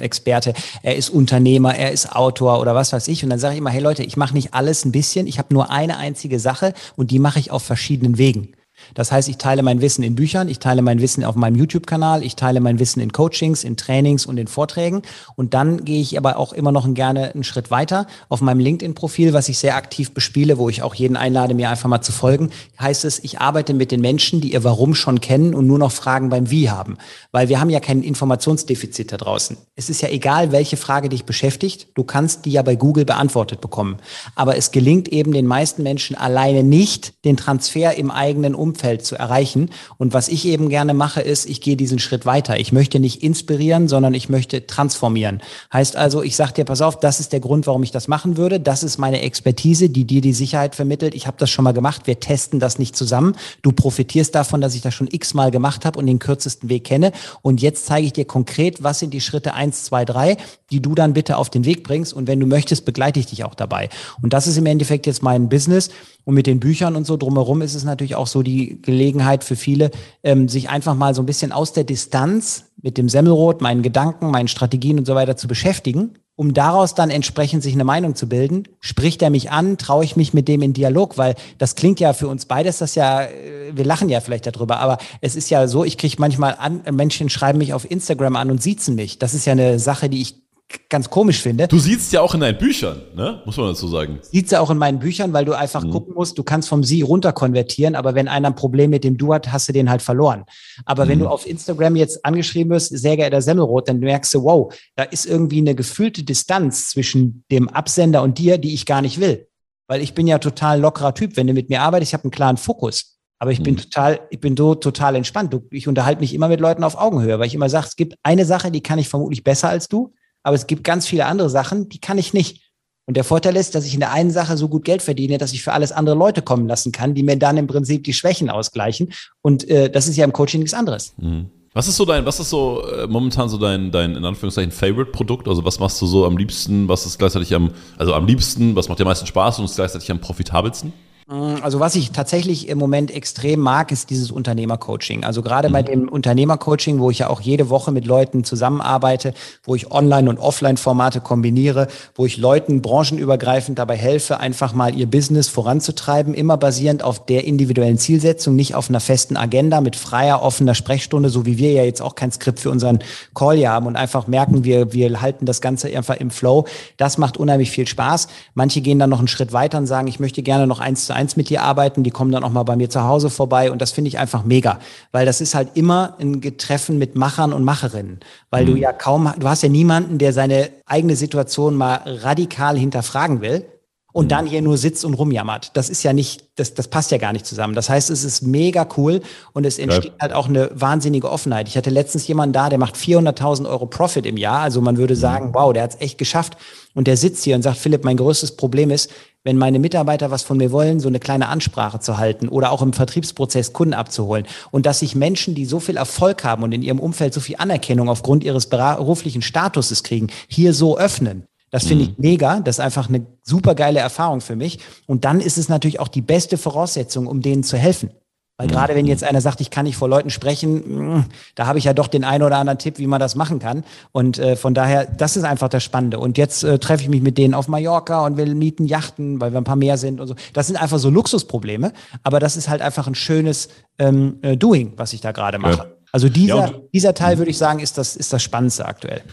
er 0.82 0.96
ist 0.96 1.12
Unternehmer, 1.12 1.76
er 1.76 1.92
ist 1.92 2.16
Autor 2.16 2.60
oder 2.60 2.74
was 2.74 2.92
weiß 2.92 3.08
ich. 3.10 3.24
Und 3.24 3.30
dann 3.30 3.38
sage 3.38 3.54
ich 3.54 3.60
immer, 3.60 3.70
hey 3.70 3.82
Leute, 3.82 4.02
ich 4.02 4.18
mache 4.18 4.34
nicht 4.34 4.56
alles 4.56 4.84
ein 4.84 4.92
bisschen, 4.92 5.28
ich 5.28 5.38
habe 5.38 5.54
nur 5.54 5.70
eine 5.70 5.98
einzige 5.98 6.40
Sache 6.40 6.74
und 6.96 7.12
die 7.12 7.20
mache 7.20 7.38
ich 7.38 7.52
auf 7.52 7.62
verschiedenen 7.62 8.18
Wegen. 8.18 8.56
Das 8.94 9.12
heißt, 9.12 9.30
ich 9.30 9.38
teile 9.38 9.64
mein 9.64 9.82
Wissen 9.82 10.04
in 10.04 10.16
Büchern, 10.16 10.48
ich 10.50 10.60
teile 10.60 10.82
mein 10.82 11.02
Wissen 11.02 11.24
auf 11.24 11.36
meinem 11.36 11.56
YouTube-Kanal, 11.56 12.24
ich 12.24 12.36
teile 12.36 12.60
mein 12.60 12.80
Wissen 12.80 13.00
in 13.00 13.12
Coachings, 13.12 13.64
in 13.64 13.78
Trainings 13.78 14.26
und 14.26 14.38
in 14.38 14.48
Vorträgen. 14.48 15.02
Und 15.36 15.54
dann 15.54 15.86
gehe 15.86 16.02
ich 16.02 16.18
aber 16.18 16.38
auch 16.38 16.54
immer 16.54 16.72
noch 16.72 16.92
gerne 16.94 17.34
einen 17.34 17.44
Schritt 17.44 17.72
weiter. 17.72 18.08
Auf 18.30 18.42
meinem 18.42 18.60
LinkedIn-Profil, 18.60 19.34
was 19.34 19.50
ich 19.50 19.58
sehr 19.58 19.76
aktiv 19.76 20.14
bespiele, 20.14 20.58
wo 20.58 20.70
ich 20.70 20.84
auch 20.84 20.96
jeden 20.96 21.18
einlade, 21.18 21.54
mir 21.54 21.70
einfach 21.70 21.90
mal 21.90 22.02
zu 22.02 22.12
folgen, 22.12 22.50
heißt 22.80 23.06
es, 23.06 23.24
ich 23.24 23.40
arbeite 23.40 23.74
mit 23.74 23.92
den 23.92 24.02
Menschen, 24.02 24.42
die 24.42 24.54
ihr 24.54 24.64
Warum 24.64 24.96
schon 24.96 25.22
kennen 25.22 25.56
und 25.56 25.68
nur 25.68 25.80
noch 25.80 25.92
Fragen 25.92 26.30
beim 26.30 26.50
Wie 26.50 26.70
haben. 26.70 26.98
Weil 27.32 27.50
wir 27.50 27.60
haben 27.60 27.70
ja 27.70 27.80
kein 27.80 28.04
Informationsdefizit 28.04 29.12
da 29.12 29.18
draußen. 29.18 29.58
Es 29.76 29.90
ist 29.90 30.02
ja 30.02 30.10
egal, 30.10 30.52
welche 30.52 30.78
Frage 30.78 31.10
dich 31.10 31.26
beschäftigt. 31.26 31.88
Du 31.96 32.04
kannst 32.04 32.46
die 32.46 32.52
ja 32.52 32.62
bei 32.62 32.76
Google 32.76 33.06
beantwortet 33.06 33.62
bekommen. 33.62 33.98
Aber 34.36 34.58
es 34.58 34.72
gelingt 34.72 35.08
eben 35.08 35.32
den 35.32 35.48
meisten 35.48 35.84
Menschen 35.84 36.16
alleine 36.16 36.64
nicht, 36.64 37.26
den 37.26 37.38
Transfer 37.38 37.96
im 37.96 38.12
eigenen 38.12 38.56
Umfeld 38.56 38.73
Umfeld 38.74 39.06
zu 39.06 39.16
erreichen. 39.16 39.70
Und 39.98 40.14
was 40.14 40.28
ich 40.28 40.48
eben 40.48 40.68
gerne 40.68 40.96
mache, 40.96 41.22
ist, 41.22 41.46
ich 41.46 41.62
gehe 41.62 41.78
diesen 41.78 42.00
Schritt 42.00 42.26
weiter. 42.26 42.60
Ich 42.60 42.72
möchte 42.72 43.00
nicht 43.00 43.22
inspirieren, 43.22 43.88
sondern 43.88 44.16
ich 44.16 44.30
möchte 44.30 44.66
transformieren. 44.66 45.44
Heißt 45.72 45.96
also, 45.96 46.24
ich 46.24 46.36
sage 46.36 46.54
dir, 46.54 46.66
pass 46.66 46.82
auf, 46.82 47.00
das 47.00 47.20
ist 47.20 47.34
der 47.34 47.40
Grund, 47.40 47.68
warum 47.68 47.84
ich 47.84 47.92
das 47.92 48.08
machen 48.08 48.36
würde. 48.36 48.60
Das 48.60 48.82
ist 48.82 48.98
meine 48.98 49.22
Expertise, 49.22 49.90
die 49.90 50.06
dir 50.06 50.22
die 50.22 50.34
Sicherheit 50.34 50.74
vermittelt. 50.74 51.14
Ich 51.14 51.28
habe 51.28 51.38
das 51.38 51.52
schon 51.52 51.64
mal 51.64 51.74
gemacht. 51.74 52.08
Wir 52.08 52.20
testen 52.20 52.60
das 52.60 52.80
nicht 52.80 52.96
zusammen. 52.96 53.36
Du 53.62 53.72
profitierst 53.72 54.34
davon, 54.34 54.60
dass 54.60 54.74
ich 54.74 54.82
das 54.82 54.96
schon 54.96 55.08
x-mal 55.12 55.52
gemacht 55.52 55.86
habe 55.86 56.00
und 56.00 56.08
den 56.08 56.18
kürzesten 56.18 56.70
Weg 56.70 56.86
kenne. 56.86 57.12
Und 57.44 57.62
jetzt 57.62 57.86
zeige 57.86 58.08
ich 58.08 58.14
dir 58.14 58.26
konkret, 58.26 58.82
was 58.82 58.98
sind 58.98 59.14
die 59.14 59.22
Schritte 59.22 59.54
eins, 59.54 59.84
zwei, 59.84 60.04
drei, 60.04 60.38
die 60.72 60.82
du 60.82 60.96
dann 60.96 61.14
bitte 61.14 61.38
auf 61.38 61.52
den 61.52 61.66
Weg 61.66 61.84
bringst. 61.84 62.12
Und 62.12 62.26
wenn 62.26 62.40
du 62.40 62.48
möchtest, 62.48 62.86
begleite 62.86 63.20
ich 63.20 63.28
dich 63.28 63.44
auch 63.44 63.54
dabei. 63.54 63.90
Und 64.24 64.34
das 64.34 64.48
ist 64.48 64.58
im 64.58 64.66
Endeffekt 64.66 65.06
jetzt 65.06 65.22
mein 65.22 65.48
Business. 65.48 65.92
Und 66.26 66.36
mit 66.36 66.48
den 66.48 66.60
Büchern 66.60 66.96
und 66.96 67.06
so 67.06 67.18
drumherum 67.18 67.62
ist 67.62 67.76
es 67.76 67.84
natürlich 67.84 68.16
auch 68.16 68.28
so 68.28 68.44
die 68.44 68.82
Gelegenheit 68.82 69.44
für 69.44 69.56
viele, 69.56 69.92
ähm, 70.24 70.48
sich 70.48 70.70
einfach 70.70 70.96
mal 70.96 71.14
so 71.14 71.22
ein 71.22 71.26
bisschen 71.26 71.52
aus 71.52 71.74
der 71.74 71.84
Distanz 71.84 72.66
mit 72.82 72.98
dem 72.98 73.10
Semmelrot, 73.10 73.62
meinen 73.62 73.82
Gedanken, 73.82 74.32
meinen 74.32 74.48
Strategien 74.48 75.00
und 75.00 75.06
so 75.06 75.16
weiter 75.16 75.36
zu 75.36 75.48
beschäftigen, 75.48 76.12
um 76.36 76.54
daraus 76.54 76.96
dann 76.96 77.10
entsprechend 77.10 77.62
sich 77.62 77.74
eine 77.74 77.84
Meinung 77.84 78.16
zu 78.16 78.28
bilden. 78.28 78.68
Spricht 78.80 79.22
er 79.22 79.30
mich 79.30 79.52
an? 79.52 79.78
Traue 79.78 80.04
ich 80.04 80.16
mich 80.16 80.34
mit 80.34 80.48
dem 80.48 80.62
in 80.62 80.74
Dialog? 80.74 81.18
Weil 81.18 81.36
das 81.58 81.76
klingt 81.76 82.00
ja 82.00 82.14
für 82.14 82.28
uns 82.28 82.46
beides, 82.46 82.78
das 82.78 82.96
ja, 82.96 83.24
äh, 83.24 83.72
wir 83.74 83.86
lachen 83.86 84.10
ja 84.10 84.22
vielleicht 84.22 84.46
darüber, 84.48 84.80
aber 84.80 84.98
es 85.22 85.36
ist 85.36 85.50
ja 85.50 85.68
so, 85.68 85.84
ich 85.84 85.98
kriege 85.98 86.16
manchmal 86.20 86.56
an, 86.58 86.84
Menschen 86.92 87.30
schreiben 87.30 87.58
mich 87.58 87.74
auf 87.74 87.90
Instagram 87.90 88.36
an 88.38 88.50
und 88.50 88.62
siezen 88.62 88.96
mich. 88.96 89.20
Das 89.20 89.34
ist 89.34 89.46
ja 89.46 89.52
eine 89.52 89.80
Sache, 89.80 90.10
die 90.10 90.22
ich 90.22 90.43
ganz 90.90 91.10
komisch 91.10 91.42
finde. 91.42 91.68
Du 91.68 91.80
siehst 91.80 92.12
ja 92.14 92.22
auch 92.22 92.34
in 92.34 92.42
deinen 92.42 92.58
Büchern, 92.58 93.02
ne? 93.16 93.42
muss 93.46 93.58
man 93.58 93.68
dazu 93.68 93.88
sagen. 93.88 94.20
Siehst 94.22 94.52
ja 94.52 94.60
auch 94.60 94.70
in 94.70 94.78
meinen 94.78 95.00
Büchern, 95.00 95.34
weil 95.34 95.46
du 95.46 95.54
einfach 95.54 95.84
mhm. 95.84 95.92
gucken 95.92 96.14
musst, 96.14 96.38
du 96.38 96.44
kannst 96.44 96.70
vom 96.70 96.84
Sie 96.84 97.02
runter 97.02 97.34
konvertieren, 97.34 97.96
aber 97.96 98.16
wenn 98.16 98.28
einer 98.28 98.50
ein 98.50 98.56
Problem 98.56 98.90
mit 98.90 99.04
dem 99.04 99.18
Du 99.18 99.34
hat, 99.34 99.52
hast 99.52 99.68
du 99.68 99.74
den 99.74 99.90
halt 99.90 100.02
verloren. 100.02 100.46
Aber 100.86 101.06
mhm. 101.06 101.10
wenn 101.10 101.20
du 101.20 101.28
auf 101.28 101.48
Instagram 101.48 101.96
jetzt 101.96 102.26
angeschrieben 102.26 102.72
wirst, 102.72 102.98
sehr 102.98 103.18
geehrter 103.18 103.42
Semmelrot, 103.42 103.90
dann 103.90 104.00
merkst 104.00 104.34
du, 104.34 104.44
wow, 104.44 104.74
da 104.96 105.04
ist 105.04 105.26
irgendwie 105.26 105.60
eine 105.60 105.76
gefühlte 105.76 106.24
Distanz 106.24 106.90
zwischen 106.90 107.44
dem 107.52 107.70
Absender 107.70 108.22
und 108.22 108.38
dir, 108.38 108.58
die 108.58 108.74
ich 108.74 108.86
gar 108.86 109.02
nicht 109.02 109.20
will. 109.20 109.48
Weil 109.88 110.02
ich 110.02 110.14
bin 110.14 110.28
ja 110.28 110.40
total 110.40 110.80
lockerer 110.80 111.14
Typ. 111.14 111.36
Wenn 111.36 111.48
du 111.48 111.54
mit 111.54 111.70
mir 111.70 111.82
arbeitest, 111.82 112.12
ich 112.12 112.14
habe 112.14 112.24
einen 112.24 112.32
klaren 112.32 112.58
Fokus. 112.58 113.18
Aber 113.40 113.52
ich 113.52 113.62
bin 113.62 113.74
mhm. 113.74 113.80
total, 113.80 114.22
ich 114.30 114.40
bin 114.40 114.56
so 114.56 114.74
total 114.76 115.16
entspannt. 115.16 115.54
Ich 115.72 115.88
unterhalte 115.88 116.22
mich 116.22 116.34
immer 116.34 116.48
mit 116.48 116.62
Leuten 116.62 116.84
auf 116.84 116.98
Augenhöhe, 116.98 117.40
weil 117.40 117.48
ich 117.48 117.56
immer 117.56 117.70
sage, 117.70 117.88
es 117.90 117.96
gibt 117.98 118.16
eine 118.24 118.46
Sache, 118.46 118.72
die 118.72 118.82
kann 118.82 119.00
ich 119.00 119.10
vermutlich 119.10 119.44
besser 119.44 119.68
als 119.68 119.90
du 119.90 120.14
aber 120.44 120.56
es 120.56 120.68
gibt 120.68 120.84
ganz 120.84 121.08
viele 121.08 121.26
andere 121.26 121.50
Sachen, 121.50 121.90
die 121.90 122.00
kann 122.00 122.18
ich 122.18 122.34
nicht. 122.34 122.62
Und 123.06 123.18
der 123.18 123.24
Vorteil 123.24 123.56
ist, 123.58 123.76
dass 123.76 123.86
ich 123.86 123.94
in 123.94 124.00
der 124.00 124.12
einen 124.12 124.32
Sache 124.32 124.56
so 124.56 124.70
gut 124.70 124.86
Geld 124.86 125.02
verdiene, 125.02 125.38
dass 125.38 125.52
ich 125.52 125.62
für 125.62 125.74
alles 125.74 125.92
andere 125.92 126.16
Leute 126.16 126.42
kommen 126.42 126.68
lassen 126.68 126.92
kann, 126.92 127.14
die 127.14 127.24
mir 127.24 127.38
dann 127.38 127.58
im 127.58 127.68
Prinzip 127.68 128.04
die 128.06 128.14
Schwächen 128.14 128.50
ausgleichen. 128.50 129.12
Und 129.42 129.68
äh, 129.70 129.90
das 129.90 130.08
ist 130.08 130.16
ja 130.16 130.24
im 130.24 130.32
Coaching 130.32 130.62
nichts 130.62 130.74
anderes. 130.74 131.14
Mhm. 131.18 131.50
Was 131.74 131.88
ist 131.88 131.98
so 131.98 132.06
dein, 132.06 132.26
was 132.26 132.40
ist 132.40 132.52
so 132.52 132.86
äh, 132.88 133.08
momentan 133.08 133.50
so 133.50 133.58
dein, 133.58 133.92
dein, 133.92 134.16
in 134.16 134.24
Anführungszeichen, 134.24 134.72
Favorite-Produkt? 134.72 135.48
Also 135.48 135.66
was 135.66 135.80
machst 135.80 136.00
du 136.02 136.06
so 136.06 136.26
am 136.26 136.38
liebsten, 136.38 136.88
was 136.88 137.06
ist 137.06 137.18
gleichzeitig 137.18 137.54
am, 137.56 137.72
also 137.98 138.14
am 138.14 138.28
liebsten, 138.28 138.76
was 138.76 138.88
macht 138.88 139.00
dir 139.00 139.04
am 139.04 139.10
meisten 139.10 139.26
Spaß 139.26 139.60
und 139.60 139.66
ist 139.66 139.76
gleichzeitig 139.76 140.10
am 140.12 140.22
profitabelsten? 140.22 140.94
Mm, 141.28 141.56
also 141.62 141.80
was 141.80 141.96
ich 141.96 142.12
tatsächlich 142.12 142.68
im 142.68 142.78
Moment 142.78 143.12
extrem 143.12 143.60
mag, 143.60 143.92
ist 143.92 144.10
dieses 144.10 144.32
Unternehmercoaching. 144.32 145.24
Also 145.24 145.42
gerade 145.42 145.70
bei 145.70 145.82
dem 145.82 146.10
Unternehmercoaching, 146.10 147.00
wo 147.00 147.10
ich 147.10 147.20
ja 147.20 147.30
auch 147.30 147.42
jede 147.42 147.70
Woche 147.70 147.92
mit 147.92 148.06
Leuten 148.06 148.44
zusammenarbeite, 148.44 149.34
wo 149.64 149.76
ich 149.76 149.92
Online- 149.92 150.30
und 150.30 150.40
Offline-Formate 150.40 151.22
kombiniere, 151.22 151.88
wo 152.16 152.26
ich 152.26 152.38
Leuten 152.38 152.82
branchenübergreifend 152.82 153.80
dabei 153.80 153.96
helfe, 153.96 154.40
einfach 154.40 154.74
mal 154.74 154.96
ihr 154.96 155.08
Business 155.08 155.48
voranzutreiben, 155.48 156.34
immer 156.34 156.58
basierend 156.58 157.04
auf 157.04 157.26
der 157.26 157.46
individuellen 157.46 157.98
Zielsetzung, 157.98 158.56
nicht 158.56 158.76
auf 158.76 158.90
einer 158.90 159.00
festen 159.00 159.38
Agenda 159.38 159.82
mit 159.82 159.96
freier, 159.96 160.42
offener 160.42 160.76
Sprechstunde, 160.76 161.30
so 161.30 161.46
wie 161.46 161.58
wir 161.58 161.72
ja 161.72 161.84
jetzt 161.84 162.02
auch 162.02 162.16
kein 162.16 162.32
Skript 162.32 162.60
für 162.60 162.70
unseren 162.70 163.00
Call 163.34 163.58
hier 163.58 163.72
haben 163.72 163.88
und 163.88 163.96
einfach 163.96 164.28
merken, 164.28 164.64
wir, 164.64 164.92
wir 164.94 165.22
halten 165.22 165.46
das 165.46 165.62
Ganze 165.62 165.88
einfach 165.96 166.18
im 166.18 166.32
Flow. 166.32 166.66
Das 166.98 167.18
macht 167.18 167.38
unheimlich 167.38 167.72
viel 167.72 167.88
Spaß. 167.88 168.28
Manche 168.54 168.82
gehen 168.82 169.00
dann 169.00 169.10
noch 169.10 169.20
einen 169.20 169.28
Schritt 169.28 169.54
weiter 169.54 169.78
und 169.78 169.88
sagen, 169.88 170.08
ich 170.08 170.20
möchte 170.20 170.44
gerne 170.44 170.68
noch 170.68 170.80
eins 170.80 171.06
zu 171.06 171.13
eins 171.14 171.36
mit 171.36 171.50
dir 171.50 171.62
arbeiten, 171.62 172.04
die 172.04 172.12
kommen 172.12 172.32
dann 172.32 172.44
auch 172.44 172.52
mal 172.52 172.64
bei 172.64 172.76
mir 172.76 172.90
zu 172.90 173.04
Hause 173.04 173.30
vorbei 173.30 173.72
und 173.72 173.82
das 173.82 173.92
finde 173.92 174.10
ich 174.10 174.20
einfach 174.20 174.44
mega, 174.44 174.80
weil 175.12 175.26
das 175.26 175.42
ist 175.42 175.56
halt 175.56 175.70
immer 175.76 176.16
ein 176.20 176.42
Getreffen 176.42 176.98
mit 176.98 177.16
Machern 177.16 177.54
und 177.54 177.64
Macherinnen, 177.64 178.20
weil 178.50 178.64
mhm. 178.64 178.68
du 178.68 178.76
ja 178.78 178.94
kaum, 178.94 179.32
du 179.38 179.48
hast 179.48 179.64
ja 179.64 179.70
niemanden, 179.70 180.18
der 180.18 180.34
seine 180.34 180.70
eigene 180.86 181.16
Situation 181.16 181.76
mal 181.76 182.02
radikal 182.06 182.78
hinterfragen 182.78 183.42
will, 183.42 183.66
und 184.14 184.26
mhm. 184.26 184.30
dann 184.30 184.48
hier 184.48 184.62
nur 184.62 184.78
sitzt 184.78 185.04
und 185.04 185.16
rumjammert. 185.16 185.72
Das 185.76 185.90
ist 185.90 186.04
ja 186.04 186.14
nicht, 186.14 186.46
das, 186.56 186.74
das 186.74 186.88
passt 186.88 187.12
ja 187.12 187.18
gar 187.18 187.34
nicht 187.34 187.46
zusammen. 187.46 187.74
Das 187.74 187.90
heißt, 187.90 188.10
es 188.10 188.24
ist 188.24 188.44
mega 188.44 188.88
cool 188.96 189.22
und 189.52 189.66
es 189.66 189.80
entsteht 189.80 190.14
ja. 190.14 190.20
halt 190.22 190.34
auch 190.34 190.48
eine 190.48 190.70
wahnsinnige 190.74 191.30
Offenheit. 191.30 191.68
Ich 191.68 191.76
hatte 191.76 191.90
letztens 191.90 192.26
jemanden 192.28 192.54
da, 192.54 192.70
der 192.70 192.80
macht 192.80 192.96
400.000 192.96 193.68
Euro 193.68 193.88
Profit 193.88 194.26
im 194.26 194.38
Jahr. 194.38 194.62
Also 194.62 194.80
man 194.80 194.98
würde 194.98 195.16
mhm. 195.16 195.20
sagen, 195.20 195.50
wow, 195.54 195.74
der 195.74 195.84
hat 195.84 195.96
es 195.96 196.02
echt 196.02 196.18
geschafft. 196.18 196.58
Und 196.94 197.08
der 197.08 197.18
sitzt 197.18 197.44
hier 197.44 197.56
und 197.56 197.64
sagt, 197.64 197.78
Philipp, 197.78 198.06
mein 198.06 198.18
größtes 198.18 198.56
Problem 198.56 198.92
ist, 198.92 199.10
wenn 199.44 199.58
meine 199.58 199.80
Mitarbeiter 199.80 200.32
was 200.32 200.44
von 200.44 200.58
mir 200.58 200.72
wollen, 200.72 201.00
so 201.00 201.10
eine 201.10 201.20
kleine 201.20 201.50
Ansprache 201.50 202.00
zu 202.00 202.18
halten 202.18 202.48
oder 202.48 202.72
auch 202.72 202.82
im 202.82 202.94
Vertriebsprozess 202.94 203.74
Kunden 203.74 203.94
abzuholen. 203.94 204.46
Und 204.72 204.86
dass 204.86 205.00
sich 205.00 205.16
Menschen, 205.16 205.56
die 205.56 205.66
so 205.66 205.80
viel 205.80 205.98
Erfolg 205.98 206.44
haben 206.44 206.64
und 206.64 206.72
in 206.72 206.84
ihrem 206.84 207.00
Umfeld 207.00 207.34
so 207.34 207.42
viel 207.42 207.56
Anerkennung 207.58 208.10
aufgrund 208.10 208.44
ihres 208.44 208.68
beruflichen 208.68 209.42
Statuses 209.42 210.04
kriegen, 210.04 210.28
hier 210.48 210.74
so 210.74 210.98
öffnen. 210.98 211.46
Das 211.74 211.88
finde 211.88 212.04
ich 212.04 212.10
mhm. 212.12 212.16
mega. 212.20 212.60
Das 212.60 212.76
ist 212.76 212.80
einfach 212.82 213.10
eine 213.10 213.26
super 213.42 213.74
geile 213.74 214.00
Erfahrung 214.00 214.42
für 214.42 214.56
mich. 214.56 214.78
Und 215.08 215.26
dann 215.26 215.42
ist 215.42 215.58
es 215.58 215.70
natürlich 215.70 216.00
auch 216.00 216.08
die 216.08 216.22
beste 216.22 216.60
Voraussetzung, 216.60 217.26
um 217.26 217.42
denen 217.42 217.64
zu 217.64 217.78
helfen. 217.78 218.12
Weil 218.58 218.68
mhm. 218.68 218.72
gerade 218.72 218.94
wenn 218.94 219.08
jetzt 219.08 219.24
einer 219.24 219.42
sagt, 219.42 219.60
ich 219.60 219.72
kann 219.72 219.86
nicht 219.86 219.96
vor 219.98 220.08
Leuten 220.08 220.30
sprechen, 220.30 221.16
mm, 221.16 221.26
da 221.56 221.66
habe 221.66 221.80
ich 221.80 221.86
ja 221.86 221.94
doch 221.94 222.06
den 222.08 222.24
einen 222.26 222.44
oder 222.44 222.58
anderen 222.58 222.78
Tipp, 222.78 223.00
wie 223.00 223.08
man 223.08 223.20
das 223.20 223.34
machen 223.34 223.58
kann. 223.58 223.84
Und 224.12 224.38
äh, 224.38 224.56
von 224.56 224.76
daher, 224.76 225.06
das 225.06 225.36
ist 225.36 225.46
einfach 225.46 225.68
das 225.68 225.84
Spannende. 225.84 226.20
Und 226.20 226.38
jetzt 226.38 226.64
äh, 226.64 226.78
treffe 226.78 227.02
ich 227.02 227.10
mich 227.10 227.24
mit 227.24 227.40
denen 227.40 227.56
auf 227.56 227.68
Mallorca 227.68 228.24
und 228.24 228.38
will 228.38 228.54
mieten 228.54 228.86
Yachten, 228.86 229.42
weil 229.42 229.52
wir 229.52 229.58
ein 229.58 229.64
paar 229.64 229.76
mehr 229.76 229.98
sind 229.98 230.22
und 230.22 230.28
so. 230.28 230.36
Das 230.54 230.68
sind 230.68 230.76
einfach 230.76 231.00
so 231.00 231.10
Luxusprobleme, 231.10 231.92
aber 232.22 232.40
das 232.40 232.56
ist 232.56 232.70
halt 232.70 232.84
einfach 232.84 233.08
ein 233.08 233.16
schönes 233.16 233.70
ähm, 233.98 234.38
äh, 234.44 234.56
Doing, 234.58 234.94
was 234.96 235.14
ich 235.14 235.22
da 235.22 235.32
gerade 235.32 235.58
mache. 235.58 235.78
Ja. 235.78 235.86
Also 236.12 236.30
dieser, 236.30 236.56
ja, 236.56 236.72
dieser 236.94 237.16
Teil, 237.16 237.40
würde 237.40 237.50
ich 237.50 237.58
sagen, 237.58 237.80
ist 237.80 237.98
das, 237.98 238.16
ist 238.16 238.32
das 238.32 238.44
Spannendste 238.44 238.86
aktuell. 238.86 239.24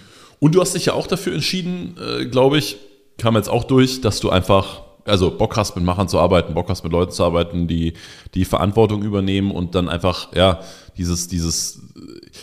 Und 0.40 0.54
du 0.54 0.60
hast 0.60 0.74
dich 0.74 0.86
ja 0.86 0.94
auch 0.94 1.06
dafür 1.06 1.34
entschieden, 1.34 1.96
äh, 2.00 2.24
glaube 2.24 2.58
ich, 2.58 2.78
kam 3.18 3.36
jetzt 3.36 3.50
auch 3.50 3.64
durch, 3.64 4.00
dass 4.00 4.20
du 4.20 4.30
einfach, 4.30 4.80
also 5.04 5.30
Bock 5.30 5.56
hast, 5.56 5.76
mit 5.76 5.84
Machern 5.84 6.08
zu 6.08 6.18
arbeiten, 6.18 6.54
Bock 6.54 6.70
hast, 6.70 6.82
mit 6.82 6.92
Leuten 6.92 7.12
zu 7.12 7.22
arbeiten, 7.22 7.68
die 7.68 7.92
die 8.34 8.46
Verantwortung 8.46 9.02
übernehmen 9.02 9.50
und 9.50 9.74
dann 9.74 9.90
einfach, 9.90 10.34
ja, 10.34 10.60
dieses, 10.96 11.28
dieses, 11.28 11.82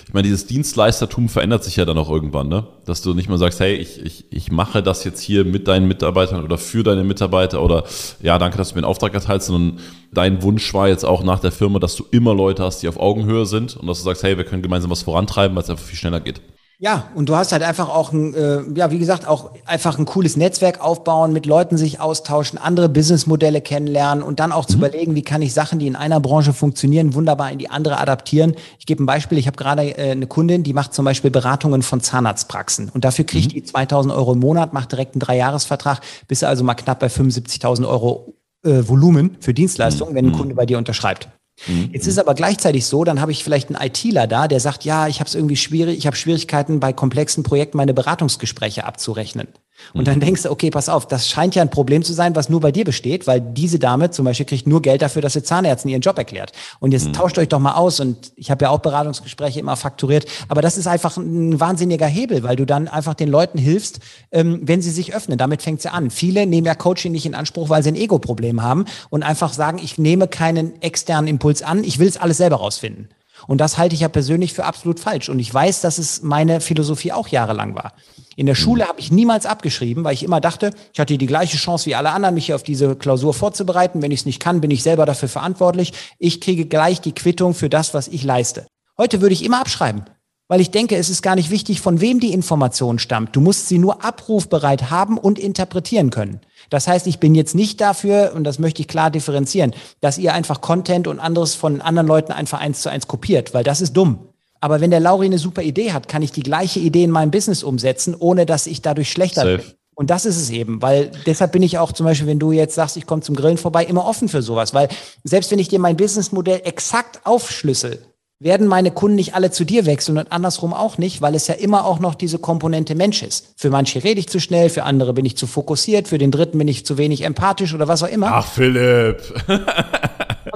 ich 0.08 0.14
meine, 0.14 0.28
dieses 0.28 0.46
Dienstleistertum 0.46 1.30
verändert 1.30 1.64
sich 1.64 1.76
ja 1.76 1.86
dann 1.86 1.98
auch 1.98 2.10
irgendwann, 2.10 2.48
ne? 2.48 2.68
Dass 2.86 3.02
du 3.02 3.14
nicht 3.14 3.30
mehr 3.30 3.38
sagst, 3.38 3.60
hey, 3.60 3.76
ich, 3.76 4.04
ich, 4.04 4.26
ich 4.30 4.52
mache 4.52 4.84
das 4.84 5.04
jetzt 5.04 5.22
hier 5.22 5.44
mit 5.44 5.68
deinen 5.68 5.88
Mitarbeitern 5.88 6.44
oder 6.44 6.58
für 6.58 6.84
deine 6.84 7.04
Mitarbeiter 7.04 7.64
oder 7.64 7.84
ja, 8.22 8.38
danke, 8.38 8.58
dass 8.58 8.70
du 8.70 8.76
mir 8.76 8.80
einen 8.80 8.90
Auftrag 8.90 9.14
erteilst, 9.14 9.48
sondern 9.48 9.80
dein 10.12 10.44
Wunsch 10.44 10.74
war 10.74 10.88
jetzt 10.88 11.04
auch 11.04 11.24
nach 11.24 11.40
der 11.40 11.52
Firma, 11.52 11.80
dass 11.80 11.96
du 11.96 12.06
immer 12.12 12.36
Leute 12.36 12.64
hast, 12.64 12.84
die 12.84 12.88
auf 12.88 13.00
Augenhöhe 13.00 13.46
sind 13.46 13.76
und 13.76 13.88
dass 13.88 14.00
du 14.00 14.04
sagst, 14.04 14.24
hey, 14.24 14.38
wir 14.38 14.46
können 14.46 14.62
gemeinsam 14.62 14.92
was 14.92 15.02
vorantreiben, 15.02 15.56
weil 15.56 15.64
es 15.64 15.70
einfach 15.70 15.86
viel 15.86 15.98
schneller 15.98 16.20
geht. 16.20 16.42
Ja, 16.80 17.10
und 17.16 17.28
du 17.28 17.36
hast 17.36 17.52
halt 17.54 17.64
einfach 17.64 17.90
auch 17.90 18.12
ein, 18.12 18.36
äh, 18.36 18.62
ja, 18.76 18.92
wie 18.92 19.00
gesagt, 19.00 19.28
auch 19.28 19.50
einfach 19.66 19.98
ein 19.98 20.06
cooles 20.06 20.38
Netzwerk 20.38 20.80
aufbauen, 20.80 21.34
mit 21.34 21.48
Leuten 21.48 21.76
sich 21.76 22.00
austauschen, 22.00 22.60
andere 22.60 22.88
Businessmodelle 22.88 23.62
kennenlernen 23.62 24.24
und 24.24 24.40
dann 24.40 24.52
auch 24.52 24.68
mhm. 24.68 24.72
zu 24.72 24.78
überlegen, 24.78 25.16
wie 25.16 25.24
kann 25.24 25.42
ich 25.42 25.56
Sachen, 25.56 25.80
die 25.80 25.88
in 25.88 25.96
einer 25.96 26.20
Branche 26.20 26.54
funktionieren, 26.54 27.16
wunderbar 27.16 27.52
in 27.52 27.58
die 27.58 27.72
andere 27.72 27.98
adaptieren. 27.98 28.54
Ich 28.78 28.86
gebe 28.86 29.02
ein 29.02 29.08
Beispiel, 29.08 29.40
ich 29.40 29.48
habe 29.48 29.58
gerade 29.58 29.98
äh, 29.98 30.12
eine 30.12 30.28
Kundin, 30.28 30.62
die 30.62 30.74
macht 30.74 30.94
zum 30.94 31.04
Beispiel 31.04 31.32
Beratungen 31.32 31.82
von 31.82 32.00
Zahnarztpraxen 32.00 32.90
und 32.90 33.04
dafür 33.04 33.26
kriegt 33.26 33.48
mhm. 33.48 33.54
die 33.54 33.64
2000 33.64 34.14
Euro 34.14 34.34
im 34.34 34.40
Monat, 34.40 34.74
macht 34.74 34.92
direkt 34.92 35.16
einen 35.16 35.22
Dreijahresvertrag, 35.22 36.02
bis 36.28 36.44
also 36.44 36.64
mal 36.64 36.76
knapp 36.76 37.00
bei 37.00 37.08
75.000 37.08 37.88
Euro 37.88 38.36
äh, 38.64 38.88
Volumen 38.88 39.38
für 39.40 39.56
Dienstleistungen, 39.56 40.14
mhm. 40.14 40.18
wenn 40.18 40.26
ein 40.28 40.32
Kunde 40.34 40.54
bei 40.54 40.68
dir 40.68 40.78
unterschreibt. 40.78 41.28
Mhm. 41.66 41.90
Jetzt 41.92 42.08
ist 42.08 42.20
aber 42.20 42.36
gleichzeitig 42.36 42.86
so, 42.86 43.04
dann 43.04 43.20
habe 43.20 43.32
ich 43.32 43.44
vielleicht 43.44 43.70
einen 43.70 43.84
ITler 43.84 44.28
da, 44.28 44.48
der 44.48 44.60
sagt, 44.60 44.86
ja, 44.86 45.08
ich 45.08 45.20
habe 45.20 45.28
es 45.28 45.36
irgendwie 45.36 45.56
schwierig, 45.56 45.98
ich 45.98 46.06
habe 46.06 46.16
Schwierigkeiten 46.16 46.80
bei 46.80 46.94
komplexen 46.94 47.44
Projekten 47.44 47.78
meine 47.78 47.94
Beratungsgespräche 47.94 48.86
abzurechnen. 48.86 49.48
Und 49.94 50.08
dann 50.08 50.20
denkst 50.20 50.44
du, 50.44 50.52
okay, 50.52 50.70
pass 50.70 50.90
auf, 50.90 51.08
das 51.08 51.30
scheint 51.30 51.56
ja 51.56 51.62
ein 51.62 51.70
Problem 51.70 52.04
zu 52.04 52.14
sein, 52.14 52.36
was 52.36 52.50
nur 52.50 52.60
bei 52.60 52.72
dir 52.72 52.84
besteht, 52.84 53.28
weil 53.28 53.42
diese 53.42 53.80
Dame 53.80 54.12
zum 54.12 54.26
Beispiel 54.26 54.46
kriegt 54.46 54.68
nur 54.68 54.82
Geld 54.82 55.02
dafür, 55.02 55.22
dass 55.22 55.34
sie 55.34 55.44
Zahnärzten 55.44 55.90
ihren 55.90 56.02
Job 56.02 56.18
erklärt. 56.18 56.52
Und 56.80 56.92
jetzt 56.92 57.08
mhm. 57.08 57.14
tauscht 57.14 57.38
euch 57.38 57.48
doch 57.48 57.60
mal 57.60 57.74
aus. 57.74 58.00
Und 58.00 58.32
ich 58.36 58.52
habe 58.52 58.66
ja 58.66 58.72
auch 58.72 58.80
Beratungsgespräche 58.80 59.60
immer 59.60 59.76
fakturiert. 59.76 60.26
Aber 60.48 60.62
das 60.62 60.78
ist 60.78 60.88
einfach 60.88 61.18
ein 61.18 61.60
wahnsinniger 61.60 62.08
Hebel, 62.08 62.44
weil 62.44 62.56
du 62.56 62.66
dann 62.66 62.88
einfach 62.88 63.14
den 63.14 63.30
Leuten 63.30 63.58
hilfst, 63.58 64.00
ähm, 64.32 64.62
wenn 64.64 64.82
sie 64.82 64.92
sich 64.92 65.16
öffnen. 65.16 65.38
Damit 65.38 65.62
fängt 65.62 65.82
sie 65.82 65.92
an. 65.92 66.10
Viele 66.10 66.46
nehmen 66.46 66.68
ja 66.68 66.76
Coaching 66.76 67.12
nicht 67.12 67.26
in 67.26 67.36
Anspruch, 67.36 67.70
weil 67.70 67.84
sie 67.84 67.90
ein 67.90 67.96
Ego-Problem 67.96 68.62
haben 68.62 68.86
und 69.10 69.24
einfach 69.24 69.54
sagen, 69.54 69.80
ich 69.82 69.98
nehme 69.98 70.28
keinen 70.28 70.82
externen 70.82 71.28
Impuls 71.28 71.62
an, 71.62 71.84
ich 71.84 72.00
will 72.00 72.08
es 72.08 72.18
alles 72.18 72.38
selber 72.38 72.58
rausfinden. 72.58 73.10
Und 73.46 73.62
das 73.62 73.78
halte 73.78 73.94
ich 73.94 74.02
ja 74.02 74.10
persönlich 74.10 74.54
für 74.54 74.66
absolut 74.66 75.00
falsch. 75.00 75.30
Und 75.30 75.40
ich 75.40 75.54
weiß, 75.54 75.82
dass 75.82 76.00
es 76.00 76.24
meine 76.24 76.60
Philosophie 76.60 77.12
auch 77.12 77.28
jahrelang 77.28 77.76
war. 77.76 77.94
In 78.38 78.46
der 78.46 78.54
Schule 78.54 78.88
habe 78.88 79.00
ich 79.00 79.12
niemals 79.12 79.48
abgeschrieben, 79.48 80.04
weil 80.04 80.14
ich 80.14 80.22
immer 80.22 80.40
dachte, 80.40 80.70
ich 80.94 81.00
hatte 81.00 81.18
die 81.18 81.26
gleiche 81.26 81.58
Chance 81.58 81.88
wie 81.88 81.96
alle 81.96 82.12
anderen, 82.12 82.36
mich 82.36 82.46
hier 82.46 82.54
auf 82.54 82.62
diese 82.62 82.96
Klausur 82.96 83.34
vorzubereiten. 83.34 84.04
Wenn 84.04 84.12
ich 84.12 84.20
es 84.20 84.26
nicht 84.28 84.40
kann, 84.40 84.62
bin 84.62 84.70
ich 84.70 84.84
selber 84.84 85.08
dafür 85.08 85.28
verantwortlich. 85.28 85.92
Ich 86.20 86.40
kriege 86.40 86.68
gleich 86.68 87.02
die 87.02 87.14
Quittung 87.14 87.56
für 87.56 87.68
das, 87.68 87.96
was 87.96 88.08
ich 88.08 88.24
leiste. 88.24 88.68
Heute 88.96 89.22
würde 89.22 89.34
ich 89.34 89.44
immer 89.44 89.60
abschreiben, 89.60 90.04
weil 90.48 90.62
ich 90.62 90.70
denke, 90.70 90.98
es 90.98 91.10
ist 91.10 91.24
gar 91.24 91.34
nicht 91.34 91.50
wichtig, 91.50 91.82
von 91.82 92.00
wem 92.00 92.20
die 92.20 92.32
Information 92.32 93.00
stammt. 93.00 93.36
Du 93.36 93.42
musst 93.42 93.70
sie 93.70 93.80
nur 93.80 94.06
abrufbereit 94.06 94.92
haben 94.92 95.18
und 95.18 95.40
interpretieren 95.40 96.12
können. 96.12 96.40
Das 96.70 96.88
heißt, 96.88 97.08
ich 97.08 97.20
bin 97.20 97.34
jetzt 97.34 97.56
nicht 97.56 97.82
dafür, 97.82 98.34
und 98.36 98.44
das 98.44 98.60
möchte 98.60 98.84
ich 98.84 98.88
klar 98.88 99.10
differenzieren, 99.10 99.74
dass 100.00 100.20
ihr 100.20 100.36
einfach 100.36 100.62
Content 100.62 101.08
und 101.08 101.20
anderes 101.20 101.56
von 101.56 101.82
anderen 101.82 102.08
Leuten 102.08 102.32
einfach 102.34 102.60
eins 102.60 102.84
zu 102.84 102.90
eins 102.90 103.08
kopiert, 103.08 103.56
weil 103.56 103.64
das 103.64 103.82
ist 103.82 103.94
dumm. 103.94 104.30
Aber 104.62 104.82
wenn 104.82 104.92
der 104.92 105.00
Lauri 105.00 105.28
eine 105.28 105.38
super 105.38 105.62
Idee 105.62 105.92
hat, 105.92 106.08
kann 106.08 106.22
ich 106.22 106.32
die 106.32 106.44
gleiche 106.44 106.80
Idee 106.80 107.04
in 107.04 107.12
meinem 107.12 107.32
Business 107.32 107.64
umsetzen, 107.64 108.16
ohne 108.18 108.46
dass 108.46 108.68
ich 108.68 108.82
dadurch 108.82 109.12
schlechter 109.12 109.42
Safe. 109.42 109.58
bin. 109.58 109.66
Und 109.96 110.12
das 110.12 110.26
ist 110.26 110.38
es 110.38 110.52
eben, 110.52 110.80
weil 110.84 111.12
deshalb 111.26 111.52
bin 111.52 111.64
ich 111.64 111.80
auch 111.80 111.92
zum 111.92 112.06
Beispiel, 112.06 112.28
wenn 112.28 112.38
du 112.38 112.52
jetzt 112.52 112.76
sagst, 112.76 112.98
ich 112.98 113.08
komme 113.08 113.24
zum 113.24 113.36
Grillen 113.36 113.58
vorbei, 113.58 113.84
immer 113.84 114.06
offen 114.06 114.30
für 114.30 114.44
sowas, 114.44 114.76
weil 114.76 114.90
selbst 115.24 115.50
wenn 115.50 115.58
ich 115.58 115.70
dir 115.70 115.80
mein 115.80 115.98
Businessmodell 115.98 116.62
exakt 116.66 117.22
aufschlüssel, 117.24 118.06
werden 118.40 118.68
meine 118.68 118.92
Kunden 118.92 119.16
nicht 119.16 119.34
alle 119.34 119.50
zu 119.50 119.66
dir 119.66 119.88
wechseln 119.88 120.20
und 120.20 120.32
andersrum 120.32 120.74
auch 120.74 121.00
nicht, 121.00 121.22
weil 121.24 121.34
es 121.34 121.48
ja 121.48 121.56
immer 121.56 121.86
auch 121.86 122.00
noch 122.00 122.14
diese 122.14 122.38
Komponente 122.38 122.94
Mensch 122.94 123.24
ist. 123.24 123.54
Für 123.58 123.72
manche 123.72 124.04
rede 124.04 124.20
ich 124.20 124.30
zu 124.30 124.40
schnell, 124.40 124.70
für 124.70 124.84
andere 124.84 125.14
bin 125.14 125.26
ich 125.26 125.36
zu 125.36 125.48
fokussiert, 125.48 126.08
für 126.08 126.20
den 126.20 126.30
dritten 126.30 126.60
bin 126.60 126.68
ich 126.68 126.86
zu 126.86 127.00
wenig 127.00 127.24
empathisch 127.24 127.74
oder 127.74 127.88
was 127.88 128.04
auch 128.04 128.08
immer. 128.08 128.28
Ach, 128.32 128.48
Philipp. 128.48 129.22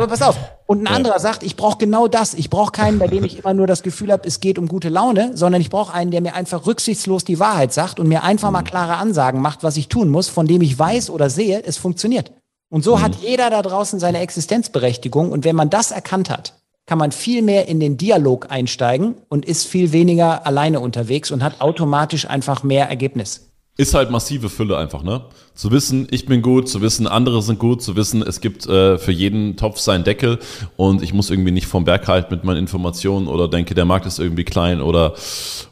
Aber 0.02 0.10
pass 0.10 0.24
auf. 0.24 0.36
Und 0.66 0.82
ein 0.82 0.88
anderer 0.88 1.20
sagt, 1.20 1.44
ich 1.44 1.56
brauche 1.56 1.78
genau 1.78 2.08
das. 2.08 2.34
Ich 2.34 2.50
brauche 2.50 2.72
keinen, 2.72 2.98
bei 2.98 3.06
dem 3.06 3.24
ich 3.24 3.38
immer 3.38 3.54
nur 3.54 3.68
das 3.68 3.84
Gefühl 3.84 4.12
habe, 4.12 4.28
es 4.28 4.40
geht 4.40 4.58
um 4.58 4.68
gute 4.68 4.90
Laune, 4.90 5.38
sondern 5.38 5.62
ich 5.62 5.70
brauche 5.70 5.94
einen, 5.94 6.10
der 6.10 6.22
mir 6.22 6.34
einfach 6.34 6.66
rücksichtslos 6.66 7.24
die 7.24 7.40
Wahrheit 7.40 7.72
sagt 7.72 8.00
und 8.00 8.08
mir 8.08 8.24
einfach 8.24 8.50
mal 8.50 8.62
mhm. 8.62 8.66
klare 8.66 8.96
Ansagen 8.96 9.42
macht, 9.42 9.62
was 9.62 9.78
ich 9.78 9.90
tun 9.90 10.10
muss, 10.10 10.28
von 10.28 10.48
dem 10.48 10.64
ich 10.64 10.80
weiß 10.80 11.12
oder 11.12 11.30
sehe, 11.30 11.62
es 11.64 11.78
funktioniert. 11.78 12.32
Und 12.72 12.84
so 12.84 12.96
mhm. 12.96 13.02
hat 13.04 13.16
jeder 13.18 13.52
da 13.52 13.62
draußen 13.62 14.00
seine 14.00 14.22
Existenzberechtigung. 14.22 15.32
Und 15.32 15.46
wenn 15.46 15.56
man 15.56 15.70
das 15.70 15.92
erkannt 15.92 16.32
hat, 16.32 16.56
kann 16.88 16.98
man 16.98 17.12
viel 17.12 17.44
mehr 17.44 17.68
in 17.68 17.80
den 17.80 17.98
Dialog 17.98 18.48
einsteigen 18.50 19.14
und 19.30 19.46
ist 19.46 19.68
viel 19.68 19.92
weniger 19.92 20.48
alleine 20.48 20.80
unterwegs 20.80 21.30
und 21.30 21.44
hat 21.44 21.62
automatisch 21.62 22.28
einfach 22.28 22.64
mehr 22.64 22.90
Ergebnis. 22.90 23.51
Ist 23.78 23.94
halt 23.94 24.12
massive 24.12 24.50
Fülle 24.50 24.78
einfach, 24.78 25.02
ne? 25.02 25.22
Zu 25.56 25.72
wissen, 25.72 26.06
ich 26.12 26.26
bin 26.26 26.42
gut, 26.42 26.68
zu 26.68 26.82
wissen, 26.82 27.08
andere 27.08 27.42
sind 27.42 27.58
gut, 27.58 27.82
zu 27.82 27.96
wissen, 27.96 28.22
es 28.22 28.42
gibt 28.42 28.68
äh, 28.68 28.98
für 28.98 29.14
jeden 29.14 29.56
Topf 29.56 29.80
seinen 29.80 30.04
Deckel 30.04 30.40
und 30.76 31.02
ich 31.02 31.14
muss 31.14 31.30
irgendwie 31.30 31.52
nicht 31.52 31.68
vom 31.68 31.86
Berg 31.86 32.08
halten 32.08 32.34
mit 32.34 32.44
meinen 32.44 32.58
Informationen 32.58 33.28
oder 33.28 33.48
denke, 33.48 33.74
der 33.74 33.86
Markt 33.86 34.06
ist 34.06 34.20
irgendwie 34.20 34.44
klein 34.44 34.82
oder 34.82 35.14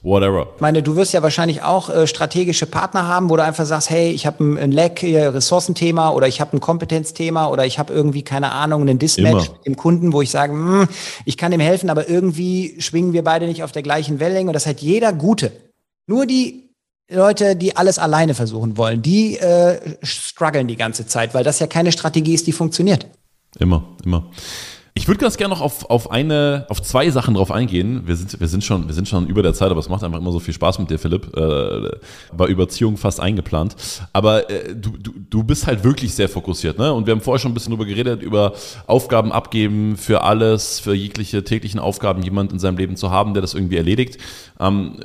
whatever. 0.02 0.48
Ich 0.56 0.62
meine, 0.62 0.82
du 0.82 0.96
wirst 0.96 1.14
ja 1.14 1.22
wahrscheinlich 1.24 1.62
auch 1.62 1.90
äh, 1.90 2.08
strategische 2.08 2.66
Partner 2.66 3.06
haben, 3.06 3.30
wo 3.30 3.36
du 3.36 3.44
einfach 3.44 3.66
sagst, 3.66 3.90
hey, 3.90 4.12
ich 4.12 4.26
habe 4.26 4.44
ein, 4.46 4.58
ein 4.58 4.72
Lack, 4.72 5.00
hier 5.00 5.34
Ressourcenthema 5.34 6.12
oder 6.12 6.28
ich 6.28 6.40
habe 6.40 6.56
ein 6.56 6.62
Kompetenzthema 6.62 7.48
oder 7.48 7.66
ich 7.66 7.80
habe 7.80 7.94
irgendwie, 7.94 8.22
keine 8.22 8.54
Ahnung, 8.54 8.82
einen 8.82 8.98
Dismatch 8.98 9.48
Immer. 9.48 9.58
mit 9.58 9.66
dem 9.66 9.76
Kunden, 9.76 10.14
wo 10.14 10.22
ich 10.22 10.30
sage, 10.30 10.54
hm, 10.54 10.88
ich 11.26 11.36
kann 11.36 11.52
ihm 11.52 11.60
helfen, 11.60 11.90
aber 11.90 12.08
irgendwie 12.08 12.76
schwingen 12.80 13.12
wir 13.12 13.26
beide 13.26 13.46
nicht 13.46 13.64
auf 13.64 13.74
der 13.74 13.84
gleichen 13.84 14.22
Wellenlänge 14.22 14.50
und 14.50 14.54
das 14.54 14.68
hat 14.68 14.80
jeder 14.80 15.12
Gute. 15.12 15.52
Nur 16.08 16.26
die 16.26 16.69
Leute, 17.10 17.56
die 17.56 17.76
alles 17.76 17.98
alleine 17.98 18.36
versuchen 18.36 18.78
wollen, 18.78 19.02
die 19.02 19.38
äh, 19.38 19.80
strugglen 20.04 20.68
die 20.68 20.76
ganze 20.76 21.08
Zeit, 21.08 21.34
weil 21.34 21.44
das 21.44 21.60
ja 21.60 21.68
keine 21.68 21.92
Strategie 21.92 22.36
ist, 22.36 22.46
die 22.46 22.52
funktioniert. 22.52 23.08
Immer, 23.58 23.84
immer. 24.06 24.30
Ich 24.94 25.08
würde 25.08 25.20
ganz 25.20 25.38
gerne 25.38 25.54
noch 25.54 25.62
auf, 25.62 25.90
auf 25.90 26.12
eine, 26.12 26.66
auf 26.68 26.82
zwei 26.82 27.10
Sachen 27.10 27.36
drauf 27.36 27.52
eingehen. 27.52 28.02
Wir 28.06 28.18
sind, 28.18 28.40
wir 28.40 28.48
sind 28.48 28.66
schon, 28.66 28.88
wir 28.88 28.94
sind 28.94 29.08
schon 29.08 29.28
über 29.28 29.42
der 29.42 29.54
Zeit, 29.54 29.72
aber 29.72 29.80
es 29.80 29.88
macht 29.88 30.04
einfach 30.04 30.20
immer 30.20 30.32
so 30.32 30.40
viel 30.40 30.54
Spaß 30.54 30.78
mit 30.80 30.90
dir, 30.90 31.00
Philipp. 31.00 31.36
Äh, 31.38 31.98
war 32.34 32.48
Überziehung 32.48 32.98
fast 32.98 33.22
eingeplant. 33.22 33.78
Aber 34.12 34.50
äh, 34.50 34.76
du, 34.76 34.98
du, 34.98 35.14
du 35.30 35.44
bist 35.44 35.68
halt 35.68 35.86
wirklich 35.86 36.14
sehr 36.14 36.28
fokussiert, 36.28 36.78
ne? 36.78 36.94
Und 36.94 37.08
wir 37.08 37.14
haben 37.14 37.22
vorher 37.22 37.40
schon 37.40 37.52
ein 37.52 37.54
bisschen 37.54 37.72
drüber 37.72 37.86
geredet, 37.86 38.22
über 38.22 38.54
Aufgaben 38.88 39.32
abgeben 39.32 39.96
für 39.96 40.24
alles, 40.24 40.82
für 40.82 40.94
jegliche 40.94 41.46
täglichen 41.46 41.80
Aufgaben, 41.80 42.22
jemand 42.22 42.52
in 42.52 42.60
seinem 42.60 42.78
Leben 42.78 42.98
zu 42.98 43.10
haben, 43.10 43.34
der 43.34 43.42
das 43.42 43.54
irgendwie 43.54 43.78
erledigt. 43.78 44.18
Ähm, 44.60 45.00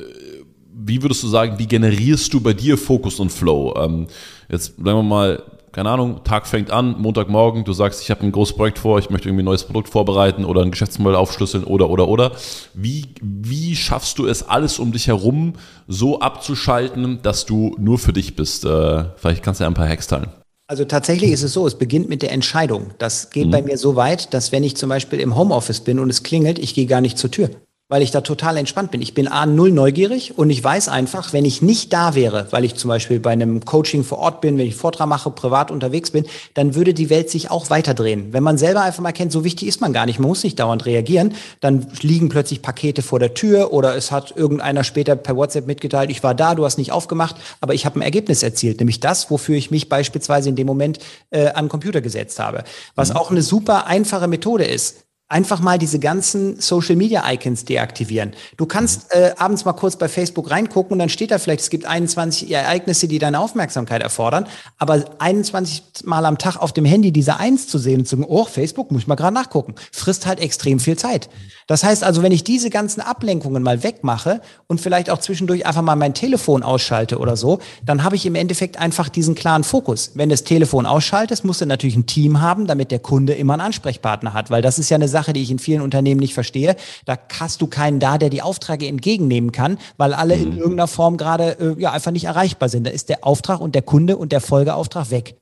wie 0.77 1.03
würdest 1.03 1.23
du 1.23 1.29
sagen, 1.29 1.59
wie 1.59 1.67
generierst 1.67 2.33
du 2.35 2.41
bei 2.41 2.53
dir 2.53 2.77
Fokus 2.77 3.21
und 3.21 3.31
Flow? 3.31 3.75
Ähm, 3.77 4.07
jetzt 4.49 4.77
sagen 4.77 4.85
wir 4.85 5.03
mal, 5.03 5.43
keine 5.73 5.91
Ahnung, 5.91 6.23
Tag 6.23 6.47
fängt 6.47 6.71
an, 6.71 7.01
Montagmorgen, 7.01 7.65
du 7.65 7.73
sagst, 7.73 8.01
ich 8.01 8.11
habe 8.11 8.23
ein 8.23 8.31
großes 8.31 8.55
Projekt 8.55 8.79
vor, 8.79 8.99
ich 9.01 9.11
möchte 9.11 9.29
irgendwie 9.29 9.43
ein 9.43 9.47
neues 9.47 9.65
Produkt 9.65 9.89
vorbereiten 9.89 10.45
oder 10.45 10.63
ein 10.63 10.71
Geschäftsmodell 10.71 11.17
aufschlüsseln 11.17 11.65
oder, 11.65 11.91
oder, 11.91 12.07
oder. 12.07 12.33
Wie, 12.75 13.07
wie 13.21 13.75
schaffst 13.75 14.19
du 14.19 14.27
es 14.27 14.49
alles 14.49 14.79
um 14.79 14.93
dich 14.93 15.09
herum 15.09 15.55
so 15.89 16.21
abzuschalten, 16.21 17.21
dass 17.23 17.45
du 17.45 17.75
nur 17.79 17.99
für 17.99 18.13
dich 18.13 18.37
bist? 18.37 18.65
Äh, 18.65 19.05
vielleicht 19.17 19.43
kannst 19.43 19.61
du 19.61 19.65
ja 19.65 19.69
ein 19.69 19.75
paar 19.75 19.89
Hacks 19.89 20.07
teilen. 20.07 20.29
Also 20.69 20.85
tatsächlich 20.85 21.33
ist 21.33 21.43
es 21.43 21.53
so, 21.53 21.67
es 21.67 21.75
beginnt 21.75 22.09
mit 22.09 22.23
der 22.23 22.33
Entscheidung. 22.33 22.93
Das 22.99 23.31
geht 23.31 23.49
mhm. 23.49 23.51
bei 23.51 23.63
mir 23.63 23.77
so 23.77 23.97
weit, 23.97 24.33
dass 24.33 24.53
wenn 24.53 24.63
ich 24.63 24.77
zum 24.77 24.89
Beispiel 24.89 25.19
im 25.19 25.37
Homeoffice 25.37 25.81
bin 25.81 25.99
und 25.99 26.09
es 26.09 26.23
klingelt, 26.23 26.59
ich 26.59 26.75
gehe 26.75 26.87
gar 26.87 27.01
nicht 27.01 27.19
zur 27.19 27.31
Tür 27.31 27.51
weil 27.89 28.01
ich 28.01 28.11
da 28.11 28.23
total 28.23 28.57
entspannt 28.57 28.91
bin. 28.91 29.03
Ich 29.03 29.13
bin 29.13 29.29
A, 29.29 29.45
null 29.45 29.71
neugierig 29.71 30.39
und 30.39 30.49
ich 30.49 30.65
weiß 30.65 30.89
einfach, 30.89 31.35
wenn 31.35 31.45
ich 31.45 31.61
nicht 31.61 31.93
da 31.93 32.15
wäre, 32.15 32.47
weil 32.51 32.65
ich 32.65 32.77
zum 32.77 32.89
Beispiel 32.89 33.21
bei 33.21 33.31
einem 33.31 33.63
Coaching 33.67 34.05
vor 34.05 34.19
Ort 34.19 34.41
bin, 34.41 34.57
wenn 34.57 34.67
ich 34.67 34.75
Vortrag 34.75 35.07
mache, 35.07 35.31
privat 35.31 35.71
unterwegs 35.71 36.11
bin, 36.11 36.25
dann 36.55 36.75
würde 36.75 36.95
die 36.95 37.11
Welt 37.11 37.29
sich 37.29 37.51
auch 37.51 37.69
weiterdrehen. 37.69 38.33
Wenn 38.33 38.43
man 38.43 38.57
selber 38.57 38.81
einfach 38.81 39.03
mal 39.03 39.13
kennt, 39.13 39.33
so 39.33 39.45
wichtig 39.45 39.69
ist 39.69 39.83
man 39.83 39.93
gar 39.93 40.07
nicht, 40.07 40.19
man 40.19 40.29
muss 40.29 40.43
nicht 40.43 40.59
dauernd 40.59 40.87
reagieren, 40.87 41.35
dann 41.61 41.87
liegen 42.01 42.31
plötzlich 42.31 42.63
Pakete 42.63 43.03
vor 43.03 43.19
der 43.19 43.35
Tür 43.35 43.71
oder 43.75 43.95
es 43.95 44.11
hat 44.11 44.35
irgendeiner 44.35 44.83
später 44.83 45.15
per 45.15 45.37
WhatsApp 45.37 45.67
mitgeteilt, 45.67 46.11
ich 46.11 46.23
war 46.23 46.35
da, 46.35 46.55
du 46.55 46.65
hast 46.65 46.79
nicht 46.79 46.91
aufgemacht, 46.91 47.37
aber 47.61 47.75
ich 47.75 47.85
habe 47.85 47.99
ein 47.99 48.03
Ergebnis 48.03 48.43
erzielt, 48.43 48.81
nämlich 48.81 49.01
das, 49.01 49.31
wofür 49.31 49.57
ich 49.57 49.71
mich 49.71 49.91
beispielsweise 49.91 50.49
in 50.49 50.57
dem 50.57 50.67
Moment 50.67 51.01
äh, 51.31 51.49
an 51.49 51.67
den 51.67 51.69
Computer 51.69 52.01
gesetzt 52.01 52.39
habe. 52.39 52.65
Was 52.95 53.11
mhm. 53.11 53.17
auch 53.17 53.31
eine 53.31 53.43
super 53.43 53.87
einfache 53.87 54.27
Methode 54.27 54.65
ist 54.65 55.04
einfach 55.35 55.59
mal 55.59 55.79
diese 55.79 55.99
ganzen 55.99 56.61
Social 56.61 56.95
Media 56.95 57.25
Icons 57.29 57.65
deaktivieren. 57.65 58.35
Du 58.57 58.67
kannst 58.67 59.13
äh, 59.13 59.33
abends 59.37 59.65
mal 59.65 59.73
kurz 59.73 59.97
bei 59.97 60.09
Facebook 60.09 60.53
reingucken 60.53 60.93
und 60.93 61.01
dann 61.01 61.09
steht 61.09 61.33
da 61.33 61.41
vielleicht, 61.41 61.61
es 61.61 61.71
gibt 61.71 61.87
21 61.87 62.53
Ereignisse, 62.53 63.09
die 63.09 63.19
deine 63.19 63.41
Aufmerksamkeit 63.41 64.01
erfordern, 64.01 64.47
aber 64.79 65.05
21 65.19 65.83
Mal 66.05 66.25
am 66.25 66.39
Tag 66.39 66.57
auf 66.59 66.73
dem 66.73 66.85
Handy 66.85 67.11
diese 67.11 67.39
Eins 67.39 67.67
zu 67.67 67.79
sehen 67.79 68.01
und 68.01 68.07
zu 68.07 68.15
sagen, 68.15 68.29
oh, 68.29 68.45
Facebook, 68.45 68.93
muss 68.93 69.03
ich 69.03 69.09
mal 69.09 69.17
gerade 69.17 69.35
nachgucken, 69.35 69.75
frisst 69.91 70.25
halt 70.25 70.39
extrem 70.39 70.79
viel 70.79 70.97
Zeit. 70.97 71.29
Das 71.67 71.83
heißt 71.83 72.05
also, 72.05 72.23
wenn 72.23 72.33
ich 72.33 72.45
diese 72.45 72.69
ganzen 72.69 73.01
Ablenkungen 73.01 73.63
mal 73.63 73.83
wegmache 73.83 74.43
und 74.67 74.81
vielleicht 74.81 75.09
auch 75.09 75.19
zwischendurch 75.19 75.65
einfach 75.65 75.83
mal 75.83 75.97
mein 75.97 76.13
Telefon 76.13 76.63
ausschalte 76.63 77.19
oder 77.19 77.37
so, 77.37 77.59
dann 77.85 78.05
habe 78.05 78.17
ich 78.17 78.27
im 78.27 78.35
Endeffekt 78.35 78.79
einfach 78.79 79.09
diesen 79.09 79.35
klaren 79.35 79.65
Fokus. 79.65 80.13
Wenn 80.15 80.29
du 80.29 80.35
das 80.35 80.45
Telefon 80.45 80.85
ausschaltest, 80.85 81.45
musst 81.45 81.63
du 81.63 81.67
natürlich 81.67 81.97
ein 81.97 82.07
Team 82.07 82.43
haben, 82.43 82.67
damit 82.67 82.91
der 82.91 82.99
Kunde 82.99 83.33
immer 83.33 83.55
einen 83.55 83.63
Ansprechpartner 83.63 84.35
hat, 84.35 84.51
weil 84.51 84.61
das 84.61 84.79
ist 84.79 84.91
ja 84.91 84.97
eine 84.97 85.09
Sache, 85.09 85.24
die 85.33 85.43
ich 85.43 85.51
in 85.51 85.59
vielen 85.59 85.81
Unternehmen 85.81 86.21
nicht 86.21 86.35
verstehe. 86.35 86.77
Da 87.05 87.19
hast 87.39 87.63
du 87.63 87.67
keinen 87.67 88.01
da, 88.01 88.19
der 88.19 88.31
die 88.31 88.43
Aufträge 88.43 88.87
entgegennehmen 88.87 89.53
kann, 89.53 89.79
weil 89.97 90.15
alle 90.15 90.35
in 90.35 90.53
mhm. 90.53 90.59
irgendeiner 90.59 90.89
Form 90.89 91.17
gerade 91.17 91.59
äh, 91.59 91.81
ja 91.81 91.93
einfach 91.93 92.11
nicht 92.11 92.25
erreichbar 92.25 92.69
sind. 92.69 92.87
Da 92.87 92.91
ist 92.91 93.09
der 93.09 93.25
Auftrag 93.25 93.61
und 93.61 93.75
der 93.75 93.83
Kunde 93.83 94.17
und 94.17 94.33
der 94.33 94.41
Folgeauftrag 94.41 95.11
weg. 95.11 95.37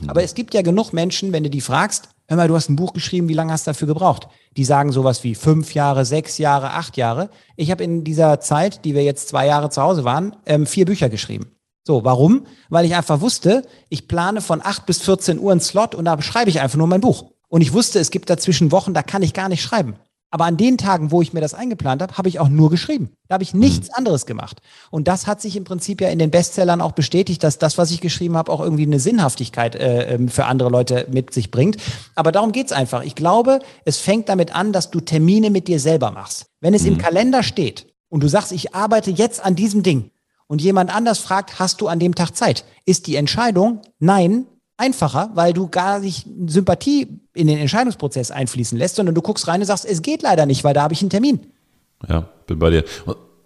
Mhm. 0.00 0.10
Aber 0.10 0.22
es 0.22 0.34
gibt 0.34 0.54
ja 0.54 0.62
genug 0.62 0.92
Menschen, 0.92 1.32
wenn 1.32 1.42
du 1.42 1.50
die 1.50 1.60
fragst, 1.60 2.08
hör 2.28 2.36
mal, 2.36 2.48
du 2.48 2.54
hast 2.54 2.68
ein 2.68 2.76
Buch 2.76 2.92
geschrieben, 2.92 3.28
wie 3.28 3.34
lange 3.34 3.52
hast 3.52 3.66
du 3.66 3.70
dafür 3.70 3.88
gebraucht? 3.88 4.28
Die 4.56 4.64
sagen 4.64 4.92
sowas 4.92 5.24
wie 5.24 5.34
fünf 5.34 5.74
Jahre, 5.74 6.04
sechs 6.04 6.38
Jahre, 6.38 6.70
acht 6.70 6.96
Jahre. 6.96 7.30
Ich 7.56 7.70
habe 7.70 7.84
in 7.84 8.04
dieser 8.04 8.40
Zeit, 8.40 8.84
die 8.84 8.94
wir 8.94 9.02
jetzt 9.02 9.28
zwei 9.28 9.46
Jahre 9.46 9.70
zu 9.70 9.82
Hause 9.82 10.04
waren, 10.04 10.36
ähm, 10.46 10.66
vier 10.66 10.86
Bücher 10.86 11.08
geschrieben. 11.08 11.46
So, 11.86 12.02
warum? 12.02 12.46
Weil 12.70 12.86
ich 12.86 12.94
einfach 12.94 13.20
wusste, 13.20 13.62
ich 13.90 14.08
plane 14.08 14.40
von 14.40 14.62
acht 14.64 14.86
bis 14.86 15.02
14 15.02 15.38
Uhr 15.38 15.52
einen 15.52 15.60
Slot 15.60 15.94
und 15.94 16.06
da 16.06 16.20
schreibe 16.22 16.48
ich 16.48 16.60
einfach 16.60 16.78
nur 16.78 16.86
mein 16.86 17.02
Buch. 17.02 17.33
Und 17.54 17.60
ich 17.60 17.72
wusste, 17.72 18.00
es 18.00 18.10
gibt 18.10 18.30
dazwischen 18.30 18.72
Wochen, 18.72 18.94
da 18.94 19.04
kann 19.04 19.22
ich 19.22 19.32
gar 19.32 19.48
nicht 19.48 19.62
schreiben. 19.62 19.94
Aber 20.32 20.44
an 20.44 20.56
den 20.56 20.76
Tagen, 20.76 21.12
wo 21.12 21.22
ich 21.22 21.32
mir 21.32 21.40
das 21.40 21.54
eingeplant 21.54 22.02
habe, 22.02 22.18
habe 22.18 22.28
ich 22.28 22.40
auch 22.40 22.48
nur 22.48 22.68
geschrieben. 22.68 23.10
Da 23.28 23.34
habe 23.34 23.44
ich 23.44 23.54
nichts 23.54 23.90
mhm. 23.90 23.94
anderes 23.94 24.26
gemacht. 24.26 24.60
Und 24.90 25.06
das 25.06 25.28
hat 25.28 25.40
sich 25.40 25.54
im 25.54 25.62
Prinzip 25.62 26.00
ja 26.00 26.08
in 26.08 26.18
den 26.18 26.32
Bestsellern 26.32 26.80
auch 26.80 26.90
bestätigt, 26.90 27.44
dass 27.44 27.58
das, 27.58 27.78
was 27.78 27.92
ich 27.92 28.00
geschrieben 28.00 28.36
habe, 28.36 28.50
auch 28.50 28.60
irgendwie 28.60 28.82
eine 28.82 28.98
Sinnhaftigkeit 28.98 29.76
äh, 29.76 30.14
ähm, 30.14 30.28
für 30.28 30.46
andere 30.46 30.68
Leute 30.68 31.06
mit 31.12 31.32
sich 31.32 31.52
bringt. 31.52 31.76
Aber 32.16 32.32
darum 32.32 32.50
geht's 32.50 32.72
einfach. 32.72 33.04
Ich 33.04 33.14
glaube, 33.14 33.60
es 33.84 33.98
fängt 33.98 34.28
damit 34.28 34.52
an, 34.52 34.72
dass 34.72 34.90
du 34.90 34.98
Termine 34.98 35.50
mit 35.50 35.68
dir 35.68 35.78
selber 35.78 36.10
machst. 36.10 36.46
Wenn 36.60 36.74
es 36.74 36.82
mhm. 36.82 36.88
im 36.88 36.98
Kalender 36.98 37.44
steht 37.44 37.86
und 38.08 38.24
du 38.24 38.28
sagst, 38.28 38.50
ich 38.50 38.74
arbeite 38.74 39.12
jetzt 39.12 39.44
an 39.44 39.54
diesem 39.54 39.84
Ding 39.84 40.10
und 40.48 40.60
jemand 40.60 40.92
anders 40.92 41.20
fragt, 41.20 41.60
hast 41.60 41.80
du 41.80 41.86
an 41.86 42.00
dem 42.00 42.16
Tag 42.16 42.32
Zeit? 42.32 42.64
Ist 42.84 43.06
die 43.06 43.14
Entscheidung, 43.14 43.80
nein, 44.00 44.48
einfacher, 44.76 45.30
weil 45.34 45.52
du 45.52 45.68
gar 45.68 46.00
nicht 46.00 46.26
Sympathie 46.46 47.20
in 47.32 47.46
den 47.46 47.58
Entscheidungsprozess 47.58 48.30
einfließen 48.30 48.76
lässt, 48.78 48.96
sondern 48.96 49.14
du 49.14 49.22
guckst 49.22 49.46
rein 49.48 49.60
und 49.60 49.66
sagst, 49.66 49.84
es 49.84 50.02
geht 50.02 50.22
leider 50.22 50.46
nicht, 50.46 50.64
weil 50.64 50.74
da 50.74 50.82
habe 50.82 50.94
ich 50.94 51.00
einen 51.00 51.10
Termin. 51.10 51.40
Ja, 52.08 52.28
bin 52.46 52.58
bei 52.58 52.70
dir. 52.70 52.84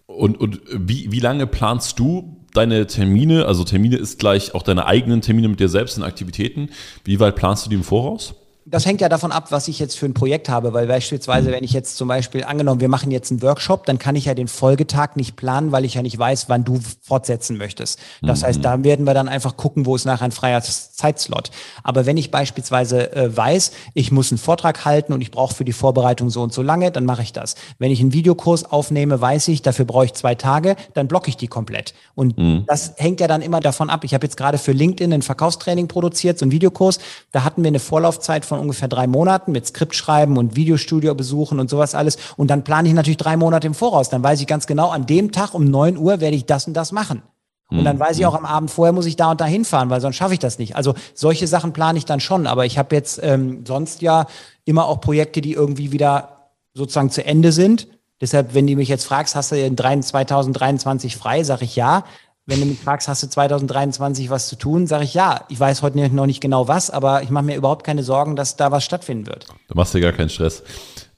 Und, 0.07 0.41
und 0.41 0.61
wie, 0.73 1.13
wie 1.13 1.21
lange 1.21 1.47
planst 1.47 1.99
du 1.99 2.37
deine 2.55 2.87
Termine? 2.87 3.47
Also 3.47 3.65
Termine 3.65 3.97
ist 3.97 4.19
gleich 4.19 4.55
auch 4.55 4.63
deine 4.63 4.87
eigenen 4.87 5.21
Termine 5.21 5.49
mit 5.49 5.61
dir 5.61 5.69
selbst 5.69 5.97
in 5.97 6.03
Aktivitäten. 6.03 6.71
Wie 7.05 7.21
weit 7.21 7.37
planst 7.37 7.67
du 7.67 7.71
die 7.71 7.77
im 7.77 7.85
Voraus? 7.85 8.35
Das 8.71 8.87
hängt 8.87 9.01
ja 9.01 9.09
davon 9.09 9.33
ab, 9.33 9.51
was 9.51 9.69
ich 9.69 9.79
jetzt 9.79 9.99
für 9.99 10.07
ein 10.07 10.15
Projekt 10.15 10.49
habe, 10.49 10.73
weil 10.73 10.87
beispielsweise, 10.87 11.51
wenn 11.51 11.65
ich 11.65 11.73
jetzt 11.73 11.97
zum 11.97 12.09
Beispiel 12.09 12.45
angenommen, 12.45 12.81
wir 12.81 12.89
machen 12.89 13.11
jetzt 13.11 13.31
einen 13.31 13.43
Workshop, 13.43 13.87
dann 13.87 13.99
kann 13.99 14.17
ich 14.17 14.27
ja 14.27 14.35
den 14.35 14.49
Folgetag 14.49 15.17
nicht 15.17 15.37
planen, 15.37 15.73
weil 15.73 15.85
ich 15.85 15.95
ja 15.95 16.03
nicht 16.03 16.19
weiß, 16.19 16.49
wann 16.49 16.65
du 16.65 16.81
fortsetzen 17.03 17.57
möchtest. 17.57 17.99
Das 18.23 18.43
mhm. 18.43 18.47
heißt, 18.47 18.65
da 18.65 18.85
werden 18.85 19.07
wir 19.07 19.15
dann 19.15 19.29
einfach 19.29 19.57
gucken, 19.57 19.87
wo 19.87 19.97
ist 19.97 20.05
nachher 20.05 20.27
ein 20.27 20.33
freier 20.33 20.63
Zeitslot. 20.63 21.51
Aber 21.83 22.07
wenn 22.07 22.17
ich 22.17 22.31
beispielsweise 22.31 23.13
äh, 23.15 23.35
weiß, 23.35 23.73
ich 23.95 24.13
muss 24.13 24.31
einen 24.31 24.39
Vortrag 24.39 24.85
halten 24.85 25.13
und 25.13 25.21
ich 25.21 25.31
brauche 25.31 25.55
für 25.55 25.65
die 25.65 25.73
Vorbereitung 25.73 26.29
so 26.29 26.43
und 26.43 26.53
so 26.53 26.63
lange, 26.63 26.91
dann 26.91 27.05
mache 27.05 27.23
ich 27.23 27.33
das. 27.33 27.55
Wenn 27.79 27.91
ich 27.91 28.01
einen 28.01 28.13
Videokurs 28.13 28.65
aufnehme, 28.65 29.21
weiß 29.21 29.49
ich, 29.49 29.63
dafür 29.63 29.85
brauche 29.85 30.07
ich 30.07 30.15
zwei 30.15 30.35
Tage, 30.35 30.77
dann 30.95 31.09
blocke 31.09 31.29
ich 31.29 31.37
die 31.37 31.49
komplett. 31.49 31.95
Und 32.15 32.37
mhm. 32.37 32.65
das 32.67 32.95
hängt 32.97 33.21
ja 33.21 33.29
dann 33.29 33.43
immer 33.43 33.61
davon 33.61 33.91
ab. 33.91 34.05
Ich 34.05 34.15
habe 34.15 34.27
jetzt 34.27 34.37
gerade 34.37 34.59
für 34.59 34.73
LinkedIn 34.73 35.13
ein 35.13 35.23
Verkaufstraining 35.23 35.89
produziert, 35.89 36.39
so 36.39 36.45
einen 36.45 36.53
Videokurs. 36.53 36.99
Da 37.33 37.45
hatten 37.45 37.63
wir 37.63 37.69
eine 37.69 37.81
Vorlaufzeit 37.81 38.45
von 38.45 38.58
von 38.59 38.65
ungefähr 38.65 38.89
drei 38.89 39.07
Monaten 39.07 39.53
mit 39.53 39.67
Skript 39.67 39.95
schreiben 39.95 40.37
und 40.37 40.57
Videostudio 40.57 41.15
besuchen 41.15 41.61
und 41.61 41.71
sowas 41.71 41.95
alles. 41.95 42.19
Und 42.37 42.49
dann 42.49 42.65
plane 42.65 42.89
ich 42.89 42.95
natürlich 42.95 43.17
drei 43.17 43.37
Monate 43.37 43.67
im 43.67 43.75
Voraus. 43.75 44.11
Dann 44.11 44.23
weiß 44.23 44.41
ich 44.41 44.47
ganz 44.47 44.67
genau, 44.67 44.91
an 44.91 45.07
dem 45.07 45.33
Tag 45.33 45.55
um 45.55 45.65
neun 45.65 45.97
Uhr 45.97 46.21
werde 46.21 46.37
ich 46.37 46.47
das 46.47 46.67
und 46.67 46.75
das 46.75 46.93
machen. 46.93 47.23
Und 47.71 47.85
dann 47.85 48.01
weiß 48.01 48.19
ich 48.19 48.25
auch 48.25 48.35
am 48.35 48.47
Abend 48.47 48.71
vorher 48.71 48.95
muss 48.95 49.05
ich 49.05 49.17
da 49.17 49.31
und 49.31 49.43
da 49.43 49.45
hinfahren, 49.45 49.91
weil 49.91 50.01
sonst 50.01 50.17
schaffe 50.17 50.33
ich 50.33 50.39
das 50.39 50.59
nicht. 50.59 50.75
Also 50.75 50.95
solche 51.13 51.47
Sachen 51.47 51.75
plane 51.75 51.99
ich 51.99 52.07
dann 52.07 52.19
schon. 52.19 52.47
Aber 52.47 52.65
ich 52.65 52.79
habe 52.79 52.97
jetzt 52.97 53.21
ähm, 53.23 53.65
sonst 53.67 54.01
ja 54.01 54.27
immer 54.65 54.87
auch 54.87 55.03
Projekte, 55.03 55.43
die 55.43 55.53
irgendwie 55.53 55.93
wieder 55.93 56.49
sozusagen 56.73 57.11
zu 57.11 57.25
Ende 57.25 57.53
sind. 57.53 57.87
Deshalb, 58.23 58.55
wenn 58.55 58.67
du 58.67 58.75
mich 58.75 58.89
jetzt 58.89 59.05
fragst, 59.05 59.37
hast 59.37 59.53
du 59.53 59.63
in 59.63 59.77
2023 59.77 61.17
frei, 61.17 61.45
sage 61.45 61.65
ich 61.65 61.77
ja. 61.77 62.05
Wenn 62.49 62.61
du 62.61 62.67
mich 62.67 62.79
fragst, 62.79 63.09
hast 63.09 63.23
du 63.23 63.29
2023 63.29 64.31
was 64.31 64.49
zu 64.49 64.57
tun, 64.57 64.87
sage 64.87 65.05
ich 65.05 65.13
ja. 65.13 65.45
Ich 65.51 65.61
weiß 65.61 65.83
heute 65.83 65.99
noch 65.99 66.25
nicht 66.25 66.41
genau 66.41 66.67
was, 66.67 66.89
aber 66.89 67.23
ich 67.23 67.29
mache 67.29 67.45
mir 67.45 67.57
überhaupt 67.57 67.85
keine 67.85 68.03
Sorgen, 68.03 68.37
dass 68.37 68.57
da 68.57 68.73
was 68.73 68.85
stattfinden 68.85 69.27
wird. 69.27 69.45
Du 69.69 69.75
machst 69.75 69.93
dir 69.93 70.01
gar 70.01 70.13
keinen 70.13 70.31
Stress. 70.31 70.63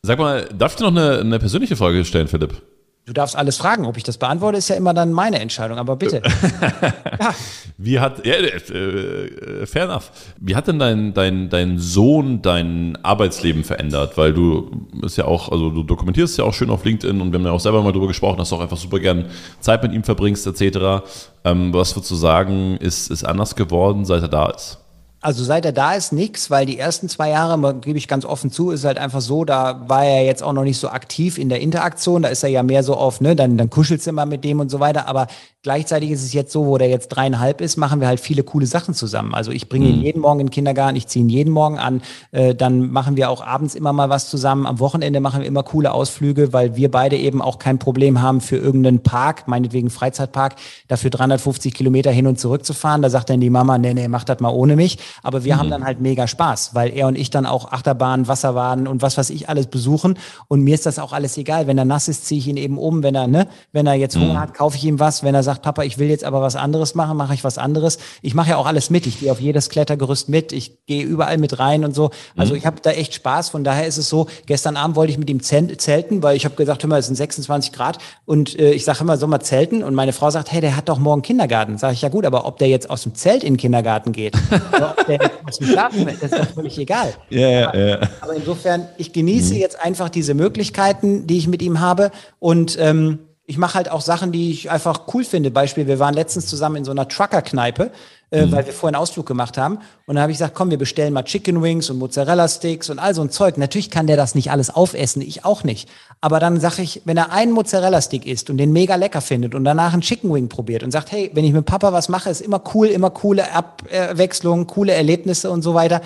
Sag 0.03 0.19
mal, 0.19 0.49
darf 0.53 0.73
ich 0.73 0.79
dir 0.79 0.91
noch 0.91 1.01
eine, 1.01 1.21
eine 1.21 1.39
persönliche 1.39 1.77
Frage 1.77 2.05
stellen, 2.05 2.27
Philipp? 2.27 2.61
Du 3.07 3.15
darfst 3.15 3.35
alles 3.35 3.57
fragen. 3.57 3.87
Ob 3.87 3.97
ich 3.97 4.03
das 4.03 4.19
beantworte, 4.19 4.59
ist 4.59 4.69
ja 4.69 4.77
immer 4.77 4.95
dann 4.95 5.13
meine 5.13 5.41
Entscheidung. 5.41 5.79
Aber 5.79 5.97
bitte. 5.97 6.23
ja. 7.21 7.35
Wie 7.79 7.99
hat, 7.99 8.25
ja, 8.27 8.35
äh, 8.35 8.47
äh, 8.47 9.67
fair 9.67 9.85
enough. 9.85 10.13
Wie 10.39 10.55
hat 10.55 10.69
denn 10.69 10.79
dein, 10.79 11.15
dein, 11.15 11.49
dein 11.49 11.79
Sohn 11.79 12.43
dein 12.43 12.99
Arbeitsleben 13.03 13.65
verändert? 13.65 14.17
Weil 14.19 14.35
du 14.35 14.87
ist 15.03 15.17
ja 15.17 15.25
auch, 15.25 15.51
also 15.51 15.71
du 15.71 15.83
dokumentierst 15.83 16.39
ja 16.39 16.45
auch 16.45 16.55
schön 16.55 16.71
auf 16.71 16.85
LinkedIn 16.85 17.21
und 17.21 17.33
wir 17.33 17.39
haben 17.39 17.47
ja 17.47 17.53
auch 17.53 17.61
selber 17.61 17.83
mal 17.83 17.93
drüber 17.93 18.07
gesprochen, 18.09 18.37
dass 18.37 18.51
du 18.51 18.57
auch 18.57 18.61
einfach 18.61 18.77
super 18.77 19.01
gern 19.01 19.27
Zeit 19.61 19.83
mit 19.83 19.93
ihm 19.93 20.05
verbringst, 20.05 20.47
etc. 20.47 21.03
Ähm, 21.45 21.73
was 21.73 21.97
würdest 21.97 22.11
du 22.11 22.17
sagen, 22.17 22.77
ist, 22.77 23.11
ist 23.11 23.25
anders 23.25 23.57
geworden, 23.57 24.05
seit 24.05 24.23
er 24.23 24.29
da 24.29 24.51
ist? 24.51 24.79
Also 25.23 25.45
seit 25.45 25.67
er 25.67 25.73
da 25.73 25.95
ist, 25.95 26.13
nix, 26.13 26.51
weil 26.51 26.65
die 26.65 26.79
ersten 26.79 27.09
zwei 27.11 27.29
Jahre, 27.29 27.75
gebe 27.75 27.99
ich 27.99 28.09
ganz 28.09 28.25
offen 28.25 28.51
zu, 28.51 28.71
ist 28.71 28.85
halt 28.85 28.97
einfach 28.97 29.21
so, 29.21 29.45
da 29.45 29.85
war 29.87 30.05
er 30.05 30.25
jetzt 30.25 30.43
auch 30.43 30.55
noch 30.55 30.65
nicht 30.65 30.79
so 30.79 30.89
aktiv 30.89 31.37
in 31.37 31.51
der 31.51 31.61
Interaktion, 31.61 32.23
da 32.23 32.31
ist 32.31 32.43
er 32.43 32.49
ja 32.49 32.63
mehr 32.63 32.83
so 32.83 32.95
auf, 32.95 33.21
ne, 33.21 33.37
dann, 33.37 33.59
dann 33.59 33.69
kuschelst 33.69 34.07
du 34.07 34.11
immer 34.11 34.25
mit 34.25 34.45
dem 34.45 34.61
und 34.61 34.71
so 34.71 34.81
weiter, 34.81 35.09
aber 35.09 35.27
Gleichzeitig 35.63 36.11
ist 36.11 36.25
es 36.25 36.33
jetzt 36.33 36.53
so, 36.53 36.65
wo 36.65 36.79
der 36.79 36.89
jetzt 36.89 37.09
dreieinhalb 37.09 37.61
ist, 37.61 37.77
machen 37.77 38.01
wir 38.01 38.09
halt 38.09 38.19
viele 38.19 38.43
coole 38.43 38.65
Sachen 38.65 38.95
zusammen. 38.95 39.35
Also 39.35 39.51
ich 39.51 39.69
bringe 39.69 39.89
ihn 39.89 39.99
mhm. 39.99 40.03
jeden 40.03 40.21
Morgen 40.23 40.41
in 40.41 40.47
den 40.47 40.53
Kindergarten, 40.53 40.97
ich 40.97 41.07
ziehe 41.07 41.23
ihn 41.23 41.29
jeden 41.29 41.53
Morgen 41.53 41.79
an. 41.79 42.01
Äh, 42.33 42.55
dann 42.55 42.91
machen 42.91 43.17
wir 43.17 43.29
auch 43.29 43.45
abends 43.45 43.75
immer 43.75 43.93
mal 43.93 44.09
was 44.09 44.31
zusammen. 44.31 44.67
Am 44.67 44.79
Wochenende 44.79 45.21
machen 45.21 45.43
wir 45.43 45.47
immer 45.47 45.63
coole 45.63 45.93
Ausflüge, 45.93 46.55
weil 46.55 46.77
wir 46.77 46.91
beide 46.91 47.19
eben 47.19 47.43
auch 47.43 47.59
kein 47.59 47.79
Problem 47.79 48.23
haben, 48.23 48.41
für 48.41 48.57
irgendeinen 48.57 49.03
Park, 49.03 49.49
meinetwegen 49.49 49.91
Freizeitpark, 49.91 50.55
dafür 50.89 51.11
350 51.11 51.75
Kilometer 51.75 52.11
hin 52.11 52.27
und 52.27 52.41
zurück 52.41 52.65
zu 52.65 52.73
fahren. 52.73 53.03
Da 53.03 53.11
sagt 53.11 53.29
dann 53.29 53.41
die 53.41 53.51
Mama, 53.51 53.77
nee, 53.77 53.93
nee, 53.93 54.09
mach 54.09 54.25
das 54.25 54.41
mal 54.41 54.49
ohne 54.49 54.77
mich. 54.77 54.97
Aber 55.23 55.45
wir 55.45 55.55
mhm. 55.55 55.59
haben 55.59 55.71
dann 55.71 55.85
halt 55.85 56.01
mega 56.01 56.27
Spaß, 56.27 56.75
weil 56.75 56.97
er 56.97 57.07
und 57.07 57.17
ich 57.17 57.31
dann 57.31 57.47
auch 57.47 57.73
Achterbahnen, 57.73 58.29
Wasserwaden 58.29 58.87
und 58.87 59.03
was 59.03 59.19
weiß 59.19 59.31
ich 59.31 59.49
alles 59.49 59.67
besuchen. 59.67 60.19
Und 60.49 60.63
mir 60.63 60.75
ist 60.75 60.87
das 60.87 60.99
auch 60.99 61.13
alles 61.13 61.37
egal. 61.37 61.67
Wenn 61.67 61.79
er 61.79 61.85
nass 61.85 62.09
ist, 62.09 62.27
ziehe 62.27 62.39
ich 62.39 62.49
ihn 62.49 62.57
eben 62.57 62.79
um. 62.79 63.03
Wenn 63.03 63.15
er, 63.15 63.27
ne, 63.27 63.47
wenn 63.73 63.87
er 63.87 63.95
jetzt 63.95 64.17
Hunger 64.17 64.35
mhm. 64.35 64.41
hat, 64.41 64.55
kaufe 64.55 64.77
ich 64.77 64.85
ihm 64.85 64.99
was. 64.99 65.23
Wenn 65.23 65.35
er 65.35 65.43
sagt, 65.43 65.63
Papa, 65.63 65.83
ich 65.83 65.99
will 65.99 66.09
jetzt 66.09 66.25
aber 66.25 66.41
was 66.43 66.57
anderes 66.57 66.95
machen, 66.95 67.17
mache 67.17 67.35
ich 67.35 67.45
was 67.45 67.59
anderes. 67.59 67.99
Ich 68.23 68.35
mache 68.35 68.51
ja 68.51 68.57
auch 68.57 68.67
alles 68.67 68.91
mit. 68.91 69.07
Ich 69.07 69.21
gehe 69.21 69.31
auf 69.33 69.41
jedes 69.41 69.69
Klettergerüst 69.71 70.29
mit. 70.29 70.53
Ich 70.53 70.87
gehe 70.87 71.03
überall 71.03 71.39
mit 71.39 71.59
rein 71.59 71.85
und 71.85 71.95
so. 71.95 72.11
Also 72.37 72.53
mhm. 72.53 72.59
ich 72.59 72.67
habe 72.67 72.81
da 72.83 72.91
echt 72.91 73.15
Spaß. 73.15 73.51
Von 73.51 73.65
daher 73.65 73.87
ist 73.87 73.99
es 73.99 74.09
so, 74.09 74.27
gestern 74.47 74.77
Abend 74.77 74.97
wollte 74.97 75.13
ich 75.13 75.19
mit 75.19 75.31
ihm 75.31 75.43
zelten, 75.43 76.23
weil 76.23 76.37
ich 76.37 76.45
habe 76.45 76.55
gesagt, 76.55 76.83
hör 76.83 76.89
mal, 76.89 76.99
es 76.99 77.07
sind 77.07 77.17
26 77.17 77.73
Grad 77.73 77.99
und 78.25 78.59
äh, 78.59 78.73
ich 78.73 78.85
sage 78.85 79.01
immer, 79.01 79.17
soll 79.17 79.29
mal 79.29 79.41
zelten? 79.41 79.83
Und 79.83 79.95
meine 79.95 80.13
Frau 80.13 80.31
sagt, 80.31 80.53
hey, 80.53 80.61
der 80.61 80.77
hat 80.77 80.89
doch 80.89 80.99
morgen 80.99 81.23
Kindergarten. 81.23 81.79
Sage 81.79 81.95
ich, 81.95 82.03
ja 82.03 82.09
gut, 82.09 82.27
aber 82.27 82.47
ob 82.47 82.59
der 82.59 82.69
jetzt 82.69 82.91
aus 82.91 83.03
dem 83.03 83.15
Zelt 83.15 83.45
in 83.45 83.55
den 83.55 83.59
Kindergarten 83.59 84.13
geht 84.13 84.37
der 85.19 85.31
aus 85.47 85.59
dem 85.59 85.67
Schlafen, 85.69 86.07
das 86.21 86.33
ist 86.33 86.53
völlig 86.53 86.79
egal. 86.79 87.13
Ja, 87.29 87.49
ja, 87.49 87.77
ja. 87.77 88.01
Aber 88.21 88.35
insofern, 88.35 88.89
ich 88.97 89.13
genieße 89.13 89.55
mhm. 89.55 89.61
jetzt 89.61 89.81
einfach 89.81 90.09
diese 90.09 90.35
Möglichkeiten, 90.35 91.27
die 91.27 91.39
ich 91.39 91.49
mit 91.49 91.63
ihm 91.63 91.81
habe 91.81 92.11
und 92.39 92.77
ähm, 92.81 93.19
ich 93.51 93.59
mache 93.59 93.75
halt 93.75 93.91
auch 93.91 94.01
Sachen, 94.01 94.31
die 94.31 94.53
ich 94.53 94.71
einfach 94.71 95.03
cool 95.13 95.25
finde. 95.25 95.51
Beispiel, 95.51 95.89
wir 95.89 95.99
waren 95.99 96.15
letztens 96.15 96.47
zusammen 96.47 96.77
in 96.77 96.85
so 96.85 96.93
einer 96.93 97.09
Trucker-Kneipe, 97.09 97.91
äh, 98.31 98.47
mhm. 98.47 98.53
weil 98.53 98.65
wir 98.65 98.73
vorhin 98.73 98.95
einen 98.95 99.03
Ausflug 99.03 99.27
gemacht 99.27 99.59
haben. 99.59 99.79
Und 100.07 100.15
dann 100.15 100.23
habe 100.23 100.31
ich 100.31 100.39
gesagt, 100.39 100.55
komm, 100.55 100.71
wir 100.71 100.79
bestellen 100.79 101.13
mal 101.13 101.25
Chicken 101.25 101.61
Wings 101.61 101.91
und 101.91 101.99
Mozzarella-Sticks 101.99 102.91
und 102.91 103.01
all 103.01 103.13
so 103.13 103.23
ein 103.23 103.31
Zeug. 103.31 103.59
Natürlich 103.59 103.91
kann 103.91 104.07
der 104.07 104.17
das 104.17 104.37
nicht 104.37 104.53
alles 104.53 104.71
aufessen, 104.71 105.21
ich 105.21 105.45
auch 105.45 105.65
nicht. 105.65 105.89
Aber 106.21 106.39
dann 106.39 106.61
sage 106.61 106.83
ich, 106.83 107.03
wenn 107.07 107.17
er 107.17 107.33
einen 107.33 107.51
Mozzarella-Stick 107.51 108.25
isst 108.25 108.51
und 108.51 108.59
den 108.59 108.73
mega 108.73 108.95
lecker 108.95 109.21
findet 109.21 109.57
und 109.57 109.65
danach 109.65 109.95
einen 109.95 110.03
Chicken 110.03 110.33
Wing 110.33 110.49
probiert 110.49 110.85
und 110.85 110.93
sagt, 110.93 111.11
hey, 111.11 111.33
wenn 111.35 111.45
ich 111.45 111.53
mit 111.53 111.67
Papa 111.67 111.93
was 111.93 112.09
mache, 112.09 112.31
ist 112.31 112.43
immer 112.43 112.63
cool, 112.75 112.87
immer 112.87 113.11
coole 113.11 113.53
Abwechslung, 113.53 114.69
coole 114.69 114.93
Erlebnisse 114.93 115.51
und 115.51 115.63
so 115.63 115.75
weiter 115.75 116.03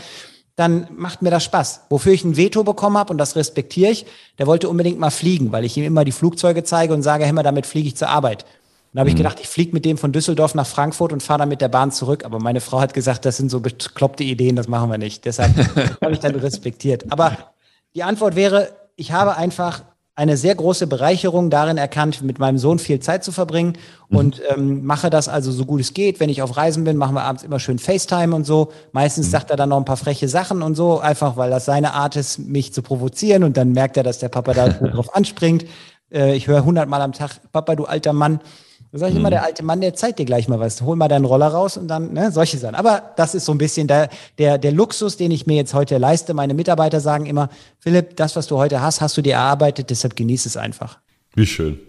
dann 0.56 0.86
macht 0.96 1.22
mir 1.22 1.30
das 1.30 1.44
Spaß. 1.44 1.86
Wofür 1.88 2.12
ich 2.12 2.24
ein 2.24 2.36
Veto 2.36 2.62
bekommen 2.62 2.96
habe, 2.96 3.12
und 3.12 3.18
das 3.18 3.36
respektiere 3.36 3.90
ich, 3.90 4.06
der 4.38 4.46
wollte 4.46 4.68
unbedingt 4.68 4.98
mal 4.98 5.10
fliegen, 5.10 5.50
weil 5.52 5.64
ich 5.64 5.76
ihm 5.76 5.84
immer 5.84 6.04
die 6.04 6.12
Flugzeuge 6.12 6.62
zeige 6.62 6.94
und 6.94 7.02
sage, 7.02 7.24
hey, 7.24 7.32
mal, 7.32 7.42
damit 7.42 7.66
fliege 7.66 7.88
ich 7.88 7.96
zur 7.96 8.08
Arbeit. 8.08 8.44
Und 8.44 8.98
da 8.98 9.00
habe 9.00 9.10
ich 9.10 9.14
mhm. 9.14 9.18
gedacht, 9.18 9.40
ich 9.40 9.48
fliege 9.48 9.72
mit 9.72 9.84
dem 9.84 9.98
von 9.98 10.12
Düsseldorf 10.12 10.54
nach 10.54 10.66
Frankfurt 10.66 11.12
und 11.12 11.22
fahre 11.22 11.40
dann 11.40 11.48
mit 11.48 11.60
der 11.60 11.68
Bahn 11.68 11.90
zurück. 11.90 12.24
Aber 12.24 12.38
meine 12.38 12.60
Frau 12.60 12.80
hat 12.80 12.94
gesagt, 12.94 13.24
das 13.24 13.36
sind 13.36 13.50
so 13.50 13.58
bekloppte 13.58 14.22
Ideen, 14.22 14.54
das 14.54 14.68
machen 14.68 14.90
wir 14.90 14.98
nicht. 14.98 15.24
Deshalb 15.24 15.56
habe 16.00 16.12
ich 16.12 16.20
dann 16.20 16.36
respektiert. 16.36 17.10
Aber 17.10 17.36
die 17.96 18.04
Antwort 18.04 18.36
wäre, 18.36 18.70
ich 18.94 19.10
habe 19.10 19.36
einfach 19.36 19.82
eine 20.16 20.36
sehr 20.36 20.54
große 20.54 20.86
Bereicherung 20.86 21.50
darin 21.50 21.76
erkannt, 21.76 22.22
mit 22.22 22.38
meinem 22.38 22.58
Sohn 22.58 22.78
viel 22.78 23.00
Zeit 23.00 23.24
zu 23.24 23.32
verbringen 23.32 23.72
mhm. 24.08 24.16
und 24.16 24.42
ähm, 24.48 24.84
mache 24.84 25.10
das 25.10 25.28
also 25.28 25.50
so 25.50 25.64
gut 25.64 25.80
es 25.80 25.92
geht. 25.92 26.20
Wenn 26.20 26.30
ich 26.30 26.40
auf 26.40 26.56
Reisen 26.56 26.84
bin, 26.84 26.96
machen 26.96 27.14
wir 27.14 27.22
abends 27.22 27.42
immer 27.42 27.58
schön 27.58 27.80
FaceTime 27.80 28.34
und 28.34 28.44
so. 28.44 28.72
Meistens 28.92 29.26
mhm. 29.26 29.30
sagt 29.32 29.50
er 29.50 29.56
dann 29.56 29.70
noch 29.70 29.76
ein 29.76 29.84
paar 29.84 29.96
freche 29.96 30.28
Sachen 30.28 30.62
und 30.62 30.76
so, 30.76 31.00
einfach 31.00 31.36
weil 31.36 31.50
das 31.50 31.64
seine 31.64 31.94
Art 31.94 32.14
ist, 32.14 32.38
mich 32.38 32.72
zu 32.72 32.82
provozieren 32.82 33.42
und 33.42 33.56
dann 33.56 33.72
merkt 33.72 33.96
er, 33.96 34.04
dass 34.04 34.20
der 34.20 34.28
Papa 34.28 34.54
da 34.54 34.68
drauf 34.68 35.14
anspringt. 35.16 35.64
Äh, 36.12 36.36
ich 36.36 36.46
höre 36.46 36.64
hundertmal 36.64 37.02
am 37.02 37.12
Tag, 37.12 37.40
Papa, 37.50 37.74
du 37.74 37.84
alter 37.84 38.12
Mann. 38.12 38.40
Da 38.94 39.00
sage 39.00 39.10
ich 39.10 39.18
immer, 39.18 39.28
mhm. 39.28 39.32
der 39.32 39.42
alte 39.42 39.64
Mann, 39.64 39.80
der 39.80 39.94
zeigt 39.94 40.20
dir 40.20 40.24
gleich 40.24 40.46
mal 40.46 40.60
was. 40.60 40.80
Hol 40.82 40.94
mal 40.94 41.08
deinen 41.08 41.24
Roller 41.24 41.48
raus 41.48 41.76
und 41.76 41.88
dann, 41.88 42.12
ne, 42.12 42.30
solche 42.30 42.58
Sachen. 42.58 42.76
Aber 42.76 43.02
das 43.16 43.34
ist 43.34 43.44
so 43.44 43.50
ein 43.50 43.58
bisschen 43.58 43.88
der, 43.88 44.08
der, 44.38 44.56
der 44.56 44.70
Luxus, 44.70 45.16
den 45.16 45.32
ich 45.32 45.48
mir 45.48 45.56
jetzt 45.56 45.74
heute 45.74 45.98
leiste. 45.98 46.32
Meine 46.32 46.54
Mitarbeiter 46.54 47.00
sagen 47.00 47.26
immer, 47.26 47.48
Philipp, 47.80 48.14
das, 48.14 48.36
was 48.36 48.46
du 48.46 48.56
heute 48.56 48.82
hast, 48.82 49.00
hast 49.00 49.16
du 49.16 49.22
dir 49.22 49.32
erarbeitet, 49.32 49.90
deshalb 49.90 50.14
genieß 50.14 50.46
es 50.46 50.56
einfach. 50.56 51.00
Wie 51.34 51.44
schön. 51.44 51.80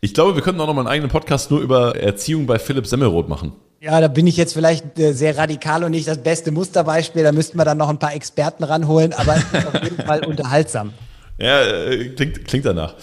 Ich 0.00 0.14
glaube, 0.14 0.34
wir 0.34 0.40
könnten 0.40 0.58
auch 0.62 0.66
noch 0.66 0.72
mal 0.72 0.80
einen 0.80 0.88
eigenen 0.88 1.10
Podcast 1.10 1.50
nur 1.50 1.60
über 1.60 1.94
Erziehung 1.94 2.46
bei 2.46 2.58
Philipp 2.58 2.86
Semmelroth 2.86 3.28
machen. 3.28 3.52
Ja, 3.82 4.00
da 4.00 4.08
bin 4.08 4.26
ich 4.26 4.38
jetzt 4.38 4.54
vielleicht 4.54 4.98
äh, 4.98 5.12
sehr 5.12 5.36
radikal 5.36 5.84
und 5.84 5.90
nicht 5.90 6.08
das 6.08 6.22
beste 6.22 6.52
Musterbeispiel. 6.52 7.22
Da 7.22 7.32
müssten 7.32 7.58
wir 7.58 7.66
dann 7.66 7.76
noch 7.76 7.90
ein 7.90 7.98
paar 7.98 8.14
Experten 8.14 8.64
ranholen, 8.64 9.12
aber 9.12 9.36
es 9.36 9.44
ist 9.52 9.66
auf 9.66 9.82
jeden 9.82 10.02
Fall 10.06 10.24
unterhaltsam. 10.24 10.94
Ja, 11.38 11.62
äh, 11.62 12.08
klingt, 12.08 12.46
klingt 12.46 12.64
danach. 12.64 12.94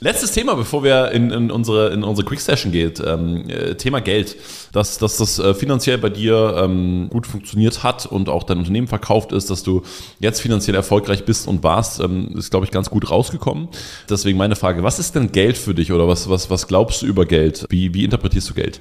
Letztes 0.00 0.32
Thema, 0.32 0.54
bevor 0.54 0.82
wir 0.82 1.10
in, 1.10 1.30
in 1.30 1.50
unsere, 1.50 1.92
in 1.92 2.02
unsere 2.02 2.26
Quick 2.26 2.40
Session 2.40 2.72
geht. 2.72 3.02
Ähm, 3.04 3.48
äh, 3.50 3.74
Thema 3.74 4.00
Geld. 4.00 4.36
Dass, 4.72 4.96
dass 4.96 5.18
das 5.18 5.38
äh, 5.38 5.52
finanziell 5.52 5.98
bei 5.98 6.08
dir 6.08 6.56
ähm, 6.56 7.08
gut 7.10 7.26
funktioniert 7.26 7.82
hat 7.82 8.06
und 8.06 8.30
auch 8.30 8.44
dein 8.44 8.58
Unternehmen 8.58 8.88
verkauft 8.88 9.32
ist, 9.32 9.50
dass 9.50 9.62
du 9.62 9.82
jetzt 10.20 10.40
finanziell 10.40 10.74
erfolgreich 10.74 11.26
bist 11.26 11.46
und 11.46 11.62
warst, 11.62 12.00
ähm, 12.00 12.34
ist, 12.38 12.50
glaube 12.50 12.64
ich, 12.64 12.72
ganz 12.72 12.88
gut 12.88 13.10
rausgekommen. 13.10 13.68
Deswegen 14.08 14.38
meine 14.38 14.56
Frage, 14.56 14.82
was 14.82 14.98
ist 14.98 15.14
denn 15.14 15.30
Geld 15.30 15.58
für 15.58 15.74
dich 15.74 15.92
oder 15.92 16.08
was, 16.08 16.30
was, 16.30 16.48
was 16.48 16.66
glaubst 16.68 17.02
du 17.02 17.06
über 17.06 17.26
Geld? 17.26 17.66
Wie, 17.68 17.92
wie 17.92 18.04
interpretierst 18.04 18.48
du 18.48 18.54
Geld? 18.54 18.80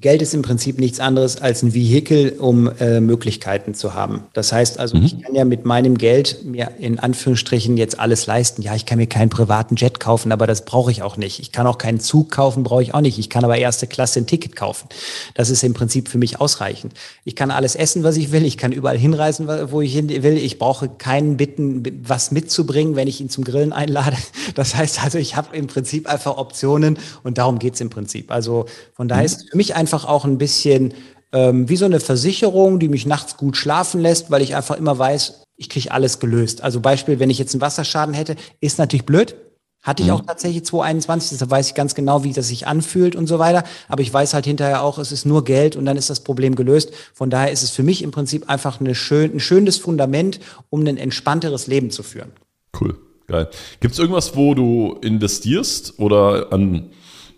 Geld 0.00 0.22
ist 0.22 0.32
im 0.32 0.40
Prinzip 0.40 0.78
nichts 0.78 0.98
anderes 0.98 1.42
als 1.42 1.62
ein 1.62 1.74
Vehikel, 1.74 2.36
um 2.38 2.70
äh, 2.80 3.00
Möglichkeiten 3.00 3.74
zu 3.74 3.92
haben. 3.92 4.24
Das 4.32 4.50
heißt 4.50 4.78
also, 4.78 4.96
mhm. 4.96 5.04
ich 5.04 5.22
kann 5.22 5.34
ja 5.34 5.44
mit 5.44 5.66
meinem 5.66 5.98
Geld 5.98 6.44
mir 6.44 6.70
in 6.78 6.98
Anführungsstrichen 6.98 7.76
jetzt 7.76 8.00
alles 8.00 8.26
leisten. 8.26 8.62
Ja, 8.62 8.74
ich 8.74 8.86
kann 8.86 8.96
mir 8.96 9.06
keinen 9.06 9.28
privaten 9.28 9.76
Jet 9.76 10.00
kaufen, 10.00 10.32
aber 10.32 10.46
das 10.46 10.64
brauche 10.64 10.90
ich 10.90 11.02
auch 11.02 11.18
nicht. 11.18 11.40
Ich 11.40 11.52
kann 11.52 11.66
auch 11.66 11.76
keinen 11.76 12.00
Zug 12.00 12.30
kaufen, 12.30 12.62
brauche 12.62 12.82
ich 12.82 12.94
auch 12.94 13.02
nicht. 13.02 13.18
Ich 13.18 13.28
kann 13.28 13.44
aber 13.44 13.58
erste 13.58 13.86
Klasse 13.86 14.20
ein 14.20 14.26
Ticket 14.26 14.56
kaufen. 14.56 14.88
Das 15.34 15.50
ist 15.50 15.62
im 15.62 15.74
Prinzip 15.74 16.08
für 16.08 16.16
mich 16.16 16.40
ausreichend. 16.40 16.94
Ich 17.24 17.36
kann 17.36 17.50
alles 17.50 17.74
essen, 17.74 18.02
was 18.02 18.16
ich 18.16 18.32
will. 18.32 18.46
Ich 18.46 18.56
kann 18.56 18.72
überall 18.72 18.96
hinreisen, 18.96 19.48
wo 19.70 19.82
ich 19.82 19.92
hin 19.92 20.08
will. 20.08 20.38
Ich 20.38 20.58
brauche 20.58 20.88
keinen 20.88 21.36
bitten, 21.36 21.82
was 22.02 22.30
mitzubringen, 22.30 22.96
wenn 22.96 23.06
ich 23.06 23.20
ihn 23.20 23.28
zum 23.28 23.44
Grillen 23.44 23.72
einlade. 23.72 24.16
Das 24.54 24.74
heißt 24.74 25.04
also, 25.04 25.16
ich 25.16 25.36
habe 25.36 25.56
im 25.56 25.68
Prinzip 25.68 26.08
einfach 26.08 26.36
Optionen 26.36 26.98
und 27.22 27.38
darum 27.38 27.58
geht's 27.58 27.80
im 27.80 27.88
Prinzip. 27.88 28.30
Also 28.32 28.66
von 28.94 29.06
daher 29.06 29.22
mhm. 29.22 29.26
ist 29.26 29.50
für 29.50 29.56
mich 29.56 29.76
einfach 29.90 30.08
auch 30.08 30.24
ein 30.24 30.38
bisschen 30.38 30.94
ähm, 31.32 31.68
wie 31.68 31.76
so 31.76 31.84
eine 31.84 31.98
Versicherung, 31.98 32.78
die 32.78 32.88
mich 32.88 33.06
nachts 33.06 33.36
gut 33.36 33.56
schlafen 33.56 34.00
lässt, 34.00 34.30
weil 34.30 34.40
ich 34.42 34.54
einfach 34.54 34.76
immer 34.76 34.96
weiß, 34.98 35.42
ich 35.56 35.68
kriege 35.68 35.90
alles 35.90 36.20
gelöst. 36.20 36.62
Also 36.62 36.80
Beispiel, 36.80 37.18
wenn 37.18 37.28
ich 37.28 37.38
jetzt 37.38 37.54
einen 37.54 37.60
Wasserschaden 37.60 38.14
hätte, 38.14 38.36
ist 38.60 38.78
natürlich 38.78 39.04
blöd. 39.04 39.34
Hatte 39.82 40.02
ich 40.02 40.10
mhm. 40.10 40.14
auch 40.14 40.20
tatsächlich 40.20 40.64
2021, 40.64 41.30
deshalb 41.30 41.50
weiß 41.50 41.68
ich 41.68 41.74
ganz 41.74 41.94
genau, 41.94 42.22
wie 42.22 42.32
das 42.32 42.48
sich 42.48 42.66
anfühlt 42.66 43.16
und 43.16 43.26
so 43.26 43.38
weiter. 43.38 43.64
Aber 43.88 44.02
ich 44.02 44.12
weiß 44.12 44.34
halt 44.34 44.44
hinterher 44.44 44.82
auch, 44.82 44.98
es 44.98 45.10
ist 45.10 45.24
nur 45.24 45.42
Geld 45.42 45.74
und 45.74 45.86
dann 45.86 45.96
ist 45.96 46.10
das 46.10 46.20
Problem 46.20 46.54
gelöst. 46.54 46.92
Von 47.14 47.30
daher 47.30 47.50
ist 47.50 47.62
es 47.62 47.70
für 47.70 47.82
mich 47.82 48.02
im 48.02 48.12
Prinzip 48.12 48.48
einfach 48.48 48.78
eine 48.78 48.94
schön, 48.94 49.34
ein 49.34 49.40
schönes 49.40 49.78
Fundament, 49.78 50.38
um 50.68 50.86
ein 50.86 50.98
entspannteres 50.98 51.66
Leben 51.66 51.90
zu 51.90 52.02
führen. 52.02 52.30
Cool, 52.78 52.96
geil. 53.26 53.48
Gibt 53.80 53.94
es 53.94 53.98
irgendwas, 53.98 54.36
wo 54.36 54.54
du 54.54 54.98
investierst 55.00 55.98
oder 55.98 56.52
an, 56.52 56.90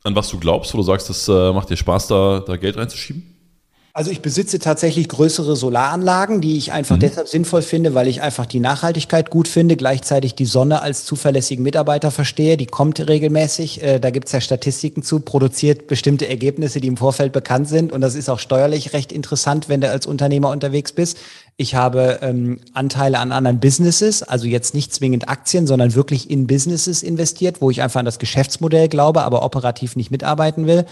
an 0.04 0.16
was 0.16 0.28
du 0.28 0.38
glaubst, 0.38 0.72
wo 0.74 0.78
du 0.78 0.84
sagst, 0.84 1.08
das 1.08 1.28
äh, 1.28 1.52
macht 1.52 1.70
dir 1.70 1.76
Spaß, 1.76 2.08
da, 2.08 2.42
da 2.46 2.56
Geld 2.56 2.76
reinzuschieben? 2.76 3.32
Also 3.94 4.10
ich 4.10 4.22
besitze 4.22 4.58
tatsächlich 4.58 5.06
größere 5.06 5.54
Solaranlagen, 5.54 6.40
die 6.40 6.56
ich 6.56 6.72
einfach 6.72 6.96
mhm. 6.96 7.00
deshalb 7.00 7.28
sinnvoll 7.28 7.60
finde, 7.60 7.92
weil 7.92 8.08
ich 8.08 8.22
einfach 8.22 8.46
die 8.46 8.58
Nachhaltigkeit 8.58 9.28
gut 9.28 9.48
finde, 9.48 9.76
gleichzeitig 9.76 10.34
die 10.34 10.46
Sonne 10.46 10.80
als 10.80 11.04
zuverlässigen 11.04 11.62
Mitarbeiter 11.62 12.10
verstehe. 12.10 12.56
Die 12.56 12.64
kommt 12.64 13.06
regelmäßig, 13.06 13.82
äh, 13.82 14.00
da 14.00 14.08
gibt's 14.08 14.32
ja 14.32 14.40
Statistiken 14.40 15.02
zu, 15.02 15.20
produziert 15.20 15.88
bestimmte 15.88 16.26
Ergebnisse, 16.26 16.80
die 16.80 16.88
im 16.88 16.96
Vorfeld 16.96 17.34
bekannt 17.34 17.68
sind. 17.68 17.92
Und 17.92 18.00
das 18.00 18.14
ist 18.14 18.30
auch 18.30 18.38
steuerlich 18.38 18.94
recht 18.94 19.12
interessant, 19.12 19.68
wenn 19.68 19.82
du 19.82 19.90
als 19.90 20.06
Unternehmer 20.06 20.48
unterwegs 20.48 20.92
bist. 20.92 21.18
Ich 21.56 21.74
habe 21.74 22.18
ähm, 22.22 22.60
Anteile 22.72 23.18
an 23.18 23.30
anderen 23.30 23.60
Businesses, 23.60 24.22
also 24.22 24.46
jetzt 24.46 24.74
nicht 24.74 24.92
zwingend 24.92 25.28
Aktien, 25.28 25.66
sondern 25.66 25.94
wirklich 25.94 26.30
in 26.30 26.46
Businesses 26.46 27.02
investiert, 27.02 27.60
wo 27.60 27.70
ich 27.70 27.82
einfach 27.82 28.00
an 28.00 28.06
das 28.06 28.18
Geschäftsmodell 28.18 28.88
glaube, 28.88 29.22
aber 29.22 29.42
operativ 29.42 29.94
nicht 29.94 30.10
mitarbeiten 30.10 30.66
will. 30.66 30.86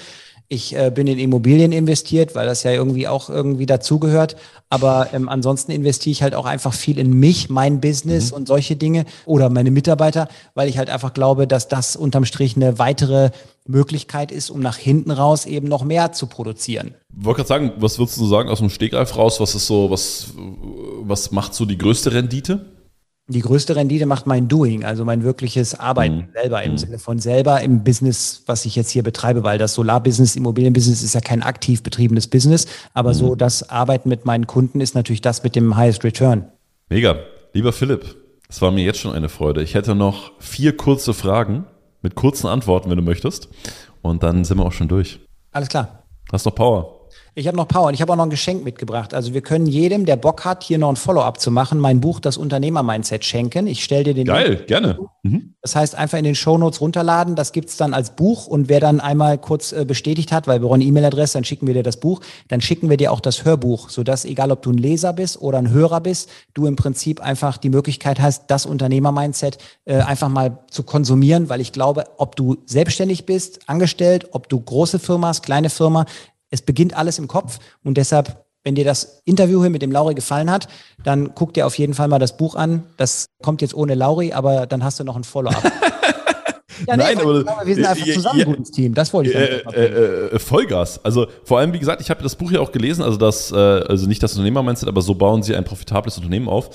Ich 0.53 0.75
äh, 0.75 0.91
bin 0.93 1.07
in 1.07 1.21
Immobilien 1.21 1.71
investiert, 1.71 2.35
weil 2.35 2.45
das 2.45 2.65
ja 2.65 2.73
irgendwie 2.73 3.07
auch 3.07 3.31
irgendwie 3.31 3.67
dazugehört. 3.67 4.35
Aber 4.69 5.07
ähm, 5.13 5.29
ansonsten 5.29 5.71
investiere 5.71 6.11
ich 6.11 6.23
halt 6.25 6.35
auch 6.35 6.45
einfach 6.45 6.75
viel 6.75 6.99
in 6.99 7.13
mich, 7.13 7.51
mein 7.51 7.81
Business 7.81 8.33
mhm. 8.33 8.39
und 8.39 8.49
solche 8.49 8.75
Dinge 8.75 9.05
oder 9.27 9.49
meine 9.49 9.71
Mitarbeiter, 9.71 10.27
weil 10.55 10.69
ich 10.69 10.77
halt 10.77 10.91
einfach 10.91 11.15
glaube, 11.15 11.47
dass 11.47 11.69
das 11.69 11.95
unterm 11.95 12.25
Strich 12.25 12.57
eine 12.57 12.81
weitere 12.81 13.31
Möglichkeit 13.69 14.33
ist, 14.33 14.51
um 14.51 14.59
nach 14.59 14.77
hinten 14.77 15.13
raus 15.13 15.47
eben 15.47 15.69
noch 15.69 15.85
mehr 15.85 16.11
zu 16.11 16.27
produzieren. 16.27 16.95
Ich 17.17 17.25
wollte 17.25 17.45
gerade 17.45 17.49
sagen, 17.49 17.73
was 17.77 18.01
würdest 18.01 18.19
du 18.19 18.27
sagen 18.27 18.49
aus 18.49 18.59
dem 18.59 18.71
Stegreif 18.71 19.17
raus? 19.17 19.39
Was 19.39 19.55
ist 19.55 19.69
so, 19.69 19.89
was, 19.89 20.33
was 21.03 21.31
macht 21.31 21.55
so 21.55 21.65
die 21.65 21.79
größte 21.79 22.13
Rendite? 22.13 22.67
Die 23.31 23.41
größte 23.41 23.77
Rendite 23.77 24.07
macht 24.07 24.27
mein 24.27 24.49
Doing, 24.49 24.85
also 24.85 25.05
mein 25.05 25.23
wirkliches 25.23 25.79
Arbeiten 25.79 26.17
mhm. 26.17 26.29
selber 26.35 26.63
im 26.65 26.73
mhm. 26.73 26.79
Sinne 26.79 26.99
von 26.99 27.21
selber 27.21 27.61
im 27.61 27.85
Business, 27.85 28.43
was 28.47 28.65
ich 28.65 28.75
jetzt 28.75 28.91
hier 28.91 29.05
betreibe, 29.05 29.45
weil 29.45 29.57
das 29.57 29.75
Solarbusiness, 29.75 30.35
Immobilienbusiness 30.35 31.05
ist 31.05 31.15
ja 31.15 31.21
kein 31.21 31.43
aktiv 31.43 31.85
betriebenes 31.85 32.27
Business, 32.27 32.67
aber 32.93 33.11
mhm. 33.11 33.15
so 33.15 33.35
das 33.37 33.71
Arbeiten 33.71 34.09
mit 34.09 34.25
meinen 34.25 34.49
Kunden 34.49 34.81
ist 34.81 34.97
natürlich 34.97 35.21
das 35.21 35.45
mit 35.45 35.55
dem 35.55 35.77
Highest 35.77 36.03
Return. 36.03 36.47
Mega. 36.89 37.21
Lieber 37.53 37.73
Philipp, 37.73 38.17
es 38.49 38.61
war 38.63 38.73
mir 38.73 38.85
jetzt 38.85 38.99
schon 38.99 39.13
eine 39.13 39.29
Freude. 39.29 39.63
Ich 39.63 39.75
hätte 39.75 39.95
noch 39.95 40.33
vier 40.41 40.77
kurze 40.77 41.15
Fragen 41.15 41.67
mit 42.03 42.17
kurzen 42.17 42.49
Antworten, 42.49 42.91
wenn 42.91 42.97
du 42.97 43.03
möchtest. 43.03 43.49
Und 44.03 44.25
dann 44.25 44.45
sind 44.45 44.59
wir 44.59 44.67
auch 44.67 44.73
schon 44.73 44.89
durch. 44.89 45.21
Alles 45.53 45.69
klar. 45.69 46.05
Hast 46.33 46.47
noch 46.47 46.55
Power. 46.55 47.00
Ich 47.35 47.47
habe 47.47 47.57
noch 47.57 47.69
Power 47.69 47.89
und 47.89 47.95
ich 47.95 48.03
habe 48.03 48.13
auch 48.13 48.17
noch 48.17 48.25
ein 48.25 48.31
Geschenk 48.31 48.65
mitgebracht. 48.65 49.15
Also 49.15 49.35
wir 49.35 49.41
können 49.41 49.67
jedem, 49.67 50.07
der 50.07 50.17
Bock 50.17 50.45
hat, 50.45 50.63
hier 50.63 50.79
noch 50.79 50.91
ein 50.91 50.97
Follow-up 50.97 51.41
zu 51.41 51.51
machen, 51.51 51.79
mein 51.79 52.01
Buch 52.01 52.21
Das 52.21 52.37
Unternehmer-Mindset 52.37 53.25
schenken. 53.25 53.67
Ich 53.67 53.85
stelle 53.85 54.05
dir 54.05 54.15
den 54.15 54.27
Geil, 54.27 54.55
Link. 54.55 54.67
gerne. 54.67 54.99
Mhm. 55.23 55.55
Das 55.63 55.77
heißt, 55.77 55.95
einfach 55.95 56.19
in 56.19 56.25
den 56.25 56.35
Shownotes 56.35 56.81
runterladen. 56.81 57.37
Das 57.37 57.53
gibt's 57.53 57.77
dann 57.77 57.93
als 57.93 58.17
Buch 58.17 58.47
und 58.47 58.69
wer 58.69 58.81
dann 58.81 59.01
einmal 59.01 59.37
kurz 59.39 59.73
äh, 59.73 59.85
bestätigt 59.85 60.33
hat, 60.33 60.47
weil 60.47 60.61
wir 60.61 60.67
brauchen 60.67 60.81
eine 60.81 60.85
E-Mail-Adresse, 60.85 61.35
dann 61.35 61.45
schicken 61.45 61.67
wir 61.67 61.75
dir 61.75 61.83
das 61.83 61.99
Buch. 61.99 62.21
Dann 62.49 62.61
schicken 62.61 62.89
wir 62.89 62.97
dir 62.97 63.13
auch 63.13 63.21
das 63.21 63.45
Hörbuch, 63.45 63.91
sodass 63.91 64.25
egal, 64.25 64.51
ob 64.51 64.63
du 64.63 64.71
ein 64.71 64.79
Leser 64.79 65.13
bist 65.13 65.41
oder 65.41 65.59
ein 65.59 65.71
Hörer 65.71 66.01
bist, 66.01 66.31
du 66.55 66.67
im 66.67 66.77
Prinzip 66.77 67.21
einfach 67.21 67.59
die 67.59 67.71
Möglichkeit 67.71 68.21
hast, 68.21 68.51
das 68.51 68.67
Unternehmer-Mindset 68.67 69.59
äh, 69.85 69.97
einfach 70.01 70.29
mal 70.29 70.59
zu 70.71 70.83
konsumieren, 70.83 71.49
weil 71.49 71.61
ich 71.61 71.73
glaube, 71.73 72.05
ob 72.17 72.37
du 72.37 72.57
selbstständig 72.65 73.27
bist, 73.27 73.69
angestellt, 73.69 74.29
ob 74.33 74.49
du 74.49 74.61
große 74.61 74.99
Firma 74.99 75.29
hast, 75.29 75.43
kleine 75.43 75.71
Firma, 75.71 76.07
es 76.51 76.63
beginnt 76.63 76.97
alles 76.97 77.19
im 77.19 77.29
Kopf 77.29 77.59
und 77.85 77.97
deshalb, 77.97 78.45
wenn 78.65 78.75
dir 78.75 78.85
das 78.85 79.23
Interview 79.25 79.61
hier 79.63 79.71
mit 79.71 79.83
dem 79.83 79.93
Lauri 79.93 80.15
gefallen 80.15 80.51
hat, 80.51 80.69
dann 81.03 81.35
guck 81.35 81.55
dir 81.55 81.67
auf 81.67 81.79
jeden 81.79 81.95
Fall 81.95 82.09
mal 82.09 82.19
das 82.19 82.37
Buch 82.37 82.55
an. 82.55 82.85
Das 82.97 83.27
kommt 83.43 83.63
jetzt 83.63 83.75
ohne 83.75 83.95
Lauri, 83.95 84.33
aber 84.33 84.67
dann 84.67 84.85
hast 84.85 85.01
du 85.01 85.05
noch 85.05 85.17
ein 85.17 85.25
Follow-up. 85.25 85.63
Ja, 86.87 86.97
nee, 86.97 87.03
Nein, 87.03 87.19
aber 87.19 87.67
wir 87.67 87.75
sind 87.75 87.85
einfach 87.85 88.07
zusammen 88.07 88.39
ja, 88.39 88.47
ein 88.47 88.53
gutes 88.53 88.71
Team. 88.71 88.95
Das 88.95 89.13
wollte 89.13 89.31
ich. 89.31 89.37
Äh, 89.37 89.63
äh, 89.75 90.35
äh, 90.35 90.39
Vollgas. 90.39 91.05
Also 91.05 91.27
vor 91.45 91.59
allem, 91.59 91.73
wie 91.73 91.79
gesagt, 91.79 92.01
ich 92.01 92.11
habe 92.11 92.23
das 92.23 92.37
Buch 92.37 92.51
ja 92.51 92.61
auch 92.61 92.73
gelesen. 92.73 93.03
Also 93.03 93.17
das, 93.17 93.53
äh, 93.53 93.57
also 93.57 94.07
nicht 94.07 94.23
das 94.23 94.33
Unternehmer-Mindset, 94.33 94.89
aber 94.89 95.03
so 95.03 95.15
bauen 95.15 95.43
sie 95.43 95.55
ein 95.55 95.65
profitables 95.65 96.17
Unternehmen 96.17 96.49
auf. 96.49 96.71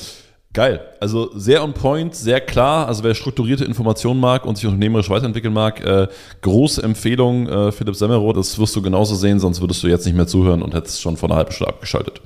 Geil. 0.55 0.79
Also 1.01 1.31
sehr 1.35 1.61
on 1.61 1.73
point, 1.73 2.15
sehr 2.15 2.39
klar. 2.39 2.87
Also 2.87 3.03
wer 3.03 3.13
strukturierte 3.13 3.65
Informationen 3.65 4.21
mag 4.21 4.45
und 4.45 4.55
sich 4.55 4.65
unternehmerisch 4.65 5.09
weiterentwickeln 5.09 5.53
mag, 5.53 5.83
äh, 5.83 6.07
große 6.43 6.81
Empfehlung, 6.81 7.49
äh, 7.49 7.73
Philipp 7.73 7.93
Semmeroth. 7.97 8.37
Das 8.37 8.57
wirst 8.57 8.73
du 8.73 8.81
genauso 8.81 9.15
sehen, 9.15 9.37
sonst 9.41 9.59
würdest 9.59 9.83
du 9.83 9.87
jetzt 9.87 10.05
nicht 10.05 10.15
mehr 10.15 10.27
zuhören 10.27 10.61
und 10.61 10.73
hättest 10.73 11.01
schon 11.01 11.17
vor 11.17 11.27
einer 11.27 11.35
halben 11.35 11.51
Stunde 11.51 11.73
abgeschaltet. 11.73 12.21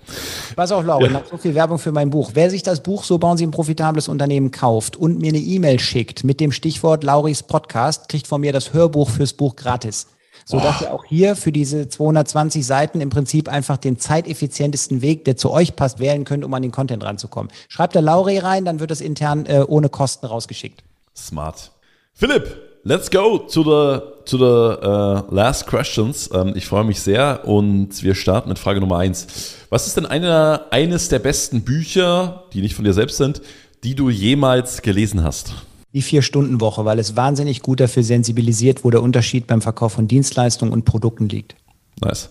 Pass 0.55 0.71
auf, 0.71 0.86
Laura, 0.86 1.07
ja. 1.07 1.23
so 1.27 1.38
viel 1.38 1.55
Werbung 1.55 1.80
für 1.80 1.91
mein 1.91 2.11
Buch. 2.11 2.30
Wer 2.36 2.51
sich 2.51 2.61
das 2.61 2.84
Buch 2.84 3.03
So 3.03 3.17
bauen 3.17 3.36
Sie 3.36 3.47
ein 3.47 3.51
profitables 3.51 4.07
Unternehmen 4.07 4.51
kauft 4.51 4.95
und 4.95 5.19
mir 5.19 5.30
eine 5.30 5.39
E-Mail 5.39 5.80
schickt 5.80 6.23
mit 6.23 6.39
dem 6.39 6.51
Stichwort 6.51 7.03
Lauris 7.03 7.41
Podcast, 7.41 8.09
kriegt 8.09 8.27
von 8.27 8.41
mir 8.41 8.53
das 8.53 8.73
Hörbuch 8.73 9.09
fürs 9.09 9.34
Buch 9.34 9.55
gratis 9.55 10.05
so 10.49 10.59
dass 10.59 10.81
ihr 10.81 10.91
auch 10.91 11.05
hier 11.05 11.35
für 11.35 11.51
diese 11.51 11.89
220 11.89 12.65
Seiten 12.65 13.01
im 13.01 13.11
Prinzip 13.11 13.47
einfach 13.47 13.77
den 13.77 13.99
zeiteffizientesten 13.99 15.03
Weg, 15.03 15.23
der 15.25 15.37
zu 15.37 15.51
euch 15.51 15.75
passt, 15.75 15.99
wählen 15.99 16.23
könnt, 16.23 16.43
um 16.43 16.51
an 16.55 16.63
den 16.63 16.71
Content 16.71 17.03
ranzukommen. 17.03 17.51
Schreibt 17.67 17.93
der 17.93 18.01
Lauri 18.01 18.39
rein, 18.39 18.65
dann 18.65 18.79
wird 18.79 18.89
das 18.89 18.99
intern 18.99 19.45
äh, 19.45 19.63
ohne 19.67 19.89
Kosten 19.89 20.25
rausgeschickt. 20.25 20.81
Smart. 21.15 21.71
Philipp, 22.15 22.57
let's 22.83 23.11
go 23.11 23.37
to 23.37 23.61
the, 23.61 24.01
to 24.25 24.37
the 24.37 24.87
uh, 24.87 25.35
last 25.35 25.67
questions. 25.67 26.31
Ähm, 26.33 26.53
ich 26.55 26.65
freue 26.65 26.83
mich 26.83 26.99
sehr 26.99 27.41
und 27.45 28.01
wir 28.01 28.15
starten 28.15 28.49
mit 28.49 28.57
Frage 28.57 28.79
Nummer 28.79 28.97
eins. 28.97 29.27
Was 29.69 29.85
ist 29.85 29.97
denn 29.97 30.07
eine, 30.07 30.71
eines 30.71 31.09
der 31.09 31.19
besten 31.19 31.61
Bücher, 31.61 32.45
die 32.53 32.61
nicht 32.61 32.73
von 32.73 32.85
dir 32.85 32.93
selbst 32.93 33.17
sind, 33.17 33.43
die 33.83 33.93
du 33.93 34.09
jemals 34.09 34.81
gelesen 34.81 35.23
hast? 35.23 35.53
Die 35.93 36.01
Vier-Stunden-Woche, 36.01 36.85
weil 36.85 36.99
es 36.99 37.15
wahnsinnig 37.15 37.61
gut 37.61 37.79
dafür 37.79 38.03
sensibilisiert, 38.03 38.83
wo 38.83 38.91
der 38.91 39.01
Unterschied 39.01 39.47
beim 39.47 39.61
Verkauf 39.61 39.93
von 39.93 40.07
Dienstleistungen 40.07 40.73
und 40.73 40.85
Produkten 40.85 41.29
liegt. 41.29 41.55
Nice. 42.01 42.29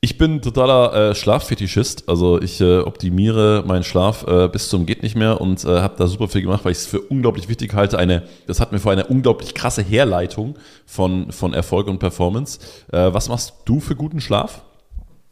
Ich 0.00 0.16
bin 0.16 0.40
totaler 0.42 1.10
äh, 1.10 1.14
Schlaffetischist, 1.16 2.08
also 2.08 2.40
ich 2.40 2.60
äh, 2.60 2.78
optimiere 2.78 3.64
meinen 3.66 3.82
Schlaf 3.82 4.24
äh, 4.28 4.46
bis 4.46 4.68
zum 4.68 4.86
geht 4.86 5.02
nicht 5.02 5.16
mehr 5.16 5.40
und 5.40 5.64
äh, 5.64 5.80
habe 5.80 5.96
da 5.98 6.06
super 6.06 6.28
viel 6.28 6.42
gemacht, 6.42 6.64
weil 6.64 6.70
ich 6.70 6.78
es 6.78 6.86
für 6.86 7.00
unglaublich 7.00 7.48
wichtig 7.48 7.74
halte. 7.74 7.98
Eine, 7.98 8.22
das 8.46 8.60
hat 8.60 8.70
mir 8.70 8.78
vor 8.78 8.92
eine 8.92 9.06
unglaublich 9.06 9.54
krasse 9.54 9.82
Herleitung 9.82 10.54
von 10.86 11.32
von 11.32 11.52
Erfolg 11.52 11.88
und 11.88 11.98
Performance. 11.98 12.60
Äh, 12.92 13.12
was 13.12 13.28
machst 13.28 13.54
du 13.64 13.80
für 13.80 13.96
guten 13.96 14.20
Schlaf? 14.20 14.62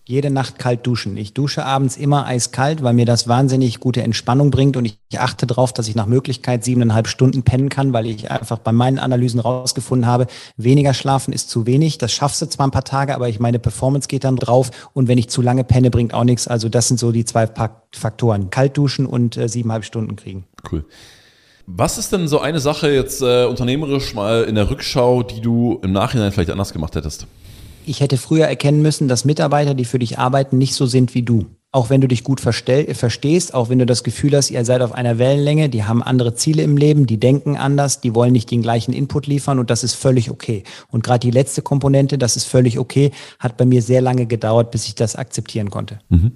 Jede 0.09 0.31
Nacht 0.31 0.61
kalt 0.61 0.87
duschen. 0.87 1.17
Ich 1.17 1.35
dusche 1.35 1.65
abends 1.65 1.97
immer 1.97 2.27
eiskalt, 2.27 2.83
weil 2.85 2.95
mir 2.95 3.07
das 3.07 3.27
wahnsinnig 3.27 3.81
gute 3.81 4.03
Entspannung 4.03 4.53
bringt 4.53 4.77
und 4.77 4.85
ich 4.85 4.99
achte 5.19 5.49
darauf, 5.49 5.73
dass 5.73 5.89
ich 5.89 5.97
nach 5.97 6.07
Möglichkeit 6.07 6.63
siebeneinhalb 6.63 7.09
Stunden 7.09 7.43
pennen 7.43 7.69
kann, 7.69 7.93
weil 7.93 8.07
ich 8.07 8.31
einfach 8.31 8.59
bei 8.59 8.71
meinen 8.71 9.01
Analysen 9.01 9.41
rausgefunden 9.41 10.07
habe, 10.07 10.29
weniger 10.57 10.95
schlafen 10.95 11.33
ist 11.33 11.51
zu 11.51 11.67
wenig. 11.67 11.99
Das 11.99 12.13
schaffst 12.13 12.41
du 12.41 12.47
zwar 12.47 12.69
ein 12.69 12.71
paar 12.71 12.85
Tage, 12.85 13.17
aber 13.17 13.29
ich 13.29 13.41
meine 13.41 13.59
Performance 13.59 14.07
geht 14.07 14.23
dann 14.23 14.37
drauf 14.37 14.71
und 14.93 15.09
wenn 15.09 15.19
ich 15.19 15.29
zu 15.29 15.43
lange 15.43 15.65
penne, 15.65 15.91
bringt 15.91 16.15
auch 16.15 16.25
nichts. 16.25 16.47
Also 16.47 16.69
das 16.69 16.87
sind 16.87 17.01
so 17.01 17.11
die 17.11 17.25
zwei 17.25 17.49
Faktoren. 17.93 18.51
Kalt 18.51 18.77
duschen 18.77 19.07
und 19.07 19.37
äh, 19.37 19.49
siebeneinhalb 19.49 19.85
Stunden 19.85 20.15
kriegen. 20.15 20.45
Cool. 20.71 20.85
Was 21.67 21.99
ist 21.99 22.13
denn 22.13 22.29
so 22.29 22.39
eine 22.39 22.61
Sache 22.61 22.93
jetzt 22.93 23.23
äh, 23.23 23.45
unternehmerisch 23.45 24.15
mal 24.15 24.45
in 24.45 24.55
der 24.55 24.71
Rückschau, 24.71 25.25
die 25.25 25.41
du 25.41 25.81
im 25.83 25.91
Nachhinein 25.91 26.31
vielleicht 26.31 26.51
anders 26.51 26.73
gemacht 26.73 26.95
hättest? 26.95 27.27
Ich 27.87 28.01
hätte 28.01 28.17
früher 28.17 28.47
erkennen 28.47 28.83
müssen, 28.83 29.09
dass 29.09 29.25
Mitarbeiter, 29.25 29.75
die 29.75 29.85
für 29.85 29.99
dich 29.99 30.19
arbeiten, 30.19 30.59
nicht 30.59 30.75
so 30.75 30.87
sind 30.87 31.15
wie 31.15 31.23
du. 31.23 31.47
Auch 31.73 31.91
wenn 31.91 32.01
du 32.01 32.09
dich 32.09 32.25
gut 32.25 32.41
verstehst, 32.41 33.53
auch 33.53 33.69
wenn 33.69 33.79
du 33.79 33.87
das 33.87 34.03
Gefühl 34.03 34.35
hast, 34.35 34.51
ihr 34.51 34.65
seid 34.65 34.81
auf 34.81 34.93
einer 34.93 35.19
Wellenlänge, 35.19 35.69
die 35.69 35.85
haben 35.85 36.03
andere 36.03 36.35
Ziele 36.35 36.63
im 36.63 36.77
Leben, 36.77 37.07
die 37.07 37.21
denken 37.21 37.57
anders, 37.57 38.01
die 38.01 38.15
wollen 38.15 38.33
nicht 38.33 38.51
den 38.51 38.63
gleichen 38.63 38.95
Input 38.95 39.27
liefern 39.27 39.59
und 39.59 39.69
das 39.69 39.85
ist 39.85 39.95
völlig 39.95 40.31
okay. 40.31 40.65
Und 40.91 41.05
gerade 41.05 41.19
die 41.19 41.31
letzte 41.31 41.61
Komponente, 41.63 42.17
das 42.17 42.37
ist 42.37 42.45
völlig 42.45 42.79
okay, 42.79 43.11
hat 43.39 43.59
bei 43.59 43.67
mir 43.67 43.83
sehr 43.83 44.01
lange 44.01 44.27
gedauert, 44.27 44.71
bis 44.71 44.87
ich 44.87 44.95
das 44.95 45.17
akzeptieren 45.17 45.71
konnte. 45.71 45.99
Mhm. 46.09 46.33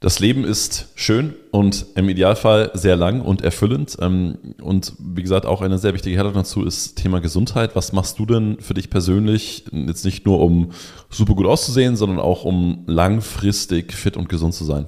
Das 0.00 0.20
Leben 0.20 0.44
ist 0.44 0.90
schön 0.94 1.34
und 1.50 1.86
im 1.96 2.08
Idealfall 2.08 2.70
sehr 2.74 2.94
lang 2.94 3.20
und 3.20 3.42
erfüllend. 3.42 3.96
Ähm, 4.00 4.54
und 4.62 4.92
wie 5.00 5.22
gesagt, 5.22 5.44
auch 5.44 5.60
eine 5.60 5.78
sehr 5.78 5.92
wichtige 5.92 6.14
Herleitung 6.14 6.42
dazu 6.42 6.64
ist 6.64 6.94
Thema 6.94 7.20
Gesundheit. 7.20 7.74
Was 7.74 7.92
machst 7.92 8.16
du 8.20 8.24
denn 8.24 8.58
für 8.60 8.74
dich 8.74 8.90
persönlich, 8.90 9.64
jetzt 9.72 10.04
nicht 10.04 10.24
nur 10.24 10.40
um 10.40 10.70
super 11.10 11.34
gut 11.34 11.46
auszusehen, 11.46 11.96
sondern 11.96 12.20
auch 12.20 12.44
um 12.44 12.84
langfristig 12.86 13.92
fit 13.92 14.16
und 14.16 14.28
gesund 14.28 14.54
zu 14.54 14.64
sein? 14.64 14.86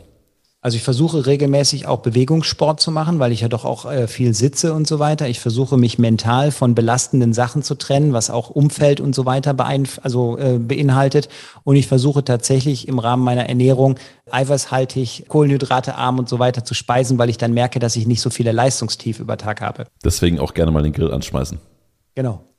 Also 0.62 0.76
ich 0.76 0.82
versuche 0.82 1.24
regelmäßig 1.24 1.86
auch 1.86 2.00
Bewegungssport 2.00 2.80
zu 2.80 2.90
machen, 2.90 3.18
weil 3.18 3.32
ich 3.32 3.40
ja 3.40 3.48
doch 3.48 3.64
auch 3.64 3.90
äh, 3.90 4.06
viel 4.06 4.34
sitze 4.34 4.74
und 4.74 4.86
so 4.86 4.98
weiter. 4.98 5.26
Ich 5.26 5.40
versuche 5.40 5.78
mich 5.78 5.98
mental 5.98 6.50
von 6.50 6.74
belastenden 6.74 7.32
Sachen 7.32 7.62
zu 7.62 7.76
trennen, 7.76 8.12
was 8.12 8.28
auch 8.28 8.50
Umfeld 8.50 9.00
und 9.00 9.14
so 9.14 9.24
weiter 9.24 9.56
also, 10.02 10.36
äh, 10.36 10.58
beinhaltet. 10.58 11.30
Und 11.64 11.76
ich 11.76 11.86
versuche 11.86 12.24
tatsächlich 12.24 12.88
im 12.88 12.98
Rahmen 12.98 13.24
meiner 13.24 13.48
Ernährung 13.48 13.98
eiweißhaltig, 14.30 15.24
kohlenhydratearm 15.28 16.18
und 16.18 16.28
so 16.28 16.38
weiter 16.38 16.62
zu 16.62 16.74
speisen, 16.74 17.16
weil 17.16 17.30
ich 17.30 17.38
dann 17.38 17.54
merke, 17.54 17.78
dass 17.78 17.96
ich 17.96 18.06
nicht 18.06 18.20
so 18.20 18.28
viele 18.28 18.52
Leistungstief 18.52 19.18
über 19.18 19.38
Tag 19.38 19.62
habe. 19.62 19.86
Deswegen 20.04 20.38
auch 20.40 20.52
gerne 20.52 20.72
mal 20.72 20.82
den 20.82 20.92
Grill 20.92 21.10
anschmeißen. 21.10 21.58
Genau. 22.14 22.49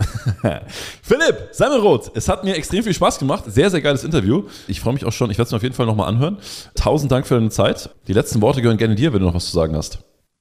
Philipp, 1.02 1.48
Semmelroth, 1.52 2.12
es 2.14 2.28
hat 2.28 2.44
mir 2.44 2.54
extrem 2.56 2.82
viel 2.82 2.94
Spaß 2.94 3.18
gemacht. 3.18 3.44
Sehr, 3.46 3.70
sehr 3.70 3.80
geiles 3.80 4.04
Interview. 4.04 4.44
Ich 4.68 4.80
freue 4.80 4.94
mich 4.94 5.04
auch 5.04 5.12
schon. 5.12 5.30
Ich 5.30 5.38
werde 5.38 5.46
es 5.46 5.52
mir 5.52 5.56
auf 5.56 5.62
jeden 5.62 5.74
Fall 5.74 5.86
nochmal 5.86 6.08
anhören. 6.08 6.38
Tausend 6.74 7.12
Dank 7.12 7.26
für 7.26 7.34
deine 7.34 7.50
Zeit. 7.50 7.90
Die 8.06 8.12
letzten 8.12 8.40
Worte 8.40 8.62
gehören 8.62 8.78
gerne 8.78 8.94
dir, 8.94 9.12
wenn 9.12 9.20
du 9.20 9.26
noch 9.26 9.34
was 9.34 9.46
zu 9.46 9.52
sagen 9.52 9.76
hast. 9.76 9.98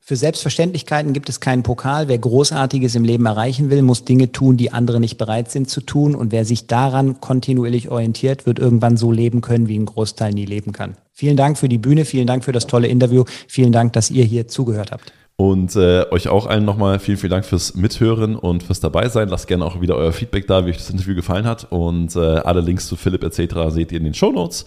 Für 0.09 0.15
Selbstverständlichkeiten 0.15 1.13
gibt 1.13 1.29
es 1.29 1.39
keinen 1.39 1.61
Pokal. 1.61 2.07
Wer 2.07 2.17
Großartiges 2.17 2.95
im 2.95 3.03
Leben 3.03 3.27
erreichen 3.27 3.69
will, 3.69 3.83
muss 3.83 4.05
Dinge 4.05 4.31
tun, 4.31 4.57
die 4.57 4.71
andere 4.71 4.99
nicht 4.99 5.19
bereit 5.19 5.51
sind 5.51 5.69
zu 5.69 5.81
tun. 5.81 6.15
Und 6.15 6.31
wer 6.31 6.45
sich 6.45 6.65
daran 6.65 7.21
kontinuierlich 7.21 7.89
orientiert, 7.89 8.47
wird 8.47 8.57
irgendwann 8.57 8.97
so 8.97 9.11
leben 9.11 9.41
können, 9.41 9.67
wie 9.67 9.77
ein 9.77 9.85
Großteil 9.85 10.33
nie 10.33 10.45
leben 10.45 10.71
kann. 10.71 10.97
Vielen 11.13 11.37
Dank 11.37 11.59
für 11.59 11.69
die 11.69 11.77
Bühne, 11.77 12.05
vielen 12.05 12.25
Dank 12.25 12.43
für 12.43 12.53
das 12.53 12.65
tolle 12.65 12.87
Interview, 12.87 13.25
vielen 13.47 13.71
Dank, 13.71 13.93
dass 13.93 14.09
ihr 14.09 14.23
hier 14.23 14.47
zugehört 14.47 14.91
habt. 14.91 15.13
Und 15.39 15.77
äh, 15.77 16.05
euch 16.11 16.27
auch 16.27 16.47
allen 16.47 16.65
nochmal 16.65 16.99
vielen, 16.99 17.17
vielen 17.17 17.31
Dank 17.31 17.45
fürs 17.45 17.73
Mithören 17.73 18.35
und 18.35 18.61
fürs 18.61 18.81
Dabeisein. 18.81 19.29
Lasst 19.29 19.47
gerne 19.47 19.63
auch 19.63 19.79
wieder 19.79 19.95
euer 19.95 20.11
Feedback 20.11 20.47
da, 20.47 20.65
wie 20.65 20.71
euch 20.71 20.77
das 20.77 20.89
Interview 20.89 21.15
gefallen 21.15 21.45
hat. 21.45 21.67
Und 21.69 22.13
äh, 22.17 22.19
alle 22.19 22.59
Links 22.59 22.87
zu 22.87 22.97
Philipp 22.97 23.23
etc. 23.23 23.55
seht 23.69 23.93
ihr 23.93 23.99
in 23.99 24.03
den 24.03 24.13
Show 24.13 24.33
Notes. 24.33 24.65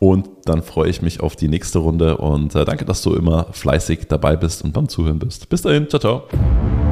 Und 0.00 0.28
dann 0.44 0.64
freue 0.64 0.90
ich 0.90 1.02
mich 1.02 1.20
auf 1.20 1.36
die 1.36 1.46
nächste 1.46 1.78
Runde 1.78 2.16
und 2.16 2.52
äh, 2.56 2.64
danke, 2.64 2.84
dass 2.84 3.00
du 3.02 3.14
immer 3.14 3.46
fleißig 3.52 4.08
dabei 4.08 4.34
bist 4.34 4.64
und 4.64 4.72
beim 4.72 4.88
Zuhören 4.88 5.20
bist. 5.20 5.48
Bis 5.50 5.62
dahin, 5.62 5.88
ciao, 5.88 6.00
ciao. 6.00 6.87